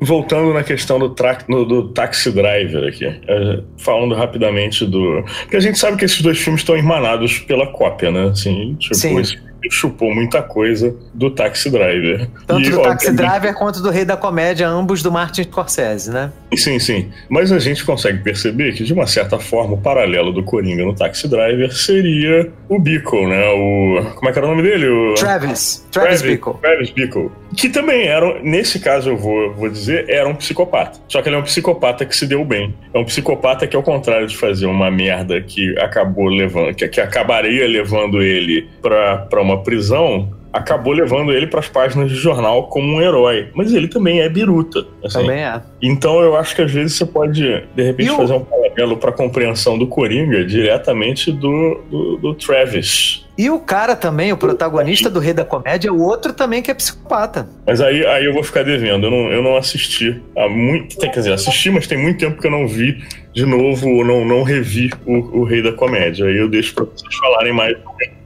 Voltando 0.00 0.52
na 0.52 0.64
questão 0.64 0.98
do, 0.98 1.10
tra- 1.10 1.38
no- 1.48 1.64
do 1.64 1.88
Taxi 1.90 2.30
Driver 2.32 2.88
aqui, 2.88 3.04
é, 3.06 3.62
falando 3.76 4.14
rapidamente 4.14 4.84
do. 4.86 5.22
Porque 5.42 5.56
a 5.56 5.60
gente 5.60 5.71
sabe 5.78 5.96
que 5.96 6.04
esses 6.04 6.20
dois 6.20 6.38
filmes 6.38 6.62
estão 6.62 6.76
irmanados 6.76 7.38
pela 7.40 7.66
cópia, 7.66 8.10
né? 8.10 8.28
Assim, 8.28 8.74
tipo, 8.74 8.94
Sim. 8.94 9.18
esse 9.18 9.38
chupou 9.70 10.14
muita 10.14 10.42
coisa 10.42 10.94
do 11.14 11.30
Taxi 11.30 11.70
Driver. 11.70 12.28
Tanto 12.46 12.62
E, 12.62 12.70
do 12.70 12.82
Taxi 12.82 13.08
obviamente, 13.08 13.30
Driver 13.30 13.54
quanto 13.54 13.82
do 13.82 13.90
Rei 13.90 14.04
da 14.04 14.16
Comédia, 14.16 14.68
ambos 14.68 15.02
do 15.02 15.10
Martin 15.10 15.42
Scorsese, 15.44 16.10
né? 16.10 16.32
Sim, 16.56 16.78
sim. 16.78 17.10
Mas 17.28 17.52
a 17.52 17.58
gente 17.58 17.84
consegue 17.84 18.18
perceber 18.18 18.72
que, 18.72 18.84
de 18.84 18.92
uma 18.92 19.06
certa 19.06 19.38
forma, 19.38 19.74
o 19.74 19.78
paralelo 19.78 20.32
do 20.32 20.42
Coringa 20.42 20.84
no 20.84 20.94
Taxi 20.94 21.28
Driver 21.28 21.72
seria 21.72 22.50
o 22.68 22.78
Bickle, 22.78 23.26
né? 23.26 23.48
O. 23.50 24.12
Como 24.14 24.28
é 24.28 24.32
que 24.32 24.38
era 24.38 24.46
o 24.46 24.50
nome 24.50 24.62
dele? 24.62 24.88
O... 24.88 25.14
Travis. 25.14 25.86
Travis 25.90 26.22
Bickle. 26.22 26.54
Travis 26.60 26.90
Bickle. 26.90 27.30
Que 27.56 27.68
também 27.68 28.06
era, 28.06 28.40
nesse 28.42 28.80
caso 28.80 29.10
eu 29.10 29.16
vou, 29.16 29.52
vou 29.54 29.68
dizer, 29.68 30.06
era 30.08 30.28
um 30.28 30.34
psicopata. 30.34 30.98
Só 31.08 31.20
que 31.20 31.28
ele 31.28 31.36
é 31.36 31.38
um 31.38 31.42
psicopata 31.42 32.04
que 32.04 32.16
se 32.16 32.26
deu 32.26 32.44
bem. 32.44 32.74
É 32.94 32.98
um 32.98 33.04
psicopata 33.04 33.66
que, 33.66 33.76
ao 33.76 33.82
contrário 33.82 34.26
de 34.26 34.36
fazer 34.36 34.66
uma 34.66 34.90
merda 34.90 35.40
que 35.40 35.78
acabou 35.78 36.28
levando, 36.28 36.74
que, 36.74 36.88
que 36.88 37.00
acabaria 37.00 37.66
levando 37.66 38.22
ele 38.22 38.68
pra, 38.80 39.18
pra 39.18 39.40
uma 39.42 39.51
prisão, 39.58 40.30
acabou 40.52 40.92
levando 40.92 41.32
ele 41.32 41.46
pras 41.46 41.68
páginas 41.68 42.10
de 42.10 42.16
jornal 42.16 42.68
como 42.68 42.96
um 42.96 43.00
herói. 43.00 43.48
Mas 43.54 43.72
ele 43.72 43.88
também 43.88 44.20
é 44.20 44.28
biruta. 44.28 44.84
assim. 45.04 45.20
Também 45.20 45.42
é. 45.42 45.60
Então 45.80 46.20
eu 46.20 46.36
acho 46.36 46.54
que 46.54 46.62
às 46.62 46.70
vezes 46.70 46.96
você 46.96 47.06
pode, 47.06 47.42
de 47.74 47.82
repente, 47.82 48.12
E 48.12 48.16
fazer 48.16 48.34
um 48.34 48.44
paralelo 48.72 48.96
pra 48.96 49.12
compreensão 49.12 49.78
do 49.78 49.86
Coringa 49.86 50.44
diretamente 50.44 51.30
do, 51.30 51.80
do, 51.90 52.16
do 52.16 52.34
Travis. 52.34 53.24
E 53.36 53.48
o 53.48 53.58
cara 53.58 53.96
também, 53.96 54.30
o 54.32 54.36
protagonista 54.36 55.08
do 55.08 55.18
Rei 55.18 55.32
da 55.32 55.44
Comédia, 55.44 55.92
o 55.92 56.02
outro 56.02 56.32
também 56.32 56.62
que 56.62 56.70
é 56.70 56.74
psicopata. 56.74 57.48
Mas 57.66 57.80
aí, 57.80 58.04
aí 58.06 58.24
eu 58.26 58.32
vou 58.32 58.44
ficar 58.44 58.62
devendo. 58.62 59.06
Eu 59.06 59.10
não, 59.10 59.32
eu 59.32 59.42
não 59.42 59.56
assisti 59.56 60.20
há 60.36 60.48
muito. 60.48 60.98
Quer 60.98 61.08
dizer, 61.08 61.32
assisti, 61.32 61.70
mas 61.70 61.86
tem 61.86 61.96
muito 61.96 62.18
tempo 62.18 62.40
que 62.40 62.46
eu 62.46 62.50
não 62.50 62.68
vi 62.68 63.02
de 63.32 63.46
novo 63.46 63.88
ou 63.88 64.04
não, 64.04 64.24
não 64.26 64.42
revi 64.42 64.90
o, 65.06 65.40
o 65.40 65.44
Rei 65.44 65.62
da 65.62 65.72
Comédia. 65.72 66.26
Aí 66.26 66.36
eu 66.36 66.48
deixo 66.48 66.74
pra 66.74 66.84
vocês 66.84 67.14
falarem 67.16 67.52
mais. 67.52 67.74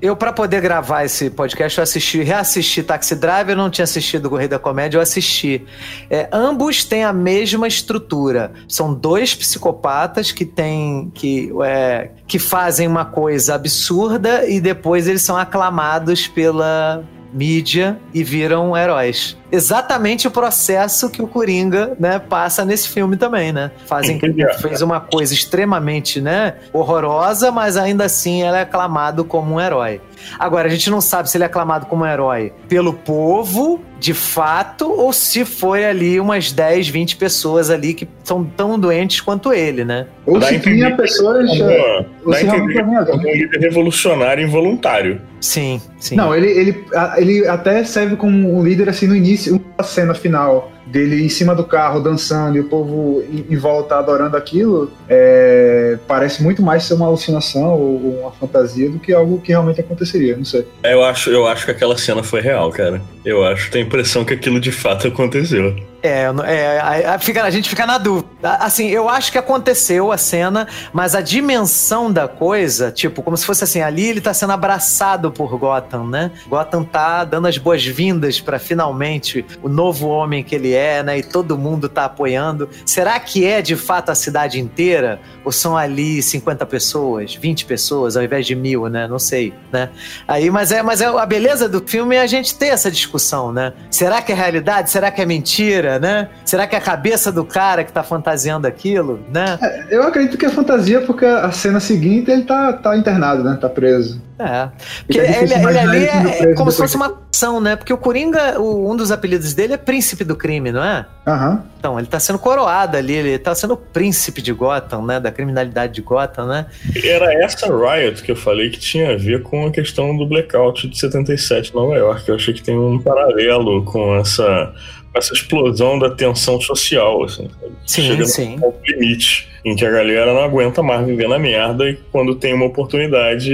Eu, 0.03 0.17
pra 0.17 0.33
poder 0.33 0.61
gravar 0.61 1.05
esse 1.05 1.31
podcast, 1.31 1.79
eu 1.79 1.85
assisti, 1.85 2.23
reassisti 2.23 2.83
Taxi 2.83 3.15
Driver, 3.15 3.51
eu 3.51 3.57
não 3.57 3.71
tinha 3.71 3.85
assistido 3.85 4.31
o 4.31 4.37
Rei 4.37 4.49
da 4.49 4.59
Comédia, 4.59 4.99
eu 4.99 5.01
assisti. 5.01 5.65
É, 6.11 6.29
ambos 6.33 6.85
têm 6.85 7.05
a 7.05 7.13
mesma 7.13 7.69
estrutura. 7.69 8.53
São 8.69 8.93
dois 8.93 9.35
psicopatas 9.35 10.33
que 10.37 10.45
têm. 10.45 11.11
que, 11.15 11.51
é, 11.65 12.11
que 12.29 12.39
fazem 12.39 12.87
uma 12.87 13.07
coisa 13.07 13.55
absurda 13.55 14.47
e 14.49 14.61
depois 14.61 15.09
eles 15.09 15.23
são 15.23 15.37
aclamados 15.37 16.29
pela 16.29 17.03
mídia 17.33 17.99
e 18.13 18.23
viram 18.23 18.77
heróis. 18.77 19.37
Exatamente 19.51 20.27
o 20.27 20.31
processo 20.31 21.11
que 21.11 21.23
o 21.23 21.27
Coringa, 21.27 21.97
né, 21.99 22.19
passa 22.19 22.65
nesse 22.65 22.89
filme 22.89 23.17
também, 23.17 23.53
né? 23.53 23.71
Fazem 23.87 24.19
fez 24.61 24.83
uma 24.83 25.01
coisa 25.01 25.33
extremamente, 25.33 26.21
né, 26.21 26.55
horrorosa, 26.73 27.51
mas 27.51 27.77
ainda 27.77 28.05
assim 28.05 28.43
ela 28.43 28.59
é 28.59 28.63
aclamado 28.63 29.25
como 29.25 29.55
um 29.55 29.61
herói. 29.61 30.01
Agora, 30.39 30.67
a 30.67 30.71
gente 30.71 30.91
não 30.91 31.01
sabe 31.01 31.31
se 31.31 31.37
ele 31.37 31.45
é 31.45 31.47
aclamado 31.47 31.87
como 31.87 32.05
um 32.05 32.07
herói 32.07 32.53
pelo 32.69 32.93
povo, 32.93 33.81
de 33.99 34.13
fato, 34.13 34.91
ou 34.91 35.13
se 35.13 35.45
foi 35.45 35.85
ali 35.85 36.21
umas 36.21 36.53
10, 36.53 36.89
20 36.89 37.17
pessoas 37.17 37.71
ali 37.71 37.95
que 37.95 38.09
são 38.25 38.45
tão 38.45 38.79
doentes 38.79 39.21
quanto 39.21 39.53
ele, 39.53 39.85
né? 39.85 40.07
Ou 40.27 40.41
se 40.43 40.59
tinha 40.59 40.95
pessoas. 40.97 41.51
Uma, 41.53 42.07
ou 42.25 42.35
se 42.35 42.45
realmente 42.45 42.83
um 42.83 43.21
líder 43.23 43.61
revolucionário 43.61 44.45
involuntário. 44.45 45.21
Sim, 45.41 45.81
sim. 45.99 46.17
Não, 46.17 46.35
ele, 46.35 46.49
ele, 46.49 46.85
ele 47.17 47.47
até 47.47 47.85
serve 47.85 48.17
como 48.17 48.59
um 48.59 48.65
líder 48.65 48.89
assim 48.89 49.07
no 49.07 49.15
início, 49.15 49.36
na 49.77 49.85
cena 49.85 50.15
final 50.15 50.73
dele 50.87 51.25
em 51.25 51.29
cima 51.29 51.55
do 51.55 51.65
carro 51.65 52.01
dançando 52.01 52.57
e 52.57 52.61
o 52.61 52.69
povo 52.69 53.23
em, 53.23 53.57
volta 53.57 53.97
adorando 53.97 54.37
aquilo, 54.37 54.91
é, 55.09 55.99
parece 56.07 56.43
muito 56.43 56.63
mais 56.63 56.85
ser 56.85 56.95
uma 56.95 57.07
alucinação 57.07 57.73
ou 57.73 58.21
uma 58.21 58.31
fantasia 58.31 58.89
do 58.89 58.99
que 58.99 59.13
algo 59.13 59.41
que 59.41 59.49
realmente 59.49 59.81
aconteceria, 59.81 60.37
não 60.37 60.45
sei. 60.45 60.67
É, 60.83 60.95
eu 60.95 61.03
acho, 61.03 61.31
eu 61.31 61.47
acho 61.47 61.65
que 61.65 61.73
aquela 61.73 61.99
cena 61.99 62.23
foi 62.23 62.41
real, 62.41 62.71
cara. 62.71 63.03
Eu 63.25 63.45
acho, 63.45 63.71
tenho 63.71 63.85
a 63.85 63.89
impressão 63.89 64.25
que 64.25 64.35
aquilo 64.35 64.61
de 64.61 64.71
fato 64.71 65.09
aconteceu. 65.09 65.75
É, 66.07 66.31
é 66.47 66.81
a, 66.81 67.15
a, 67.15 67.19
fica, 67.19 67.43
a 67.43 67.51
gente 67.51 67.69
fica 67.69 67.87
na 67.87 67.99
dúvida. 67.99 68.29
Assim, 68.43 68.89
eu 68.89 69.09
acho 69.09 69.33
que 69.33 69.39
aconteceu 69.39 70.13
a 70.13 70.19
cena, 70.19 70.67
mas 70.93 71.15
a 71.15 71.21
dimensão 71.21 72.13
da 72.13 72.29
coisa, 72.29 72.91
tipo, 72.91 73.23
como 73.23 73.37
se 73.37 73.45
fosse 73.45 73.65
assim, 73.65 73.81
ali 73.81 74.07
ele 74.07 74.21
tá 74.21 74.33
sendo 74.33 74.53
abraçado 74.53 75.31
por 75.31 75.57
Gotham, 75.59 76.07
né? 76.07 76.31
Gotham 76.49 76.85
tá 76.85 77.25
dando 77.25 77.49
as 77.49 77.59
boas-vindas 77.59 78.41
para 78.41 78.59
finalmente 78.59 79.45
o 79.63 79.69
novo 79.69 80.09
homem 80.09 80.45
que 80.45 80.55
ele 80.55 80.73
é, 80.73 81.03
né? 81.03 81.19
E 81.19 81.23
todo 81.23 81.59
mundo 81.59 81.89
tá 81.89 82.05
apoiando. 82.05 82.69
Será 82.85 83.19
que 83.19 83.45
é 83.45 83.61
de 83.61 83.77
fato 83.77 84.11
a 84.11 84.15
cidade 84.15 84.61
inteira? 84.61 85.21
Ou 85.45 85.53
são 85.53 85.77
ali 85.77 86.23
50 86.23 86.65
pessoas, 86.67 87.35
20 87.35 87.65
pessoas, 87.65 88.17
ao 88.17 88.23
invés 88.23 88.47
de 88.47 88.55
mil, 88.55 88.89
né? 88.89 89.07
Não 89.09 89.19
sei, 89.19 89.53
né? 89.73 89.91
Aí, 90.27 90.51
mas 90.51 90.73
é, 90.73 90.83
mas 90.83 91.01
é 91.01 91.07
a 91.07 91.27
beleza 91.27 91.69
do 91.69 91.83
filme 91.87 92.17
é 92.17 92.21
a 92.21 92.27
gente 92.27 92.55
ter 92.55 92.69
essa 92.69 92.91
discussão, 92.91 93.53
né? 93.53 93.73
Será 93.91 94.23
que 94.23 94.33
é 94.33 94.35
realidade? 94.35 94.91
Será 94.91 95.11
que 95.11 95.21
é 95.21 95.27
mentira, 95.27 95.96
né? 95.99 96.29
Será 96.45 96.67
que 96.67 96.75
é 96.75 96.79
a 96.79 96.83
cabeça 96.83 97.31
do 97.33 97.45
cara 97.45 97.85
que 97.85 97.93
tá 97.93 98.03
fantasiando 98.03 98.67
aquilo, 98.67 99.21
né? 99.33 99.59
É, 99.61 99.87
eu 99.91 100.03
acredito 100.03 100.37
que 100.39 100.47
é 100.47 100.51
fantasia 100.51 101.01
porque 101.01 101.25
a 101.25 101.51
cena 101.51 101.81
seguinte 101.81 102.31
ele 102.31 102.43
tá, 102.43 102.73
tá 102.73 102.97
internado, 102.97 103.43
né? 103.43 103.59
Tá 103.61 103.69
preso. 103.69 104.21
É. 104.39 104.69
Porque 105.07 105.19
é 105.19 105.43
ele, 105.43 105.55
ele 105.55 105.79
ali 105.79 106.05
é, 106.05 106.51
é 106.51 106.55
como 106.55 106.71
se 106.71 106.77
fosse 106.77 106.95
uma 106.97 107.19
ação, 107.33 107.61
né? 107.61 107.75
Porque 107.75 107.93
o 107.93 107.97
Coringa, 107.97 108.61
o, 108.61 108.91
um 108.91 108.97
dos 108.97 109.11
apelidos 109.11 109.55
dele 109.55 109.75
é 109.75 109.77
príncipe 109.77 110.25
do 110.25 110.37
crime, 110.37 110.71
não 110.71 110.85
é? 110.85 111.07
Aham. 111.27 111.51
Uhum. 111.51 111.77
Então, 111.79 111.99
ele 111.99 112.09
tá 112.09 112.19
sendo 112.19 112.39
coroado 112.39 112.97
ali, 112.97 113.13
ele 113.13 113.39
tá 113.39 113.55
sendo 113.55 113.75
o 113.75 113.77
príncipe 113.77 114.43
de 114.43 114.53
Gotham, 114.53 115.07
né? 115.07 115.21
Da 115.21 115.31
criminalidade 115.31 115.95
de 115.95 116.03
Gotham, 116.03 116.47
né? 116.47 116.67
Era 117.05 117.33
essa 117.45 117.67
Riot 117.67 118.23
que 118.23 118.33
eu 118.33 118.37
falei 118.37 118.71
que 118.71 118.79
tinha 118.79 119.13
a 119.13 119.17
ver 119.17 119.43
com 119.43 119.67
a 119.67 119.71
questão 119.71 120.17
do 120.17 120.27
blackout 120.27 120.89
de 120.89 120.99
77 120.99 121.71
em 121.71 121.75
Nova 121.75 121.95
York. 121.95 122.29
Eu 122.29 122.35
achei 122.35 122.53
que 122.53 122.63
tem 122.63 122.77
um 122.77 122.99
paralelo 122.99 123.85
com 123.85 124.17
essa 124.17 124.75
essa 125.17 125.33
explosão 125.33 125.99
da 125.99 126.11
tensão 126.11 126.61
social, 126.61 127.25
assim. 127.25 127.49
Sim, 127.85 128.03
Chega 128.03 128.25
sim. 128.27 128.57
no 128.57 128.75
limite 128.85 129.49
em 129.65 129.75
que 129.75 129.85
a 129.85 129.91
galera 129.91 130.33
não 130.33 130.43
aguenta 130.43 130.83
mais 130.83 131.05
viver 131.05 131.29
na 131.29 131.39
merda 131.39 131.91
e 131.91 131.97
quando 132.13 132.37
tem 132.37 132.55
uma 132.55 132.67
oportunidade 132.67 133.51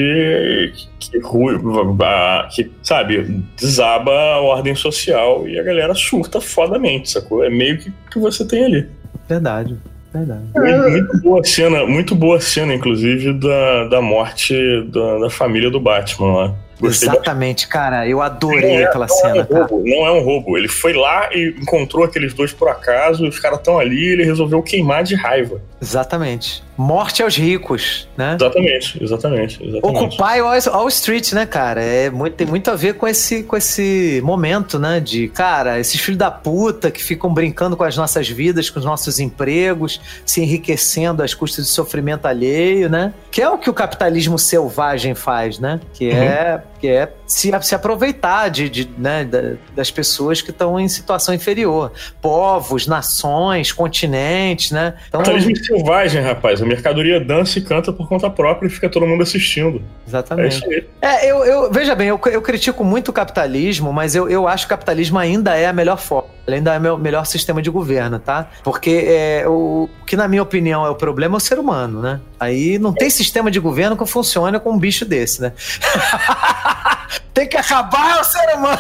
que, 1.01 1.19
que 2.55 2.71
sabe, 2.83 3.43
desaba 3.59 4.13
a 4.13 4.41
ordem 4.41 4.75
social 4.75 5.49
e 5.49 5.59
a 5.59 5.63
galera 5.63 5.95
surta 5.95 6.41
fodamente, 6.41 7.11
sacou? 7.11 7.43
É 7.43 7.49
meio 7.49 7.79
que 7.79 7.93
que 8.11 8.19
você 8.19 8.45
tem 8.47 8.65
ali. 8.65 8.87
Verdade. 9.27 9.77
Verdade. 10.13 10.43
Muito 10.55 11.21
boa 11.23 11.43
cena, 11.43 11.87
muito 11.87 12.15
boa 12.15 12.39
cena, 12.39 12.75
inclusive, 12.75 13.33
da, 13.33 13.89
da 13.89 14.03
morte 14.03 14.55
da, 14.89 15.21
da 15.21 15.31
família 15.31 15.71
do 15.71 15.81
Batman 15.81 16.35
lá. 16.35 16.55
Gostei 16.83 17.09
Exatamente, 17.09 17.69
cara. 17.69 18.09
Eu 18.09 18.21
adorei 18.21 18.83
é, 18.83 18.85
aquela 18.87 19.07
cena. 19.07 19.47
É 19.49 19.55
um 19.55 19.59
roubo, 19.59 19.83
não 19.85 20.07
é 20.07 20.11
um 20.11 20.25
roubo. 20.25 20.59
Ele 20.59 20.67
foi 20.67 20.93
lá 20.93 21.29
e 21.33 21.55
encontrou 21.61 22.05
aqueles 22.05 22.35
dois 22.35 22.53
por 22.53 22.69
acaso, 22.69 23.25
e 23.25 23.29
os 23.29 23.39
caras 23.39 23.59
estão 23.59 23.79
ali 23.79 24.09
e 24.09 24.13
ele 24.15 24.25
resolveu 24.25 24.61
queimar 24.61 25.05
de 25.05 25.15
raiva. 25.15 25.61
Exatamente. 25.81 26.63
Morte 26.77 27.23
aos 27.23 27.37
ricos, 27.37 28.09
né? 28.17 28.37
Exatamente, 28.41 29.03
exatamente. 29.03 29.63
exatamente. 29.63 30.05
Occupy 30.05 30.41
All, 30.41 30.81
All 30.81 30.89
Street, 30.89 31.33
né, 31.33 31.45
cara? 31.45 31.83
É 31.83 32.11
muito, 32.11 32.35
tem 32.35 32.47
muito 32.47 32.71
a 32.71 32.75
ver 32.75 32.95
com 32.95 33.07
esse, 33.07 33.43
com 33.43 33.57
esse 33.57 34.21
momento, 34.25 34.79
né? 34.79 34.99
De, 34.99 35.29
cara, 35.29 35.79
esses 35.79 36.01
filhos 36.01 36.19
da 36.19 36.31
puta 36.31 36.91
que 36.91 37.03
ficam 37.03 37.33
brincando 37.33 37.77
com 37.77 37.85
as 37.85 37.97
nossas 37.97 38.29
vidas, 38.29 38.71
com 38.71 38.79
os 38.79 38.85
nossos 38.85 39.21
empregos, 39.21 40.01
se 40.25 40.41
enriquecendo 40.41 41.23
às 41.23 41.35
custas 41.35 41.67
de 41.67 41.71
sofrimento 41.71 42.27
alheio, 42.27 42.89
né? 42.89 43.13
Que 43.31 43.43
é 43.43 43.49
o 43.49 43.59
que 43.59 43.69
o 43.69 43.75
capitalismo 43.75 44.39
selvagem 44.39 45.15
faz, 45.15 45.59
né? 45.59 45.81
Que 45.93 46.11
uhum. 46.11 46.63
É 46.83 46.83
que 46.83 46.89
é 46.89 47.13
se, 47.27 47.51
se 47.63 47.75
aproveitar 47.75 48.49
de, 48.49 48.69
de 48.69 48.91
né, 48.99 49.29
das 49.75 49.91
pessoas 49.91 50.43
que 50.43 50.51
estão 50.51 50.79
em 50.79 50.89
situação 50.89 51.35
inferior. 51.35 51.93
Povos, 52.21 52.87
nações, 52.87 53.73
continentes, 53.73 54.71
né? 54.71 54.95
Então, 55.09 55.23
Capitalismo 55.23 55.65
selvagem, 55.65 56.21
rapaz. 56.21 56.61
A 56.61 56.67
mercadoria 56.67 57.21
dança 57.21 57.59
e 57.59 57.63
canta 57.63 57.93
por 57.93 58.09
conta 58.09 58.29
própria 58.29 58.67
e 58.67 58.71
fica 58.71 58.89
todo 58.89 59.07
mundo 59.07 59.23
assistindo. 59.23 59.83
Exatamente. 60.07 60.55
É 60.55 60.59
isso 60.59 60.71
aí. 60.71 60.89
É, 61.01 61.31
eu, 61.31 61.45
eu, 61.45 61.71
veja 61.71 61.95
bem, 61.95 62.09
eu, 62.09 62.21
eu 62.31 62.43
critico 62.43 62.85
muito 62.85 63.09
o 63.09 63.13
capitalismo, 63.13 63.93
mas 63.93 64.15
eu, 64.15 64.29
eu 64.29 64.49
acho 64.49 64.67
que 64.67 64.75
o 64.75 64.77
capitalismo 64.77 65.19
ainda 65.19 65.57
é 65.57 65.67
a 65.67 65.73
melhor 65.73 65.99
forma. 65.99 66.31
Ele 66.47 66.57
ainda 66.57 66.75
é 66.75 66.93
o 66.93 66.99
melhor 66.99 67.25
sistema 67.25 67.63
de 67.63 67.71
governo, 67.71 68.19
tá? 68.19 68.49
Porque 68.65 69.05
é, 69.07 69.45
o 69.47 69.89
que, 70.05 70.17
na 70.17 70.27
minha 70.27 70.43
opinião, 70.43 70.85
é 70.85 70.91
o 70.91 70.95
problema 70.95 71.37
é 71.37 71.39
o 71.39 71.41
ser 71.41 71.59
humano, 71.59 72.03
né? 72.03 72.21
Aí 72.39 72.79
não 72.79 72.93
tem 72.93 73.09
sistema 73.09 73.49
de 73.49 73.61
governo 73.61 73.97
que 73.97 74.05
funcione 74.05 74.59
com 74.59 74.73
um 74.73 74.79
bicho 74.79 75.05
desse, 75.05 75.41
né? 75.41 75.53
tem 77.33 77.47
que 77.47 77.57
acabar 77.57 78.21
o 78.21 78.25
ser 78.25 78.55
humano! 78.55 78.79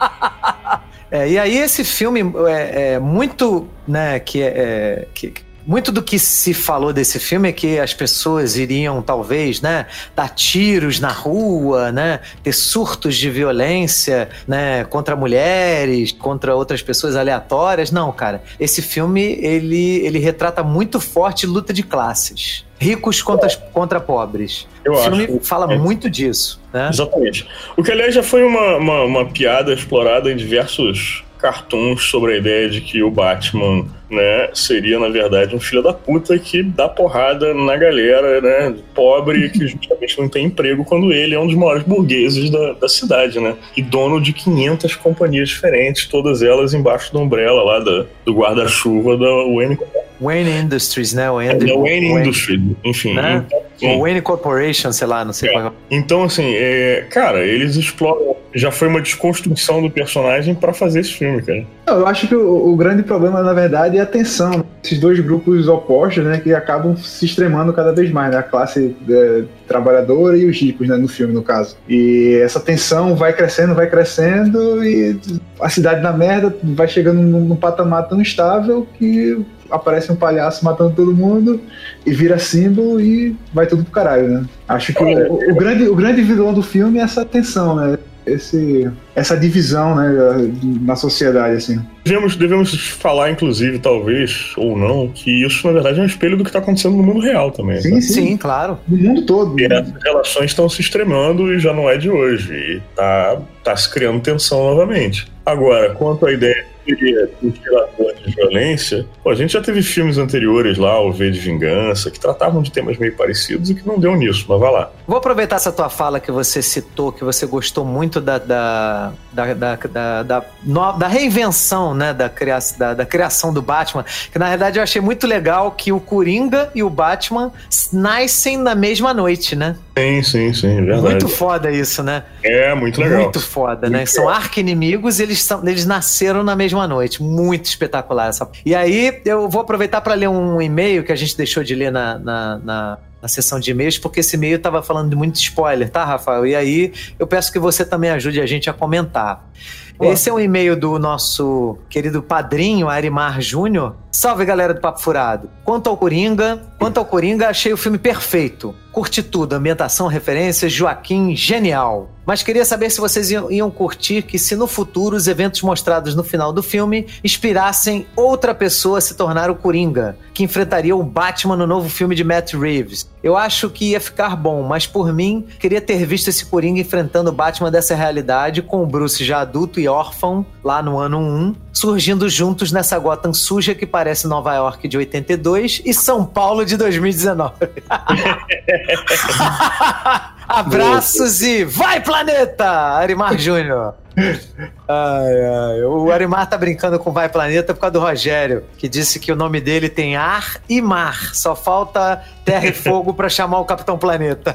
é, 1.10 1.28
e 1.28 1.38
aí 1.38 1.58
esse 1.58 1.84
filme 1.84 2.20
é, 2.48 2.94
é 2.94 2.98
muito, 2.98 3.68
né, 3.86 4.18
que 4.20 4.42
é, 4.42 4.48
é 4.48 5.08
que, 5.14 5.34
muito 5.66 5.90
do 5.90 6.02
que 6.02 6.18
se 6.18 6.52
falou 6.52 6.92
desse 6.92 7.18
filme 7.18 7.48
é 7.48 7.52
que 7.52 7.78
as 7.78 7.94
pessoas 7.94 8.56
iriam, 8.56 9.00
talvez, 9.00 9.60
né, 9.60 9.86
dar 10.14 10.28
tiros 10.28 11.00
na 11.00 11.10
rua, 11.10 11.90
né, 11.90 12.20
ter 12.42 12.52
surtos 12.52 13.16
de 13.16 13.30
violência, 13.30 14.28
né, 14.46 14.84
contra 14.84 15.16
mulheres, 15.16 16.12
contra 16.12 16.54
outras 16.54 16.82
pessoas 16.82 17.16
aleatórias. 17.16 17.90
Não, 17.90 18.12
cara. 18.12 18.42
Esse 18.60 18.82
filme, 18.82 19.38
ele, 19.40 20.04
ele 20.04 20.18
retrata 20.18 20.62
muito 20.62 21.00
forte 21.00 21.46
luta 21.46 21.72
de 21.72 21.82
classes. 21.82 22.64
Ricos 22.78 23.22
contra, 23.22 23.48
contra 23.72 24.00
pobres. 24.00 24.66
Eu 24.84 24.92
o 24.92 24.96
filme 24.96 25.24
acho. 25.24 25.40
fala 25.40 25.72
é. 25.72 25.78
muito 25.78 26.10
disso. 26.10 26.60
Né? 26.72 26.90
Exatamente. 26.92 27.48
O 27.76 27.82
que, 27.82 27.90
aliás, 27.90 28.14
já 28.14 28.22
foi 28.22 28.44
uma, 28.44 28.76
uma, 28.76 29.02
uma 29.02 29.24
piada 29.24 29.72
explorada 29.72 30.30
em 30.30 30.36
diversos 30.36 31.23
cartoons 31.44 32.04
sobre 32.04 32.32
a 32.32 32.38
ideia 32.38 32.70
de 32.70 32.80
que 32.80 33.02
o 33.02 33.10
Batman, 33.10 33.84
né, 34.10 34.48
seria 34.54 34.98
na 34.98 35.10
verdade 35.10 35.54
um 35.54 35.60
filho 35.60 35.82
da 35.82 35.92
puta 35.92 36.38
que 36.38 36.62
dá 36.62 36.88
porrada 36.88 37.52
na 37.52 37.76
galera, 37.76 38.40
né, 38.40 38.74
pobre 38.94 39.50
que 39.50 39.66
justamente 39.68 40.18
não 40.18 40.26
tem 40.26 40.46
emprego 40.46 40.86
quando 40.86 41.12
ele 41.12 41.34
é 41.34 41.38
um 41.38 41.46
dos 41.46 41.54
maiores 41.54 41.82
burgueses 41.82 42.48
da, 42.48 42.72
da 42.72 42.88
cidade, 42.88 43.38
né, 43.40 43.56
e 43.76 43.82
dono 43.82 44.22
de 44.22 44.32
500 44.32 44.96
companhias 44.96 45.50
diferentes, 45.50 46.06
todas 46.06 46.40
elas 46.40 46.72
embaixo 46.72 47.12
da 47.12 47.20
umbrella 47.20 47.62
lá 47.62 47.78
da, 47.78 48.06
do 48.24 48.32
guarda-chuva 48.32 49.18
da 49.18 49.30
Wayne 49.54 49.78
Wayne 50.24 50.50
Industries, 50.50 51.12
né? 51.12 51.30
O 51.30 51.36
Wayne, 51.36 51.70
é, 51.70 51.74
Wayne, 51.74 51.82
Wayne 51.82 52.28
Industries, 52.28 52.60
enfim. 52.84 53.14
Né? 53.14 53.44
Então, 53.76 54.00
Wayne 54.00 54.20
Corporation, 54.20 54.92
sei 54.92 55.06
lá, 55.06 55.24
não 55.24 55.32
sei 55.32 55.50
é. 55.50 55.52
qual 55.52 55.66
é. 55.66 55.72
Então, 55.90 56.24
assim, 56.24 56.54
é, 56.54 57.06
cara, 57.10 57.44
eles 57.44 57.76
exploram 57.76 58.36
já 58.54 58.70
foi 58.70 58.86
uma 58.86 59.00
desconstrução 59.00 59.82
do 59.82 59.90
personagem 59.90 60.54
para 60.54 60.72
fazer 60.72 61.00
esse 61.00 61.12
filme, 61.12 61.42
cara. 61.42 61.66
Eu 61.86 62.06
acho 62.06 62.28
que 62.28 62.34
o, 62.34 62.72
o, 62.72 62.76
grande 62.76 63.02
problema, 63.02 63.42
na 63.42 63.52
verdade, 63.52 63.98
é 63.98 64.00
a 64.00 64.06
tensão. 64.06 64.64
Esses 64.82 65.00
dois 65.00 65.18
grupos 65.18 65.66
opostos, 65.66 66.24
né, 66.24 66.38
que 66.38 66.54
acabam 66.54 66.96
se 66.96 67.24
extremando 67.24 67.72
cada 67.72 67.92
vez 67.92 68.10
mais, 68.10 68.30
né? 68.30 68.38
A 68.38 68.42
classe 68.42 68.96
é, 69.08 69.42
trabalhadora 69.74 70.38
e 70.38 70.46
os 70.46 70.56
ricos, 70.56 70.86
né, 70.86 70.96
no 70.96 71.08
filme, 71.08 71.34
no 71.34 71.42
caso. 71.42 71.76
E 71.88 72.38
essa 72.42 72.60
tensão 72.60 73.16
vai 73.16 73.32
crescendo, 73.32 73.74
vai 73.74 73.88
crescendo 73.88 74.84
e 74.84 75.18
a 75.60 75.68
cidade 75.68 76.00
da 76.00 76.12
merda 76.12 76.54
vai 76.62 76.86
chegando 76.86 77.20
num, 77.20 77.40
num 77.40 77.56
patamar 77.56 78.08
tão 78.08 78.22
estável 78.22 78.86
que 78.96 79.44
aparece 79.70 80.12
um 80.12 80.16
palhaço 80.16 80.64
matando 80.64 80.94
todo 80.94 81.12
mundo 81.12 81.60
e 82.06 82.12
vira 82.12 82.38
símbolo 82.38 83.00
e 83.00 83.34
vai 83.52 83.66
tudo 83.66 83.82
pro 83.82 83.92
caralho, 83.92 84.28
né? 84.28 84.44
Acho 84.68 84.94
que 84.94 85.02
o, 85.02 85.50
o, 85.50 85.54
grande, 85.56 85.88
o 85.88 85.96
grande 85.96 86.22
vilão 86.22 86.54
do 86.54 86.62
filme 86.62 87.00
é 87.00 87.02
essa 87.02 87.24
tensão, 87.24 87.74
né? 87.74 87.98
Esse, 88.26 88.90
essa 89.14 89.36
divisão 89.36 89.94
né, 89.94 90.50
na 90.80 90.96
sociedade, 90.96 91.56
assim. 91.56 91.80
Devemos, 92.04 92.36
devemos 92.36 92.88
falar, 92.90 93.30
inclusive, 93.30 93.78
talvez, 93.78 94.52
ou 94.56 94.76
não, 94.76 95.08
que 95.08 95.44
isso, 95.44 95.66
na 95.66 95.72
verdade, 95.72 96.00
é 96.00 96.02
um 96.02 96.06
espelho 96.06 96.36
do 96.36 96.44
que 96.44 96.50
está 96.50 96.58
acontecendo 96.58 96.96
no 96.96 97.02
mundo 97.02 97.20
real 97.20 97.50
também. 97.50 97.80
Sim, 97.80 98.00
sim, 98.00 98.12
sim, 98.12 98.36
claro. 98.36 98.78
No 98.86 98.96
mundo 98.96 99.26
todo. 99.26 99.58
E 99.58 99.64
essas 99.64 100.02
relações 100.02 100.46
estão 100.46 100.68
se 100.68 100.80
extremando 100.80 101.52
e 101.52 101.58
já 101.58 101.72
não 101.72 101.88
é 101.88 101.96
de 101.96 102.10
hoje. 102.10 102.52
E 102.54 102.82
tá, 102.94 103.38
tá 103.62 103.76
se 103.76 103.90
criando 103.92 104.20
tensão 104.20 104.64
novamente. 104.64 105.30
Agora, 105.46 105.94
quanto 105.94 106.26
à 106.26 106.32
ideia 106.32 106.73
seria 106.84 107.30
inspirador 107.42 108.14
de 108.14 108.34
violência, 108.34 109.06
pô, 109.22 109.30
a 109.30 109.34
gente 109.34 109.52
já 109.52 109.60
teve 109.60 109.82
filmes 109.82 110.18
anteriores 110.18 110.78
lá, 110.78 111.00
O 111.00 111.12
V 111.12 111.30
de 111.30 111.38
Vingança, 111.38 112.10
que 112.10 112.20
tratavam 112.20 112.62
de 112.62 112.70
temas 112.70 112.98
meio 112.98 113.14
parecidos 113.16 113.70
e 113.70 113.74
que 113.74 113.86
não 113.86 113.98
deu 113.98 114.14
nisso, 114.16 114.46
mas 114.48 114.60
vai 114.60 114.72
lá. 114.72 114.90
Vou 115.06 115.16
aproveitar 115.16 115.56
essa 115.56 115.72
tua 115.72 115.88
fala 115.88 116.20
que 116.20 116.30
você 116.30 116.62
citou, 116.62 117.12
que 117.12 117.24
você 117.24 117.46
gostou 117.46 117.84
muito 117.84 118.20
da, 118.20 118.38
da, 118.38 119.12
da, 119.32 119.54
da, 119.54 119.76
da, 119.76 120.22
da, 120.22 120.44
no, 120.62 120.92
da 120.92 121.08
reinvenção, 121.08 121.94
né, 121.94 122.12
da, 122.12 122.28
cria, 122.28 122.58
da, 122.78 122.94
da 122.94 123.06
criação 123.06 123.52
do 123.52 123.62
Batman, 123.62 124.04
que 124.32 124.38
na 124.38 124.48
verdade 124.48 124.78
eu 124.78 124.82
achei 124.82 125.00
muito 125.00 125.26
legal 125.26 125.70
que 125.72 125.92
o 125.92 126.00
Coringa 126.00 126.70
e 126.74 126.82
o 126.82 126.90
Batman 126.90 127.52
nascem 127.92 128.56
na 128.56 128.74
mesma 128.74 129.14
noite, 129.14 129.56
né? 129.56 129.76
Sim, 129.96 130.22
sim, 130.22 130.52
sim, 130.52 130.84
verdade. 130.84 131.02
Muito 131.02 131.28
foda 131.28 131.70
isso, 131.70 132.02
né? 132.02 132.24
É, 132.42 132.74
muito 132.74 133.00
legal. 133.00 133.22
Muito 133.22 133.40
foda, 133.40 133.88
né? 133.88 133.98
muito 133.98 134.00
né? 134.00 134.06
São 134.06 134.28
arqui-inimigos 134.28 135.20
e 135.20 135.22
eles, 135.22 135.42
são, 135.42 135.66
eles 135.66 135.86
nasceram 135.86 136.42
na 136.42 136.56
mesma 136.56 136.73
noite. 136.86 137.22
Muito 137.22 137.66
espetacular 137.66 138.28
essa. 138.28 138.48
E 138.64 138.74
aí, 138.74 139.20
eu 139.24 139.48
vou 139.48 139.62
aproveitar 139.62 140.00
para 140.00 140.14
ler 140.14 140.28
um 140.28 140.60
e-mail 140.60 141.04
que 141.04 141.12
a 141.12 141.16
gente 141.16 141.36
deixou 141.36 141.62
de 141.62 141.74
ler 141.74 141.90
na, 141.92 142.18
na, 142.18 142.58
na 142.58 142.98
na 143.24 143.28
sessão 143.28 143.58
de 143.58 143.70
e-mails, 143.70 143.96
porque 143.96 144.20
esse 144.20 144.36
e-mail 144.36 144.56
estava 144.56 144.82
falando 144.82 145.08
de 145.08 145.16
muito 145.16 145.36
spoiler, 145.36 145.88
tá, 145.88 146.04
Rafael? 146.04 146.46
E 146.46 146.54
aí 146.54 146.92
eu 147.18 147.26
peço 147.26 147.50
que 147.50 147.58
você 147.58 147.82
também 147.82 148.10
ajude 148.10 148.38
a 148.38 148.44
gente 148.44 148.68
a 148.68 148.72
comentar. 148.74 149.50
Pô. 149.96 150.12
Esse 150.12 150.28
é 150.28 150.32
um 150.32 150.38
e-mail 150.38 150.76
do 150.76 150.98
nosso 150.98 151.78
querido 151.88 152.22
padrinho, 152.22 152.86
Arimar 152.86 153.40
Júnior. 153.40 153.94
Salve 154.12 154.44
galera 154.44 154.74
do 154.74 154.80
Papo 154.80 155.00
Furado. 155.00 155.48
Quanto 155.64 155.88
ao 155.88 155.96
Coringa, 155.96 156.60
quanto 156.78 156.98
ao 156.98 157.06
Coringa, 157.06 157.48
achei 157.48 157.72
o 157.72 157.78
filme 157.78 157.96
perfeito. 157.96 158.74
Curti 158.92 159.22
tudo, 159.22 159.54
ambientação, 159.54 160.06
referências, 160.06 160.70
Joaquim, 160.70 161.34
genial. 161.34 162.10
Mas 162.26 162.42
queria 162.42 162.64
saber 162.64 162.90
se 162.90 163.00
vocês 163.00 163.30
iam, 163.30 163.70
curtir 163.70 164.22
que, 164.22 164.38
se 164.38 164.56
no 164.56 164.66
futuro 164.66 165.16
os 165.16 165.26
eventos 165.26 165.62
mostrados 165.62 166.14
no 166.14 166.24
final 166.24 166.52
do 166.52 166.62
filme 166.62 167.06
inspirassem 167.22 168.06
outra 168.16 168.54
pessoa 168.54 168.98
a 168.98 169.00
se 169.00 169.14
tornar 169.14 169.50
o 169.50 169.54
Coringa, 169.54 170.16
que 170.32 170.42
enfrentaria 170.42 170.96
o 170.96 171.02
Batman 171.02 171.56
no 171.56 171.66
novo 171.66 171.88
filme 171.88 172.14
de 172.14 172.24
Matt 172.24 172.54
Reeves. 172.54 173.08
Eu 173.22 173.36
acho 173.36 173.70
que 173.70 173.90
ia 173.90 174.00
ficar 174.00 174.36
bom, 174.36 174.62
mas 174.62 174.86
por 174.86 175.12
mim, 175.12 175.46
queria 175.58 175.80
ter 175.80 176.04
visto 176.04 176.28
esse 176.28 176.46
Coringa 176.46 176.80
enfrentando 176.80 177.30
o 177.30 177.32
Batman 177.32 177.70
dessa 177.70 177.94
realidade, 177.94 178.62
com 178.62 178.82
o 178.82 178.86
Bruce 178.86 179.24
já 179.24 179.40
adulto 179.40 179.80
e 179.80 179.88
órfão, 179.88 180.44
lá 180.62 180.82
no 180.82 180.98
ano 180.98 181.18
1, 181.18 181.54
surgindo 181.72 182.28
juntos 182.28 182.70
nessa 182.70 182.98
Gotham 182.98 183.32
suja 183.32 183.74
que 183.74 183.86
parece 183.86 184.26
Nova 184.26 184.54
York 184.54 184.86
de 184.88 184.96
82 184.96 185.82
e 185.84 185.92
São 185.92 186.24
Paulo 186.24 186.64
de 186.64 186.76
2019. 186.76 187.54
Abraços 190.48 191.42
e 191.42 191.64
vai, 191.64 192.00
planeta! 192.00 192.68
Arimar 192.68 193.38
Júnior. 193.38 193.94
Ai, 194.86 195.44
ai. 195.44 195.82
O 195.82 196.12
Arimar 196.12 196.48
tá 196.48 196.56
brincando 196.56 196.98
com 196.98 197.10
Vai 197.10 197.28
Planeta 197.28 197.74
por 197.74 197.80
causa 197.80 197.94
do 197.94 198.00
Rogério, 198.00 198.64
que 198.76 198.88
disse 198.88 199.18
que 199.18 199.32
o 199.32 199.36
nome 199.36 199.60
dele 199.60 199.88
tem 199.88 200.14
ar 200.14 200.60
e 200.68 200.80
mar. 200.80 201.34
Só 201.34 201.56
falta 201.56 202.22
terra 202.44 202.66
e 202.66 202.72
fogo 202.72 203.14
para 203.14 203.28
chamar 203.28 203.60
o 203.60 203.64
Capitão 203.64 203.98
Planeta. 203.98 204.54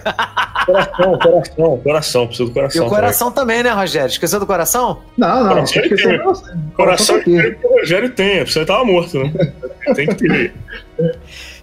Coração, 0.65 1.19
coração, 1.19 1.77
coração, 1.83 2.27
preciso 2.27 2.49
do 2.49 2.53
coração. 2.53 2.83
E 2.83 2.85
o 2.85 2.89
coração 2.89 3.31
também, 3.31 3.57
também 3.57 3.71
né, 3.71 3.81
Rogério? 3.81 4.07
Esqueceu 4.07 4.39
do 4.39 4.45
coração? 4.45 4.99
Não, 5.17 5.43
não. 5.43 5.49
Coração, 5.49 5.81
esqueceu 5.81 6.19
coração, 6.19 6.71
coração 6.75 7.21
que 7.21 7.57
o 7.63 7.79
Rogério 7.79 8.09
tem, 8.11 8.45
você 8.45 8.63
tava 8.65 8.85
morto, 8.85 9.17
né? 9.17 9.33
tem 9.95 10.07
que 10.07 10.15
ter. 10.15 10.53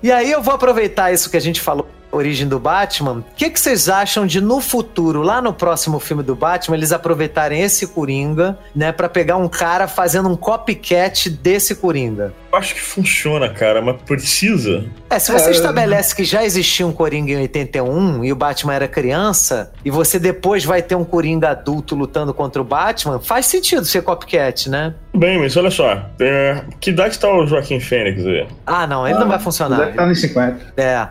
E 0.02 0.10
aí 0.10 0.30
eu 0.30 0.42
vou 0.42 0.54
aproveitar 0.54 1.12
isso 1.12 1.30
que 1.30 1.36
a 1.36 1.40
gente 1.40 1.60
falou 1.60 1.88
origem 2.16 2.48
do 2.48 2.58
Batman, 2.58 3.18
o 3.18 3.24
que, 3.36 3.50
que 3.50 3.60
vocês 3.60 3.88
acham 3.88 4.26
de 4.26 4.40
no 4.40 4.60
futuro, 4.60 5.22
lá 5.22 5.40
no 5.40 5.52
próximo 5.52 5.98
filme 5.98 6.22
do 6.22 6.34
Batman, 6.34 6.76
eles 6.76 6.92
aproveitarem 6.92 7.60
esse 7.60 7.86
Coringa, 7.86 8.58
né, 8.74 8.92
para 8.92 9.08
pegar 9.08 9.36
um 9.36 9.48
cara 9.48 9.86
fazendo 9.86 10.28
um 10.28 10.36
copycat 10.36 11.30
desse 11.30 11.74
Coringa? 11.74 12.32
Acho 12.52 12.74
que 12.74 12.80
funciona, 12.80 13.48
cara, 13.48 13.82
mas 13.82 14.00
precisa. 14.02 14.84
É, 15.10 15.18
se 15.18 15.30
você 15.30 15.48
é... 15.48 15.50
estabelece 15.50 16.14
que 16.14 16.24
já 16.24 16.44
existia 16.44 16.86
um 16.86 16.92
Coringa 16.92 17.32
em 17.32 17.42
81 17.42 18.24
e 18.24 18.32
o 18.32 18.36
Batman 18.36 18.74
era 18.74 18.88
criança, 18.88 19.72
e 19.84 19.90
você 19.90 20.18
depois 20.18 20.64
vai 20.64 20.80
ter 20.80 20.94
um 20.94 21.04
Coringa 21.04 21.50
adulto 21.50 21.94
lutando 21.94 22.32
contra 22.32 22.62
o 22.62 22.64
Batman, 22.64 23.20
faz 23.20 23.46
sentido 23.46 23.84
ser 23.84 24.02
copycat, 24.02 24.70
né? 24.70 24.94
Bem, 25.14 25.38
mas 25.38 25.56
olha 25.56 25.70
só, 25.70 26.06
é... 26.18 26.64
que 26.80 26.90
idade 26.90 27.18
tá 27.18 27.30
o 27.30 27.46
Joaquim 27.46 27.80
Fênix 27.80 28.24
aí? 28.24 28.46
Ah, 28.66 28.86
não, 28.86 29.06
ele 29.06 29.16
ah, 29.16 29.20
não 29.20 29.28
vai 29.28 29.38
funcionar. 29.38 29.76
Deve 29.78 29.90
estar 29.90 30.02
tá 30.02 30.08
nos 30.08 30.20
50. 30.20 30.74
É. 30.76 31.08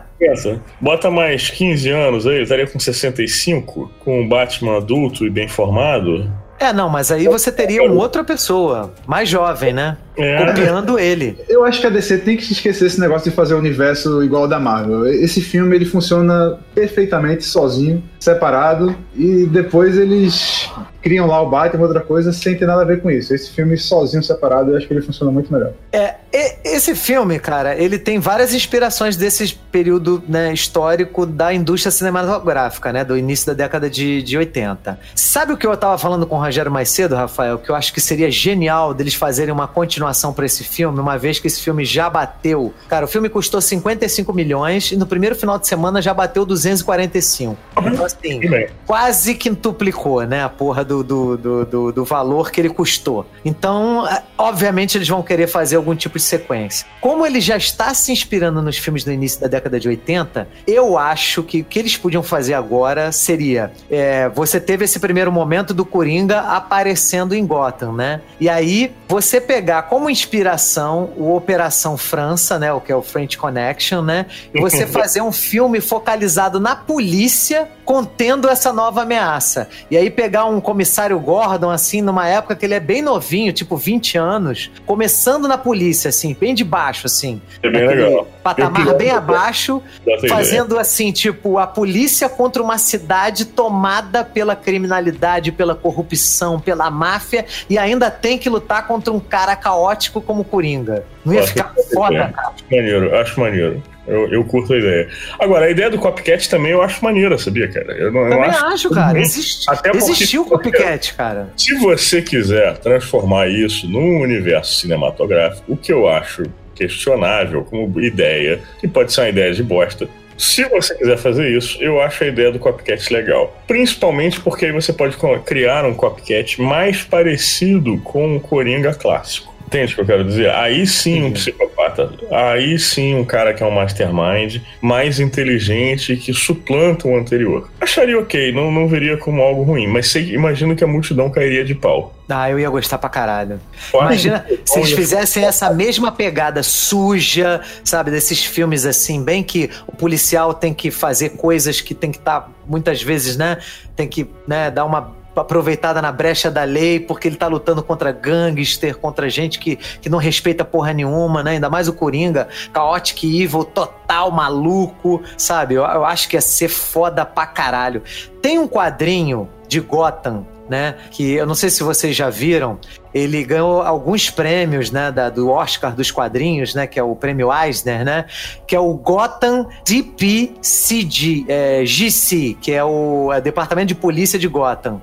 Bota 0.80 1.10
mais 1.10 1.50
15 1.50 1.90
anos 1.90 2.26
aí, 2.26 2.42
estaria 2.42 2.66
com 2.66 2.78
65, 2.78 3.90
com 4.00 4.20
um 4.20 4.28
Batman 4.28 4.78
adulto 4.78 5.26
e 5.26 5.30
bem 5.30 5.48
formado. 5.48 6.30
É, 6.58 6.72
não, 6.72 6.88
mas 6.88 7.12
aí 7.12 7.26
você 7.26 7.52
teria 7.52 7.82
uma 7.82 7.94
outra 8.02 8.24
pessoa, 8.24 8.94
mais 9.06 9.28
jovem, 9.28 9.72
né? 9.72 9.98
É. 10.16 10.46
Copiando 10.46 10.98
ele. 10.98 11.38
Eu 11.48 11.64
acho 11.64 11.80
que 11.80 11.86
a 11.86 11.90
DC 11.90 12.18
tem 12.18 12.36
que 12.36 12.44
se 12.44 12.52
esquecer 12.52 12.86
esse 12.86 13.00
negócio 13.00 13.30
de 13.30 13.36
fazer 13.36 13.54
o 13.54 13.58
universo 13.58 14.22
igual 14.22 14.42
ao 14.42 14.48
da 14.48 14.58
Marvel. 14.58 15.06
Esse 15.06 15.40
filme 15.40 15.76
ele 15.76 15.84
funciona 15.84 16.58
perfeitamente 16.74 17.44
sozinho, 17.44 18.02
separado, 18.18 18.96
e 19.14 19.46
depois 19.46 19.96
eles 19.96 20.70
criam 21.06 21.26
lá 21.28 21.40
o 21.40 21.48
Batman, 21.48 21.84
outra 21.84 22.00
coisa, 22.00 22.32
sem 22.32 22.56
ter 22.56 22.66
nada 22.66 22.82
a 22.82 22.84
ver 22.84 23.00
com 23.00 23.08
isso. 23.08 23.32
Esse 23.32 23.50
filme 23.52 23.76
sozinho, 23.78 24.22
separado, 24.24 24.72
eu 24.72 24.76
acho 24.76 24.88
que 24.88 24.92
ele 24.92 25.02
funciona 25.02 25.30
muito 25.30 25.52
melhor. 25.52 25.72
É, 25.92 26.16
esse 26.64 26.94
filme, 26.94 27.38
cara, 27.38 27.76
ele 27.76 27.96
tem 27.96 28.18
várias 28.18 28.52
inspirações 28.52 29.16
desse 29.16 29.54
período 29.70 30.22
né, 30.28 30.52
histórico 30.52 31.24
da 31.24 31.54
indústria 31.54 31.92
cinematográfica, 31.92 32.92
né? 32.92 33.04
Do 33.04 33.16
início 33.16 33.46
da 33.46 33.52
década 33.52 33.88
de, 33.88 34.20
de 34.22 34.36
80. 34.36 34.98
Sabe 35.14 35.52
o 35.52 35.56
que 35.56 35.66
eu 35.66 35.76
tava 35.76 35.96
falando 35.96 36.26
com 36.26 36.34
o 36.34 36.40
Rogério 36.40 36.72
mais 36.72 36.88
cedo, 36.88 37.14
Rafael? 37.14 37.58
Que 37.58 37.70
eu 37.70 37.76
acho 37.76 37.92
que 37.94 38.00
seria 38.00 38.30
genial 38.30 38.92
deles 38.92 39.14
fazerem 39.14 39.54
uma 39.54 39.68
continuação 39.68 40.05
para 40.32 40.46
esse 40.46 40.64
filme, 40.64 40.98
uma 40.98 41.16
vez 41.16 41.38
que 41.38 41.46
esse 41.46 41.60
filme 41.60 41.84
já 41.84 42.10
bateu. 42.10 42.74
Cara, 42.88 43.04
o 43.04 43.08
filme 43.08 43.28
custou 43.28 43.60
55 43.60 44.32
milhões 44.32 44.92
e 44.92 44.96
no 44.96 45.06
primeiro 45.06 45.34
final 45.34 45.58
de 45.58 45.66
semana 45.66 46.02
já 46.02 46.12
bateu 46.12 46.44
245. 46.44 47.56
Então, 47.86 48.04
assim, 48.04 48.40
quase 48.86 49.34
quintuplicou, 49.34 50.22
né? 50.24 50.44
A 50.44 50.48
porra 50.48 50.84
do 50.84 51.02
do, 51.02 51.36
do, 51.36 51.64
do, 51.64 51.92
do, 51.92 52.04
valor 52.04 52.50
que 52.50 52.60
ele 52.60 52.68
custou. 52.68 53.26
Então, 53.44 54.08
obviamente, 54.36 54.98
eles 54.98 55.08
vão 55.08 55.22
querer 55.22 55.46
fazer 55.46 55.76
algum 55.76 55.94
tipo 55.94 56.18
de 56.18 56.24
sequência. 56.24 56.86
Como 57.00 57.26
ele 57.26 57.40
já 57.40 57.56
está 57.56 57.94
se 57.94 58.12
inspirando 58.12 58.60
nos 58.62 58.76
filmes 58.76 59.04
do 59.04 59.12
início 59.12 59.40
da 59.40 59.46
década 59.46 59.78
de 59.78 59.88
80, 59.88 60.48
eu 60.66 60.98
acho 60.98 61.42
que 61.42 61.60
o 61.60 61.64
que 61.64 61.78
eles 61.78 61.96
podiam 61.96 62.22
fazer 62.22 62.54
agora 62.54 63.12
seria: 63.12 63.72
é, 63.90 64.28
você 64.28 64.60
teve 64.60 64.84
esse 64.84 64.98
primeiro 64.98 65.30
momento 65.30 65.72
do 65.72 65.84
Coringa 65.84 66.40
aparecendo 66.40 67.34
em 67.34 67.46
Gotham, 67.46 67.92
né? 67.92 68.20
E 68.40 68.48
aí 68.48 68.92
você 69.08 69.40
pegar 69.40 69.82
como 69.96 70.10
inspiração 70.10 71.10
o 71.16 71.34
Operação 71.34 71.96
França, 71.96 72.58
né? 72.58 72.70
O 72.70 72.82
que 72.82 72.92
é 72.92 72.94
o 72.94 73.00
French 73.00 73.38
Connection, 73.38 74.02
né? 74.02 74.26
E 74.52 74.60
você 74.60 74.84
fazer 74.86 75.22
um 75.22 75.32
filme 75.32 75.80
focalizado 75.80 76.60
na 76.60 76.76
polícia 76.76 77.66
contendo 77.86 78.48
essa 78.48 78.72
nova 78.72 79.02
ameaça. 79.02 79.68
E 79.88 79.96
aí 79.96 80.10
pegar 80.10 80.44
um 80.46 80.60
comissário 80.60 81.18
Gordon, 81.20 81.70
assim, 81.70 82.02
numa 82.02 82.26
época 82.26 82.56
que 82.56 82.66
ele 82.66 82.74
é 82.74 82.80
bem 82.80 83.00
novinho, 83.00 83.52
tipo 83.52 83.76
20 83.76 84.18
anos, 84.18 84.70
começando 84.84 85.46
na 85.46 85.56
polícia, 85.56 86.08
assim, 86.08 86.36
bem 86.38 86.52
de 86.52 86.64
baixo, 86.64 87.06
assim. 87.06 87.40
É 87.62 87.70
bem 87.70 87.86
legal. 87.86 88.26
Patamar 88.42 88.94
bem 88.96 89.10
abaixo, 89.10 89.80
fazendo 90.28 90.66
ideia. 90.66 90.80
assim, 90.80 91.12
tipo, 91.12 91.58
a 91.58 91.66
polícia 91.66 92.28
contra 92.28 92.60
uma 92.60 92.76
cidade 92.76 93.44
tomada 93.44 94.24
pela 94.24 94.56
criminalidade, 94.56 95.52
pela 95.52 95.74
corrupção, 95.74 96.58
pela 96.58 96.90
máfia, 96.90 97.46
e 97.70 97.78
ainda 97.78 98.10
tem 98.10 98.36
que 98.36 98.48
lutar 98.48 98.88
contra 98.88 99.12
um 99.12 99.20
cara 99.20 99.54
caótico 99.54 100.20
como 100.20 100.44
Coringa. 100.44 101.04
Não 101.24 101.32
ia 101.32 101.44
ficar 101.44 101.72
foda, 101.92 102.32
cara. 102.34 102.48
Acho 102.48 102.64
maneiro, 102.70 103.16
acho 103.16 103.40
maneiro. 103.40 103.82
Eu, 104.06 104.32
eu 104.32 104.44
curto 104.44 104.72
a 104.72 104.78
ideia. 104.78 105.08
Agora, 105.38 105.66
a 105.66 105.70
ideia 105.70 105.90
do 105.90 105.98
copycat 105.98 106.48
também 106.48 106.72
eu 106.72 106.82
acho 106.82 107.02
maneira, 107.04 107.36
sabia, 107.38 107.68
cara? 107.68 107.92
Eu, 107.92 108.12
não, 108.12 108.28
também 108.28 108.38
eu 108.38 108.42
acho, 108.44 108.64
acho 108.66 108.90
cara. 108.90 109.20
Existe, 109.20 109.68
Até 109.68 109.90
existiu 109.90 110.42
o 110.42 110.44
copycat, 110.44 111.14
cara. 111.14 111.48
Se 111.56 111.74
você 111.78 112.22
quiser 112.22 112.78
transformar 112.78 113.48
isso 113.48 113.88
num 113.88 114.20
universo 114.20 114.80
cinematográfico, 114.80 115.72
o 115.72 115.76
que 115.76 115.92
eu 115.92 116.08
acho 116.08 116.44
questionável 116.74 117.64
como 117.64 118.00
ideia, 118.00 118.60
que 118.78 118.86
pode 118.86 119.12
ser 119.12 119.22
uma 119.22 119.28
ideia 119.30 119.52
de 119.52 119.62
bosta, 119.62 120.08
se 120.36 120.64
você 120.64 120.94
quiser 120.94 121.16
fazer 121.16 121.50
isso, 121.56 121.82
eu 121.82 122.00
acho 122.00 122.22
a 122.22 122.26
ideia 122.26 122.52
do 122.52 122.58
copycat 122.58 123.12
legal. 123.12 123.56
Principalmente 123.66 124.38
porque 124.40 124.66
aí 124.66 124.72
você 124.72 124.92
pode 124.92 125.16
criar 125.44 125.84
um 125.86 125.94
copycat 125.94 126.60
mais 126.60 127.02
parecido 127.02 127.98
com 127.98 128.36
o 128.36 128.40
Coringa 128.40 128.92
clássico. 128.94 129.54
Entende 129.66 129.92
o 129.92 129.96
que 129.96 130.00
eu 130.02 130.06
quero 130.06 130.24
dizer? 130.24 130.50
Aí 130.50 130.86
sim 130.86 131.24
um 131.24 131.32
psicopata 131.32 131.75
psicopata. 131.86 132.10
Aí 132.30 132.78
sim, 132.78 133.14
um 133.14 133.24
cara 133.24 133.54
que 133.54 133.62
é 133.62 133.66
um 133.66 133.70
mastermind, 133.70 134.60
mais 134.80 135.20
inteligente, 135.20 136.16
que 136.16 136.32
suplanta 136.32 137.08
o 137.08 137.16
anterior. 137.16 137.68
Acharia 137.80 138.18
ok, 138.18 138.52
não, 138.52 138.70
não 138.70 138.88
veria 138.88 139.16
como 139.16 139.40
algo 139.42 139.62
ruim, 139.62 139.86
mas 139.86 140.10
sei, 140.10 140.34
imagino 140.34 140.74
que 140.74 140.84
a 140.84 140.86
multidão 140.86 141.30
cairia 141.30 141.64
de 141.64 141.74
pau. 141.74 142.14
Ah, 142.28 142.50
eu 142.50 142.58
ia 142.58 142.68
gostar 142.68 142.98
pra 142.98 143.08
caralho. 143.08 143.60
Imagina 143.94 144.44
se 144.64 144.80
eles 144.80 144.92
fizessem 144.92 145.44
essa 145.44 145.70
mesma 145.70 146.10
pegada 146.10 146.60
suja, 146.62 147.60
sabe, 147.84 148.10
desses 148.10 148.44
filmes 148.44 148.84
assim, 148.84 149.22
bem 149.22 149.44
que 149.44 149.70
o 149.86 149.94
policial 149.94 150.52
tem 150.52 150.74
que 150.74 150.90
fazer 150.90 151.30
coisas 151.30 151.80
que 151.80 151.94
tem 151.94 152.10
que 152.10 152.18
estar, 152.18 152.40
tá, 152.40 152.48
muitas 152.66 153.00
vezes, 153.00 153.36
né, 153.36 153.58
tem 153.94 154.08
que 154.08 154.28
né, 154.46 154.70
dar 154.72 154.84
uma 154.84 155.14
aproveitada 155.40 156.00
na 156.02 156.10
brecha 156.12 156.50
da 156.50 156.64
lei, 156.64 157.00
porque 157.00 157.28
ele 157.28 157.36
tá 157.36 157.46
lutando 157.46 157.82
contra 157.82 158.12
gangster, 158.12 158.96
contra 158.96 159.28
gente 159.28 159.58
que, 159.58 159.76
que 159.76 160.08
não 160.08 160.18
respeita 160.18 160.64
porra 160.64 160.92
nenhuma, 160.92 161.42
né? 161.42 161.52
Ainda 161.52 161.70
mais 161.70 161.88
o 161.88 161.92
Coringa, 161.92 162.48
Chaotic 162.74 163.24
Evil, 163.24 163.64
total 163.64 164.30
maluco, 164.30 165.22
sabe? 165.36 165.74
Eu, 165.74 165.84
eu 165.84 166.04
acho 166.04 166.28
que 166.28 166.36
ia 166.36 166.40
ser 166.40 166.68
foda 166.68 167.24
pra 167.24 167.46
caralho. 167.46 168.02
Tem 168.40 168.58
um 168.58 168.68
quadrinho 168.68 169.48
de 169.68 169.80
Gotham 169.80 170.46
né? 170.68 170.96
Que 171.10 171.34
eu 171.34 171.46
não 171.46 171.54
sei 171.54 171.70
se 171.70 171.82
vocês 171.82 172.14
já 172.14 172.30
viram, 172.30 172.78
ele 173.14 173.42
ganhou 173.44 173.80
alguns 173.80 174.28
prêmios, 174.28 174.90
né, 174.90 175.10
da, 175.10 175.30
do 175.30 175.48
Oscar 175.48 175.94
dos 175.94 176.10
quadrinhos, 176.10 176.74
né, 176.74 176.86
que 176.86 176.98
é 176.98 177.02
o 177.02 177.16
prêmio 177.16 177.48
Eisner, 177.50 178.04
né, 178.04 178.26
que 178.66 178.76
é 178.76 178.80
o 178.80 178.92
Gotham 178.92 179.66
DPCG, 179.86 181.46
é, 181.48 181.86
GC, 181.86 182.58
que 182.60 182.72
é 182.72 182.84
o 182.84 183.32
é, 183.32 183.40
Departamento 183.40 183.88
de 183.88 183.94
Polícia 183.94 184.38
de 184.38 184.46
Gotham, 184.46 185.00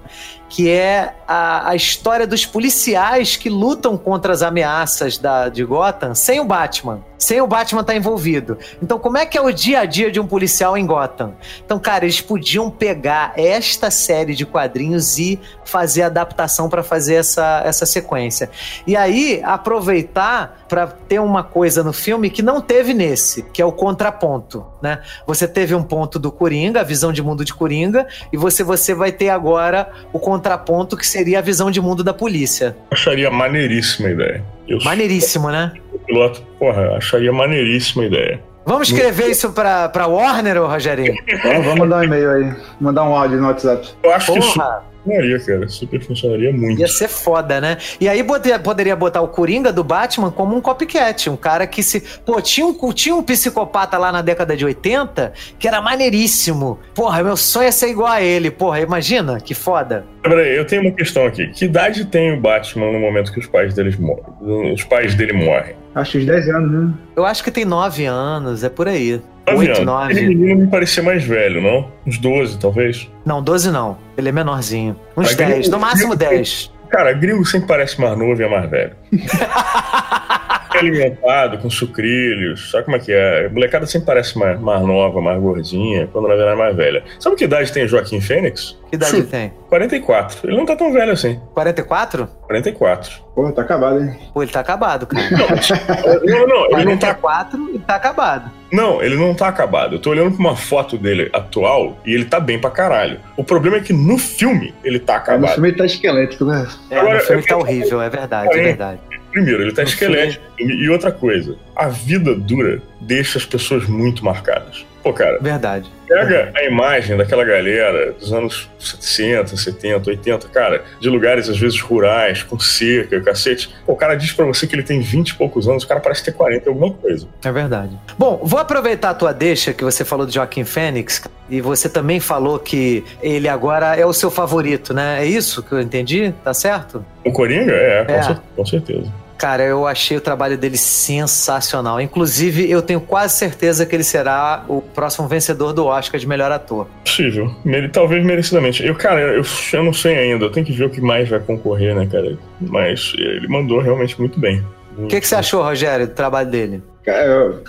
que 0.47 0.69
é 0.69 1.15
a, 1.27 1.69
a 1.69 1.75
história 1.75 2.27
dos 2.27 2.45
policiais 2.45 3.35
que 3.35 3.49
lutam 3.49 3.97
contra 3.97 4.31
as 4.31 4.43
ameaças 4.43 5.17
da, 5.17 5.49
de 5.49 5.63
Gotham 5.63 6.13
sem 6.13 6.39
o 6.39 6.45
Batman 6.45 7.01
sem 7.23 7.41
o 7.41 7.47
Batman 7.47 7.81
estar 7.81 7.93
tá 7.93 7.97
envolvido. 7.97 8.57
Então, 8.81 8.99
como 8.99 9.17
é 9.17 9.25
que 9.25 9.37
é 9.37 9.41
o 9.41 9.51
dia 9.51 9.79
a 9.79 9.85
dia 9.85 10.11
de 10.11 10.19
um 10.19 10.27
policial 10.27 10.77
em 10.77 10.85
Gotham? 10.85 11.33
Então, 11.65 11.79
cara, 11.79 12.05
eles 12.05 12.21
podiam 12.21 12.69
pegar 12.69 13.33
esta 13.37 13.89
série 13.89 14.35
de 14.35 14.45
quadrinhos 14.45 15.17
e 15.17 15.39
fazer 15.65 16.03
adaptação 16.03 16.69
para 16.69 16.83
fazer 16.83 17.15
essa, 17.15 17.61
essa 17.65 17.85
sequência. 17.85 18.49
E 18.85 18.95
aí, 18.95 19.41
aproveitar 19.43 20.65
para 20.67 20.87
ter 20.87 21.19
uma 21.19 21.43
coisa 21.43 21.83
no 21.83 21.93
filme 21.93 22.29
que 22.29 22.41
não 22.41 22.59
teve 22.59 22.93
nesse, 22.93 23.43
que 23.43 23.61
é 23.61 23.65
o 23.65 23.71
contraponto, 23.71 24.65
né? 24.81 24.99
Você 25.25 25.47
teve 25.47 25.73
um 25.75 25.83
ponto 25.83 26.19
do 26.19 26.31
Coringa, 26.31 26.81
a 26.81 26.83
visão 26.83 27.13
de 27.13 27.21
mundo 27.21 27.45
de 27.45 27.53
Coringa, 27.53 28.07
e 28.31 28.37
você, 28.37 28.63
você 28.63 28.93
vai 28.93 29.11
ter 29.11 29.29
agora 29.29 29.89
o 30.11 30.19
contraponto 30.19 30.97
que 30.97 31.05
seria 31.05 31.39
a 31.39 31.41
visão 31.41 31.69
de 31.71 31.79
mundo 31.79 32.03
da 32.03 32.13
polícia. 32.13 32.75
Acharia 32.91 33.29
maneiríssima 33.29 34.09
a 34.09 34.11
ideia. 34.11 34.43
Eu 34.67 34.79
Maneiríssimo, 34.83 35.49
né? 35.49 35.73
O 35.93 35.99
piloto, 35.99 36.41
porra, 36.59 36.95
acharia 36.97 37.31
maneiríssima 37.31 38.03
a 38.03 38.05
ideia. 38.07 38.41
Vamos 38.65 38.89
escrever 38.89 39.29
isso 39.29 39.51
pra, 39.51 39.89
pra 39.89 40.07
Warner, 40.07 40.61
ou 40.61 40.67
Rogerinho? 40.67 41.13
vamos 41.43 41.79
mandar 41.79 41.97
um 41.97 42.03
e-mail 42.03 42.31
aí. 42.31 42.55
Mandar 42.79 43.03
um 43.03 43.13
áudio 43.15 43.37
no 43.41 43.47
WhatsApp. 43.47 43.89
Eu 44.01 44.13
acho 44.13 44.27
Porra. 44.27 44.39
que 44.39 44.47
isso 44.47 44.61
funcionaria, 45.03 45.39
cara. 45.39 45.67
Super 45.67 46.01
funcionaria 46.01 46.53
muito. 46.53 46.79
Ia 46.79 46.87
ser 46.87 47.07
foda, 47.07 47.59
né? 47.59 47.77
E 47.99 48.07
aí 48.07 48.23
poderia 48.63 48.95
botar 48.95 49.21
o 49.21 49.27
Coringa 49.27 49.71
do 49.71 49.83
Batman 49.83 50.31
como 50.31 50.55
um 50.55 50.61
copycat. 50.61 51.29
Um 51.29 51.35
cara 51.35 51.67
que 51.67 51.83
se. 51.83 52.01
Pô, 52.25 52.41
tinha 52.41 52.65
um, 52.65 52.93
tinha 52.93 53.15
um 53.15 53.23
psicopata 53.23 53.97
lá 53.97 54.11
na 54.11 54.21
década 54.21 54.55
de 54.55 54.65
80 54.65 55.33
que 55.59 55.67
era 55.67 55.81
maneiríssimo. 55.81 56.79
Porra, 56.95 57.23
meu 57.23 57.37
sonho 57.37 57.67
é 57.67 57.71
ser 57.71 57.89
igual 57.89 58.11
a 58.11 58.21
ele. 58.21 58.49
Porra, 58.49 58.79
imagina 58.79 59.39
que 59.39 59.53
foda. 59.53 60.05
Peraí, 60.21 60.55
eu 60.55 60.65
tenho 60.65 60.83
uma 60.83 60.91
questão 60.91 61.25
aqui. 61.25 61.47
Que 61.47 61.65
idade 61.65 62.05
tem 62.05 62.33
o 62.33 62.39
Batman 62.39 62.91
no 62.91 62.99
momento 62.99 63.31
que 63.31 63.39
os 63.39 63.47
pais, 63.47 63.73
deles 63.73 63.97
morrem, 63.97 64.73
os 64.73 64.83
pais 64.83 65.15
dele 65.15 65.33
morrem? 65.33 65.75
Acho 65.93 66.17
uns 66.17 66.25
10 66.25 66.49
anos, 66.49 66.71
né? 66.71 66.93
Eu 67.15 67.25
acho 67.25 67.43
que 67.43 67.51
tem 67.51 67.65
9 67.65 68.05
anos, 68.05 68.63
é 68.63 68.69
por 68.69 68.87
aí. 68.87 69.21
9 69.45 69.59
8, 69.59 69.71
anos. 69.71 69.85
9. 69.85 70.11
Ele 70.13 70.35
menino 70.35 70.61
me 70.61 70.67
parecia 70.67 71.03
mais 71.03 71.23
velho, 71.23 71.61
não? 71.61 71.91
Uns 72.05 72.17
12, 72.17 72.57
talvez? 72.59 73.09
Não, 73.25 73.41
12 73.41 73.71
não. 73.71 73.97
Ele 74.17 74.29
é 74.29 74.31
menorzinho. 74.31 74.95
Uns 75.17 75.35
10, 75.35 75.69
no 75.69 75.79
máximo 75.79 76.15
10. 76.15 76.71
Cara, 76.89 77.11
gringo 77.13 77.43
sempre 77.45 77.67
parece 77.67 77.99
mais 77.99 78.17
novo 78.17 78.39
e 78.39 78.45
é 78.45 78.49
mais 78.49 78.69
velho. 78.69 78.95
alimentado, 80.79 81.57
com 81.57 81.69
sucrilhos, 81.69 82.71
sabe 82.71 82.85
como 82.85 82.97
é 82.97 82.99
que 82.99 83.11
é? 83.11 83.47
A 83.47 83.49
molecada 83.49 83.85
sempre 83.85 84.07
parece 84.07 84.37
mais, 84.37 84.59
mais 84.59 84.81
nova, 84.81 85.21
mais 85.21 85.39
gordinha, 85.39 86.07
quando 86.11 86.27
na 86.27 86.35
verdade 86.35 86.55
é 86.55 86.59
mais 86.63 86.75
velha. 86.75 87.03
Sabe 87.19 87.35
que 87.35 87.45
idade 87.45 87.71
tem 87.71 87.87
Joaquim 87.87 88.21
Fênix? 88.21 88.77
Que 88.89 88.95
idade 88.95 89.15
ele 89.15 89.23
tem? 89.25 89.53
44. 89.69 90.47
Ele 90.47 90.57
não 90.57 90.65
tá 90.65 90.75
tão 90.75 90.93
velho 90.93 91.11
assim. 91.11 91.39
44? 91.53 92.27
44. 92.43 93.23
Pô, 93.33 93.51
tá 93.51 93.63
acabado, 93.63 93.99
hein? 93.99 94.15
Pô, 94.31 94.43
ele 94.43 94.51
tá 94.51 94.59
acabado, 94.59 95.07
cara. 95.07 95.27
Não, 95.31 95.39
não, 96.47 96.69
não 96.69 96.79
ele 96.79 96.85
não 96.85 96.97
tá. 96.97 97.15
44 97.15 97.75
e 97.75 97.79
tá 97.79 97.95
acabado. 97.95 98.51
Não, 98.71 99.01
ele 99.01 99.15
não 99.15 99.33
tá 99.33 99.47
acabado. 99.47 99.95
Eu 99.95 99.99
tô 99.99 100.11
olhando 100.11 100.31
pra 100.31 100.39
uma 100.39 100.55
foto 100.55 100.97
dele 100.97 101.29
atual 101.33 101.97
e 102.05 102.13
ele 102.13 102.25
tá 102.25 102.39
bem 102.39 102.59
pra 102.59 102.69
caralho. 102.69 103.19
O 103.35 103.43
problema 103.43 103.77
é 103.77 103.79
que 103.79 103.93
no 103.93 104.17
filme 104.17 104.73
ele 104.83 104.99
tá 104.99 105.15
acabado. 105.15 105.41
No 105.41 105.47
filme 105.47 105.69
ele 105.69 105.77
tá 105.77 105.85
esquelético, 105.85 106.45
né? 106.45 106.67
É, 106.91 106.99
Agora, 106.99 107.15
no 107.15 107.21
filme 107.21 107.43
tá 107.43 107.57
horrível, 107.57 108.01
é 108.01 108.09
verdade, 108.09 108.53
é 108.53 108.63
verdade. 108.63 108.99
Primeiro, 109.33 109.63
ele 109.63 109.73
tá 109.73 109.81
esquelético. 109.81 110.45
E 110.59 110.87
outra 110.89 111.11
coisa, 111.11 111.57
a 111.75 111.89
vida 111.89 112.35
dura 112.35 112.79
deixa 113.01 113.39
as 113.39 113.45
pessoas 113.45 113.87
muito 113.87 114.23
marcadas. 114.23 114.85
Pô, 115.03 115.11
cara. 115.11 115.37
Verdade. 115.41 115.91
Pega 116.07 116.51
a 116.55 116.63
imagem 116.63 117.17
daquela 117.17 117.43
galera 117.43 118.13
dos 118.13 118.31
anos 118.31 118.69
60, 118.79 119.57
70, 119.57 120.09
80, 120.09 120.47
cara, 120.47 120.83
de 120.99 121.09
lugares 121.09 121.49
às 121.49 121.57
vezes 121.57 121.81
rurais, 121.81 122.41
com 122.43 122.57
cerca, 122.57 123.19
cacete. 123.19 123.73
Pô, 123.85 123.93
o 123.93 123.95
cara 123.97 124.15
diz 124.15 124.31
pra 124.31 124.45
você 124.45 124.65
que 124.65 124.75
ele 124.75 124.83
tem 124.83 125.01
20 125.01 125.29
e 125.29 125.35
poucos 125.35 125.67
anos, 125.67 125.83
o 125.83 125.87
cara 125.87 125.99
parece 125.99 126.23
ter 126.23 126.31
40 126.31 126.69
alguma 126.69 126.93
coisa. 126.93 127.27
É 127.43 127.51
verdade. 127.51 127.97
Bom, 128.17 128.39
vou 128.43 128.59
aproveitar 128.59 129.09
a 129.09 129.13
tua 129.13 129.33
deixa 129.33 129.73
que 129.73 129.83
você 129.83 130.05
falou 130.05 130.25
do 130.25 130.31
Joaquim 130.31 130.63
Fênix 130.63 131.23
e 131.49 131.59
você 131.59 131.89
também 131.89 132.21
falou 132.21 132.59
que 132.59 133.03
ele 133.21 133.49
agora 133.49 133.95
é 133.97 134.05
o 134.05 134.13
seu 134.13 134.31
favorito, 134.31 134.93
né? 134.93 135.17
É 135.21 135.25
isso 135.25 135.61
que 135.61 135.73
eu 135.73 135.81
entendi? 135.81 136.33
Tá 136.43 136.53
certo? 136.53 137.03
O 137.25 137.31
Coringa? 137.31 137.73
É, 137.73 138.05
é. 138.07 138.37
com 138.55 138.65
certeza. 138.65 139.22
Cara, 139.43 139.61
eu 139.61 139.85
achei 139.85 140.15
o 140.15 140.21
trabalho 140.21 140.57
dele 140.57 140.77
sensacional. 140.77 141.99
Inclusive, 141.99 142.71
eu 142.71 142.81
tenho 142.81 143.01
quase 143.01 143.37
certeza 143.37 143.85
que 143.85 143.93
ele 143.93 144.01
será 144.01 144.63
o 144.69 144.81
próximo 144.81 145.27
vencedor 145.27 145.73
do 145.73 145.85
Oscar 145.85 146.17
de 146.17 146.25
melhor 146.25 146.49
ator. 146.49 146.87
Possível. 147.03 147.53
Talvez 147.91 148.23
merecidamente. 148.23 148.87
Eu, 148.87 148.95
cara, 148.95 149.19
eu, 149.19 149.43
eu 149.73 149.83
não 149.83 149.91
sei 149.91 150.17
ainda. 150.17 150.45
Eu 150.45 150.49
tenho 150.49 150.65
que 150.65 150.71
ver 150.71 150.85
o 150.85 150.89
que 150.89 151.01
mais 151.01 151.27
vai 151.27 151.41
concorrer, 151.41 151.93
né, 151.93 152.07
cara? 152.09 152.37
Mas 152.61 153.13
ele 153.17 153.49
mandou 153.49 153.81
realmente 153.81 154.17
muito 154.17 154.39
bem. 154.39 154.63
O 154.97 155.07
que, 155.07 155.19
que 155.19 155.27
você 155.27 155.35
achou, 155.35 155.61
Rogério, 155.61 156.07
do 156.07 156.13
trabalho 156.13 156.49
dele? 156.49 156.81
Eu, 157.05 157.63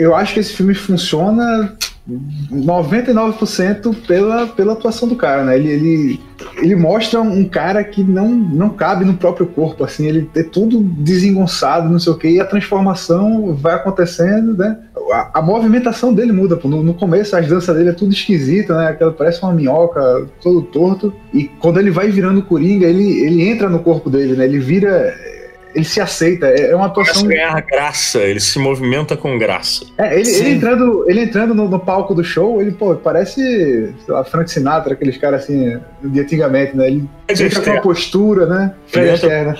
eu 0.00 0.16
acho 0.16 0.34
que 0.34 0.40
esse 0.40 0.56
filme 0.56 0.74
funciona 0.74 1.76
99% 2.06 3.96
pela, 4.06 4.46
pela 4.46 4.74
atuação 4.74 5.08
do 5.08 5.16
cara, 5.16 5.42
né? 5.42 5.56
Ele, 5.56 5.70
ele, 5.70 6.20
ele 6.58 6.76
mostra 6.76 7.22
um 7.22 7.48
cara 7.48 7.82
que 7.82 8.04
não, 8.04 8.28
não 8.28 8.68
cabe 8.70 9.06
no 9.06 9.14
próprio 9.14 9.46
corpo, 9.46 9.84
assim, 9.84 10.06
ele 10.06 10.28
é 10.34 10.42
tudo 10.42 10.82
desengonçado, 10.82 11.88
não 11.88 11.98
sei 11.98 12.12
o 12.12 12.16
que, 12.16 12.28
e 12.28 12.40
a 12.40 12.44
transformação 12.44 13.54
vai 13.54 13.74
acontecendo, 13.74 14.54
né? 14.54 14.78
A, 15.12 15.38
a 15.38 15.42
movimentação 15.42 16.12
dele 16.12 16.32
muda, 16.32 16.56
pô. 16.56 16.68
No, 16.68 16.82
no, 16.82 16.92
começo 16.92 17.36
as 17.36 17.48
danças 17.48 17.74
dele 17.74 17.90
é 17.90 17.94
tudo 17.94 18.12
esquisita, 18.12 18.76
né? 18.76 18.88
Aquela 18.88 19.12
parece 19.12 19.42
uma 19.42 19.54
minhoca, 19.54 20.28
todo 20.42 20.60
torto, 20.60 21.14
e 21.32 21.44
quando 21.44 21.80
ele 21.80 21.90
vai 21.90 22.10
virando 22.10 22.42
Coringa, 22.42 22.86
ele, 22.86 23.22
ele 23.22 23.48
entra 23.48 23.70
no 23.70 23.78
corpo 23.78 24.10
dele, 24.10 24.34
né? 24.34 24.44
Ele 24.44 24.58
vira 24.58 25.14
ele 25.74 25.84
se 25.84 26.00
aceita. 26.00 26.46
É, 26.46 26.70
é 26.70 26.76
uma 26.76 26.86
atuação. 26.86 27.24
Ele 27.24 27.34
ganhar 27.34 27.60
graça, 27.62 28.20
ele 28.20 28.40
se 28.40 28.58
movimenta 28.58 29.16
com 29.16 29.38
graça. 29.38 29.84
É, 29.98 30.18
ele, 30.18 30.30
ele 30.30 30.50
entrando, 30.50 31.04
ele 31.08 31.20
entrando 31.20 31.54
no, 31.54 31.68
no, 31.68 31.78
palco 31.78 32.14
do 32.14 32.22
show, 32.22 32.60
ele, 32.60 32.72
pô, 32.72 32.94
parece, 32.94 33.40
sei 33.40 34.14
lá, 34.14 34.24
Frank 34.24 34.50
Sinatra, 34.50 34.94
aqueles 34.94 35.16
caras 35.16 35.42
assim, 35.42 35.78
de 36.02 36.20
antigamente, 36.20 36.76
né? 36.76 36.86
Ele 36.86 37.08
entra 37.28 37.60
com 37.60 37.70
uma 37.70 37.80
postura, 37.80 38.46
né? 38.46 38.74
Fred 38.86 39.10
Astaire, 39.10 39.46
né? 39.48 39.56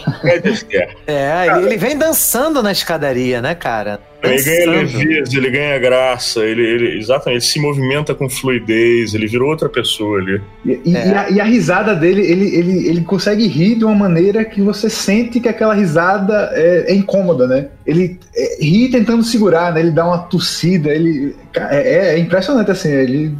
É, 1.06 1.46
ele, 1.46 1.66
ele 1.66 1.76
vem 1.76 1.96
dançando 1.96 2.62
na 2.62 2.72
escadaria, 2.72 3.42
né, 3.42 3.54
cara? 3.54 4.00
Ele 4.32 4.42
ganha 4.42 4.70
leveza, 4.70 5.36
ele 5.36 5.50
ganha 5.50 5.78
graça, 5.78 6.40
ele, 6.40 6.62
ele, 6.62 6.98
exatamente, 6.98 7.44
ele 7.44 7.52
se 7.52 7.60
movimenta 7.60 8.14
com 8.14 8.28
fluidez, 8.28 9.14
ele 9.14 9.26
virou 9.26 9.50
outra 9.50 9.68
pessoa 9.68 10.18
ali. 10.18 10.40
E, 10.64 10.80
e, 10.84 10.96
é. 10.96 11.08
e, 11.08 11.14
a, 11.14 11.30
e, 11.30 11.40
a, 11.40 11.44
risada 11.44 11.94
dele, 11.94 12.22
ele, 12.22 12.56
ele, 12.56 12.88
ele 12.88 13.00
consegue 13.02 13.46
rir 13.46 13.76
de 13.76 13.84
uma 13.84 13.94
maneira 13.94 14.44
que 14.44 14.60
você 14.60 14.88
sente 14.88 15.40
que 15.40 15.48
aquela 15.48 15.74
risada 15.74 16.50
é, 16.52 16.92
é 16.92 16.94
incômoda, 16.94 17.46
né? 17.46 17.68
Ele 17.86 18.18
é, 18.34 18.64
ri 18.64 18.88
tentando 18.90 19.22
segurar, 19.22 19.72
né? 19.72 19.80
Ele 19.80 19.90
dá 19.90 20.06
uma 20.06 20.18
tossida, 20.18 20.90
ele. 20.90 21.34
É, 21.54 22.14
é 22.14 22.18
impressionante, 22.18 22.70
assim, 22.70 22.90
ele 22.90 23.34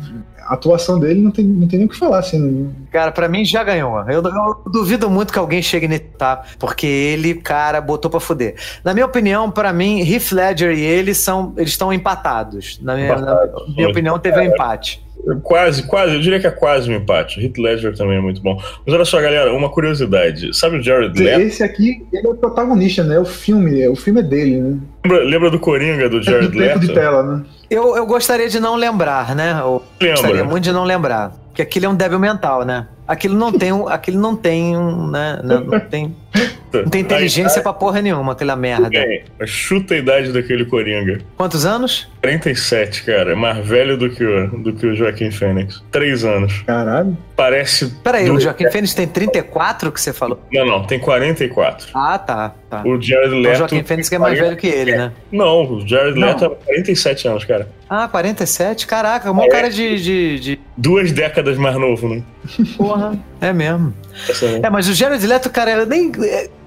a 0.46 0.54
atuação 0.54 0.98
dele 0.98 1.20
não 1.20 1.30
tem, 1.30 1.44
não 1.44 1.66
tem 1.66 1.78
nem 1.78 1.86
o 1.86 1.90
que 1.90 1.98
falar, 1.98 2.18
assim. 2.18 2.72
Cara, 2.90 3.10
para 3.12 3.28
mim 3.28 3.44
já 3.44 3.62
ganhou. 3.64 4.00
Eu, 4.08 4.22
eu, 4.22 4.62
duvido 4.70 5.10
muito 5.10 5.32
que 5.32 5.38
alguém 5.38 5.62
chegue 5.62 5.88
nesse 5.88 6.04
tá, 6.04 6.44
porque 6.58 6.86
ele, 6.86 7.34
cara, 7.34 7.80
botou 7.80 8.10
pra 8.10 8.20
fuder. 8.20 8.54
Na 8.84 8.92
minha 8.92 9.06
opinião, 9.06 9.50
para 9.50 9.72
mim, 9.72 10.00
Heath 10.00 10.32
Ledger 10.32 10.76
e 10.76 10.82
ele 10.82 11.14
são, 11.14 11.52
eles 11.56 11.70
estão 11.70 11.92
empatados. 11.92 12.78
Na 12.82 12.94
minha, 12.94 13.16
na 13.16 13.48
minha 13.68 13.88
opinião, 13.88 14.18
teve 14.18 14.38
um 14.38 14.42
empate. 14.42 15.04
Quase, 15.42 15.84
quase, 15.84 16.14
eu 16.14 16.20
diria 16.20 16.38
que 16.38 16.46
é 16.46 16.50
quase 16.50 16.90
um 16.90 16.94
empate. 16.94 17.38
O 17.38 17.42
Heath 17.42 17.56
Ledger 17.56 17.96
também 17.96 18.18
é 18.18 18.20
muito 18.20 18.42
bom. 18.42 18.60
Mas 18.84 18.94
olha 18.94 19.04
só, 19.04 19.20
galera, 19.20 19.52
uma 19.54 19.70
curiosidade. 19.70 20.54
Sabe 20.54 20.78
o 20.78 20.82
Jared 20.82 21.18
Leto? 21.18 21.40
Esse 21.40 21.62
aqui, 21.62 22.06
ele 22.12 22.26
é 22.26 22.30
o 22.30 22.34
protagonista, 22.34 23.02
né? 23.02 23.18
O 23.18 23.24
filme, 23.24 23.86
o 23.88 23.96
filme 23.96 24.20
é 24.20 24.22
dele, 24.22 24.60
né? 24.60 24.78
Lembra, 25.04 25.24
lembra 25.24 25.50
do 25.50 25.58
Coringa, 25.58 26.08
do 26.08 26.22
Jared 26.22 26.48
do 26.48 26.52
tempo 26.52 26.64
Leto? 26.64 26.80
de 26.80 26.92
tela, 26.92 27.22
né? 27.22 27.42
Eu, 27.70 27.96
eu 27.96 28.06
gostaria 28.06 28.48
de 28.48 28.60
não 28.60 28.76
lembrar, 28.76 29.34
né? 29.34 29.58
Eu 29.60 29.82
Lembra. 30.00 30.16
gostaria 30.16 30.44
muito 30.44 30.64
de 30.64 30.72
não 30.72 30.84
lembrar. 30.84 31.32
Porque 31.48 31.62
aquilo 31.62 31.86
é 31.86 31.88
um 31.88 31.94
débil 31.94 32.18
mental, 32.18 32.64
né? 32.64 32.86
Aquilo 33.06 33.36
não 33.36 33.52
tem 33.52 33.72
um. 33.72 33.86
Aquilo 33.88 34.18
não 34.20 34.34
tem 34.34 34.76
um. 34.76 35.10
Né? 35.10 35.38
Não, 35.44 35.60
não 35.60 35.80
tem, 35.80 36.14
não 36.72 36.84
tem 36.88 37.02
inteligência 37.02 37.60
pra 37.60 37.72
porra 37.72 38.00
nenhuma, 38.00 38.32
aquela 38.32 38.56
merda. 38.56 38.88
Mas 39.38 39.50
chuta 39.50 39.94
a 39.94 39.98
idade 39.98 40.32
daquele 40.32 40.64
Coringa. 40.64 41.20
Quantos 41.36 41.66
anos? 41.66 42.08
47, 42.22 43.04
cara. 43.04 43.32
É 43.32 43.34
mais 43.34 43.64
velho 43.66 43.98
do 43.98 44.08
que 44.08 44.24
o, 44.24 44.46
do 44.58 44.72
que 44.72 44.86
o 44.86 44.94
Joaquim 44.96 45.30
Fênix. 45.30 45.82
Três 45.90 46.24
anos. 46.24 46.62
Caralho. 46.66 47.14
Parece. 47.36 47.88
Peraí, 48.02 48.24
do- 48.26 48.34
o 48.34 48.40
Joaquim 48.40 48.70
Fênix 48.70 48.94
tem 48.94 49.06
34 49.06 49.92
que 49.92 50.00
você 50.00 50.12
falou? 50.12 50.40
Não, 50.50 50.64
não, 50.64 50.84
tem 50.86 50.98
44. 50.98 51.88
Ah, 51.92 52.18
tá. 52.18 52.54
tá. 52.70 52.82
O 52.86 52.98
Jared 53.00 53.34
O 53.34 53.38
Leto. 53.38 53.58
Joaquim 53.58 53.82
Fênix 53.84 54.08
que 54.08 54.14
é 54.14 54.18
mais 54.18 54.38
velho 54.38 54.56
que 54.56 54.66
ele, 54.66 54.96
né? 54.96 55.12
Não, 55.30 55.70
o 55.74 55.86
Jared 55.86 56.18
Não. 56.18 56.28
Leto 56.28 56.44
é 56.46 56.48
47 56.48 57.28
anos, 57.28 57.44
cara. 57.44 57.68
Ah, 57.90 58.08
47? 58.08 58.86
Caraca, 58.86 59.30
mó 59.32 59.46
cara 59.48 59.68
de, 59.68 60.02
de, 60.02 60.40
de. 60.40 60.60
Duas 60.76 61.12
décadas 61.12 61.58
mais 61.58 61.76
novo, 61.76 62.08
né? 62.08 62.22
Porra. 62.94 63.18
É 63.40 63.52
mesmo. 63.52 63.88
Né? 64.42 64.60
É, 64.62 64.70
mas 64.70 64.88
o 64.88 64.94
Jared 64.94 65.26
Leto, 65.26 65.50
cara, 65.50 65.72
eu 65.72 65.86
nem. 65.86 66.12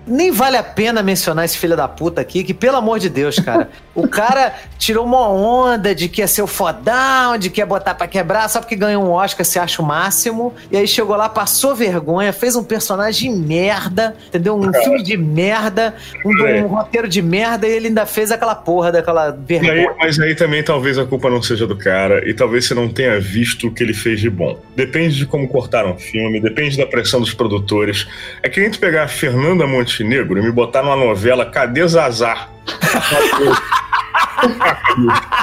É, 0.08 0.12
Nem 0.12 0.32
vale 0.32 0.58
a 0.58 0.64
pena 0.64 1.02
mencionar 1.04 1.46
esse 1.46 1.58
filho 1.58 1.76
da 1.76 1.88
puta 1.88 2.22
aqui, 2.22 2.44
que 2.44 2.54
pelo 2.54 2.78
amor 2.78 3.00
de 3.00 3.10
Deus, 3.10 3.38
cara. 3.40 3.70
o 3.94 4.08
cara 4.08 4.54
tirou 4.78 5.06
uma 5.06 5.28
onda 5.30 5.94
de 5.94 6.08
que 6.08 6.22
ia 6.22 6.28
ser 6.28 6.42
o 6.42 6.48
fodão, 6.48 7.38
de 7.38 7.50
que 7.50 7.60
ia 7.62 7.66
botar 7.66 7.96
pra 7.96 8.08
quebrar, 8.08 8.48
só 8.50 8.60
porque 8.60 8.76
ganhou 8.76 9.04
um 9.04 9.12
Oscar, 9.12 9.46
se 9.46 9.58
acha 9.60 9.82
o 9.82 9.86
máximo. 9.86 10.54
E 10.72 10.78
aí 10.78 10.88
chegou 10.88 11.16
lá, 11.16 11.28
passou 11.28 11.76
vergonha, 11.76 12.32
fez 12.32 12.56
um 12.56 12.64
personagem 12.64 13.36
merda, 13.36 14.16
entendeu? 14.28 14.56
Um 14.58 14.72
filme 14.74 15.02
de 15.04 15.18
merda, 15.18 15.96
um, 16.26 16.46
É. 16.46 16.62
um 16.64 16.68
roteiro 16.68 17.08
de 17.08 17.22
merda, 17.22 17.68
e 17.68 17.72
ele 17.72 17.88
ainda 17.88 18.06
fez 18.06 18.32
aquela 18.32 18.56
porra 18.56 18.92
daquela 18.92 19.30
E 19.50 19.54
aí- 19.56 19.60
vergonha. 19.60 19.96
mas 20.00 20.20
aí 20.20 20.36
também 20.36 20.64
talvez 20.64 20.98
a 20.98 21.06
culpa 21.06 21.30
não 21.30 21.42
seja 21.42 21.66
do 21.66 21.76
cara 21.76 22.28
e 22.30 22.34
talvez 22.34 22.66
você 22.66 22.74
não 22.74 22.88
tenha 22.88 23.20
visto 23.20 23.68
o 23.68 23.72
que 23.74 23.84
ele 23.84 23.94
fez 23.94 24.20
de 24.20 24.30
bom. 24.30 24.60
Depende 24.76 25.16
de 25.16 25.26
como 25.26 25.48
cortaram 25.48 25.94
o 25.94 25.98
filme, 25.98 26.40
depende 26.40 26.78
da 26.78 26.86
pressão 26.86 27.20
dos 27.20 27.34
produtores. 27.34 28.08
É 28.44 28.50
que 28.50 28.60
a 28.60 28.64
gente 28.64 28.78
pegar 28.78 29.04
a 29.04 29.08
Fernanda 29.08 29.66
Montenegro 30.04 30.40
e 30.40 30.42
me 30.42 30.52
botar 30.52 30.84
numa 30.84 30.96
novela 30.96 31.46
Cadê 31.46 31.88
Zazar? 31.88 32.50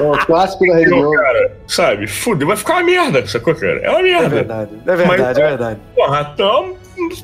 É 0.01 0.05
o 0.05 0.26
clássico 0.26 0.64
da 0.66 0.74
cara, 1.16 1.52
sabe? 1.66 2.06
Fudeu, 2.06 2.47
vai 2.48 2.56
ficar 2.56 2.74
uma 2.74 2.82
merda, 2.85 3.26
sacou, 3.26 3.55
cara? 3.55 3.81
É 3.81 3.90
uma 3.90 4.01
É 4.01 4.02
merda. 4.02 4.28
verdade, 4.28 4.70
é 4.86 4.97
verdade, 4.97 5.09
Mas- 5.22 5.39
é 5.39 5.48
verdade. 5.48 5.81
Porra, 5.94 6.31
então, 6.32 6.76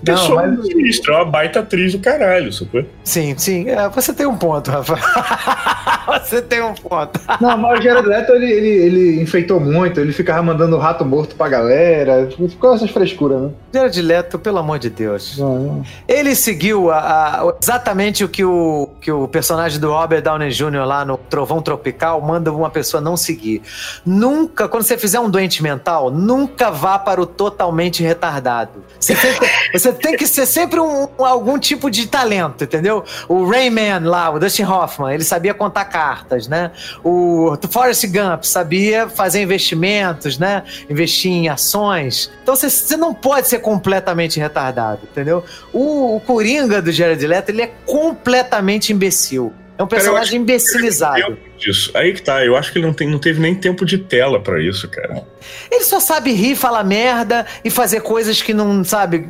pessoa 0.05 0.47
mas- 0.47 0.67
sinistra, 0.67 1.15
é 1.15 1.17
uma 1.19 1.25
baita 1.25 1.61
atriz 1.61 1.93
do 1.93 1.99
caralho, 1.99 2.53
sacou? 2.53 2.85
Sim, 3.05 3.35
sim, 3.39 3.69
é, 3.69 3.89
você 3.89 4.13
tem 4.13 4.27
um 4.27 4.37
ponto, 4.37 4.71
Rafa. 4.71 4.97
você 6.23 6.43
tem 6.43 6.63
um 6.63 6.75
ponto. 6.75 7.21
Não, 7.41 7.57
mas 7.57 7.79
o 7.79 7.83
Jared 7.83 8.07
Leto, 8.09 8.33
ele, 8.33 8.51
ele, 8.51 8.69
ele 8.69 9.23
enfeitou 9.23 9.61
muito, 9.61 10.01
ele 10.01 10.13
ficava 10.13 10.43
mandando 10.43 10.77
rato 10.79 11.05
morto 11.05 11.35
pra 11.35 11.49
galera, 11.49 12.29
ficou 12.49 12.75
essas 12.75 12.91
frescuras, 12.91 13.41
né? 13.43 13.51
Jared 13.73 14.03
Leto, 14.03 14.39
pelo 14.39 14.59
amor 14.59 14.79
de 14.79 14.91
Deus. 14.91 15.39
Não, 15.39 15.83
Ele 16.09 16.35
seguiu 16.35 16.91
a- 16.91 16.99
a- 16.99 17.55
exatamente 17.63 18.25
o 18.25 18.29
que 18.29 18.45
o, 18.45 18.89
que 19.01 19.11
o 19.13 19.29
personagem 19.29 19.79
do 19.81 19.91
Robert 19.91 20.23
Downey 20.23 20.51
Jr. 20.51 20.85
lá 20.87 21.05
no 21.05 21.17
Trovão 21.17 21.63
Tropical 21.63 22.21
manda 22.21 22.53
uma 22.53 22.71
pessoa 22.71 23.01
não 23.01 23.17
seguir. 23.17 23.63
Nunca, 24.05 24.69
quando 24.69 24.83
você 24.83 24.97
fizer 24.99 25.21
um 25.21 25.31
doente 25.31 25.63
mental, 25.63 26.11
nunca 26.11 26.71
vá 26.71 26.99
para 26.99 27.21
o 27.21 27.27
totalmente 27.27 28.03
retardado. 28.03 28.85
Você 28.99 29.15
tem 29.15 29.33
que, 29.35 29.47
você 29.73 29.93
tem 29.93 30.17
que 30.17 30.27
ser 30.27 30.47
sempre 30.47 30.81
um, 30.81 31.09
um- 31.19 31.25
algum 31.25 31.59
tipo 31.59 31.91
de 31.91 32.07
talento, 32.07 32.65
entendeu? 32.65 33.05
O 33.29 33.45
Rayman 33.49 34.01
lá, 34.05 34.31
o 34.31 34.39
Dustin 34.39 34.65
Hoffman, 34.65 35.15
ele 35.15 35.25
sabia 35.25 35.55
contar 35.55 35.85
cartas, 35.87 36.47
né? 36.49 36.71
O 37.05 37.57
Forrest 37.71 38.05
Gump 38.07 38.45
sabia 38.45 39.09
fazer 39.09 39.43
investimentos, 39.43 40.39
né? 40.39 40.63
Investir 40.89 41.31
em 41.33 41.49
ações. 41.49 42.31
Então 42.43 42.55
você, 42.57 42.69
você 42.71 42.97
não 42.97 43.13
pode 43.15 43.49
ser 43.49 43.59
completamente 43.61 44.39
retardado, 44.41 45.01
entendeu? 45.11 45.45
O, 45.73 46.17
o 46.17 46.21
Coringa 46.21 46.81
do 46.83 46.91
Jared 46.93 47.27
Leto, 47.27 47.51
ele 47.51 47.63
é 47.63 47.71
completamente 47.87 48.93
imbecil. 48.93 49.53
É 49.81 49.83
um 49.83 49.87
Cara, 49.87 50.03
personagem 50.03 50.41
imbecilizado. 50.43 51.23
Tempo 51.23 51.39
disso. 51.57 51.91
Aí 51.95 52.13
que 52.13 52.21
tá, 52.21 52.45
eu 52.45 52.55
acho 52.55 52.71
que 52.71 52.79
ele 52.79 52.87
não, 52.87 52.93
tem, 52.93 53.09
não 53.09 53.19
teve 53.19 53.41
nem 53.41 53.55
tempo 53.55 53.87
de 53.87 53.97
tela 53.97 54.39
pra 54.39 54.63
isso, 54.63 54.87
cara. 54.89 55.25
Ele 55.71 55.85
só 55.85 55.99
sabe 55.99 56.33
rir, 56.33 56.55
falar 56.55 56.85
merda 56.85 57.47
e 57.65 57.71
fazer 57.71 58.03
coisas 58.03 58.43
que 58.43 58.53
não 58.53 58.85
sabe. 58.85 59.27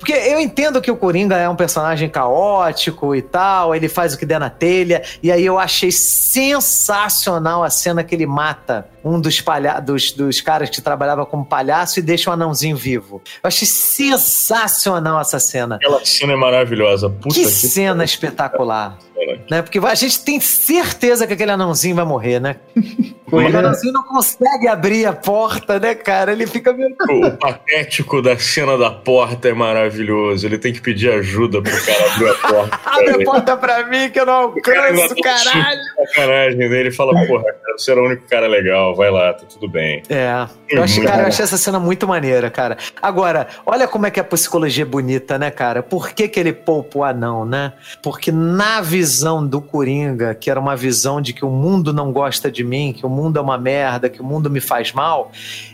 Porque 0.00 0.12
eu 0.14 0.40
entendo 0.40 0.80
que 0.80 0.90
o 0.90 0.96
Coringa 0.96 1.36
é 1.36 1.46
um 1.46 1.54
personagem 1.54 2.08
caótico 2.08 3.14
e 3.14 3.20
tal, 3.20 3.74
ele 3.74 3.86
faz 3.86 4.14
o 4.14 4.18
que 4.18 4.24
der 4.24 4.40
na 4.40 4.48
telha, 4.48 5.02
e 5.22 5.30
aí 5.30 5.44
eu 5.44 5.58
achei 5.58 5.92
sensacional 5.92 7.62
a 7.62 7.68
cena 7.68 8.02
que 8.02 8.14
ele 8.14 8.26
mata 8.26 8.88
um 9.04 9.20
dos, 9.20 9.42
palha 9.42 9.78
dos, 9.78 10.12
dos 10.12 10.40
caras 10.40 10.70
que 10.70 10.80
trabalhava 10.80 11.26
como 11.26 11.44
palhaço 11.44 11.98
e 11.98 12.02
deixa 12.02 12.30
o 12.30 12.32
anãozinho 12.32 12.76
vivo. 12.76 13.22
Eu 13.42 13.48
achei 13.48 13.68
sensacional 13.68 15.20
essa 15.20 15.38
cena. 15.38 15.76
Aquela 15.76 16.04
cena 16.04 16.32
é 16.32 16.36
maravilhosa. 16.36 17.10
Puta 17.10 17.34
Que 17.34 17.42
que 17.42 17.46
cena 17.46 18.02
espetacular. 18.02 18.98
pariu. 19.14 19.40
Né? 19.50 19.60
Porque 19.62 19.78
a 19.78 19.94
gente 19.94 20.20
tem 20.24 20.40
certeza 20.40 21.26
que 21.26 21.34
aquele 21.34 21.50
anãozinho 21.50 21.94
vai 21.94 22.04
morrer, 22.06 22.40
né? 22.40 22.56
O 23.30 23.40
né? 23.40 23.58
anãozinho 23.58 23.92
não 23.92 24.02
consegue 24.02 24.66
abrir 24.66 25.06
a 25.06 25.12
porta, 25.12 25.78
né, 25.78 25.94
cara? 25.94 26.32
Ele 26.32 26.46
fica 26.46 26.72
meio. 26.72 26.94
O, 27.08 27.26
o 27.26 27.36
patético 27.36 28.20
da 28.20 28.38
cena 28.38 28.76
da 28.76 28.90
porta 28.90 29.48
é 29.48 29.52
maravilhoso. 29.52 30.46
Ele 30.46 30.58
tem 30.58 30.72
que 30.72 30.80
pedir 30.80 31.10
ajuda 31.10 31.62
pro 31.62 31.84
cara 31.84 32.12
abrir 32.12 32.28
a 32.28 32.34
porta. 32.34 32.80
Abre 32.90 33.22
a 33.22 33.24
porta 33.24 33.56
pra 33.56 33.86
mim 33.86 34.10
que 34.10 34.20
eu 34.20 34.26
não 34.26 34.54
cara 34.60 34.88
alcanço, 34.88 35.14
tá 35.14 35.22
caralho. 35.22 35.80
Sacanagem 36.08 36.58
dele. 36.58 36.80
Ele 36.80 36.90
fala, 36.90 37.12
porra, 37.26 37.44
cara, 37.44 37.78
você 37.78 37.90
era 37.90 38.00
o 38.00 38.06
único 38.06 38.26
cara 38.28 38.46
legal, 38.46 38.94
vai 38.94 39.10
lá, 39.10 39.32
tá 39.32 39.44
tudo 39.46 39.68
bem. 39.68 40.02
É, 40.08 40.46
eu 40.68 40.82
achei, 40.82 41.04
cara, 41.04 41.22
eu 41.22 41.26
achei 41.28 41.44
essa 41.44 41.56
cena 41.56 41.78
muito 41.78 42.06
maneira, 42.08 42.50
cara. 42.50 42.76
Agora, 43.00 43.46
olha 43.66 43.86
como 43.86 44.06
é 44.06 44.10
que 44.10 44.18
a 44.18 44.24
psicologia 44.24 44.82
é 44.82 44.86
bonita, 44.86 45.38
né, 45.38 45.50
cara? 45.50 45.82
Por 45.82 46.10
que, 46.10 46.26
que 46.26 46.40
ele 46.40 46.52
poupa 46.52 46.98
o 46.98 47.04
anão, 47.04 47.44
né? 47.44 47.72
Porque 48.02 48.32
na 48.32 48.80
visão 48.80 49.46
do 49.46 49.60
Coringa, 49.60 50.34
que 50.34 50.50
era 50.50 50.58
uma 50.58 50.74
visão 50.74 51.20
de 51.20 51.32
que 51.32 51.44
o 51.44 51.50
mundo 51.50 51.92
não 51.92 52.12
gosta 52.12 52.50
de 52.50 52.64
mim, 52.64 52.92
que 52.96 53.04
o 53.04 53.08
mundo 53.08 53.19
é 53.38 53.40
uma 53.40 53.58
merda, 53.58 54.08
que 54.08 54.20
o 54.20 54.24
mundo 54.24 54.48
me 54.48 54.60
faz 54.60 54.92
mal, 54.92 55.30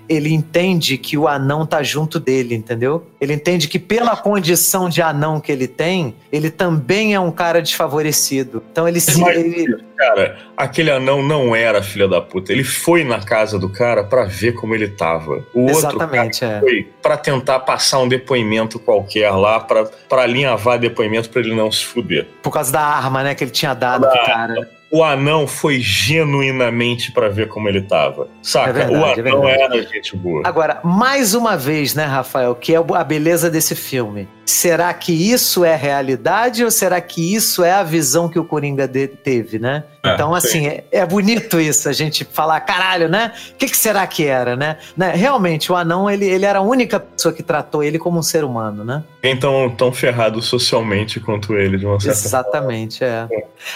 ele 0.08 0.32
entende 0.32 0.96
que 0.98 1.16
o 1.18 1.26
anão 1.28 1.66
tá 1.66 1.82
junto 1.82 2.18
dele, 2.20 2.54
entendeu? 2.54 3.06
Ele 3.20 3.32
entende 3.34 3.68
que 3.68 3.78
pela 3.78 4.16
condição 4.16 4.88
de 4.88 5.02
anão 5.02 5.40
que 5.40 5.50
ele 5.50 5.66
tem, 5.66 6.14
ele 6.32 6.50
também 6.50 7.14
é 7.14 7.20
um 7.20 7.30
cara 7.30 7.60
desfavorecido. 7.62 8.62
Então 8.70 8.86
ele 8.88 9.00
se. 9.00 9.20
Mas- 9.20 9.36
ele- 9.36 9.84
Cara, 9.96 10.36
aquele 10.54 10.90
anão 10.90 11.22
não 11.22 11.56
era 11.56 11.82
filha 11.82 12.06
da 12.06 12.20
puta. 12.20 12.52
Ele 12.52 12.62
foi 12.62 13.02
na 13.02 13.18
casa 13.18 13.58
do 13.58 13.66
cara 13.66 14.04
pra 14.04 14.24
ver 14.24 14.52
como 14.52 14.74
ele 14.74 14.88
tava. 14.88 15.42
O 15.54 15.62
outro 15.62 15.98
cara 15.98 16.04
Exatamente, 16.04 16.44
é. 16.44 16.60
foi 16.60 16.86
pra 17.00 17.16
tentar 17.16 17.60
passar 17.60 18.00
um 18.00 18.06
depoimento 18.08 18.78
qualquer 18.78 19.30
lá, 19.30 19.58
pra 19.58 19.88
alinhavar 20.22 20.78
depoimento 20.78 21.30
pra 21.30 21.40
ele 21.40 21.54
não 21.54 21.72
se 21.72 21.82
fuder. 21.82 22.26
Por 22.42 22.50
causa 22.50 22.70
da 22.70 22.82
arma, 22.82 23.22
né, 23.22 23.34
que 23.34 23.42
ele 23.42 23.50
tinha 23.50 23.72
dado 23.72 24.06
pro 24.06 24.26
cara. 24.26 24.70
O 24.90 25.02
anão 25.02 25.46
foi 25.46 25.80
genuinamente 25.80 27.10
pra 27.10 27.28
ver 27.28 27.48
como 27.48 27.68
ele 27.68 27.82
tava. 27.82 28.28
Saca? 28.40 28.70
É 28.70 28.72
verdade, 28.72 29.20
o 29.20 29.26
é 29.26 29.30
anão 29.30 29.42
verdade. 29.42 29.78
era 29.78 29.88
gente 29.88 30.16
boa. 30.16 30.42
Agora, 30.44 30.80
mais 30.84 31.34
uma 31.34 31.56
vez, 31.56 31.94
né, 31.94 32.04
Rafael, 32.04 32.54
que 32.54 32.74
é 32.74 32.78
a 32.78 33.04
beleza 33.04 33.50
desse 33.50 33.74
filme. 33.74 34.28
Será 34.46 34.94
que 34.94 35.12
isso 35.12 35.64
é 35.64 35.74
realidade 35.74 36.64
ou 36.64 36.70
será 36.70 37.00
que 37.00 37.34
isso 37.34 37.64
é 37.64 37.72
a 37.72 37.82
visão 37.82 38.28
que 38.28 38.38
o 38.38 38.44
Coringa 38.44 38.86
de- 38.86 39.08
teve, 39.08 39.58
né? 39.58 39.82
É, 40.04 40.14
então, 40.14 40.32
assim, 40.32 40.68
é, 40.68 40.84
é 40.92 41.04
bonito 41.04 41.58
isso, 41.60 41.88
a 41.88 41.92
gente 41.92 42.24
falar, 42.24 42.60
caralho, 42.60 43.08
né? 43.08 43.32
O 43.50 43.54
que, 43.56 43.66
que 43.66 43.76
será 43.76 44.06
que 44.06 44.24
era, 44.24 44.54
né? 44.54 44.76
né? 44.96 45.12
Realmente, 45.16 45.72
o 45.72 45.74
anão, 45.74 46.08
ele, 46.08 46.24
ele 46.26 46.46
era 46.46 46.60
a 46.60 46.62
única 46.62 47.00
pessoa 47.00 47.34
que 47.34 47.42
tratou 47.42 47.82
ele 47.82 47.98
como 47.98 48.20
um 48.20 48.22
ser 48.22 48.44
humano, 48.44 48.84
né? 48.84 49.02
Ninguém 49.20 49.40
tão, 49.40 49.68
tão 49.70 49.92
ferrado 49.92 50.40
socialmente 50.40 51.18
quanto 51.18 51.54
ele, 51.56 51.76
de 51.76 51.84
uma 51.84 51.98
certa 51.98 52.16
Exatamente, 52.16 53.02
é. 53.02 53.26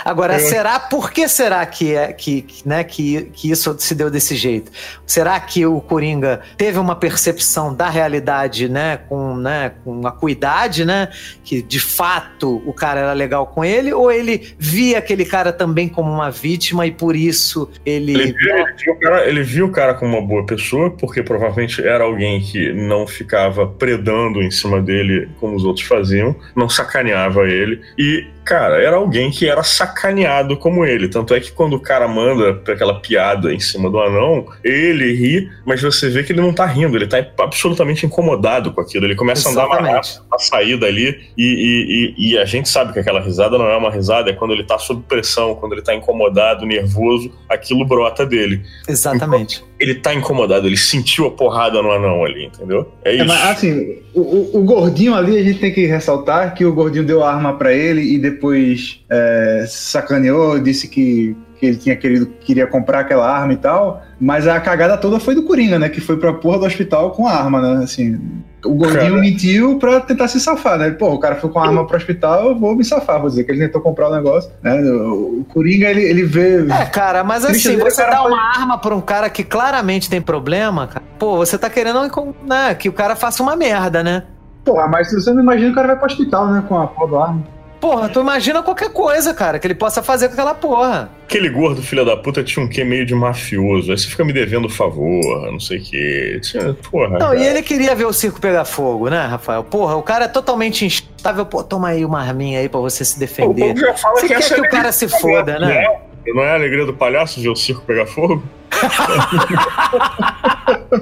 Agora, 0.04 0.34
Eu- 0.40 0.48
será, 0.48 0.78
por 0.78 1.10
que 1.10 1.26
será 1.26 1.66
que, 1.66 1.94
é, 1.96 2.12
que, 2.12 2.42
que, 2.42 2.68
né, 2.68 2.84
que, 2.84 3.22
que 3.32 3.50
isso 3.50 3.74
se 3.80 3.92
deu 3.92 4.08
desse 4.08 4.36
jeito? 4.36 4.70
Será 5.04 5.40
que 5.40 5.66
o 5.66 5.80
Coringa 5.80 6.40
teve 6.56 6.78
uma 6.78 6.94
percepção 6.94 7.74
da 7.74 7.88
realidade, 7.90 8.68
né, 8.68 9.00
com, 9.08 9.34
né, 9.36 9.72
com 9.82 10.06
acuidade, 10.06 10.59
né, 10.84 11.08
que 11.44 11.62
de 11.62 11.80
fato 11.80 12.62
o 12.66 12.72
cara 12.72 13.00
era 13.00 13.12
legal 13.12 13.46
com 13.46 13.64
ele, 13.64 13.92
ou 13.92 14.10
ele 14.10 14.54
via 14.58 14.98
aquele 14.98 15.24
cara 15.24 15.52
também 15.52 15.88
como 15.88 16.10
uma 16.10 16.30
vítima 16.30 16.86
e 16.86 16.90
por 16.90 17.16
isso 17.16 17.70
ele... 17.84 18.12
Ele 18.12 18.32
viu, 18.32 18.56
ele 18.56 18.74
viu 18.76 18.92
o 18.92 18.98
cara, 18.98 19.28
ele 19.28 19.42
viu 19.42 19.66
o 19.66 19.72
cara 19.72 19.94
como 19.94 20.18
uma 20.18 20.26
boa 20.26 20.44
pessoa, 20.44 20.90
porque 20.90 21.22
provavelmente 21.22 21.82
era 21.82 22.04
alguém 22.04 22.40
que 22.40 22.72
não 22.72 23.06
ficava 23.06 23.66
predando 23.66 24.42
em 24.42 24.50
cima 24.50 24.80
dele 24.80 25.28
como 25.38 25.56
os 25.56 25.64
outros 25.64 25.86
faziam, 25.86 26.34
não 26.54 26.68
sacaneava 26.68 27.48
ele. 27.48 27.80
E, 27.98 28.26
cara, 28.50 28.82
era 28.82 28.96
alguém 28.96 29.30
que 29.30 29.48
era 29.48 29.62
sacaneado 29.62 30.56
como 30.56 30.84
ele. 30.84 31.06
Tanto 31.08 31.32
é 31.32 31.38
que 31.38 31.52
quando 31.52 31.74
o 31.74 31.80
cara 31.80 32.08
manda 32.08 32.60
aquela 32.72 32.98
piada 32.98 33.54
em 33.54 33.60
cima 33.60 33.88
do 33.88 34.00
anão, 34.00 34.44
ele 34.64 35.12
ri, 35.14 35.48
mas 35.64 35.80
você 35.80 36.10
vê 36.10 36.24
que 36.24 36.32
ele 36.32 36.40
não 36.40 36.52
tá 36.52 36.66
rindo, 36.66 36.96
ele 36.96 37.06
tá 37.06 37.24
absolutamente 37.38 38.04
incomodado 38.04 38.72
com 38.72 38.80
aquilo. 38.80 39.04
Ele 39.04 39.14
começa 39.14 39.48
Exatamente. 39.48 39.76
a 39.76 39.80
andar 39.82 39.92
mais 39.92 40.22
a 40.32 40.38
sair 40.38 40.76
dali 40.76 41.30
e, 41.38 41.44
e, 41.44 42.14
e, 42.18 42.32
e, 42.32 42.38
a 42.38 42.44
gente 42.44 42.68
sabe 42.68 42.92
que 42.92 42.98
aquela 42.98 43.20
risada 43.20 43.56
não 43.56 43.66
é 43.66 43.76
uma 43.76 43.90
risada, 43.90 44.30
é 44.30 44.32
quando 44.32 44.52
ele 44.52 44.64
tá 44.64 44.78
sob 44.78 45.00
pressão, 45.08 45.54
quando 45.54 45.74
ele 45.74 45.82
tá 45.82 45.94
incomodado, 45.94 46.66
nervoso, 46.66 47.30
aquilo 47.48 47.86
brota 47.86 48.26
dele. 48.26 48.64
Exatamente. 48.88 49.58
Então, 49.58 49.69
ele 49.80 49.94
tá 49.94 50.14
incomodado, 50.14 50.66
ele 50.66 50.76
sentiu 50.76 51.26
a 51.26 51.30
porrada 51.30 51.82
no 51.82 51.90
anão 51.90 52.22
ali, 52.22 52.44
entendeu? 52.44 52.86
É, 53.02 53.14
isso. 53.14 53.22
É, 53.22 53.26
mas, 53.26 53.42
assim, 53.48 53.98
o, 54.14 54.58
o, 54.58 54.62
gordinho 54.62 55.14
ali, 55.14 55.38
a 55.38 55.42
gente 55.42 55.58
tem 55.58 55.72
que 55.72 55.86
ressaltar 55.86 56.54
que 56.54 56.66
o 56.66 56.74
gordinho 56.74 57.04
deu 57.04 57.24
a 57.24 57.32
arma 57.32 57.54
para 57.54 57.72
ele 57.72 58.02
e 58.02 58.18
depois 58.18 59.00
é, 59.08 59.64
sacaneou, 59.66 60.60
disse 60.60 60.86
que 60.86 61.34
que 61.60 61.66
ele 61.66 61.76
tinha 61.76 61.94
querido, 61.94 62.26
queria 62.40 62.66
comprar 62.66 63.00
aquela 63.00 63.30
arma 63.30 63.52
e 63.52 63.56
tal, 63.58 64.02
mas 64.18 64.48
a 64.48 64.58
cagada 64.58 64.96
toda 64.96 65.20
foi 65.20 65.34
do 65.34 65.42
Coringa, 65.42 65.78
né? 65.78 65.90
Que 65.90 66.00
foi 66.00 66.16
pra 66.16 66.32
porra 66.32 66.60
do 66.60 66.64
hospital 66.64 67.10
com 67.10 67.26
a 67.26 67.32
arma, 67.32 67.60
né? 67.60 67.84
Assim, 67.84 68.18
o 68.64 68.74
gordinho 68.74 69.10
cara. 69.10 69.20
mentiu 69.20 69.78
pra 69.78 70.00
tentar 70.00 70.28
se 70.28 70.40
safar, 70.40 70.78
né? 70.78 70.90
Pô, 70.90 71.12
o 71.12 71.20
cara 71.20 71.36
foi 71.36 71.50
com 71.50 71.58
a 71.58 71.66
arma 71.66 71.86
pro 71.86 71.98
hospital, 71.98 72.48
eu 72.48 72.58
vou 72.58 72.74
me 72.74 72.82
safar, 72.82 73.20
vou 73.20 73.28
dizer 73.28 73.44
que 73.44 73.52
ele 73.52 73.66
tentou 73.66 73.82
comprar 73.82 74.08
o 74.08 74.14
negócio, 74.16 74.50
né? 74.62 74.80
O 74.80 75.44
Coringa, 75.52 75.90
ele, 75.90 76.02
ele 76.02 76.24
vê... 76.24 76.66
É, 76.72 76.86
cara, 76.86 77.22
mas 77.22 77.44
assim, 77.44 77.76
você 77.76 78.06
dá 78.06 78.26
uma 78.26 78.40
arma 78.40 78.78
pra 78.78 78.96
um 78.96 79.02
cara 79.02 79.28
que 79.28 79.44
claramente 79.44 80.08
tem 80.08 80.22
problema, 80.22 80.86
cara, 80.86 81.04
pô, 81.18 81.36
você 81.36 81.58
tá 81.58 81.68
querendo 81.68 82.00
né, 82.46 82.74
que 82.74 82.88
o 82.88 82.92
cara 82.92 83.14
faça 83.14 83.42
uma 83.42 83.54
merda, 83.54 84.02
né? 84.02 84.22
Porra, 84.64 84.88
mas 84.88 85.12
você 85.12 85.30
não 85.30 85.42
imagina 85.42 85.66
que 85.66 85.72
o 85.72 85.74
cara 85.74 85.88
vai 85.88 85.96
pro 85.96 86.06
hospital, 86.06 86.48
né? 86.48 86.64
Com 86.66 86.78
a 86.78 86.86
porra 86.86 87.10
da 87.10 87.22
arma. 87.24 87.59
Porra, 87.80 88.08
tu 88.10 88.20
imagina 88.20 88.62
qualquer 88.62 88.90
coisa, 88.90 89.32
cara, 89.32 89.58
que 89.58 89.66
ele 89.66 89.74
possa 89.74 90.02
fazer 90.02 90.28
com 90.28 90.34
aquela 90.34 90.54
porra. 90.54 91.10
Aquele 91.24 91.48
gordo 91.48 91.82
filho 91.82 92.04
da 92.04 92.16
puta 92.16 92.44
tinha 92.44 92.64
um 92.64 92.68
quê 92.68 92.84
meio 92.84 93.06
de 93.06 93.14
mafioso. 93.14 93.90
Aí 93.90 93.96
você 93.96 94.06
fica 94.06 94.22
me 94.22 94.32
devendo 94.32 94.68
favor, 94.68 95.50
não 95.50 95.58
sei 95.58 95.78
o 95.78 95.82
quê. 95.82 96.40
Tinha, 96.42 96.74
porra. 96.90 97.10
Não, 97.10 97.18
cara. 97.18 97.36
e 97.36 97.46
ele 97.46 97.62
queria 97.62 97.94
ver 97.94 98.04
o 98.04 98.12
circo 98.12 98.38
pegar 98.38 98.66
fogo, 98.66 99.08
né, 99.08 99.24
Rafael? 99.24 99.64
Porra, 99.64 99.96
o 99.96 100.02
cara 100.02 100.26
é 100.26 100.28
totalmente 100.28 100.84
instável. 100.84 101.46
Pô, 101.46 101.64
toma 101.64 101.88
aí 101.88 102.04
uma 102.04 102.20
arminha 102.20 102.60
aí 102.60 102.68
pra 102.68 102.80
você 102.80 103.04
se 103.04 103.18
defender. 103.18 103.74
já 103.76 103.94
fala 103.94 104.20
você 104.20 104.28
que 104.28 104.34
quer 104.34 104.54
que 104.54 104.60
o 104.60 104.68
cara 104.68 104.92
se 104.92 105.08
foda, 105.08 105.58
né? 105.58 105.66
né? 105.66 106.09
Não 106.26 106.42
é 106.42 106.50
a 106.50 106.54
alegria 106.54 106.84
do 106.86 106.92
palhaço 106.92 107.40
ver 107.40 107.48
o 107.48 107.56
circo 107.56 107.82
pegar 107.82 108.06
fogo? 108.06 108.42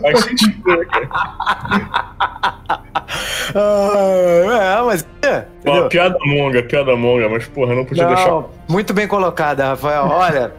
Faz 0.03 0.20
sentido, 0.20 0.77
né, 0.77 0.85
cara? 0.85 1.09
Ah, 3.55 4.78
é, 4.78 4.82
mas. 4.82 5.07
É, 5.23 5.45
Uma 5.65 5.89
piada 5.89 6.19
monga, 6.24 6.62
piada 6.62 6.95
monga, 6.97 7.28
mas 7.28 7.47
porra, 7.47 7.74
não 7.74 7.85
podia 7.85 8.05
não, 8.05 8.15
deixar. 8.15 8.45
Muito 8.69 8.93
bem 8.95 9.09
colocada, 9.09 9.69
Rafael. 9.69 10.05
Olha, 10.05 10.53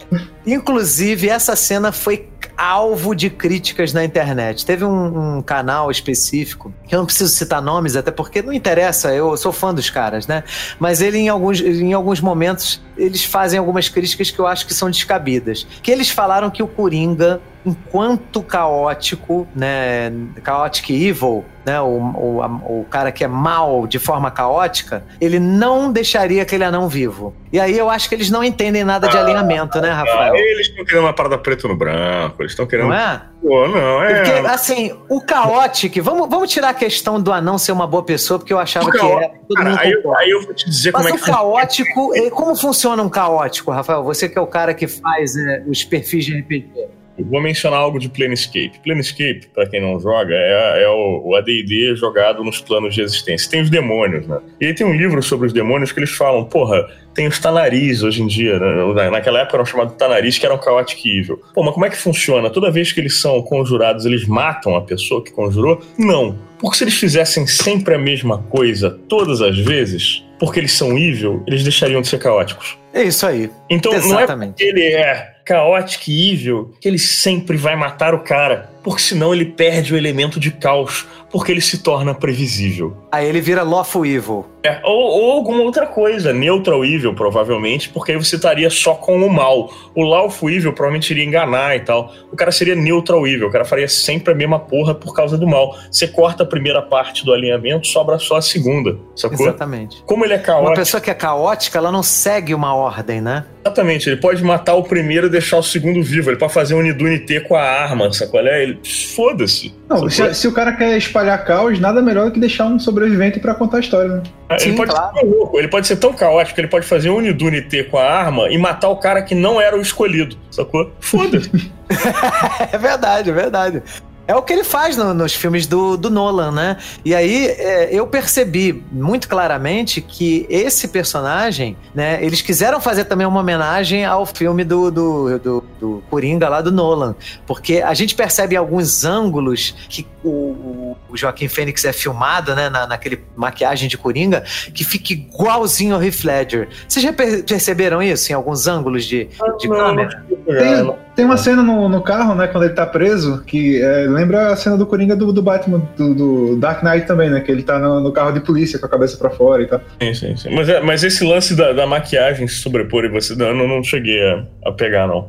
inclusive 0.46 1.30
essa 1.30 1.56
cena 1.56 1.92
foi 1.92 2.28
alvo 2.60 3.16
de 3.16 3.30
críticas 3.30 3.94
na 3.94 4.04
internet. 4.04 4.66
Teve 4.66 4.84
um, 4.84 5.38
um, 5.38 5.42
canal 5.42 5.90
específico, 5.90 6.74
que 6.86 6.94
eu 6.94 7.00
não 7.00 7.06
preciso 7.06 7.34
citar 7.34 7.62
nomes, 7.62 7.96
até 7.96 8.12
porque 8.12 8.42
não 8.42 8.52
interessa, 8.52 9.16
eu 9.16 9.38
sou 9.38 9.54
fã 9.54 9.74
dos 9.74 9.90
caras, 9.90 10.28
né? 10.28 10.44
Mas 10.78 11.02
ele, 11.02 11.18
em 11.18 11.30
alguns, 11.30 11.62
em 11.62 11.94
alguns 11.94 12.20
momentos, 12.20 12.82
eles 12.98 13.24
fazem 13.24 13.58
algumas 13.58 13.88
críticas 13.88 14.30
que 14.30 14.38
eu 14.38 14.46
acho 14.46 14.68
que 14.68 14.74
são 14.74 14.90
descabidas. 14.90 15.66
Que 15.82 15.90
eles 15.90 16.10
falaram 16.10 16.50
que 16.50 16.62
o 16.62 16.68
Coringa 16.68 17.40
enquanto 17.66 18.42
caótico, 18.42 19.48
né, 19.56 20.12
chaotic 20.44 20.90
evil, 20.90 21.44
né, 21.66 21.80
o, 21.82 21.86
o, 21.86 22.80
o 22.82 22.86
cara 22.90 23.12
que 23.12 23.24
é 23.24 23.28
mal 23.28 23.86
de 23.86 24.00
forma 24.00 24.32
caótica, 24.32 25.04
ele 25.20 25.40
não 25.40 25.92
deixaria 25.92 26.42
aquele 26.42 26.64
anão 26.64 26.88
vivo. 26.88 27.36
E 27.52 27.60
aí 27.60 27.78
eu 27.78 27.90
acho 27.90 28.08
que 28.08 28.16
eles 28.16 28.30
não 28.30 28.44
entendem 28.44 28.84
nada 28.84 29.08
de 29.08 29.18
ah, 29.18 29.22
alinhamento, 29.22 29.82
né, 29.82 29.90
Rafael? 29.90 30.36
eles 30.36 30.68
estão 30.68 30.86
querendo 30.86 31.04
uma 31.04 31.14
parada 31.14 31.38
preto 31.38 31.68
no 31.68 31.76
branco, 31.76 32.42
eles 32.42 32.54
estão 32.54 32.66
querendo... 32.66 32.90
Não 32.90 32.96
é? 32.96 33.22
Pô, 33.42 33.68
não, 33.68 34.04
é... 34.04 34.16
Porque, 34.16 34.48
assim, 34.48 34.98
o 35.10 35.22
caótico... 35.22 36.02
Vamos, 36.02 36.30
vamos 36.30 36.50
tirar 36.50 36.70
a 36.70 36.74
questão 36.74 37.22
do 37.22 37.32
anão 37.32 37.58
ser 37.58 37.72
uma 37.72 37.88
boa 37.88 38.04
pessoa, 38.04 38.40
porque 38.40 38.54
eu 38.54 38.60
achava 38.60 38.90
que 38.92 38.98
era... 38.98 39.32
Cara, 39.56 39.82
aí, 39.82 39.92
eu, 39.92 40.18
aí 40.18 40.30
eu 40.30 40.44
vou 40.44 40.54
te 40.54 40.70
dizer 40.70 40.92
Mas 40.92 41.04
como 41.04 41.16
é 41.16 41.18
que... 41.18 41.30
o 41.30 41.34
caótico... 41.34 42.12
Como 42.32 42.56
funciona 42.56 43.02
um 43.02 43.10
caótico, 43.10 43.72
Rafael? 43.72 44.04
Você 44.04 44.30
que 44.30 44.38
é 44.38 44.42
o 44.42 44.48
cara 44.48 44.74
que 44.74 44.88
faz 44.88 45.36
é, 45.36 45.64
os 45.68 45.84
perfis 45.84 46.26
de 46.26 46.40
RPG. 46.40 46.99
Vou 47.24 47.42
mencionar 47.42 47.80
algo 47.80 48.00
de 48.00 48.10
Planescape. 48.10 48.80
Planescape, 48.84 49.48
para 49.54 49.68
quem 49.68 49.82
não 49.82 50.00
joga, 50.00 50.34
é, 50.36 50.84
é 50.84 50.90
o, 50.90 51.36
AD&D 51.36 51.96
jogado 51.96 52.44
nos 52.44 52.62
planos 52.62 52.94
de 52.94 53.02
existência. 53.02 53.50
Tem 53.50 53.62
os 53.62 53.70
demônios, 53.70 54.28
né? 54.28 54.40
E 54.60 54.68
aí 54.68 54.74
tem 54.74 54.86
um 54.86 54.94
livro 54.94 55.22
sobre 55.22 55.48
os 55.48 55.54
demônios 55.54 55.92
que 55.92 56.00
eles 56.00 56.12
falam, 56.12 56.46
porra, 56.46 56.88
tem 57.14 57.28
os 57.28 57.40
Tanaris 57.40 58.04
hoje 58.04 58.22
em 58.22 58.28
dia, 58.28 58.60
né? 58.60 59.10
naquela 59.10 59.40
época 59.42 59.58
eram 59.58 59.66
chamados 59.66 59.96
Tanaris, 59.96 60.38
que 60.38 60.46
eram 60.46 60.62
Chaotic 60.62 61.06
Evil. 61.06 61.42
Pô, 61.54 61.64
mas 61.64 61.74
como 61.74 61.86
é 61.86 61.90
que 61.90 61.98
funciona? 61.98 62.50
Toda 62.50 62.72
vez 62.72 62.92
que 62.92 63.00
eles 63.00 63.20
são 63.20 63.42
conjurados, 63.42 64.06
eles 64.06 64.26
matam 64.26 64.76
a 64.76 64.82
pessoa 64.82 65.24
que 65.24 65.32
conjurou? 65.32 65.82
Não. 65.98 66.38
Porque 66.60 66.78
se 66.78 66.84
eles 66.84 66.96
fizessem 66.96 67.48
sempre 67.48 67.96
a 67.96 67.98
mesma 67.98 68.38
coisa 68.44 68.92
todas 69.08 69.42
as 69.42 69.58
vezes, 69.58 70.24
porque 70.40 70.60
eles 70.60 70.72
são 70.72 70.98
evil, 70.98 71.44
eles 71.48 71.64
deixariam 71.64 72.02
de 72.02 72.08
ser 72.08 72.20
caóticos. 72.20 72.78
É 72.94 73.04
isso 73.04 73.26
aí. 73.26 73.50
Então 73.70 73.94
Exatamente. 73.94 74.30
não 74.40 74.46
é 74.46 74.48
porque 74.48 74.64
ele 74.64 74.94
é 74.94 75.39
caótico 75.50 76.12
e 76.12 76.32
evil 76.32 76.76
que 76.80 76.88
ele 76.88 77.00
sempre 77.00 77.58
vai 77.58 77.76
matar 77.76 78.14
o 78.14 78.20
cara, 78.20 78.70
porque 78.90 79.04
senão 79.04 79.32
ele 79.32 79.46
perde 79.46 79.94
o 79.94 79.98
elemento 79.98 80.40
de 80.40 80.50
caos, 80.50 81.06
porque 81.30 81.52
ele 81.52 81.62
se 81.62 81.84
torna 81.84 82.16
previsível. 82.16 82.98
Aí 83.12 83.28
ele 83.28 83.40
vira 83.40 83.62
lawful 83.62 84.04
evil. 84.04 84.48
É, 84.64 84.82
ou, 84.84 85.00
ou, 85.00 85.32
alguma 85.32 85.62
outra 85.62 85.86
coisa, 85.86 86.34
neutral 86.34 86.84
evil, 86.84 87.14
provavelmente, 87.14 87.88
porque 87.90 88.12
aí 88.12 88.18
você 88.18 88.36
estaria 88.36 88.70
só 88.70 88.96
com 88.96 89.24
o 89.24 89.32
mal. 89.32 89.72
O 89.96 90.04
lawful 90.04 90.50
evil 90.50 90.74
provavelmente 90.74 91.12
iria 91.12 91.24
enganar 91.24 91.76
e 91.76 91.82
tal. 91.82 92.12
O 92.32 92.36
cara 92.36 92.52
seria 92.52 92.76
neutral 92.76 93.26
evil, 93.28 93.48
o 93.48 93.52
cara 93.52 93.64
faria 93.64 93.88
sempre 93.88 94.34
a 94.34 94.36
mesma 94.36 94.60
porra 94.60 94.96
por 94.96 95.16
causa 95.16 95.38
do 95.38 95.48
mal. 95.48 95.78
Você 95.92 96.08
corta 96.08 96.42
a 96.42 96.46
primeira 96.46 96.82
parte 96.82 97.24
do 97.24 97.32
alinhamento, 97.32 97.86
sobra 97.86 98.18
só 98.18 98.38
a 98.38 98.42
segunda, 98.42 98.98
sacou? 99.16 99.48
Exatamente. 99.48 100.04
Como 100.08 100.26
ele 100.26 100.34
é 100.34 100.40
caótico... 100.40 100.70
Uma 100.72 100.76
pessoa 100.76 101.00
que 101.00 101.12
é 101.12 101.14
caótica, 101.14 101.78
ela 101.78 101.92
não 101.92 102.02
segue 102.02 102.56
uma 102.56 102.76
ordem, 102.76 103.22
né? 103.22 103.46
Exatamente, 103.64 104.10
ele 104.10 104.18
pode 104.18 104.44
matar 104.44 104.74
o 104.74 104.84
primeiro 104.84 105.28
e 105.28 105.30
deixar 105.30 105.58
o 105.58 105.64
segundo 105.64 106.02
vivo, 106.02 106.32
ele 106.32 106.38
pode 106.38 106.54
fazer 106.54 106.74
um 106.74 106.82
Nidunité 106.82 107.40
com 107.40 107.56
a 107.56 107.62
arma, 107.62 108.12
sacou? 108.12 108.40
É? 108.40 108.64
Ele... 108.64 108.79
Foda-se. 109.16 109.74
Não, 109.88 110.10
se, 110.10 110.34
se, 110.34 110.48
o 110.48 110.52
cara 110.52 110.74
quer 110.74 110.98
espalhar 110.98 111.44
caos, 111.44 111.80
nada 111.80 112.02
melhor 112.02 112.26
do 112.26 112.32
que 112.32 112.40
deixar 112.40 112.66
um 112.66 112.80
sobrevivente 112.80 113.40
para 113.40 113.54
contar 113.54 113.78
a 113.78 113.80
história, 113.80 114.16
né? 114.16 114.24
Ele 114.52 114.60
Sim, 114.60 114.76
pode 114.76 114.92
claro. 114.92 115.18
ser 115.18 115.26
louco, 115.26 115.60
ele 115.60 115.68
pode 115.68 115.88
ser 115.88 115.98
tão 115.98 116.14
caótico, 116.14 116.60
ele 116.60 116.68
pode 116.68 116.86
fazer 116.86 117.10
um 117.10 117.18
Unidunité 117.18 117.84
com 117.84 117.98
a 117.98 118.04
arma 118.04 118.50
e 118.50 118.58
matar 118.58 118.90
o 118.90 118.98
cara 118.98 119.22
que 119.22 119.36
não 119.36 119.60
era 119.60 119.78
o 119.78 119.82
escolhido, 119.82 120.38
sacou? 120.50 120.92
Foda-se. 121.00 121.50
é 122.72 122.78
verdade, 122.78 123.30
é 123.30 123.34
verdade. 123.34 123.84
É 124.30 124.36
o 124.36 124.44
que 124.44 124.54
ele 124.54 124.64
faz 124.64 124.96
no, 124.96 125.12
nos 125.12 125.34
filmes 125.34 125.66
do, 125.66 125.98
do, 125.98 126.08
Nolan, 126.12 126.52
né? 126.52 126.78
E 127.04 127.16
aí 127.16 127.48
é, 127.48 127.90
eu 127.92 128.06
percebi 128.06 128.84
muito 128.92 129.28
claramente 129.28 130.02
que 130.02 130.46
esse 130.48 130.88
personagem, 130.88 131.76
né? 131.96 132.24
Eles 132.24 132.40
quiseram 132.40 132.80
fazer 132.80 133.06
também 133.06 133.26
uma 133.26 133.40
homenagem 133.40 134.06
ao 134.06 134.28
filme 134.28 134.64
do, 134.64 134.92
do, 134.92 135.40
do, 135.40 135.64
do 135.80 136.04
Coringa 136.12 136.48
lá 136.48 136.62
do 136.62 136.72
Nolan. 136.72 137.16
Porque 137.48 137.82
a 137.84 137.96
gente 137.96 138.14
percebe 138.14 138.56
alguns 138.56 139.04
ângulos 139.04 139.74
que 139.90 140.06
o, 140.24 140.96
o 141.10 141.18
Joaquim 141.18 141.48
Fênix 141.48 141.84
é 141.84 141.92
filmado, 141.92 142.54
né? 142.54 142.70
Na, 142.70 142.86
naquele 142.86 143.24
maquiagem 143.36 143.90
de 143.90 143.98
Coringa, 143.98 144.44
que 144.76 144.84
fica 144.84 145.12
igualzinho 145.12 145.96
ao 145.96 146.04
Heath 146.04 146.24
Ledger. 146.24 146.70
Vocês 146.88 147.04
já 147.04 147.12
perceberam 147.12 148.00
isso 148.00 148.32
em 148.32 148.36
alguns 148.36 148.68
ângulos 148.68 149.06
de, 149.06 149.28
de 149.60 149.68
câmera? 149.68 150.24
Tem, 150.46 150.96
tem 151.20 151.26
uma 151.26 151.36
cena 151.36 151.62
no, 151.62 151.90
no, 151.90 152.02
carro, 152.02 152.34
né, 152.34 152.48
quando 152.48 152.64
ele 152.64 152.74
tá 152.74 152.86
preso, 152.86 153.44
que 153.46 153.82
é, 153.82 154.08
lembra 154.08 154.54
a 154.54 154.56
cena 154.56 154.78
do 154.78 154.86
Coringa 154.86 155.18
do, 155.18 155.34
do 155.34 155.42
Batman, 155.42 155.82
do, 155.98 156.16
do, 156.16 156.56
Dark 156.56 156.82
Knight 156.82 157.06
também, 157.06 157.30
né? 157.30 157.42
Que 157.42 157.52
ele 157.52 157.62
tá 157.62 157.78
no, 157.78 158.00
no, 158.00 158.14
carro 158.14 158.32
de 158.32 158.40
polícia 158.40 158.80
com 158.80 158.86
a 158.86 158.90
cabeça 158.90 159.18
para 159.18 159.30
fora 159.30 159.62
e 159.62 159.68
tal. 159.68 159.82
Sim, 160.02 160.14
sim, 160.14 160.38
sim. 160.38 160.56
Mas, 160.56 160.70
é, 160.70 160.80
mas 160.80 161.04
esse 161.04 161.26
lance 161.26 161.58
da, 161.58 161.74
da 161.74 161.86
maquiagem 161.86 162.48
se 162.48 162.56
sobrepor 162.56 163.04
e 163.04 163.10
você. 163.10 163.36
Não, 163.36 163.54
não 163.54 163.84
cheguei 163.84 164.22
a, 164.24 164.46
a 164.66 164.72
pegar, 164.72 165.08
não. 165.08 165.28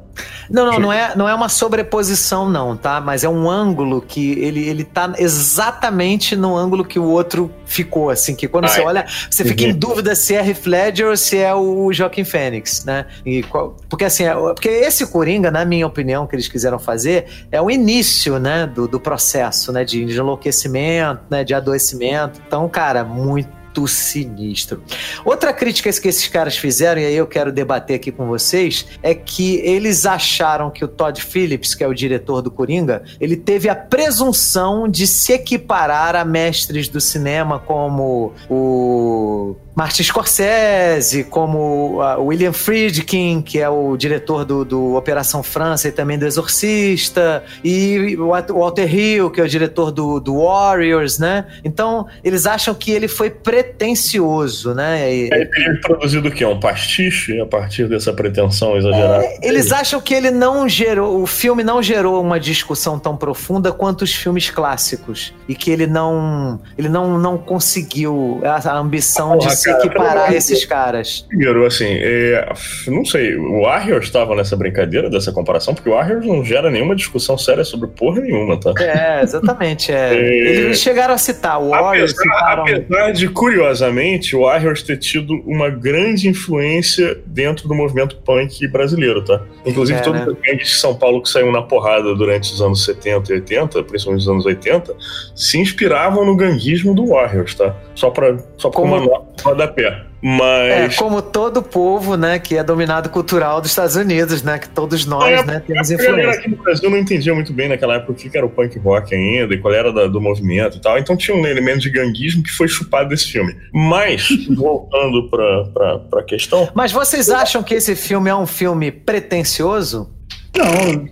Não, 0.48 0.66
não, 0.66 0.80
não 0.80 0.92
é, 0.92 1.12
não 1.16 1.28
é 1.28 1.34
uma 1.34 1.48
sobreposição, 1.48 2.48
não, 2.48 2.76
tá? 2.76 3.00
Mas 3.00 3.22
é 3.22 3.28
um 3.28 3.48
ângulo 3.48 4.00
que 4.00 4.38
ele, 4.40 4.68
ele 4.68 4.84
tá 4.84 5.12
exatamente 5.16 6.34
no 6.34 6.56
ângulo 6.56 6.84
que 6.84 6.98
o 6.98 7.04
outro 7.04 7.52
ficou, 7.64 8.10
assim, 8.10 8.34
que 8.34 8.48
quando 8.48 8.64
Ai. 8.64 8.70
você 8.70 8.80
olha, 8.80 9.06
você 9.30 9.44
fica 9.44 9.62
uhum. 9.62 9.70
em 9.70 9.72
dúvida 9.72 10.14
se 10.16 10.34
é 10.34 10.44
Heath 10.44 10.66
Ledger 10.66 11.06
ou 11.08 11.16
se 11.16 11.38
é 11.38 11.54
o 11.54 11.92
Joaquim 11.92 12.24
Fênix, 12.24 12.84
né? 12.84 13.06
E 13.24 13.44
qual, 13.44 13.76
porque 13.88 14.04
assim, 14.04 14.24
é, 14.24 14.34
porque 14.34 14.68
esse 14.68 15.06
Coringa, 15.06 15.50
na 15.50 15.64
minha 15.64 15.79
opinião, 15.86 16.26
que 16.26 16.34
eles 16.34 16.48
quiseram 16.48 16.78
fazer, 16.78 17.26
é 17.50 17.60
o 17.60 17.70
início, 17.70 18.38
né, 18.38 18.66
do, 18.66 18.86
do 18.86 19.00
processo, 19.00 19.72
né, 19.72 19.84
de, 19.84 20.02
enlouquecimento, 20.02 21.22
né, 21.30 21.44
de 21.44 21.54
adoecimento. 21.54 22.40
Então, 22.46 22.68
cara, 22.68 23.04
muito 23.04 23.60
sinistro. 23.86 24.82
Outra 25.24 25.52
crítica 25.52 25.90
que 25.92 26.08
esses 26.08 26.26
caras 26.28 26.56
fizeram, 26.56 27.00
e 27.00 27.06
aí 27.06 27.14
eu 27.14 27.26
quero 27.26 27.52
debater 27.52 27.96
aqui 27.96 28.10
com 28.10 28.26
vocês, 28.26 28.86
é 29.02 29.14
que 29.14 29.56
eles 29.56 30.06
acharam 30.06 30.70
que 30.70 30.84
o 30.84 30.88
Todd 30.88 31.20
Phillips, 31.22 31.74
que 31.74 31.84
é 31.84 31.86
o 31.86 31.94
diretor 31.94 32.42
do 32.42 32.50
Coringa, 32.50 33.02
ele 33.20 33.36
teve 33.36 33.68
a 33.68 33.74
presunção 33.74 34.88
de 34.88 35.06
se 35.06 35.32
equiparar 35.32 36.16
a 36.16 36.24
mestres 36.24 36.88
do 36.88 37.00
cinema 37.00 37.58
como 37.58 38.32
o 38.48 39.56
Martin 39.80 40.02
Scorsese, 40.02 41.24
como 41.24 42.02
uh, 42.02 42.22
William 42.22 42.52
Friedkin, 42.52 43.40
que 43.40 43.58
é 43.58 43.66
o 43.70 43.96
diretor 43.96 44.44
do, 44.44 44.62
do 44.62 44.94
Operação 44.94 45.42
França 45.42 45.88
e 45.88 45.90
também 45.90 46.18
do 46.18 46.26
Exorcista, 46.26 47.42
e 47.64 48.14
o 48.18 48.28
Walter 48.28 48.94
Hill, 48.94 49.30
que 49.30 49.40
é 49.40 49.44
o 49.44 49.48
diretor 49.48 49.90
do, 49.90 50.20
do 50.20 50.44
Warriors, 50.44 51.18
né? 51.18 51.46
Então, 51.64 52.06
eles 52.22 52.44
acham 52.44 52.74
que 52.74 52.90
ele 52.90 53.08
foi 53.08 53.30
pretencioso, 53.30 54.74
né? 54.74 55.14
E, 55.14 55.30
ele 55.32 55.46
teria 55.46 55.80
produzido 55.80 56.28
o 56.28 56.30
quê? 56.30 56.44
Um 56.44 56.60
pastiche 56.60 57.40
a 57.40 57.46
partir 57.46 57.88
dessa 57.88 58.12
pretensão 58.12 58.76
exagerada? 58.76 59.24
É, 59.24 59.38
eles 59.42 59.72
acham 59.72 59.98
que 59.98 60.12
ele 60.12 60.30
não 60.30 60.68
gerou, 60.68 61.22
o 61.22 61.26
filme 61.26 61.64
não 61.64 61.82
gerou 61.82 62.20
uma 62.20 62.38
discussão 62.38 62.98
tão 62.98 63.16
profunda 63.16 63.72
quanto 63.72 64.02
os 64.02 64.14
filmes 64.14 64.50
clássicos. 64.50 65.32
E 65.48 65.54
que 65.54 65.70
ele 65.70 65.86
não, 65.86 66.60
ele 66.76 66.90
não, 66.90 67.18
não 67.18 67.38
conseguiu 67.38 68.42
a, 68.44 68.76
ambição 68.76 69.38
Porra, 69.38 69.48
de 69.48 69.69
se 69.70 69.86
equiparar 69.86 70.30
a 70.30 70.34
esses 70.34 70.64
caras. 70.64 71.24
Primeiro, 71.28 71.64
assim, 71.66 71.88
é, 71.88 72.52
não 72.86 73.04
sei, 73.04 73.36
o 73.36 73.62
Warriors 73.62 74.06
estava 74.06 74.34
nessa 74.34 74.56
brincadeira 74.56 75.10
dessa 75.10 75.32
comparação, 75.32 75.74
porque 75.74 75.88
o 75.88 75.92
Warriors 75.92 76.24
não 76.26 76.44
gera 76.44 76.70
nenhuma 76.70 76.94
discussão 76.94 77.36
séria 77.36 77.64
sobre 77.64 77.88
porra 77.88 78.20
nenhuma, 78.20 78.58
tá? 78.58 78.72
É, 78.78 79.22
exatamente. 79.22 79.92
É. 79.92 80.14
é... 80.14 80.60
Eles 80.60 80.80
chegaram 80.80 81.14
a 81.14 81.18
citar 81.18 81.60
o 81.60 81.70
Warriors. 81.70 82.12
Apesar, 82.12 82.34
citaram... 82.34 82.64
apesar 82.64 83.12
de, 83.12 83.28
curiosamente, 83.28 84.36
o 84.36 84.42
Warriors 84.42 84.82
ter 84.82 84.96
tido 84.98 85.34
uma 85.46 85.70
grande 85.70 86.28
influência 86.28 87.18
dentro 87.26 87.68
do 87.68 87.74
movimento 87.74 88.16
punk 88.16 88.66
brasileiro, 88.68 89.24
tá? 89.24 89.42
Inclusive, 89.64 89.98
é, 89.98 90.02
todos 90.02 90.20
né? 90.20 90.26
os 90.26 90.38
gangues 90.40 90.68
de 90.68 90.74
São 90.76 90.94
Paulo 90.94 91.22
que 91.22 91.28
saíram 91.28 91.52
na 91.52 91.62
porrada 91.62 92.14
durante 92.14 92.52
os 92.52 92.60
anos 92.60 92.84
70 92.84 93.32
e 93.32 93.34
80, 93.36 93.82
principalmente 93.84 94.22
os 94.22 94.28
anos 94.28 94.46
80, 94.46 94.94
se 95.34 95.58
inspiravam 95.58 96.24
no 96.24 96.36
ganguismo 96.36 96.94
do 96.94 97.06
Warriors, 97.06 97.54
tá? 97.54 97.74
Só 98.00 98.08
pra, 98.08 98.34
só 98.56 98.70
pra 98.70 98.80
Como... 98.80 98.96
uma 98.96 99.22
nota 99.44 99.68
pé. 99.68 100.06
Mas... 100.22 100.94
É, 100.94 100.96
como 100.96 101.20
todo 101.20 101.62
povo, 101.62 102.16
né, 102.16 102.38
que 102.38 102.56
é 102.56 102.64
dominado 102.64 103.10
cultural 103.10 103.60
dos 103.60 103.70
Estados 103.70 103.94
Unidos, 103.94 104.42
né, 104.42 104.58
que 104.58 104.70
todos 104.70 105.04
nós, 105.04 105.40
é, 105.40 105.44
né, 105.44 105.62
temos 105.66 105.90
influência. 105.90 106.40
Aqui 106.40 106.50
no 106.50 106.56
Brasil 106.56 106.88
não 106.88 106.96
entendia 106.96 107.34
muito 107.34 107.52
bem 107.52 107.68
naquela 107.68 107.96
época 107.96 108.12
o 108.12 108.14
que 108.14 108.34
era 108.34 108.46
o 108.46 108.48
punk 108.48 108.78
rock 108.78 109.14
ainda 109.14 109.54
e 109.54 109.58
qual 109.58 109.74
era 109.74 109.92
da, 109.92 110.06
do 110.06 110.18
movimento 110.18 110.78
e 110.78 110.80
tal, 110.80 110.98
então 110.98 111.14
tinha 111.14 111.36
um 111.36 111.46
elemento 111.46 111.80
de 111.80 111.90
ganguismo 111.90 112.42
que 112.42 112.50
foi 112.50 112.68
chupado 112.68 113.10
desse 113.10 113.30
filme. 113.30 113.54
Mas, 113.70 114.28
voltando 114.56 115.28
pra, 115.28 115.64
pra, 115.74 115.98
pra 115.98 116.22
questão... 116.22 116.70
Mas 116.74 116.92
vocês 116.92 117.28
acham 117.28 117.62
que 117.62 117.74
esse 117.74 117.94
filme 117.94 118.30
é 118.30 118.34
um 118.34 118.46
filme 118.46 118.90
pretencioso? 118.90 120.10
Não. 120.56 121.06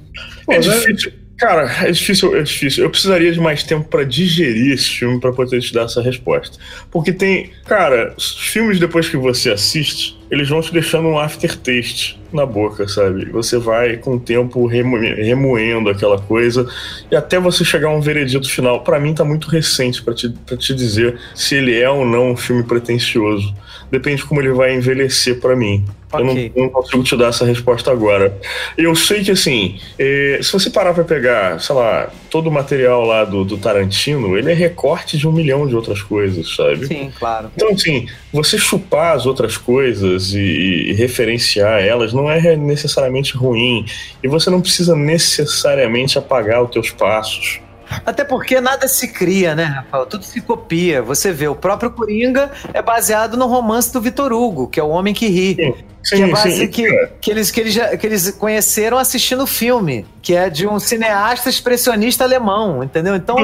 Pô, 0.46 0.52
é 0.54 0.58
difícil... 0.58 1.12
Cara, 1.38 1.86
é 1.86 1.92
difícil, 1.92 2.36
é 2.36 2.42
difícil. 2.42 2.82
Eu 2.82 2.90
precisaria 2.90 3.30
de 3.30 3.38
mais 3.38 3.62
tempo 3.62 3.88
para 3.88 4.02
digerir 4.02 4.72
esse 4.72 4.90
filme 4.90 5.20
para 5.20 5.32
poder 5.32 5.60
te 5.60 5.72
dar 5.72 5.84
essa 5.84 6.02
resposta. 6.02 6.58
Porque 6.90 7.12
tem, 7.12 7.52
cara, 7.64 8.12
filmes 8.18 8.80
depois 8.80 9.08
que 9.08 9.16
você 9.16 9.50
assiste, 9.50 10.18
eles 10.28 10.48
vão 10.48 10.60
te 10.60 10.72
deixando 10.72 11.06
um 11.06 11.16
aftertaste 11.16 12.20
na 12.32 12.44
boca, 12.44 12.88
sabe? 12.88 13.26
Você 13.26 13.56
vai 13.56 13.98
com 13.98 14.16
o 14.16 14.20
tempo 14.20 14.66
remo 14.66 14.98
remoendo 14.98 15.88
aquela 15.88 16.20
coisa 16.20 16.68
e 17.08 17.14
até 17.14 17.38
você 17.38 17.64
chegar 17.64 17.86
a 17.86 17.94
um 17.94 18.00
veredito 18.00 18.50
final. 18.50 18.82
Para 18.82 18.98
mim 18.98 19.14
tá 19.14 19.24
muito 19.24 19.48
recente 19.48 20.02
para 20.02 20.14
te, 20.14 20.30
te 20.56 20.74
dizer 20.74 21.20
se 21.36 21.54
ele 21.54 21.78
é 21.78 21.88
ou 21.88 22.04
não 22.04 22.32
um 22.32 22.36
filme 22.36 22.64
pretencioso. 22.64 23.54
Depende 23.90 24.16
de 24.16 24.24
como 24.24 24.40
ele 24.40 24.52
vai 24.52 24.74
envelhecer 24.74 25.40
para 25.40 25.56
mim. 25.56 25.84
Okay. 26.10 26.52
Eu 26.54 26.62
não, 26.62 26.64
não, 26.64 26.70
consigo 26.70 27.02
te 27.02 27.16
dar 27.16 27.28
essa 27.28 27.44
resposta 27.44 27.90
agora. 27.90 28.38
Eu 28.76 28.94
sei 28.94 29.22
que, 29.22 29.30
assim, 29.30 29.78
é, 29.98 30.40
se 30.42 30.50
você 30.52 30.70
parar 30.70 30.94
pra 30.94 31.04
pegar, 31.04 31.60
sei 31.60 31.74
lá, 31.74 32.10
todo 32.30 32.48
o 32.48 32.52
material 32.52 33.04
lá 33.04 33.24
do, 33.24 33.44
do, 33.44 33.58
Tarantino, 33.58 34.36
ele 34.36 34.50
é 34.50 34.54
recorte 34.54 35.18
de 35.18 35.28
um 35.28 35.32
milhão 35.32 35.66
de 35.66 35.76
outras 35.76 36.00
coisas, 36.00 36.54
sabe? 36.56 36.86
Sim, 36.86 37.12
claro. 37.18 37.50
Então, 37.54 37.68
assim, 37.70 38.06
você 38.32 38.56
chupar 38.56 39.16
as 39.16 39.26
outras 39.26 39.58
coisas 39.58 40.32
e, 40.32 40.38
e 40.38 40.92
referenciar 40.94 41.82
elas 41.82 42.12
não 42.14 42.30
é 42.30 42.56
necessariamente 42.56 43.36
ruim. 43.36 43.84
E 44.22 44.28
você 44.28 44.48
não 44.48 44.62
precisa 44.62 44.96
necessariamente 44.96 46.18
apagar 46.18 46.62
os 46.62 46.70
teus 46.70 46.90
passos. 46.90 47.60
Até 48.04 48.24
porque 48.24 48.60
nada 48.60 48.86
se 48.88 49.08
cria, 49.08 49.54
né, 49.54 49.64
Rafael? 49.64 50.06
Tudo 50.06 50.24
se 50.24 50.40
copia. 50.40 51.02
Você 51.02 51.32
vê, 51.32 51.48
o 51.48 51.54
próprio 51.54 51.90
Coringa 51.90 52.50
é 52.72 52.82
baseado 52.82 53.36
no 53.36 53.46
romance 53.46 53.92
do 53.92 54.00
Vitor 54.00 54.32
Hugo, 54.32 54.68
que 54.68 54.78
é 54.78 54.82
o 54.82 54.88
Homem 54.88 55.14
que 55.14 55.28
Ri. 55.28 55.54
Sim. 55.54 55.74
Sim, 56.08 56.16
que, 56.16 56.22
é 56.22 56.28
base, 56.28 56.56
sim, 56.56 56.68
que, 56.68 56.86
é. 56.86 57.10
que, 57.20 57.30
eles, 57.30 57.50
que, 57.50 57.60
eles 57.60 57.74
já, 57.74 57.96
que 57.96 58.06
eles 58.06 58.30
conheceram 58.30 58.96
assistindo 58.96 59.42
o 59.42 59.46
filme, 59.46 60.06
que 60.22 60.34
é 60.34 60.48
de 60.48 60.66
um 60.66 60.78
cineasta 60.78 61.50
expressionista 61.50 62.24
alemão, 62.24 62.82
entendeu? 62.82 63.14
Então. 63.14 63.36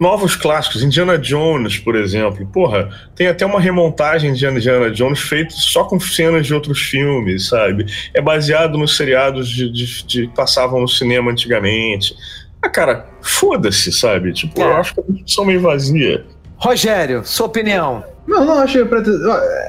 Novos 0.00 0.34
clássicos, 0.34 0.82
Indiana 0.82 1.16
Jones, 1.16 1.78
por 1.78 1.94
exemplo. 1.94 2.44
Porra, 2.46 2.88
tem 3.14 3.28
até 3.28 3.46
uma 3.46 3.60
remontagem 3.60 4.32
de 4.32 4.44
Indiana 4.44 4.90
Jones 4.90 5.20
feita 5.20 5.54
só 5.54 5.84
com 5.84 6.00
cenas 6.00 6.46
de 6.46 6.54
outros 6.54 6.80
filmes, 6.80 7.48
sabe? 7.48 7.86
É 8.12 8.20
baseado 8.20 8.76
nos 8.76 8.96
seriados 8.96 9.48
de, 9.48 9.70
de, 9.70 10.04
de 10.04 10.26
que 10.26 10.34
passavam 10.34 10.80
no 10.80 10.88
cinema 10.88 11.30
antigamente. 11.30 12.16
Ah, 12.64 12.68
cara, 12.70 13.06
foda-se, 13.20 13.92
sabe? 13.92 14.32
Tipo, 14.32 14.62
é. 14.62 14.64
eu 14.64 14.76
acho 14.78 14.94
que 14.94 15.00
a 15.00 15.04
discussão 15.06 15.44
meio 15.44 15.60
vazia. 15.60 16.24
Rogério, 16.56 17.22
sua 17.22 17.44
opinião. 17.44 18.02
Não, 18.26 18.44
não 18.44 18.58
acho 18.58 18.72
que 18.72 18.96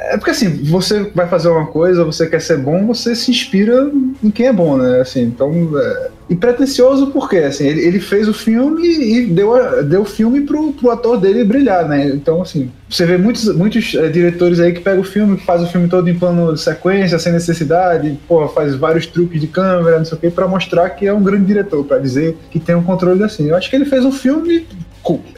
é 0.07 0.17
porque 0.17 0.31
assim, 0.31 0.63
você 0.63 1.11
vai 1.13 1.27
fazer 1.27 1.49
uma 1.49 1.67
coisa, 1.67 2.05
você 2.05 2.27
quer 2.27 2.41
ser 2.41 2.57
bom, 2.57 2.85
você 2.85 3.13
se 3.15 3.31
inspira 3.31 3.91
em 4.23 4.31
quem 4.31 4.47
é 4.47 4.53
bom, 4.53 4.77
né? 4.77 5.01
Assim, 5.01 5.23
então, 5.23 5.51
é... 5.77 6.09
e 6.29 6.35
pretencioso 6.35 7.07
porque 7.07 7.37
assim, 7.37 7.67
ele, 7.67 7.81
ele 7.81 7.99
fez 7.99 8.27
o 8.27 8.33
filme 8.33 8.87
e 8.87 9.25
deu 9.25 9.83
deu 9.83 10.01
o 10.01 10.05
filme 10.05 10.41
pro, 10.41 10.71
pro 10.71 10.91
ator 10.91 11.19
dele 11.19 11.43
brilhar, 11.43 11.87
né? 11.87 12.07
Então, 12.07 12.41
assim, 12.41 12.71
você 12.89 13.05
vê 13.05 13.17
muitos, 13.17 13.53
muitos 13.53 13.93
é, 13.95 14.07
diretores 14.07 14.59
aí 14.59 14.71
que 14.71 14.79
pegam 14.79 15.01
o 15.01 15.03
filme, 15.05 15.37
faz 15.37 15.61
o 15.61 15.67
filme 15.67 15.89
todo 15.89 16.09
em 16.09 16.17
plano 16.17 16.53
de 16.53 16.61
sequência, 16.61 17.19
sem 17.19 17.33
necessidade, 17.33 18.17
porra, 18.27 18.47
faz 18.47 18.75
vários 18.75 19.05
truques 19.05 19.41
de 19.41 19.47
câmera, 19.47 19.97
não 19.97 20.05
sei 20.05 20.17
o 20.17 20.21
que, 20.21 20.29
para 20.29 20.47
mostrar 20.47 20.89
que 20.91 21.05
é 21.05 21.13
um 21.13 21.21
grande 21.21 21.45
diretor, 21.45 21.83
para 21.83 21.99
dizer 21.99 22.37
que 22.49 22.59
tem 22.59 22.75
um 22.75 22.83
controle 22.83 23.21
assim. 23.23 23.49
Eu 23.49 23.55
acho 23.55 23.69
que 23.69 23.75
ele 23.75 23.85
fez 23.85 24.05
um 24.05 24.11
filme 24.11 24.65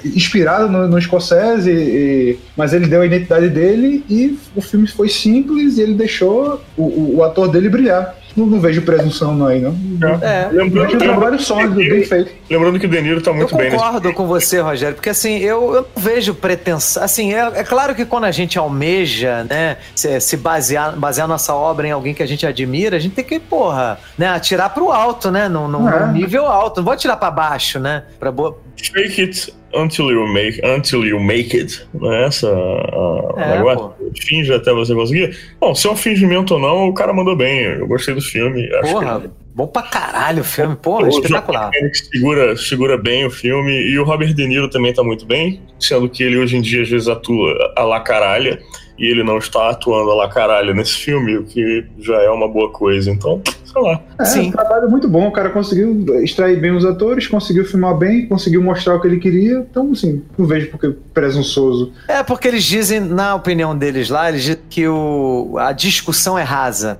inspirado 0.03 0.69
no, 0.69 0.88
no 0.88 1.02
Scorsese, 1.02 1.72
e, 1.72 2.39
mas 2.56 2.73
ele 2.73 2.88
deu 2.88 3.02
a 3.02 3.06
identidade 3.06 3.49
dele 3.49 4.03
e 4.10 4.38
o 4.56 4.61
filme 4.61 4.88
foi 4.88 5.10
simples 5.10 5.77
e 5.77 5.81
ele 5.81 5.94
deixou 5.94 6.61
o, 6.77 6.84
o, 6.84 7.15
o 7.18 7.23
ator 7.23 7.49
dele 7.49 7.69
brilhar. 7.69 8.15
Não, 8.38 8.45
não, 8.45 8.60
vejo 8.60 8.84
presunção 8.84 9.34
não 9.34 9.48
aí, 9.48 9.60
não. 9.60 9.73
É. 10.22 10.48
Lembrando 10.52 10.89
que 10.89 10.95
um 10.95 10.99
trabalho 10.99 11.39
sólido, 11.39 11.73
bem 11.73 12.03
feito. 12.03 12.31
Lembrando 12.48 12.80
que 12.80 12.85
o 12.85 12.89
Deniro 12.89 13.19
tá 13.19 13.34
muito 13.34 13.56
bem 13.56 13.65
Eu 13.65 13.72
concordo 13.72 14.14
com 14.14 14.27
você, 14.27 14.60
Rogério, 14.60 14.94
porque 14.94 15.10
assim, 15.10 15.39
eu, 15.39 15.73
eu 15.73 15.88
não 15.95 16.03
vejo 16.03 16.35
pretensão. 16.35 17.02
Assim, 17.02 17.34
é, 17.34 17.39
é, 17.56 17.64
claro 17.64 17.95
que 17.95 18.06
quando 18.06 18.26
a 18.26 18.31
gente 18.31 18.60
almeja, 18.60 19.44
né, 19.49 19.77
se, 19.95 20.19
se, 20.19 20.38
basear, 20.38 20.95
basear 20.95 21.27
nossa 21.27 21.56
obra 21.56 21.88
em 21.88 21.91
alguém 21.91 22.14
que 22.14 22.22
a 22.22 22.27
gente 22.27 22.45
admira, 22.45 22.98
a 22.98 22.99
gente 22.99 23.15
tem 23.15 23.26
que, 23.26 23.39
porra, 23.39 23.98
né, 24.15 24.27
atirar 24.27 24.72
pro 24.72 24.91
alto, 24.91 25.31
né, 25.31 25.49
num, 25.49 25.68
num 25.68 25.89
é. 25.89 26.11
nível 26.11 26.45
alto. 26.45 26.77
Não 26.77 26.84
vou 26.84 26.94
atirar 26.94 27.18
pra 27.18 27.31
baixo, 27.31 27.80
né? 27.80 28.03
Pra 28.19 28.31
boa... 28.31 28.56
Fake 28.77 29.19
it 29.19 29.56
until 29.73 30.11
you 30.11 30.27
make, 30.27 30.60
until 30.64 31.06
you 31.06 31.19
make 31.19 31.56
it. 31.56 31.88
Não 31.94 32.11
é 32.11 32.26
essa 32.26 32.48
a, 32.48 33.34
é, 33.38 33.57
negócio? 33.57 33.94
Finge 34.22 34.53
até 34.53 34.73
você 34.73 34.94
conseguir. 34.94 35.38
Bom, 35.60 35.73
se 35.76 35.88
é 35.88 35.91
um 35.91 35.95
fingimento 35.95 36.53
ou 36.53 36.60
não, 36.60 36.89
o 36.89 36.94
cara 36.94 37.14
mandou 37.14 37.35
bem. 37.35 37.61
Eu 37.61 37.88
gostei 37.88 38.14
do 38.14 38.22
filme. 38.22 38.68
Porra, 38.81 39.22
que... 39.22 39.30
bom 39.53 39.68
pra 39.68 39.84
caralho 39.84 40.41
o 40.41 40.45
filme. 40.45 40.76
Porra, 40.76 41.06
o 41.06 41.10
espetacular. 41.10 41.72
Segura, 41.94 42.56
segura 42.57 42.98
bem 42.98 43.26
o 43.26 43.31
filme. 43.31 43.72
E 43.72 43.98
o 43.99 44.03
Robert 44.03 44.34
De 44.34 44.48
Niro 44.48 44.69
também 44.69 44.94
tá 44.94 45.03
muito 45.03 45.26
bem, 45.26 45.61
sendo 45.80 46.10
que 46.10 46.23
ele 46.23 46.38
hoje 46.38 46.57
em 46.57 46.61
dia 46.61 46.81
às 46.81 46.89
vezes 46.89 47.07
atua 47.07 47.73
a 47.76 47.84
la 47.84 47.99
caralha 47.99 48.60
e 48.98 49.06
ele 49.06 49.23
não 49.23 49.38
está 49.38 49.69
atuando 49.69 50.14
lá 50.15 50.27
caralho 50.27 50.73
nesse 50.73 50.95
filme, 50.95 51.38
o 51.38 51.44
que 51.44 51.85
já 51.99 52.19
é 52.22 52.30
uma 52.30 52.48
boa 52.48 52.72
coisa. 52.72 53.11
Então, 53.11 53.41
sei 53.72 53.81
lá. 53.81 54.02
É, 54.19 54.26
Sim. 54.26 54.48
um 54.49 54.52
trabalho 54.52 54.89
muito 54.89 55.07
bom. 55.07 55.27
O 55.27 55.31
cara 55.31 55.49
conseguiu 55.49 56.23
extrair 56.23 56.60
bem 56.60 56.76
os 56.76 56.85
atores, 56.85 57.27
conseguiu 57.27 57.65
filmar 57.65 57.95
bem, 57.95 58.27
conseguiu 58.27 58.61
mostrar 58.61 58.95
o 58.95 59.02
que 59.02 59.07
ele 59.07 59.19
queria. 59.19 59.65
Então, 59.69 59.91
assim, 59.91 60.23
não 60.38 60.45
vejo 60.45 60.69
porque 60.72 60.94
presunçoso. 61.14 61.91
É 62.07 62.23
porque 62.23 62.48
eles 62.48 62.64
dizem, 62.64 62.99
na 62.99 63.35
opinião 63.35 63.77
deles 63.77 64.10
lá, 64.10 64.30
eles 64.30 64.41
dizem 64.41 64.61
que 64.69 64.88
o, 64.88 65.56
a 65.57 65.72
discussão 65.72 66.38
é 66.38 66.44
rasa. 66.44 66.99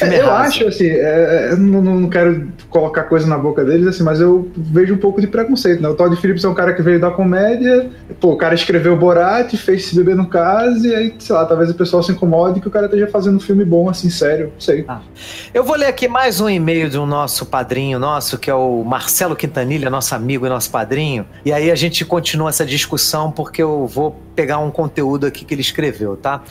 É, 0.00 0.06
é 0.06 0.20
eu 0.20 0.30
acho, 0.30 0.66
assim, 0.66 0.86
é, 0.86 1.50
é 1.52 1.56
não, 1.56 1.82
não, 1.82 2.08
quero 2.08 2.48
colocar 2.70 3.04
coisa 3.04 3.26
na 3.26 3.38
boca 3.38 3.64
deles, 3.64 3.86
assim, 3.86 4.02
mas 4.02 4.20
eu 4.20 4.50
vejo 4.56 4.94
um 4.94 4.98
pouco 4.98 5.20
de 5.20 5.26
preconceito, 5.26 5.82
né? 5.82 5.88
O 5.88 5.94
Todd 5.94 6.14
Phillips 6.16 6.44
é 6.44 6.48
um 6.48 6.54
cara 6.54 6.74
que 6.74 6.82
veio 6.82 7.00
da 7.00 7.10
comédia, 7.10 7.90
pô, 8.20 8.32
o 8.32 8.36
cara 8.36 8.54
escreveu 8.54 8.96
Borat, 8.96 9.54
fez 9.56 9.86
Se 9.86 9.96
Beber 9.96 10.16
no 10.16 10.28
Caso, 10.28 10.86
e 10.86 10.94
aí, 10.94 11.14
sei 11.18 11.34
lá, 11.34 11.44
talvez 11.44 11.70
o 11.70 11.74
pessoal 11.74 12.02
se 12.02 12.12
incomode 12.12 12.60
que 12.60 12.68
o 12.68 12.70
cara 12.70 12.86
esteja 12.86 13.06
fazendo 13.06 13.36
um 13.36 13.40
filme 13.40 13.64
bom, 13.64 13.88
assim, 13.88 14.10
sério, 14.10 14.52
não 14.54 14.60
sei. 14.60 14.84
Ah. 14.88 15.00
Eu 15.52 15.64
vou 15.64 15.76
ler 15.76 15.86
aqui 15.86 16.08
mais 16.08 16.40
um 16.40 16.48
e-mail 16.48 16.88
de 16.88 16.98
um 16.98 17.06
nosso 17.06 17.46
padrinho 17.46 17.98
nosso, 17.98 18.38
que 18.38 18.50
é 18.50 18.54
o 18.54 18.84
Marcelo 18.84 19.34
Quintanilha, 19.34 19.90
nosso 19.90 20.14
amigo 20.14 20.46
e 20.46 20.48
nosso 20.48 20.70
padrinho, 20.70 21.26
e 21.44 21.52
aí 21.52 21.70
a 21.70 21.74
gente 21.74 22.04
continua 22.04 22.48
essa 22.48 22.64
discussão, 22.64 23.30
porque 23.30 23.62
eu 23.62 23.86
vou 23.86 24.16
pegar 24.38 24.58
um 24.58 24.70
conteúdo 24.70 25.26
aqui 25.26 25.44
que 25.44 25.52
ele 25.52 25.62
escreveu, 25.62 26.16
tá? 26.16 26.42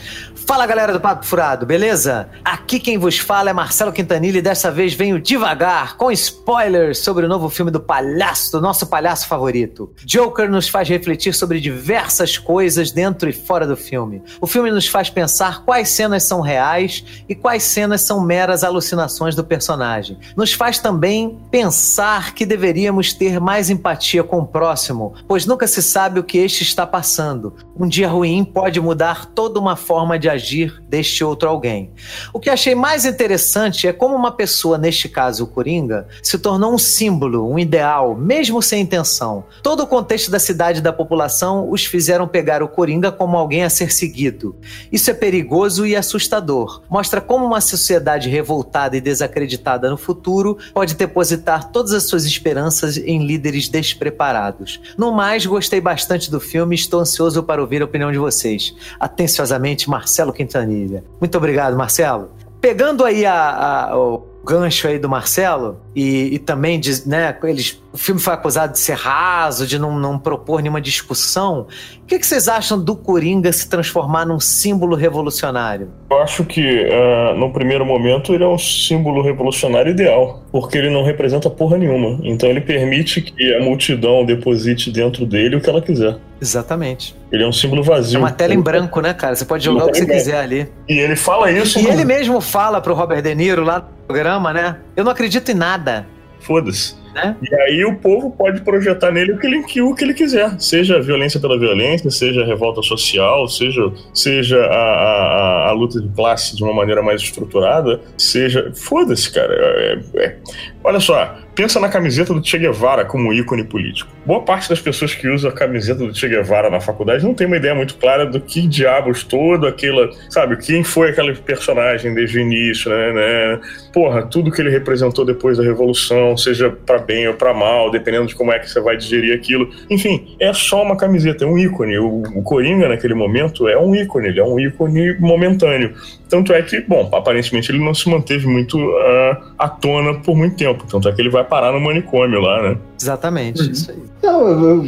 Fala, 0.45 0.65
galera 0.65 0.91
do 0.91 0.99
Papo 0.99 1.25
Furado, 1.25 1.65
beleza? 1.65 2.27
Aqui 2.43 2.81
quem 2.81 2.97
vos 2.97 3.06
vos 3.07 3.19
fala 3.19 3.49
é 3.49 3.53
Marcelo 3.53 3.93
Quintanilha 3.93 4.39
e 4.39 4.41
dessa 4.41 4.69
vez 4.69 4.93
venho 4.93 5.17
devagar 5.17 5.95
com 5.95 6.11
spoilers 6.11 6.99
sobre 6.99 7.25
o 7.25 7.29
novo 7.29 7.47
filme 7.47 7.71
do 7.71 7.79
palhaço, 7.79 8.51
do 8.51 8.59
nosso 8.59 8.85
palhaço 8.85 9.29
favorito. 9.29 9.93
Joker 10.03 10.51
nos 10.51 10.67
faz 10.67 10.89
refletir 10.89 11.33
sobre 11.33 11.61
diversas 11.61 12.37
coisas 12.37 12.91
dentro 12.91 13.29
e 13.29 13.31
fora 13.31 13.65
do 13.65 13.77
filme. 13.77 14.21
O 14.41 14.45
filme 14.45 14.71
nos 14.71 14.89
faz 14.89 15.09
pensar 15.09 15.63
quais 15.63 15.87
cenas 15.87 16.23
são 16.23 16.41
reais 16.41 17.23
e 17.29 17.33
quais 17.33 17.63
cenas 17.63 18.01
são 18.01 18.19
meras 18.19 18.61
alucinações 18.61 19.35
do 19.35 19.43
personagem. 19.43 20.19
Nos 20.35 20.51
faz 20.51 20.77
também 20.77 21.39
pensar 21.49 22.33
que 22.33 22.45
deveríamos 22.45 23.13
ter 23.13 23.39
mais 23.39 23.69
empatia 23.69 24.21
com 24.21 24.39
o 24.39 24.45
próximo, 24.45 25.13
pois 25.29 25.45
nunca 25.45 25.65
se 25.65 25.81
sabe 25.81 26.19
o 26.19 26.25
que 26.25 26.39
este 26.39 26.63
está 26.63 26.85
passando. 26.85 27.55
Um 27.73 27.87
dia 27.87 28.09
ruim 28.09 28.43
pode 28.43 28.81
mudar 28.81 29.27
toda 29.27 29.61
uma 29.61 29.77
forma 29.77 30.19
de 30.19 30.27
agir 30.27 30.83
deste 30.89 31.23
outro 31.23 31.47
alguém. 31.47 31.93
O 32.33 32.39
que 32.39 32.49
achei 32.49 32.75
mais 32.75 32.96
interessante 33.05 33.87
é 33.87 33.93
como 33.93 34.15
uma 34.15 34.31
pessoa, 34.31 34.77
neste 34.77 35.09
caso 35.09 35.43
o 35.43 35.47
Coringa, 35.47 36.07
se 36.21 36.37
tornou 36.37 36.73
um 36.73 36.77
símbolo, 36.77 37.49
um 37.49 37.59
ideal, 37.59 38.15
mesmo 38.15 38.61
sem 38.61 38.81
intenção. 38.81 39.43
Todo 39.61 39.83
o 39.83 39.87
contexto 39.87 40.31
da 40.31 40.39
cidade 40.39 40.79
e 40.79 40.81
da 40.81 40.93
população 40.93 41.69
os 41.69 41.85
fizeram 41.85 42.27
pegar 42.27 42.63
o 42.63 42.67
Coringa 42.67 43.11
como 43.11 43.37
alguém 43.37 43.63
a 43.63 43.69
ser 43.69 43.91
seguido. 43.91 44.55
Isso 44.91 45.09
é 45.09 45.13
perigoso 45.13 45.85
e 45.85 45.95
assustador. 45.95 46.81
Mostra 46.89 47.19
como 47.19 47.45
uma 47.45 47.61
sociedade 47.61 48.29
revoltada 48.29 48.95
e 48.95 49.01
desacreditada 49.01 49.89
no 49.89 49.97
futuro 49.97 50.57
pode 50.73 50.95
depositar 50.95 51.71
todas 51.71 51.93
as 51.93 52.03
suas 52.03 52.25
esperanças 52.25 52.97
em 52.97 53.25
líderes 53.25 53.67
despreparados. 53.67 54.79
No 54.97 55.11
mais, 55.11 55.45
gostei 55.45 55.81
bastante 55.81 56.31
do 56.31 56.39
filme 56.39 56.75
e 56.75 56.79
estou 56.79 56.99
ansioso 56.99 57.43
para 57.43 57.61
ouvir 57.61 57.81
a 57.81 57.85
opinião 57.85 58.11
de 58.11 58.17
vocês. 58.17 58.73
Atenciosamente, 58.99 59.89
Marcelo 59.89 60.33
Quintanilha. 60.33 61.03
Muito 61.19 61.37
obrigado, 61.37 61.75
Marcelo. 61.75 62.36
Pegando 62.67 63.05
aí 63.05 63.25
a, 63.25 63.87
a, 63.91 63.97
o 63.97 64.27
gancho 64.43 64.89
aí 64.89 64.99
do 64.99 65.07
Marcelo, 65.07 65.79
e, 65.95 66.33
e 66.33 66.37
também, 66.37 66.77
de, 66.77 67.07
né, 67.07 67.33
eles, 67.43 67.81
o 67.97 67.99
filme 67.99 68.21
foi 68.21 68.35
acusado 68.35 68.73
de 68.73 68.79
ser 68.79 68.93
raso, 68.93 69.65
de 69.65 69.79
não, 69.79 69.97
não 69.97 70.19
propor 70.19 70.61
nenhuma 70.61 70.79
discussão. 70.79 71.65
O 72.03 72.05
que, 72.05 72.19
que, 72.19 72.27
vocês 72.27 72.47
acham 72.47 72.79
do 72.79 72.95
Coringa 72.95 73.51
se 73.51 73.67
transformar 73.67 74.23
num 74.23 74.39
símbolo 74.39 74.95
revolucionário? 74.95 75.89
Eu 76.11 76.21
acho 76.21 76.45
que, 76.45 76.85
uh, 76.85 77.35
no 77.35 77.51
primeiro 77.51 77.83
momento, 77.83 78.35
ele 78.35 78.43
é 78.43 78.47
um 78.47 78.57
símbolo 78.57 79.23
revolucionário 79.23 79.89
ideal, 79.89 80.43
porque 80.51 80.77
ele 80.77 80.91
não 80.91 81.03
representa 81.03 81.49
porra 81.49 81.75
nenhuma. 81.75 82.19
Então 82.23 82.47
ele 82.47 82.61
permite 82.61 83.19
que 83.19 83.55
a 83.55 83.63
multidão 83.63 84.23
deposite 84.23 84.91
dentro 84.91 85.25
dele 85.25 85.55
o 85.55 85.61
que 85.61 85.67
ela 85.67 85.81
quiser. 85.81 86.17
Exatamente. 86.39 87.15
Ele 87.31 87.43
é 87.43 87.47
um 87.47 87.51
símbolo 87.51 87.81
vazio. 87.81 88.17
É 88.17 88.19
uma 88.19 88.31
tela 88.31 88.53
em 88.53 88.61
branco, 88.61 89.01
né, 89.01 89.11
cara? 89.11 89.35
Você 89.35 89.43
pode 89.43 89.65
jogar 89.65 89.85
o 89.85 89.91
que 89.91 89.97
você 89.97 90.05
quiser 90.05 90.37
ali. 90.37 90.69
E 90.87 90.99
ele 90.99 91.15
fala 91.15 91.51
isso. 91.51 91.79
E 91.79 91.87
ele 91.87 92.05
mesmo 92.05 92.39
fala 92.41 92.79
pro 92.79 92.93
Robert 92.93 93.23
De 93.23 93.33
Niro 93.33 93.63
lá 93.63 93.79
no 93.79 93.85
programa, 94.05 94.53
né? 94.53 94.77
Eu 94.95 95.03
não 95.03 95.11
acredito 95.11 95.49
em 95.49 95.55
nada. 95.55 96.05
Foda-se. 96.41 96.95
Né? 97.17 97.35
E 97.49 97.55
aí 97.55 97.85
o 97.85 97.95
povo 97.95 98.29
pode 98.29 98.61
projetar 98.61 99.11
nele 99.11 99.33
o 99.33 99.39
que 99.39 99.47
ele, 99.47 99.81
o 99.81 99.95
que 99.95 100.03
ele 100.03 100.13
quiser. 100.13 100.59
Seja 100.59 101.01
violência 101.01 101.39
pela 101.39 101.57
violência, 101.59 102.11
seja 102.11 102.45
revolta 102.45 102.81
social, 102.83 103.47
seja, 103.47 103.91
seja 104.13 104.63
a, 104.65 104.75
a, 104.75 105.69
a 105.69 105.71
luta 105.71 105.99
de 105.99 106.07
classe 106.09 106.55
de 106.55 106.63
uma 106.63 106.73
maneira 106.73 107.01
mais 107.01 107.21
estruturada, 107.21 107.99
seja. 108.17 108.71
Foda-se, 108.75 109.31
cara. 109.31 109.53
É, 109.53 109.99
é... 110.17 110.37
Olha 110.83 110.99
só, 110.99 111.35
pensa 111.57 111.79
na 111.79 111.89
camiseta 111.89 112.33
do 112.33 112.45
Che 112.45 112.57
Guevara 112.57 113.03
como 113.03 113.33
ícone 113.33 113.63
político. 113.63 114.09
Boa 114.25 114.41
parte 114.41 114.69
das 114.69 114.79
pessoas 114.79 115.15
que 115.15 115.27
usam 115.27 115.49
a 115.49 115.53
camiseta 115.53 116.05
do 116.05 116.15
Che 116.15 116.29
Guevara 116.29 116.69
na 116.69 116.79
faculdade 116.79 117.25
não 117.25 117.33
tem 117.33 117.47
uma 117.47 117.57
ideia 117.57 117.73
muito 117.73 117.95
clara 117.95 118.25
do 118.25 118.39
que 118.39 118.67
diabos 118.67 119.23
todo 119.23 119.65
aquela, 119.65 120.09
sabe, 120.29 120.55
quem 120.57 120.83
foi 120.83 121.09
aquele 121.09 121.33
personagem 121.33 122.13
desde 122.13 122.37
o 122.37 122.41
início, 122.41 122.91
né, 122.91 123.11
né? 123.11 123.59
Porra, 123.91 124.21
tudo 124.27 124.51
que 124.51 124.61
ele 124.61 124.69
representou 124.69 125.25
depois 125.25 125.57
da 125.57 125.63
revolução, 125.63 126.37
seja 126.37 126.69
para 126.69 126.99
bem 127.07 127.27
ou 127.27 127.33
para 127.33 127.53
mal, 127.53 127.89
dependendo 127.89 128.27
de 128.27 128.35
como 128.35 128.51
é 128.51 128.59
que 128.59 128.69
você 128.69 128.81
vai 128.81 128.97
digerir 128.97 129.33
aquilo. 129.33 129.69
Enfim, 129.89 130.35
é 130.39 130.53
só 130.53 130.83
uma 130.83 130.97
camiseta, 130.97 131.45
é 131.45 131.47
um 131.47 131.57
ícone. 131.57 131.97
O, 131.97 132.21
o 132.35 132.43
Coringa 132.43 132.89
naquele 132.89 133.13
momento 133.13 133.67
é 133.67 133.79
um 133.79 133.95
ícone, 133.95 134.27
ele 134.27 134.39
é 134.39 134.43
um 134.43 134.59
ícone 134.59 135.17
momentâneo. 135.19 135.93
Tanto 136.29 136.51
é 136.51 136.61
que, 136.61 136.81
bom, 136.81 137.09
aparentemente 137.13 137.71
ele 137.71 137.79
não 137.79 137.93
se 137.93 138.09
manteve 138.09 138.45
muito 138.45 138.77
uh, 138.77 139.37
à 139.57 139.69
tona 139.69 140.15
por 140.15 140.35
muito 140.35 140.57
tempo. 140.57 140.85
Tanto 140.85 141.07
é 141.07 141.13
que 141.13 141.21
ele 141.21 141.29
vai 141.29 141.45
parar 141.45 141.71
no 141.71 141.79
manicômio 141.79 142.41
lá, 142.41 142.61
né? 142.61 142.77
Exatamente, 142.99 143.61
uhum. 143.61 143.71
isso 143.71 143.91
aí. 143.91 143.97
Não, 144.21 144.85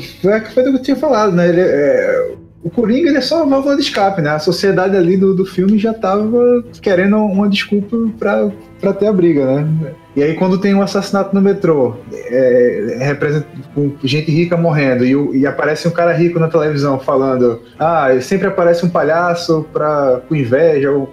foi 0.54 0.64
o 0.64 0.72
que 0.72 0.78
eu 0.78 0.82
tinha 0.82 0.98
falado, 0.98 1.32
né? 1.32 1.48
Ele, 1.48 1.62
é, 1.62 2.32
o 2.64 2.70
Coringa 2.70 3.18
é 3.18 3.22
só 3.22 3.38
uma 3.38 3.56
válvula 3.56 3.76
de 3.76 3.84
escape, 3.84 4.22
né? 4.22 4.32
A 4.32 4.40
sociedade 4.40 4.96
ali 4.96 5.16
do, 5.16 5.34
do 5.34 5.46
filme 5.46 5.78
já 5.78 5.94
tava 5.94 6.64
querendo 6.82 7.18
uma 7.18 7.48
desculpa 7.48 7.96
pra 8.18 8.94
ter 8.94 9.08
a 9.08 9.14
briga, 9.14 9.46
né? 9.46 9.94
E 10.16 10.24
aí 10.24 10.34
quando 10.36 10.60
tem 10.60 10.74
um 10.74 10.82
assassinato 10.82 11.34
no 11.34 11.42
metrô, 11.42 11.96
é, 12.12 12.98
representa, 13.00 13.48
com 13.74 13.94
gente 14.04 14.30
rica 14.30 14.58
morrendo, 14.58 15.06
e, 15.06 15.40
e, 15.40 15.48
aparece 15.48 15.88
um 15.88 15.92
cara 15.92 16.12
rico 16.12 16.40
na 16.40 16.50
televisão 16.50 17.00
falando 17.00 17.62
ah, 17.78 18.10
sempre 18.20 18.48
aparece 18.48 18.86
um 18.86 18.90
palhaço 18.90 19.66
pra, 19.72 20.22
com 20.28 20.36
inveja, 20.36 20.92
ou 20.92 21.10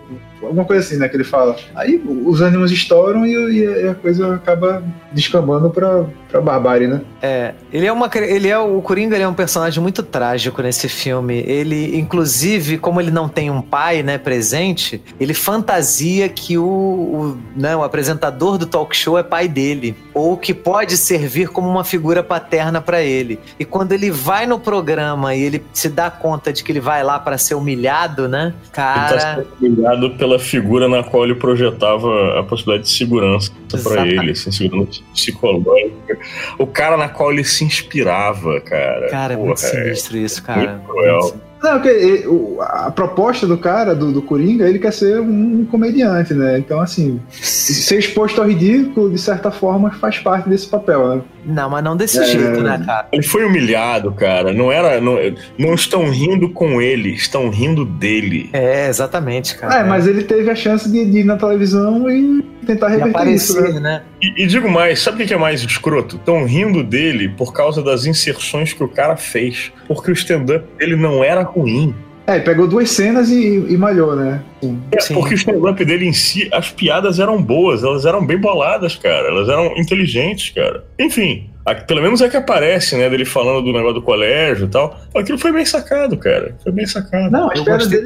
alguma 0.47 0.65
coisa 0.65 0.85
assim, 0.85 0.97
né, 0.97 1.09
que 1.09 1.17
ele 1.17 1.25
fala. 1.25 1.57
Aí 1.75 2.03
os 2.25 2.41
ânimos 2.41 2.71
estouram 2.71 3.27
e, 3.27 3.33
e 3.33 3.89
a 3.89 3.95
coisa 3.95 4.35
acaba 4.35 4.83
descambando 5.13 5.71
pra, 5.71 6.05
pra 6.29 6.41
barbárie, 6.41 6.87
né? 6.87 7.01
É, 7.23 7.55
ele 7.73 7.87
é 7.87 7.93
uma. 7.93 8.11
Ele 8.15 8.49
é, 8.49 8.59
o 8.59 8.81
Coringa 8.83 9.17
ele 9.17 9.25
é 9.25 9.29
um 9.29 9.35
personagem 9.35 9.83
muito 9.83 10.03
trágico 10.03 10.63
nesse 10.63 10.89
filme. 10.89 11.43
Ele, 11.47 11.99
inclusive, 11.99 12.79
como 12.79 13.01
ele 13.01 13.11
não 13.11 13.29
tem 13.29 13.51
um 13.51 13.63
pai, 13.63 14.03
né, 14.03 14.19
presente, 14.19 15.03
ele 15.19 15.35
fantasia 15.35 16.29
que 16.29 16.59
o, 16.59 16.65
o, 16.65 17.39
né, 17.57 17.75
o 17.75 17.83
apresentador 17.83 18.59
do 18.59 18.67
talk 18.67 18.97
show 18.97 19.19
é 19.19 19.23
pai 19.23 19.49
dele. 19.49 19.97
Ou 20.15 20.37
que 20.37 20.55
pode 20.55 20.97
servir 20.97 21.49
como 21.49 21.69
uma 21.69 21.85
figura 21.85 22.23
paterna 22.23 22.81
para 22.81 23.03
ele. 23.03 23.39
E 23.59 23.65
quando 23.65 23.93
ele 23.93 24.11
vai 24.11 24.47
no 24.47 24.59
programa 24.59 25.35
e 25.35 25.43
ele 25.43 25.65
se 25.73 25.89
dá 25.89 26.11
conta 26.11 26.53
de 26.53 26.63
que 26.63 26.73
ele 26.73 26.81
vai 26.81 27.03
lá 27.03 27.19
para 27.19 27.39
ser 27.39 27.55
humilhado, 27.55 28.29
né? 28.29 28.55
Cara. 28.73 29.11
Ele 29.11 29.21
tá 29.21 29.35
sendo 29.35 29.47
humilhado 29.61 30.11
pela 30.11 30.36
figura 30.39 30.89
na 30.89 31.03
qual 31.03 31.25
ele 31.25 31.35
projetava 31.35 32.39
a 32.39 32.43
possibilidade 32.43 32.89
de 32.89 32.95
segurança 32.97 33.51
para 33.83 34.07
ele, 34.07 34.33
assim, 34.33 34.51
segurança 34.51 35.01
psicológica. 35.13 36.19
O 36.59 36.67
cara 36.67 36.97
na 36.97 37.09
qual 37.09 37.33
ele 37.33 37.45
se 37.45 37.65
inspirava, 37.65 38.61
cara. 38.61 39.09
Cara, 39.09 39.35
é 39.35 39.37
muito 39.37 39.61
sinistro 39.61 40.17
isso, 40.17 40.43
cara. 40.43 40.73
Muito 40.73 40.87
cruel. 40.87 41.46
Não, 41.63 41.81
porque 41.81 42.25
a 42.61 42.91
proposta 42.91 43.47
do 43.47 43.57
cara, 43.57 43.95
do, 43.95 44.13
do 44.13 44.23
Coringa, 44.23 44.69
ele 44.69 44.79
quer 44.79 44.93
ser 44.93 45.21
um 45.21 45.65
comediante, 45.65 46.35
né? 46.35 46.59
Então, 46.59 46.81
assim, 46.81 47.21
ser 47.31 47.99
exposto 47.99 48.41
ao 48.41 48.49
ridículo, 48.49 49.11
de 49.11 49.19
certa 49.19 49.51
forma, 49.51 49.91
faz 49.93 50.19
parte 50.19 50.49
desse 50.49 50.69
papel, 50.69 51.17
né? 51.17 51.23
Não, 51.45 51.71
mas 51.71 51.83
não 51.83 51.97
desse 51.97 52.19
é... 52.19 52.25
jeito, 52.25 52.61
né, 52.61 52.83
cara? 52.85 53.09
Ele 53.13 53.23
foi 53.23 53.45
humilhado, 53.45 54.13
cara. 54.13 54.53
Não 54.53 54.71
era. 54.71 55.01
Não, 55.01 55.17
não 55.59 55.75
estão 55.75 56.11
rindo 56.11 56.51
com 56.51 56.83
ele, 56.83 57.15
estão 57.15 57.49
rindo 57.49 57.85
dele. 57.85 58.51
É, 58.53 58.89
exatamente, 58.89 59.57
cara. 59.57 59.81
É, 59.81 59.85
mas 59.85 60.07
ele 60.07 60.25
teve 60.25 60.51
a 60.51 60.55
chance 60.55 60.91
de, 60.91 61.05
de 61.05 61.19
ir 61.21 61.25
na 61.25 61.37
televisão 61.37 62.11
e 62.11 62.45
tentar 62.67 62.89
reverter 62.89 63.11
aparecer, 63.11 63.63
isso, 63.63 63.75
né? 63.75 63.81
né? 63.81 64.03
E, 64.21 64.43
e, 64.43 64.47
digo 64.47 64.69
mais, 64.69 65.01
sabe 65.01 65.23
o 65.23 65.27
que 65.27 65.33
é 65.33 65.39
mais 65.39 65.63
escroto? 65.63 66.17
Estão 66.17 66.45
rindo 66.45 66.83
dele 66.83 67.29
por 67.29 67.53
causa 67.53 67.81
das 67.81 68.05
inserções 68.05 68.73
que 68.73 68.83
o 68.83 68.89
cara 68.89 69.17
fez. 69.17 69.73
Porque 69.87 70.11
o 70.11 70.15
stand-up 70.15 70.67
dele 70.77 70.97
não 70.97 71.23
era 71.23 71.45
ruim. 71.47 71.95
É, 72.27 72.41
pegou 72.41 72.67
duas 72.67 72.91
cenas 72.91 73.31
e, 73.31 73.65
e 73.69 73.77
malhou, 73.77 74.17
né? 74.17 74.43
Sim. 74.61 74.83
É, 74.91 75.01
Sim. 75.01 75.15
porque 75.15 75.35
o 75.35 75.37
stand-up 75.37 75.85
dele 75.85 76.07
em 76.07 76.13
si, 76.13 76.49
as 76.53 76.71
piadas 76.71 77.21
eram 77.21 77.41
boas, 77.41 77.85
elas 77.85 78.05
eram 78.05 78.27
bem 78.27 78.39
boladas, 78.39 78.97
cara. 78.97 79.29
Elas 79.29 79.49
eram 79.49 79.77
inteligentes, 79.77 80.51
cara. 80.51 80.85
Enfim, 80.99 81.49
pelo 81.87 82.01
menos 82.01 82.21
é 82.21 82.29
que 82.29 82.37
aparece, 82.37 82.97
né, 82.97 83.11
dele 83.11 83.25
falando 83.25 83.65
do 83.65 83.73
negócio 83.73 83.95
do 83.95 84.03
colégio 84.03 84.67
e 84.67 84.69
tal. 84.69 85.01
Aquilo 85.15 85.39
foi 85.39 85.53
bem 85.53 85.65
sacado, 85.65 86.17
cara. 86.17 86.55
Foi 86.63 86.71
bem 86.71 86.87
sacado. 86.87 87.31
Não, 87.31 87.51
as 87.51 87.61
piadas 87.61 87.89
dele 87.89 88.05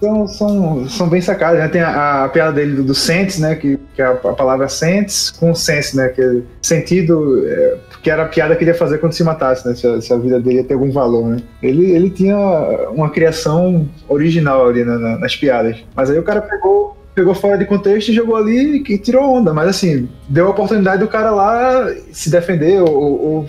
são, 0.00 0.26
são, 0.26 0.88
são 0.88 1.08
bem 1.08 1.20
sacadas. 1.20 1.58
Né? 1.60 1.68
Tem 1.68 1.82
a, 1.82 2.24
a 2.24 2.28
piada 2.28 2.52
dele 2.52 2.76
do, 2.76 2.84
do 2.84 2.94
sense, 2.94 3.40
né, 3.40 3.54
que, 3.54 3.78
que 3.94 4.00
é 4.00 4.04
a, 4.06 4.12
a 4.12 4.32
palavra 4.32 4.68
sense 4.68 5.32
com 5.38 5.54
sense, 5.54 5.94
né, 5.94 6.08
que 6.08 6.22
é 6.22 6.40
sentido, 6.62 7.42
é, 7.46 7.76
que 8.06 8.10
era 8.10 8.22
a 8.22 8.28
piada 8.28 8.54
que 8.54 8.62
ele 8.62 8.70
ia 8.70 8.76
fazer 8.76 8.98
quando 8.98 9.14
se 9.14 9.24
matasse, 9.24 9.66
né, 9.66 9.74
se 9.74 9.84
a, 9.84 10.00
se 10.00 10.12
a, 10.12 10.16
vida 10.16 10.38
dele 10.38 10.58
ia 10.58 10.64
ter 10.64 10.74
algum 10.74 10.92
valor, 10.92 11.26
né. 11.26 11.38
Ele, 11.60 11.90
ele 11.90 12.08
tinha 12.08 12.38
uma 12.92 13.10
criação 13.10 13.88
original 14.08 14.68
ali 14.68 14.84
na, 14.84 14.96
na, 14.96 15.18
nas 15.18 15.34
piadas. 15.34 15.78
Mas 15.92 16.08
aí 16.08 16.16
o 16.16 16.22
cara 16.22 16.40
pegou 16.40 16.96
pegou 17.16 17.34
fora 17.34 17.58
de 17.58 17.64
contexto 17.64 18.10
e 18.10 18.14
jogou 18.14 18.36
ali 18.36 18.84
e 18.88 18.98
tirou 18.98 19.34
onda. 19.34 19.52
Mas 19.52 19.70
assim, 19.70 20.08
deu 20.28 20.46
a 20.46 20.50
oportunidade 20.50 21.00
do 21.00 21.08
cara 21.08 21.32
lá 21.32 21.90
se 22.12 22.30
defender 22.30 22.80
ou, 22.80 22.90
ou 22.92 23.48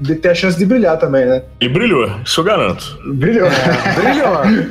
de 0.00 0.14
ter 0.14 0.30
a 0.30 0.34
chance 0.34 0.56
de 0.56 0.64
brilhar 0.64 0.98
também, 0.98 1.26
né? 1.26 1.42
E 1.60 1.68
brilhou, 1.68 2.10
isso 2.24 2.40
eu 2.40 2.44
garanto. 2.44 2.98
Brilhou. 3.04 3.48
É, 3.48 3.92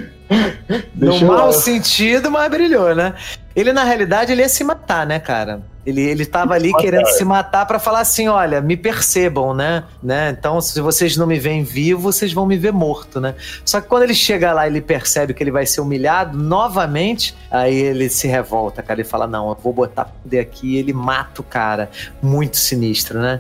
brilhou. 0.98 1.20
no 1.22 1.28
mau 1.28 1.54
sentido, 1.54 2.32
mas 2.32 2.50
brilhou, 2.50 2.96
né? 2.96 3.14
Ele, 3.56 3.72
na 3.74 3.84
realidade, 3.84 4.32
ele 4.32 4.42
ia 4.42 4.50
se 4.50 4.64
matar, 4.64 5.06
né, 5.06 5.20
cara? 5.20 5.62
Ele, 5.86 6.02
ele 6.02 6.26
tava 6.26 6.54
ali 6.54 6.74
querendo 6.74 7.08
se 7.08 7.24
matar 7.24 7.66
para 7.66 7.80
falar 7.80 8.02
assim: 8.02 8.28
olha, 8.28 8.62
me 8.62 8.76
percebam, 8.76 9.54
né? 9.54 9.84
né? 10.04 10.36
Então, 10.38 10.60
se 10.60 10.80
vocês 10.82 11.16
não 11.16 11.26
me 11.26 11.40
veem 11.40 11.64
vivo, 11.64 12.02
vocês 12.02 12.34
vão 12.34 12.46
me 12.46 12.58
ver 12.58 12.74
morto, 12.74 13.20
né? 13.22 13.36
Só 13.64 13.80
que 13.80 13.88
quando 13.88 14.04
ele 14.04 14.14
chega 14.14 14.52
lá 14.52 14.68
e 14.68 14.72
ele 14.72 14.82
percebe 14.82 15.34
que 15.34 15.42
ele 15.42 15.52
vai 15.52 15.66
ser 15.66 15.82
humilhado 15.82 16.38
novamente, 16.38 17.36
aí 17.50 17.76
ele 17.76 18.10
se 18.10 18.28
revolta, 18.28 18.84
cara. 18.84 19.00
Ele 19.00 19.08
fala: 19.08 19.26
não, 19.26 19.50
eu 19.50 19.58
vou 19.62 19.72
botar 19.72 20.06
poder 20.06 20.40
aqui. 20.40 20.76
E 20.76 20.78
ele 20.78 20.94
mata 20.94 21.42
o 21.42 21.44
cara. 21.44 21.90
Muito 22.22 22.58
sinistro, 22.58 23.20
né? 23.20 23.40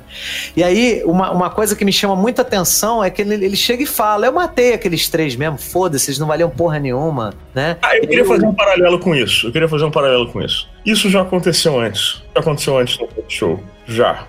E 0.56 0.64
aí, 0.64 1.04
uma, 1.06 1.32
uma 1.32 1.50
coisa 1.50 1.76
que 1.76 1.84
me 1.84 1.92
chama 1.92 2.16
muita 2.16 2.42
atenção 2.42 3.04
é 3.04 3.10
que 3.10 3.22
ele, 3.22 3.34
ele 3.34 3.56
chega 3.56 3.84
e 3.84 3.86
fala: 3.86 4.26
eu 4.26 4.34
matei 4.34 4.74
aqueles 4.74 5.10
três 5.10 5.36
mesmo, 5.36 5.58
foda-se, 5.58 6.10
eles 6.10 6.20
não 6.20 6.28
valiam 6.28 6.50
porra 6.50 6.80
nenhuma, 6.80 7.34
né? 7.54 7.78
Ah, 7.82 7.98
eu 7.98 8.08
queria 8.08 8.26
fazer 8.26 8.46
um 8.46 8.54
paralelo 8.54 9.00
com 9.00 9.14
isso. 9.14 9.48
Eu 9.48 9.52
queria 9.52 9.68
fazer 9.68 9.86
um 9.86 9.92
paralelo 9.92 10.32
com 10.32 10.42
isso. 10.42 10.68
Isso 10.86 11.10
já 11.10 11.22
aconteceu 11.22 11.80
antes. 11.80 12.22
Já 12.36 12.42
aconteceu 12.42 12.78
antes 12.78 12.98
no 13.00 13.08
show. 13.28 13.64
Já. 13.88 14.28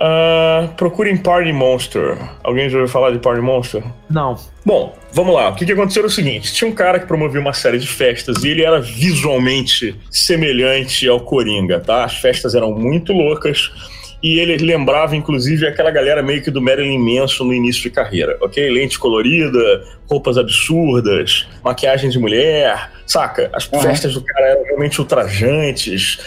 Uh, 0.00 0.66
procurem 0.76 1.14
Party 1.16 1.52
Monster. 1.52 2.16
Alguém 2.42 2.70
já 2.70 2.78
ouviu 2.78 2.90
falar 2.90 3.10
de 3.10 3.18
Party 3.18 3.42
Monster? 3.42 3.84
Não. 4.08 4.34
Bom, 4.64 4.96
vamos 5.12 5.34
lá. 5.34 5.50
O 5.50 5.54
que, 5.54 5.66
que 5.66 5.72
aconteceu 5.72 6.00
era 6.00 6.06
o 6.06 6.10
seguinte: 6.10 6.54
tinha 6.54 6.70
um 6.70 6.74
cara 6.74 6.98
que 6.98 7.06
promovia 7.06 7.38
uma 7.38 7.52
série 7.52 7.78
de 7.78 7.86
festas 7.86 8.42
e 8.42 8.48
ele 8.48 8.64
era 8.64 8.80
visualmente 8.80 9.94
semelhante 10.10 11.06
ao 11.06 11.20
Coringa, 11.20 11.80
tá? 11.80 12.04
As 12.04 12.16
festas 12.16 12.54
eram 12.54 12.72
muito 12.72 13.12
loucas 13.12 13.70
e 14.22 14.38
ele 14.38 14.56
lembrava, 14.58 15.16
inclusive, 15.16 15.66
aquela 15.66 15.90
galera 15.90 16.22
meio 16.22 16.42
que 16.42 16.50
do 16.50 16.60
Marilyn 16.60 16.98
Manson 16.98 17.44
no 17.44 17.54
início 17.54 17.82
de 17.82 17.90
carreira, 17.90 18.36
ok? 18.40 18.68
Lente 18.70 18.98
colorida, 18.98 19.82
roupas 20.06 20.36
absurdas, 20.36 21.48
maquiagem 21.64 22.10
de 22.10 22.18
mulher, 22.18 22.90
saca? 23.06 23.48
As 23.52 23.70
uhum. 23.70 23.80
festas 23.80 24.14
do 24.14 24.22
cara 24.22 24.46
eram 24.48 24.64
realmente 24.64 25.00
ultrajantes, 25.00 26.18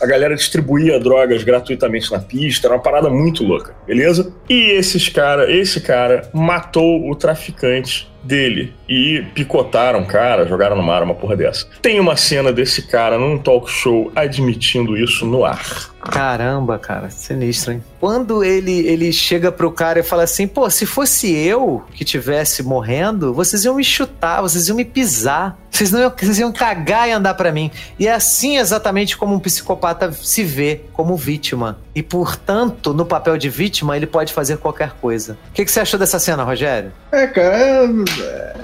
a 0.00 0.06
galera 0.06 0.34
distribuía 0.34 1.00
drogas 1.00 1.42
gratuitamente 1.42 2.10
na 2.12 2.18
pista, 2.18 2.66
era 2.66 2.74
uma 2.74 2.82
parada 2.82 3.08
muito 3.08 3.42
louca, 3.44 3.74
beleza? 3.86 4.32
E 4.48 4.70
esses 4.72 5.08
cara, 5.08 5.50
esse 5.50 5.80
cara 5.80 6.28
matou 6.34 7.10
o 7.10 7.14
traficante 7.14 8.08
dele 8.22 8.74
e 8.88 9.24
picotaram 9.34 10.00
o 10.00 10.06
cara, 10.06 10.46
jogaram 10.46 10.76
no 10.76 10.82
mar, 10.82 11.02
uma 11.02 11.14
porra 11.14 11.36
dessa. 11.36 11.66
Tem 11.80 12.00
uma 12.00 12.16
cena 12.16 12.52
desse 12.52 12.82
cara 12.82 13.18
num 13.18 13.38
talk 13.38 13.70
show 13.70 14.10
admitindo 14.14 14.96
isso 14.96 15.26
no 15.26 15.44
ar. 15.44 15.62
Caramba, 16.00 16.78
cara, 16.78 17.10
sinistro, 17.10 17.72
hein? 17.72 17.82
Quando 18.00 18.44
ele, 18.44 18.86
ele 18.86 19.12
chega 19.12 19.50
pro 19.50 19.72
cara 19.72 20.00
e 20.00 20.02
fala 20.02 20.22
assim: 20.22 20.46
pô, 20.46 20.68
se 20.70 20.86
fosse 20.86 21.34
eu 21.34 21.82
que 21.92 22.04
tivesse 22.04 22.62
morrendo, 22.62 23.34
vocês 23.34 23.64
iam 23.64 23.74
me 23.74 23.84
chutar, 23.84 24.40
vocês 24.40 24.68
iam 24.68 24.76
me 24.76 24.84
pisar, 24.84 25.58
vocês, 25.70 25.92
não 25.92 26.00
iam, 26.00 26.12
vocês 26.16 26.38
iam 26.38 26.52
cagar 26.52 27.08
e 27.08 27.12
andar 27.12 27.34
para 27.34 27.52
mim. 27.52 27.70
E 27.98 28.08
é 28.08 28.12
assim 28.12 28.58
exatamente 28.58 29.16
como 29.16 29.34
um 29.34 29.38
psicopata 29.38 30.10
se 30.12 30.42
vê, 30.42 30.80
como 30.92 31.16
vítima. 31.16 31.78
E 31.94 32.02
portanto, 32.02 32.92
no 32.94 33.04
papel 33.04 33.36
de 33.36 33.48
vítima, 33.48 33.96
ele 33.96 34.06
pode 34.06 34.32
fazer 34.32 34.56
qualquer 34.58 34.92
coisa. 35.00 35.36
O 35.50 35.52
que, 35.52 35.64
que 35.64 35.70
você 35.70 35.80
achou 35.80 35.98
dessa 35.98 36.18
cena, 36.18 36.42
Rogério? 36.42 36.92
É, 37.12 37.26
cara, 37.26 37.56
é, 37.56 37.88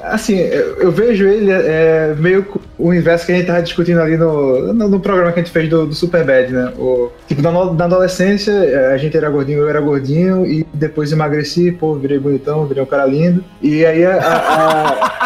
assim, 0.04 0.38
eu, 0.38 0.90
vejo 0.92 1.26
ele 1.26 1.50
é, 1.50 2.14
meio 2.18 2.46
o 2.78 2.92
inverso 2.92 3.26
que 3.26 3.32
a 3.32 3.36
gente 3.36 3.46
tava 3.46 3.62
discutindo 3.62 4.00
ali 4.00 4.16
no, 4.16 4.72
no, 4.72 4.88
no 4.88 5.00
programa 5.00 5.32
que 5.32 5.40
a 5.40 5.42
gente 5.42 5.52
fez 5.52 5.68
do, 5.68 5.86
do 5.86 5.94
Superbad, 5.94 6.50
né? 6.50 6.72
O, 6.76 7.10
tipo, 7.28 7.42
na, 7.42 7.50
na 7.72 7.84
adolescência, 7.84 8.52
é, 8.52 8.92
a 8.92 8.96
gente 8.96 9.16
era 9.16 9.23
gordinho, 9.30 9.58
eu 9.60 9.68
era 9.68 9.80
gordinho, 9.80 10.46
e 10.46 10.66
depois 10.72 11.12
emagreci, 11.12 11.72
pô, 11.72 11.94
virei 11.94 12.18
bonitão, 12.18 12.66
virei 12.66 12.82
um 12.82 12.86
cara 12.86 13.06
lindo. 13.06 13.44
E 13.62 13.84
aí 13.84 14.04
a, 14.04 14.18
a, 14.18 15.24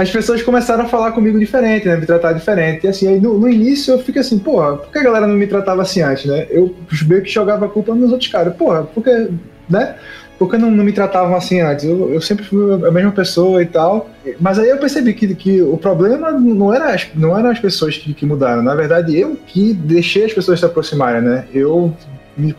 as 0.00 0.10
pessoas 0.10 0.42
começaram 0.42 0.84
a 0.84 0.88
falar 0.88 1.12
comigo 1.12 1.38
diferente, 1.38 1.86
né? 1.86 1.96
Me 1.96 2.06
tratar 2.06 2.32
diferente. 2.32 2.86
E 2.86 2.88
assim, 2.88 3.06
aí 3.06 3.20
no, 3.20 3.38
no 3.38 3.48
início 3.48 3.92
eu 3.92 3.98
fico 3.98 4.18
assim, 4.18 4.38
porra, 4.38 4.76
por 4.76 4.90
que 4.90 4.98
a 4.98 5.02
galera 5.02 5.26
não 5.26 5.34
me 5.34 5.46
tratava 5.46 5.82
assim 5.82 6.00
antes, 6.00 6.24
né? 6.24 6.46
Eu 6.50 6.74
meio 7.06 7.22
que 7.22 7.30
jogava 7.30 7.66
a 7.66 7.68
culpa 7.68 7.94
nos 7.94 8.10
outros 8.10 8.30
caras. 8.30 8.54
Porra, 8.54 8.84
porque, 8.84 9.28
né? 9.68 9.96
Por 10.38 10.50
que 10.50 10.56
não, 10.56 10.70
não 10.70 10.82
me 10.82 10.92
tratavam 10.92 11.36
assim 11.36 11.60
antes? 11.60 11.84
Eu, 11.84 12.14
eu, 12.14 12.20
sempre 12.22 12.46
fui 12.46 12.72
a 12.72 12.90
mesma 12.90 13.12
pessoa 13.12 13.62
e 13.62 13.66
tal. 13.66 14.08
Mas 14.40 14.58
aí 14.58 14.70
eu 14.70 14.78
percebi 14.78 15.12
que, 15.12 15.34
que 15.34 15.60
o 15.60 15.76
problema 15.76 16.32
não 16.32 16.72
era 16.72 16.94
as, 16.94 17.06
não 17.14 17.38
eram 17.38 17.50
as 17.50 17.58
pessoas 17.58 17.98
que, 17.98 18.14
que 18.14 18.24
mudaram. 18.24 18.62
Na 18.62 18.74
verdade, 18.74 19.18
eu 19.18 19.36
que 19.46 19.74
deixei 19.74 20.24
as 20.24 20.32
pessoas 20.32 20.58
se 20.58 20.64
aproximarem, 20.64 21.20
né? 21.20 21.44
Eu 21.52 21.94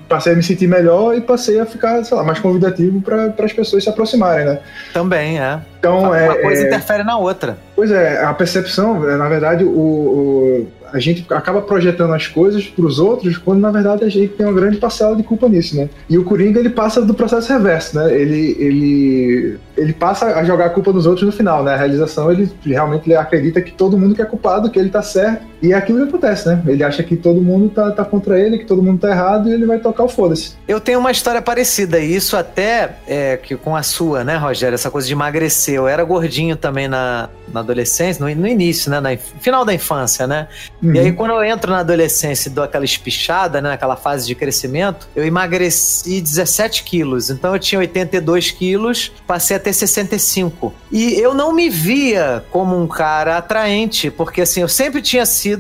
passei 0.07 0.33
a 0.33 0.35
me 0.35 0.43
sentir 0.43 0.67
melhor 0.67 1.15
e 1.15 1.21
passei 1.21 1.59
a 1.59 1.65
ficar, 1.65 2.03
sei 2.03 2.15
lá, 2.15 2.23
mais 2.23 2.39
convidativo 2.39 3.01
para 3.01 3.33
as 3.39 3.53
pessoas 3.53 3.83
se 3.83 3.89
aproximarem, 3.89 4.45
né? 4.45 4.59
Também, 4.93 5.39
é. 5.39 5.59
Então, 5.79 5.99
uma 5.99 6.19
é, 6.19 6.35
coisa 6.35 6.63
é, 6.63 6.67
interfere 6.67 7.03
na 7.03 7.17
outra. 7.17 7.57
Pois 7.75 7.91
é, 7.91 8.23
a 8.23 8.33
percepção, 8.33 8.99
na 8.99 9.27
verdade, 9.27 9.63
o, 9.63 9.69
o 9.69 10.67
a 10.93 10.99
gente 10.99 11.25
acaba 11.29 11.61
projetando 11.61 12.13
as 12.13 12.27
coisas 12.27 12.65
para 12.65 12.85
os 12.85 12.99
outros, 12.99 13.37
quando 13.37 13.61
na 13.61 13.71
verdade 13.71 14.03
a 14.03 14.09
gente 14.09 14.33
tem 14.33 14.45
uma 14.45 14.53
grande 14.53 14.77
parcela 14.77 15.15
de 15.15 15.23
culpa 15.23 15.47
nisso, 15.47 15.75
né? 15.75 15.89
E 16.09 16.17
o 16.17 16.23
Coringa 16.23 16.59
ele 16.59 16.69
passa 16.69 17.01
do 17.01 17.13
processo 17.13 17.51
reverso, 17.51 17.97
né? 17.97 18.13
Ele, 18.13 18.55
ele, 18.59 19.59
ele 19.77 19.93
passa 19.93 20.25
a 20.37 20.43
jogar 20.43 20.65
a 20.65 20.69
culpa 20.69 20.91
nos 20.91 21.05
outros 21.05 21.25
no 21.25 21.31
final, 21.31 21.63
né? 21.63 21.73
A 21.73 21.77
realização 21.77 22.31
ele 22.31 22.51
realmente 22.65 23.07
ele 23.07 23.15
acredita 23.15 23.61
que 23.61 23.71
todo 23.71 23.97
mundo 23.97 24.13
que 24.13 24.21
é 24.21 24.25
culpado, 24.25 24.69
que 24.69 24.77
ele 24.77 24.89
tá 24.89 25.01
certo, 25.01 25.45
e 25.61 25.73
é 25.73 25.75
aquilo 25.75 25.99
que 25.99 26.09
acontece, 26.09 26.47
né? 26.47 26.61
Ele 26.65 26.83
acha 26.83 27.03
que 27.03 27.15
todo 27.15 27.39
mundo 27.39 27.69
tá, 27.69 27.91
tá 27.91 28.03
contra 28.03 28.39
ele, 28.39 28.57
que 28.57 28.65
todo 28.65 28.81
mundo 28.81 28.99
tá 28.99 29.09
errado 29.09 29.47
e 29.47 29.53
ele 29.53 29.65
vai 29.65 29.77
tocar 29.77 30.03
o 30.03 30.09
foda-se. 30.09 30.55
Eu 30.67 30.79
tenho 30.79 30.99
uma 30.99 31.11
história 31.11 31.41
parecida, 31.41 31.99
e 31.99 32.15
isso 32.15 32.35
até 32.35 32.95
é, 33.07 33.37
que 33.37 33.55
com 33.55 33.75
a 33.75 33.83
sua, 33.83 34.23
né, 34.23 34.37
Rogério? 34.37 34.73
Essa 34.73 34.89
coisa 34.89 35.07
de 35.07 35.13
emagrecer. 35.13 35.75
Eu 35.75 35.87
era 35.87 36.03
gordinho 36.03 36.55
também 36.55 36.87
na, 36.87 37.29
na 37.53 37.59
adolescência, 37.59 38.25
no, 38.25 38.35
no 38.35 38.47
início, 38.47 38.89
né? 38.89 38.99
No 38.99 39.17
final 39.39 39.63
da 39.63 39.73
infância, 39.73 40.25
né? 40.25 40.47
Uhum. 40.81 40.95
E 40.95 40.99
aí, 40.99 41.11
quando 41.11 41.31
eu 41.31 41.43
entro 41.43 41.71
na 41.71 41.79
adolescência 41.79 42.49
e 42.49 42.51
dou 42.51 42.63
aquela 42.63 42.85
espichada, 42.85 43.61
né? 43.61 43.69
Naquela 43.69 43.95
fase 43.95 44.25
de 44.25 44.33
crescimento, 44.33 45.07
eu 45.15 45.23
emagreci 45.23 46.19
17 46.19 46.83
quilos. 46.83 47.29
Então 47.29 47.53
eu 47.53 47.59
tinha 47.59 47.79
82 47.79 48.49
quilos, 48.51 49.11
passei 49.27 49.57
a 49.57 49.59
ter 49.59 49.73
65. 49.73 50.73
E 50.91 51.13
eu 51.13 51.35
não 51.35 51.53
me 51.53 51.69
via 51.69 52.43
como 52.49 52.81
um 52.81 52.87
cara 52.87 53.37
atraente, 53.37 54.09
porque 54.09 54.41
assim, 54.41 54.61
eu 54.61 54.67
sempre 54.67 55.01
tinha 55.01 55.25
sido 55.25 55.50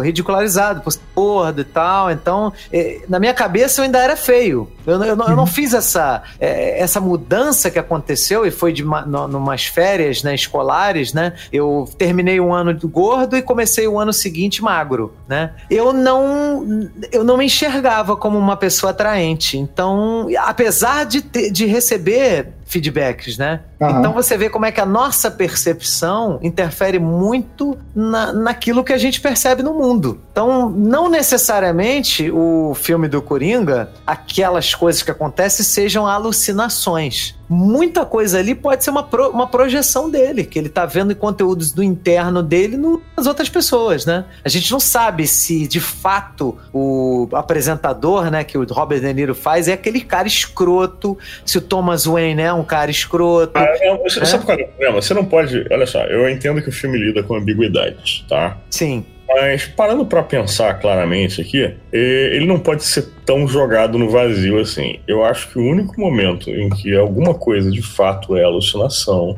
ridicularizado 0.00 0.80
por 0.80 0.92
ser 0.92 1.00
gordo 1.14 1.60
e 1.60 1.64
tal. 1.64 2.10
Então, 2.10 2.52
eh, 2.72 3.02
na 3.08 3.18
minha 3.18 3.34
cabeça 3.34 3.80
eu 3.80 3.84
ainda 3.84 3.98
era 3.98 4.16
feio. 4.16 4.70
Eu, 4.86 5.02
eu, 5.02 5.16
não, 5.16 5.28
eu 5.28 5.36
não 5.36 5.46
fiz 5.46 5.72
essa, 5.72 6.22
é, 6.38 6.80
essa 6.80 7.00
mudança 7.00 7.70
que 7.70 7.78
aconteceu 7.78 8.46
e 8.46 8.50
foi 8.50 8.72
de 8.72 8.82
uma, 8.82 9.02
no, 9.02 9.26
numas 9.28 9.64
férias 9.64 10.22
né, 10.22 10.34
escolares, 10.34 11.12
né? 11.12 11.34
Eu 11.52 11.88
terminei 11.96 12.38
um 12.40 12.52
ano 12.52 12.76
gordo 12.88 13.36
e 13.36 13.42
comecei 13.42 13.88
o 13.88 13.98
ano 13.98 14.12
seguinte 14.12 14.62
magro, 14.62 15.14
né? 15.28 15.52
Eu 15.70 15.92
não, 15.92 16.90
eu 17.10 17.24
não 17.24 17.36
me 17.36 17.46
enxergava 17.46 18.16
como 18.16 18.38
uma 18.38 18.56
pessoa 18.56 18.90
atraente. 18.90 19.56
Então, 19.56 20.28
apesar 20.38 21.04
de, 21.06 21.22
ter, 21.22 21.50
de 21.50 21.66
receber 21.66 22.52
feedbacks, 22.64 23.36
né? 23.38 23.60
Uhum. 23.80 23.98
Então 23.98 24.12
você 24.12 24.36
vê 24.36 24.48
como 24.48 24.66
é 24.66 24.72
que 24.72 24.80
a 24.80 24.86
nossa 24.86 25.30
percepção 25.30 26.38
interfere 26.42 26.98
muito 26.98 27.78
na, 27.94 28.32
naquilo 28.32 28.82
que 28.82 28.92
a 28.92 28.98
gente 28.98 29.20
percebe 29.20 29.62
no 29.62 29.74
mundo. 29.74 30.20
Então, 30.34 30.68
não 30.68 31.08
necessariamente 31.08 32.28
o 32.28 32.74
filme 32.74 33.06
do 33.06 33.22
Coringa, 33.22 33.92
aquelas 34.04 34.74
coisas 34.74 35.00
que 35.00 35.12
acontecem 35.12 35.64
sejam 35.64 36.08
alucinações 36.08 37.36
muita 37.48 38.04
coisa 38.04 38.38
ali 38.38 38.54
pode 38.54 38.82
ser 38.84 38.90
uma, 38.90 39.02
pro, 39.02 39.28
uma 39.30 39.46
projeção 39.46 40.10
dele, 40.10 40.44
que 40.44 40.58
ele 40.58 40.68
tá 40.68 40.86
vendo 40.86 41.14
conteúdos 41.14 41.72
do 41.72 41.82
interno 41.82 42.42
dele 42.42 42.76
nas 43.16 43.26
outras 43.26 43.48
pessoas, 43.48 44.06
né? 44.06 44.24
A 44.44 44.48
gente 44.48 44.70
não 44.72 44.80
sabe 44.80 45.26
se 45.26 45.66
de 45.66 45.80
fato 45.80 46.58
o 46.72 47.28
apresentador, 47.32 48.30
né, 48.30 48.44
que 48.44 48.56
o 48.58 48.64
Robert 48.64 49.00
De 49.00 49.12
Niro 49.12 49.34
faz, 49.34 49.68
é 49.68 49.72
aquele 49.72 50.00
cara 50.00 50.26
escroto, 50.26 51.16
se 51.44 51.58
o 51.58 51.60
Thomas 51.60 52.04
Wayne 52.04 52.42
é 52.42 52.52
um 52.52 52.64
cara 52.64 52.90
escroto. 52.90 53.56
Ah, 53.58 53.66
não, 53.82 53.98
você, 53.98 54.20
é? 54.20 54.24
Sabe 54.24 54.44
qual 54.44 54.58
é 54.58 54.62
o 54.62 54.68
problema? 54.68 55.02
Você 55.02 55.14
não 55.14 55.24
pode. 55.24 55.66
Olha 55.70 55.86
só, 55.86 56.02
eu 56.04 56.28
entendo 56.28 56.62
que 56.62 56.68
o 56.68 56.72
filme 56.72 56.98
lida 56.98 57.22
com 57.22 57.34
ambiguidades, 57.34 58.24
tá? 58.28 58.56
Sim. 58.70 59.04
Mas 59.34 59.66
parando 59.66 60.06
para 60.06 60.22
pensar 60.22 60.74
claramente 60.74 61.40
aqui, 61.40 61.74
ele 61.92 62.46
não 62.46 62.58
pode 62.58 62.84
ser 62.84 63.08
tão 63.26 63.48
jogado 63.48 63.98
no 63.98 64.08
vazio 64.08 64.60
assim. 64.60 65.00
Eu 65.08 65.24
acho 65.24 65.48
que 65.50 65.58
o 65.58 65.62
único 65.62 66.00
momento 66.00 66.50
em 66.50 66.70
que 66.70 66.94
alguma 66.94 67.34
coisa 67.34 67.68
de 67.68 67.82
fato 67.82 68.36
é 68.36 68.44
alucinação 68.44 69.36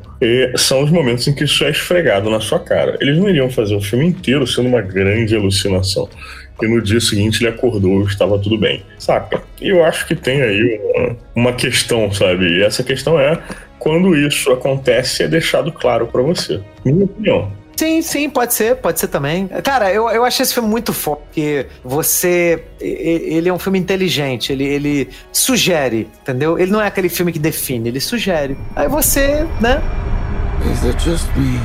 são 0.56 0.82
os 0.82 0.90
momentos 0.90 1.26
em 1.26 1.34
que 1.34 1.44
isso 1.44 1.64
é 1.64 1.70
esfregado 1.70 2.28
na 2.28 2.40
sua 2.40 2.60
cara. 2.60 2.98
Eles 3.00 3.16
não 3.16 3.28
iriam 3.28 3.48
fazer 3.48 3.74
o 3.74 3.80
filme 3.80 4.06
inteiro 4.06 4.46
sendo 4.46 4.68
uma 4.68 4.82
grande 4.82 5.34
alucinação. 5.34 6.08
E 6.60 6.66
no 6.66 6.82
dia 6.82 7.00
seguinte 7.00 7.42
ele 7.42 7.48
acordou 7.48 8.02
e 8.02 8.04
estava 8.04 8.38
tudo 8.38 8.58
bem. 8.58 8.82
Saca? 8.98 9.42
E 9.60 9.68
eu 9.68 9.82
acho 9.82 10.06
que 10.06 10.14
tem 10.14 10.42
aí 10.42 10.80
uma, 10.94 11.16
uma 11.34 11.52
questão, 11.54 12.12
sabe? 12.12 12.58
E 12.58 12.62
essa 12.62 12.82
questão 12.82 13.18
é 13.18 13.38
quando 13.78 14.14
isso 14.14 14.50
acontece 14.52 15.22
é 15.22 15.28
deixado 15.28 15.72
claro 15.72 16.06
para 16.06 16.20
você. 16.20 16.60
Minha 16.84 17.04
opinião. 17.04 17.50
Sim, 17.76 18.00
sim, 18.00 18.30
pode 18.30 18.54
ser, 18.54 18.76
pode 18.76 18.98
ser 18.98 19.08
também. 19.08 19.48
Cara, 19.62 19.92
eu, 19.92 20.08
eu 20.08 20.24
achei 20.24 20.42
esse 20.42 20.54
filme 20.54 20.68
muito 20.68 20.94
forte, 20.94 21.22
porque 21.24 21.66
você. 21.84 22.64
Ele 22.80 23.48
é 23.48 23.52
um 23.52 23.58
filme 23.58 23.78
inteligente, 23.78 24.50
ele, 24.50 24.64
ele 24.64 25.08
sugere, 25.30 26.08
entendeu? 26.22 26.58
Ele 26.58 26.70
não 26.70 26.80
é 26.80 26.86
aquele 26.86 27.10
filme 27.10 27.32
que 27.32 27.38
define, 27.38 27.90
ele 27.90 28.00
sugere. 28.00 28.56
Aí 28.74 28.88
você, 28.88 29.46
né? 29.60 29.82
Is 30.72 30.84
it 30.84 31.04
just 31.04 31.26
me? 31.36 31.60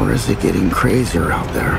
Or 0.00 0.12
is 0.12 0.28
it 0.28 0.40
getting 0.42 0.68
crazier 0.70 1.32
out 1.32 1.48
there? 1.52 1.78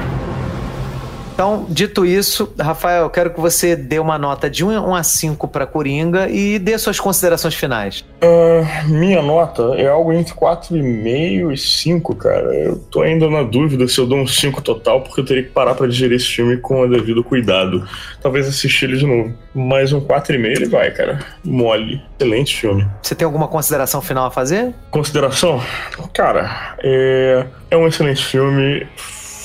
Então, 1.40 1.66
dito 1.70 2.06
isso, 2.06 2.54
Rafael, 2.60 3.04
eu 3.04 3.10
quero 3.10 3.30
que 3.30 3.40
você 3.40 3.74
dê 3.74 3.98
uma 3.98 4.18
nota 4.18 4.50
de 4.50 4.66
1 4.66 4.94
a 4.94 5.02
5 5.02 5.48
para 5.48 5.66
Coringa 5.66 6.28
e 6.28 6.60
dê 6.60 6.78
suas 6.78 7.00
considerações 7.00 7.56
finais. 7.56 8.04
Uh, 8.22 8.90
minha 8.90 9.22
nota 9.22 9.64
é 9.78 9.88
algo 9.88 10.12
entre 10.12 10.34
4,5 10.34 11.54
e 11.54 11.58
5, 11.58 12.14
cara. 12.16 12.54
Eu 12.54 12.78
tô 12.92 13.04
ainda 13.04 13.30
na 13.30 13.42
dúvida 13.42 13.88
se 13.88 13.98
eu 14.00 14.06
dou 14.06 14.18
um 14.18 14.28
5 14.28 14.62
total, 14.62 15.00
porque 15.00 15.22
eu 15.22 15.26
teria 15.26 15.44
que 15.44 15.52
parar 15.52 15.76
para 15.76 15.88
digerir 15.88 16.18
esse 16.18 16.28
filme 16.28 16.58
com 16.58 16.82
o 16.82 16.90
devido 16.90 17.24
cuidado. 17.24 17.88
Talvez 18.22 18.46
assistir 18.46 18.90
ele 18.90 18.98
de 18.98 19.06
novo. 19.06 19.34
Mas 19.56 19.94
um 19.94 20.02
4,5 20.02 20.46
ele 20.46 20.66
vai, 20.66 20.92
cara. 20.92 21.20
Mole. 21.42 22.02
Excelente 22.20 22.60
filme. 22.60 22.86
Você 23.02 23.16
tem 23.16 23.26
alguma 23.26 23.48
consideração 23.48 24.02
final 24.02 24.26
a 24.26 24.32
fazer? 24.32 24.74
Consideração? 24.92 25.64
Cara, 26.14 26.76
é, 26.84 27.46
é 27.72 27.78
um 27.78 27.88
excelente 27.88 28.26
filme 28.26 28.86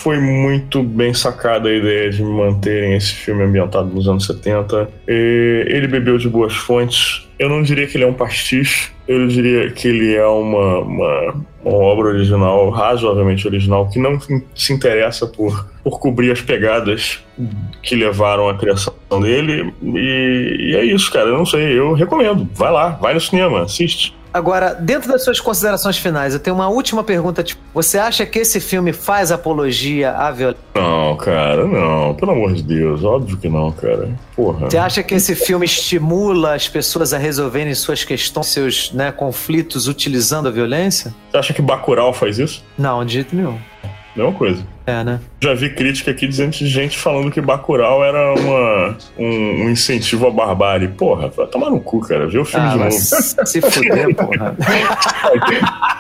foi 0.05 0.21
muito 0.21 0.83
bem 0.83 1.15
sacada 1.15 1.71
a 1.71 1.75
ideia 1.75 2.11
de 2.11 2.23
manterem 2.23 2.95
esse 2.95 3.15
filme 3.15 3.43
ambientado 3.43 3.89
nos 3.89 4.07
anos 4.07 4.27
70. 4.27 4.87
E 5.09 5.65
ele 5.67 5.89
bebeu 5.89 6.19
de 6.19 6.29
boas 6.29 6.53
fontes. 6.53 7.27
Eu 7.39 7.49
não 7.49 7.63
diria 7.63 7.87
que 7.87 7.97
ele 7.97 8.05
é 8.05 8.07
um 8.07 8.13
pastiche, 8.13 8.91
eu 9.07 9.27
diria 9.29 9.71
que 9.71 9.89
ele 9.89 10.15
é 10.15 10.27
uma, 10.27 10.79
uma, 10.79 11.35
uma 11.65 11.77
obra 11.77 12.09
original, 12.09 12.71
razoavelmente 12.71 13.47
original, 13.47 13.89
que 13.89 13.99
não 13.99 14.19
se 14.55 14.73
interessa 14.73 15.27
por, 15.27 15.69
por 15.83 15.99
cobrir 15.99 16.31
as 16.31 16.41
pegadas 16.41 17.23
que 17.83 17.95
levaram 17.95 18.49
à 18.49 18.57
criação 18.57 18.95
dele. 19.21 19.73
E, 19.83 20.71
e 20.71 20.77
é 20.77 20.85
isso, 20.85 21.13
cara. 21.13 21.29
Eu 21.29 21.39
não 21.39 21.47
sei, 21.47 21.79
eu 21.79 21.93
recomendo. 21.93 22.49
Vai 22.55 22.73
lá, 22.73 22.91
vai 22.91 23.15
no 23.15 23.21
cinema, 23.21 23.63
assiste. 23.63 24.15
Agora, 24.35 24.75
dentro 24.75 25.13
das 25.13 25.23
suas 25.23 25.39
considerações 25.39 25.97
finais, 25.97 26.35
eu 26.35 26.41
tenho 26.41 26.57
uma 26.57 26.69
última 26.69 27.05
pergunta. 27.05 27.41
Tipo, 27.41 27.63
você 27.73 27.99
acha 27.99 28.27
que 28.27 28.41
esse 28.41 28.59
filme 28.59 28.93
faz 28.93 29.31
apologia 29.31 30.11
à 30.11 30.33
violência? 30.33 30.61
Não, 30.75 31.17
cara, 31.17 31.65
não. 31.65 32.15
Pelo 32.15 32.33
amor 32.33 32.53
de 32.53 32.65
Deus, 32.65 33.05
óbvio 33.05 33.37
que 33.37 33.49
não, 33.49 33.71
cara. 33.71 34.09
Porra. 34.35 34.69
Você 34.69 34.77
acha 34.77 35.05
que 35.05 35.15
esse 35.15 35.37
filme 35.37 35.65
estimula 35.65 36.55
as 36.57 36.69
pessoas 36.69 37.15
a 37.15 37.19
resolverem 37.19 37.73
suas 37.77 38.03
questões, 38.03 38.49
seus 38.49 38.91
né, 38.95 39.13
conflitos 39.13 39.89
utilizando 39.89 40.49
a 40.49 40.51
violência? 40.51 41.15
Você 41.31 41.37
acha 41.37 41.53
que 41.53 41.61
Bacurau 41.63 42.13
faz 42.13 42.39
isso? 42.39 42.65
Não, 42.79 43.05
de 43.05 43.15
jeito 43.15 43.35
nenhum. 43.35 43.59
Mesma 44.17 44.33
coisa. 44.33 44.65
É, 44.87 45.03
né? 45.03 45.19
Já 45.41 45.55
vi 45.55 45.71
crítica 45.71 46.11
aqui 46.11 46.27
dizendo 46.27 46.51
de 46.51 46.67
gente 46.67 46.99
falando 46.99 47.31
que 47.31 47.41
Bacurau 47.41 48.05
era 48.05 48.35
uma, 48.35 48.97
um, 49.19 49.65
um 49.65 49.71
incentivo 49.71 50.27
à 50.27 50.31
barbárie. 50.31 50.89
Porra, 50.89 51.29
vai 51.29 51.47
tomar 51.47 51.71
no 51.71 51.81
cu, 51.81 52.01
cara. 52.01 52.27
Vê 52.29 52.39
o 52.39 52.45
filme 52.45 52.67
ah, 52.67 52.71
de 52.71 52.79
novo. 52.79 52.91
Se 52.93 53.61
fuder, 53.61 54.15
porra. 54.15 54.57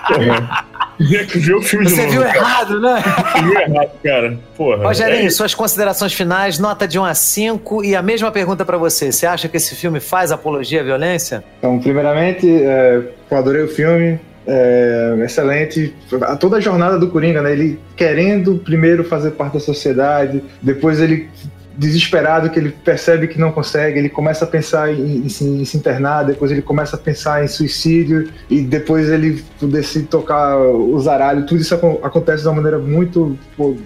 porra. 0.06 0.64
Vê 1.00 1.54
o 1.54 1.60
filme 1.62 1.88
Você 1.88 2.06
de 2.06 2.12
viu 2.12 2.22
cara. 2.22 2.36
errado, 2.36 2.80
né? 2.80 3.02
Você 3.02 3.42
viu 3.42 3.60
errado, 3.60 3.90
cara. 4.02 4.38
Porra. 4.56 4.84
Rogerinho, 4.84 5.26
é 5.26 5.30
suas 5.30 5.54
considerações 5.54 6.12
finais, 6.12 6.58
nota 6.58 6.86
de 6.86 6.98
1 6.98 7.04
a 7.04 7.14
5 7.14 7.84
e 7.84 7.96
a 7.96 8.02
mesma 8.02 8.30
pergunta 8.30 8.64
para 8.64 8.76
você. 8.76 9.10
Você 9.10 9.26
acha 9.26 9.48
que 9.48 9.56
esse 9.56 9.74
filme 9.74 9.98
faz 9.98 10.30
apologia 10.30 10.82
à 10.82 10.84
violência? 10.84 11.42
Então, 11.58 11.80
primeiramente, 11.80 12.46
é, 12.48 13.02
eu 13.28 13.36
adorei 13.36 13.62
o 13.62 13.68
filme 13.68 14.20
é, 14.46 15.16
excelente. 15.24 15.94
Toda 16.38 16.58
a 16.58 16.60
jornada 16.60 16.98
do 16.98 17.08
Coringa, 17.08 17.42
né? 17.42 17.52
Ele 17.52 17.78
querendo 17.96 18.56
primeiro 18.58 19.04
fazer 19.04 19.32
parte 19.32 19.54
da 19.54 19.60
sociedade, 19.60 20.42
depois 20.60 21.00
ele 21.00 21.28
desesperado 21.76 22.50
que 22.50 22.58
ele 22.58 22.70
percebe 22.70 23.28
que 23.28 23.38
não 23.38 23.52
consegue, 23.52 23.98
ele 23.98 24.08
começa 24.08 24.44
a 24.44 24.48
pensar 24.48 24.92
em, 24.92 25.18
em, 25.18 25.26
em, 25.26 25.64
se 25.64 25.76
internar, 25.76 26.24
depois 26.24 26.50
ele 26.50 26.62
começa 26.62 26.96
a 26.96 26.98
pensar 26.98 27.44
em 27.44 27.48
suicídio 27.48 28.28
e 28.48 28.60
depois 28.60 29.08
ele 29.08 29.42
decide 29.60 30.06
tocar 30.06 30.56
o 30.56 30.98
zaralho. 31.00 31.46
Tudo 31.46 31.60
isso 31.60 31.74
acontece 32.02 32.42
de 32.42 32.48
uma 32.48 32.56
maneira 32.56 32.78
muito 32.78 33.36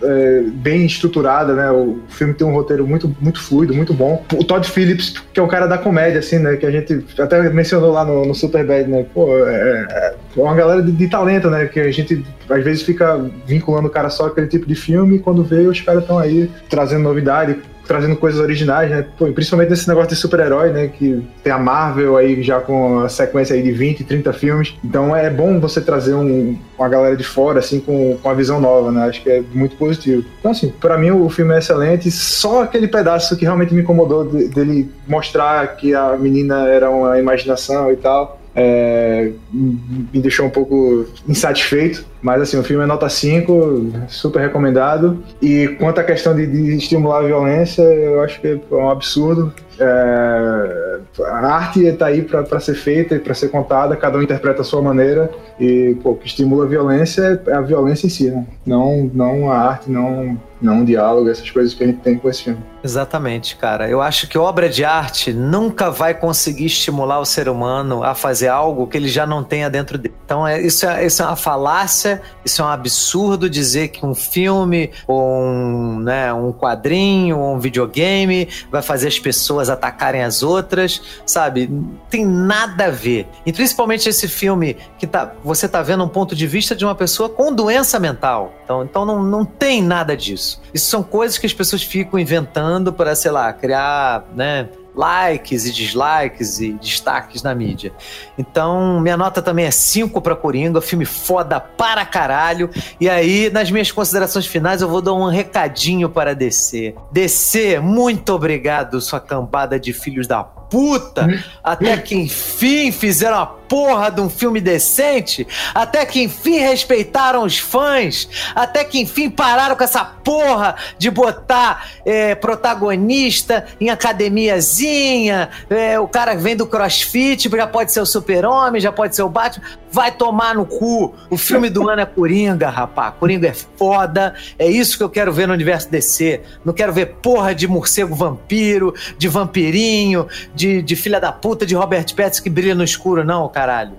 é, 0.02 0.42
bem 0.54 0.84
estruturada, 0.84 1.54
né? 1.54 1.70
O 1.70 1.98
filme 2.08 2.34
tem 2.34 2.46
um 2.46 2.52
roteiro 2.52 2.86
muito, 2.86 3.14
muito 3.20 3.40
fluido, 3.40 3.74
muito 3.74 3.94
bom. 3.94 4.24
O 4.34 4.44
Todd 4.44 4.68
Phillips, 4.68 5.14
que 5.32 5.40
é 5.40 5.42
o 5.42 5.48
cara 5.48 5.66
da 5.66 5.78
comédia, 5.78 6.18
assim, 6.18 6.38
né? 6.38 6.56
Que 6.56 6.66
a 6.66 6.70
gente 6.70 7.04
até 7.18 7.48
mencionou 7.50 7.92
lá 7.92 8.04
no, 8.04 8.24
no 8.24 8.34
Superbad, 8.34 8.88
né? 8.88 9.06
Pô, 9.14 9.28
é, 9.46 10.14
é 10.36 10.40
uma 10.40 10.54
galera 10.54 10.82
de, 10.82 10.92
de, 10.92 11.08
talento, 11.08 11.50
né? 11.50 11.66
Que 11.66 11.80
a 11.80 11.90
gente 11.90 12.24
às 12.48 12.64
vezes 12.64 12.82
fica 12.82 13.18
vinculando 13.46 13.88
o 13.88 13.90
cara 13.90 14.10
só 14.10 14.26
aquele 14.26 14.46
tipo 14.46 14.66
de 14.66 14.74
filme 14.74 15.16
e 15.16 15.18
quando 15.18 15.42
vê 15.42 15.66
os 15.66 15.80
caras 15.80 16.02
estão 16.02 16.18
aí 16.18 16.50
trazendo 16.68 17.02
novidade, 17.02 17.58
trazendo 17.88 18.14
coisas 18.16 18.38
originais, 18.38 18.90
né? 18.90 19.04
Pô, 19.18 19.26
principalmente 19.32 19.70
nesse 19.70 19.88
negócio 19.88 20.10
de 20.10 20.16
super-herói, 20.16 20.70
né? 20.70 20.88
Que 20.88 21.26
tem 21.42 21.50
a 21.52 21.58
Marvel 21.58 22.16
aí 22.16 22.42
já 22.42 22.60
com 22.60 23.00
a 23.00 23.08
sequência 23.08 23.56
aí 23.56 23.62
de 23.62 23.72
20, 23.72 24.04
30 24.04 24.32
filmes. 24.34 24.74
Então 24.84 25.16
é 25.16 25.30
bom 25.30 25.58
você 25.58 25.80
trazer 25.80 26.14
um, 26.14 26.56
uma 26.78 26.88
galera 26.88 27.16
de 27.16 27.24
fora, 27.24 27.60
assim, 27.60 27.80
com, 27.80 28.18
com 28.22 28.28
uma 28.28 28.34
visão 28.34 28.60
nova, 28.60 28.92
né? 28.92 29.06
Acho 29.06 29.22
que 29.22 29.30
é 29.30 29.42
muito 29.54 29.74
positivo. 29.76 30.24
Então, 30.38 30.50
assim, 30.50 30.68
para 30.68 30.98
mim 30.98 31.10
o 31.10 31.28
filme 31.30 31.54
é 31.54 31.58
excelente. 31.58 32.10
Só 32.10 32.62
aquele 32.62 32.86
pedaço 32.86 33.36
que 33.36 33.44
realmente 33.44 33.72
me 33.72 33.80
incomodou 33.80 34.24
dele 34.24 34.90
mostrar 35.06 35.66
que 35.76 35.94
a 35.94 36.14
menina 36.16 36.68
era 36.68 36.90
uma 36.90 37.18
imaginação 37.18 37.90
e 37.90 37.96
tal 37.96 38.37
é, 38.60 39.30
me 39.52 40.20
deixou 40.20 40.46
um 40.46 40.50
pouco 40.50 41.06
insatisfeito. 41.28 42.04
Mas 42.20 42.42
assim, 42.42 42.58
o 42.58 42.64
filme 42.64 42.82
é 42.82 42.86
nota 42.86 43.08
5, 43.08 43.92
super 44.08 44.40
recomendado. 44.40 45.22
E 45.40 45.68
quanto 45.78 46.00
à 46.00 46.04
questão 46.04 46.34
de, 46.34 46.44
de 46.46 46.76
estimular 46.76 47.20
a 47.20 47.26
violência, 47.26 47.82
eu 47.82 48.20
acho 48.20 48.40
que 48.40 48.48
é 48.48 48.74
um 48.74 48.90
absurdo. 48.90 49.54
É, 49.78 50.98
a 51.24 51.46
arte 51.46 51.86
está 51.86 52.06
aí 52.06 52.22
para 52.22 52.58
ser 52.58 52.74
feita 52.74 53.14
e 53.14 53.20
para 53.20 53.34
ser 53.34 53.48
contada, 53.48 53.94
cada 53.94 54.18
um 54.18 54.22
interpreta 54.22 54.62
a 54.62 54.64
sua 54.64 54.82
maneira. 54.82 55.30
E 55.60 55.96
pô, 56.02 56.10
o 56.10 56.16
que 56.16 56.26
estimula 56.26 56.64
a 56.64 56.68
violência 56.68 57.40
é 57.46 57.52
a 57.54 57.60
violência 57.60 58.08
em 58.08 58.10
si, 58.10 58.28
né? 58.28 58.44
não, 58.66 59.08
não 59.14 59.52
a 59.52 59.56
arte, 59.56 59.88
não 59.88 60.36
não 60.60 60.78
um 60.78 60.84
diálogo, 60.84 61.28
essas 61.28 61.50
coisas 61.50 61.74
que 61.74 61.84
a 61.84 61.86
gente 61.86 62.00
tem 62.00 62.18
com 62.18 62.28
esse 62.28 62.44
filme. 62.44 62.60
Exatamente, 62.82 63.56
cara. 63.56 63.88
Eu 63.88 64.00
acho 64.00 64.28
que 64.28 64.38
obra 64.38 64.68
de 64.68 64.84
arte 64.84 65.32
nunca 65.32 65.90
vai 65.90 66.14
conseguir 66.14 66.66
estimular 66.66 67.18
o 67.18 67.24
ser 67.24 67.48
humano 67.48 68.02
a 68.02 68.14
fazer 68.14 68.48
algo 68.48 68.86
que 68.86 68.96
ele 68.96 69.08
já 69.08 69.26
não 69.26 69.42
tenha 69.42 69.68
dentro 69.68 69.98
dele. 69.98 70.14
Então, 70.24 70.46
é, 70.46 70.60
isso, 70.60 70.86
é, 70.86 71.04
isso 71.04 71.22
é 71.22 71.26
uma 71.26 71.36
falácia, 71.36 72.22
isso 72.44 72.62
é 72.62 72.64
um 72.64 72.68
absurdo 72.68 73.50
dizer 73.50 73.88
que 73.88 74.04
um 74.04 74.14
filme, 74.14 74.90
ou 75.06 75.42
um, 75.42 76.00
né, 76.00 76.32
um 76.32 76.52
quadrinho, 76.52 77.38
ou 77.38 77.54
um 77.54 77.58
videogame 77.58 78.48
vai 78.70 78.82
fazer 78.82 79.08
as 79.08 79.18
pessoas 79.18 79.68
atacarem 79.68 80.22
as 80.22 80.42
outras, 80.42 81.20
sabe? 81.26 81.70
Tem 82.08 82.24
nada 82.24 82.86
a 82.86 82.90
ver. 82.90 83.26
E 83.44 83.52
principalmente 83.52 84.08
esse 84.08 84.28
filme 84.28 84.76
que 84.98 85.06
tá, 85.06 85.32
você 85.42 85.68
tá 85.68 85.82
vendo 85.82 86.04
um 86.04 86.08
ponto 86.08 86.34
de 86.34 86.46
vista 86.46 86.74
de 86.74 86.84
uma 86.84 86.94
pessoa 86.94 87.28
com 87.28 87.52
doença 87.52 87.98
mental. 87.98 88.54
Então, 88.64 88.84
então 88.84 89.04
não, 89.04 89.22
não 89.22 89.44
tem 89.44 89.82
nada 89.82 90.16
disso 90.16 90.47
isso. 90.48 90.60
Isso 90.72 90.86
são 90.86 91.02
coisas 91.02 91.38
que 91.38 91.46
as 91.46 91.52
pessoas 91.52 91.82
ficam 91.82 92.18
inventando 92.18 92.92
para, 92.92 93.14
sei 93.14 93.30
lá, 93.30 93.52
criar, 93.52 94.24
né? 94.34 94.68
likes 94.94 95.64
e 95.64 95.70
dislikes 95.70 96.58
e 96.58 96.72
destaques 96.72 97.40
na 97.40 97.54
mídia. 97.54 97.92
Então, 98.36 98.98
minha 98.98 99.16
nota 99.16 99.40
também 99.40 99.64
é 99.64 99.70
5 99.70 100.20
para 100.20 100.34
Coringa, 100.34 100.80
filme 100.80 101.04
foda 101.04 101.60
para 101.60 102.04
caralho. 102.04 102.68
E 103.00 103.08
aí, 103.08 103.48
nas 103.48 103.70
minhas 103.70 103.92
considerações 103.92 104.48
finais, 104.48 104.82
eu 104.82 104.88
vou 104.88 105.00
dar 105.00 105.14
um 105.14 105.28
recadinho 105.28 106.08
para 106.08 106.34
DC. 106.34 106.96
DC, 107.12 107.78
muito 107.78 108.34
obrigado, 108.34 109.00
sua 109.00 109.20
cambada 109.20 109.78
de 109.78 109.92
filhos 109.92 110.26
da 110.26 110.42
puta, 110.70 111.28
até 111.62 111.96
que 111.96 112.14
enfim 112.14 112.92
fizeram 112.92 113.38
a 113.38 113.46
porra 113.46 114.10
de 114.10 114.20
um 114.20 114.30
filme 114.30 114.60
decente, 114.60 115.46
até 115.74 116.04
que 116.06 116.22
enfim 116.22 116.58
respeitaram 116.58 117.44
os 117.44 117.58
fãs, 117.58 118.28
até 118.54 118.82
que 118.82 118.98
enfim 118.98 119.28
pararam 119.28 119.76
com 119.76 119.84
essa 119.84 120.04
porra 120.04 120.74
de 120.98 121.10
botar 121.10 121.90
é, 122.04 122.34
protagonista 122.34 123.66
em 123.80 123.90
academiazinha, 123.90 125.50
é, 125.68 126.00
o 126.00 126.08
cara 126.08 126.34
vem 126.34 126.56
do 126.56 126.66
crossfit, 126.66 127.48
já 127.48 127.66
pode 127.66 127.92
ser 127.92 128.00
o 128.00 128.06
super-homem, 128.06 128.80
já 128.80 128.90
pode 128.90 129.14
ser 129.14 129.22
o 129.22 129.28
Batman, 129.28 129.64
vai 129.90 130.12
tomar 130.12 130.54
no 130.54 130.64
cu. 130.64 131.14
O 131.30 131.36
filme 131.36 131.68
do 131.68 131.88
ano 131.88 132.02
é 132.02 132.06
Coringa, 132.06 132.68
rapá. 132.68 133.10
Coringa 133.10 133.48
é 133.48 133.52
foda, 133.52 134.34
é 134.58 134.66
isso 134.66 134.96
que 134.96 135.02
eu 135.02 135.10
quero 135.10 135.32
ver 135.32 135.46
no 135.46 135.54
universo 135.54 135.90
DC. 135.90 136.40
Não 136.64 136.72
quero 136.72 136.92
ver 136.92 137.16
porra 137.22 137.54
de 137.54 137.66
morcego 137.66 138.14
vampiro, 138.14 138.94
de 139.16 139.28
vampirinho, 139.28 140.26
de, 140.58 140.82
de 140.82 140.96
filha 140.96 141.20
da 141.20 141.30
puta 141.30 141.64
de 141.64 141.74
Robert 141.74 142.04
Pattinson 142.14 142.42
que 142.42 142.50
brilha 142.50 142.74
no 142.74 142.82
escuro, 142.82 143.24
não, 143.24 143.48
caralho. 143.48 143.92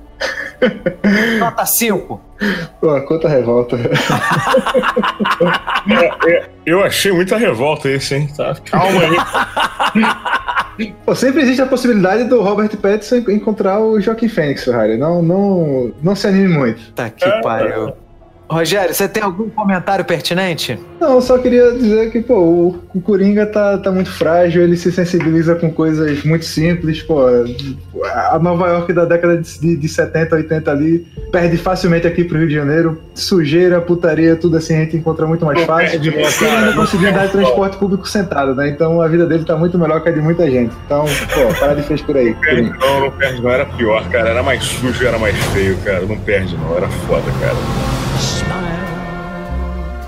Nota 1.40 1.66
5. 1.66 2.22
Pô, 2.82 3.02
quanta 3.02 3.30
revolta. 3.30 3.78
é, 5.90 6.30
é, 6.30 6.50
eu 6.66 6.84
achei 6.84 7.14
muita 7.14 7.38
revolta 7.38 7.90
esse, 7.90 8.16
hein? 8.16 8.30
Tá, 8.36 8.56
calma 8.66 9.00
aí. 9.02 9.18
Pô, 11.06 11.16
sempre 11.16 11.42
existe 11.42 11.62
a 11.62 11.66
possibilidade 11.66 12.26
do 12.26 12.42
Robert 12.42 12.76
Pattinson 12.78 13.18
encontrar 13.30 13.80
o 13.80 14.00
Joaquim 14.00 14.28
Fênix, 14.30 14.66
Ferrari. 14.66 14.98
Não, 14.98 15.22
não, 15.22 15.94
não 16.02 16.16
se 16.16 16.28
anime 16.28 16.48
muito. 16.50 16.92
Tá 16.94 17.10
que 17.10 17.26
é, 17.26 17.42
pariu. 17.42 17.94
Rogério, 18.50 18.94
você 18.94 19.08
tem 19.08 19.22
algum 19.22 19.48
comentário 19.50 20.04
pertinente? 20.04 20.80
Não, 21.00 21.16
eu 21.16 21.22
só 21.22 21.38
queria 21.38 21.72
dizer 21.72 22.12
que, 22.12 22.20
pô, 22.20 22.76
o, 22.94 23.02
Coringa 23.02 23.46
tá, 23.46 23.78
tá 23.78 23.92
muito 23.92 24.12
frágil, 24.12 24.64
ele 24.64 24.76
se 24.76 24.92
sensibiliza 24.92 25.56
com 25.56 25.72
coisas 25.72 26.24
muito 26.24 26.44
simples, 26.46 27.02
pô. 27.04 27.22
A 28.32 28.40
Nova 28.40 28.68
York 28.68 28.92
da 28.92 29.06
década 29.06 29.38
de, 29.38 29.78
de 29.78 29.88
70, 29.88 30.36
80 30.36 30.72
ali 30.72 31.08
perde 31.32 31.58
facilmente 31.58 32.08
aqui 32.08 32.24
pro 32.24 32.40
Rio 32.40 32.48
de 32.48 32.56
Janeiro. 32.56 33.00
Sujeira, 33.14 33.80
putaria, 33.80 34.36
tudo 34.36 34.58
assim 34.58 34.76
a 34.76 34.80
gente 34.80 34.98
encontra 34.98 35.28
muito 35.28 35.46
mais 35.46 35.64
fácil. 35.64 36.00
Ele 36.02 36.10
ainda 36.10 36.74
conseguia 36.74 37.10
andar 37.12 37.28
de 37.28 37.32
transporte 37.32 37.78
público 37.78 38.08
sentado, 38.08 38.56
né? 38.56 38.70
Então 38.70 39.00
a 39.00 39.08
vida 39.08 39.26
dele 39.28 39.46
tá 39.46 39.56
muito 39.56 39.78
melhor 39.78 40.02
que 40.02 40.10
a 40.10 40.12
de 40.12 40.22
muita 40.22 40.50
gente. 40.50 40.74
Então, 40.86 41.06
pô, 41.06 41.60
para 41.60 41.76
de 41.76 41.84
frescura 41.84 42.20
aí. 42.20 42.34
Perde 42.34 42.72
não, 42.80 43.02
não 43.02 43.12
perde 43.12 43.42
não. 43.42 43.50
Era 43.50 43.66
pior, 43.66 44.04
cara. 44.10 44.30
Era 44.30 44.44
mais 44.44 44.64
sujo, 44.64 45.06
era 45.06 45.20
mais 45.20 45.36
feio, 45.54 45.78
cara. 45.78 46.02
Não 46.02 46.18
perde 46.18 46.58
não. 46.58 46.76
Era 46.76 46.88
foda, 46.90 47.32
cara. 47.40 47.99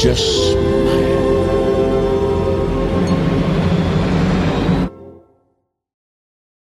just 0.00 0.39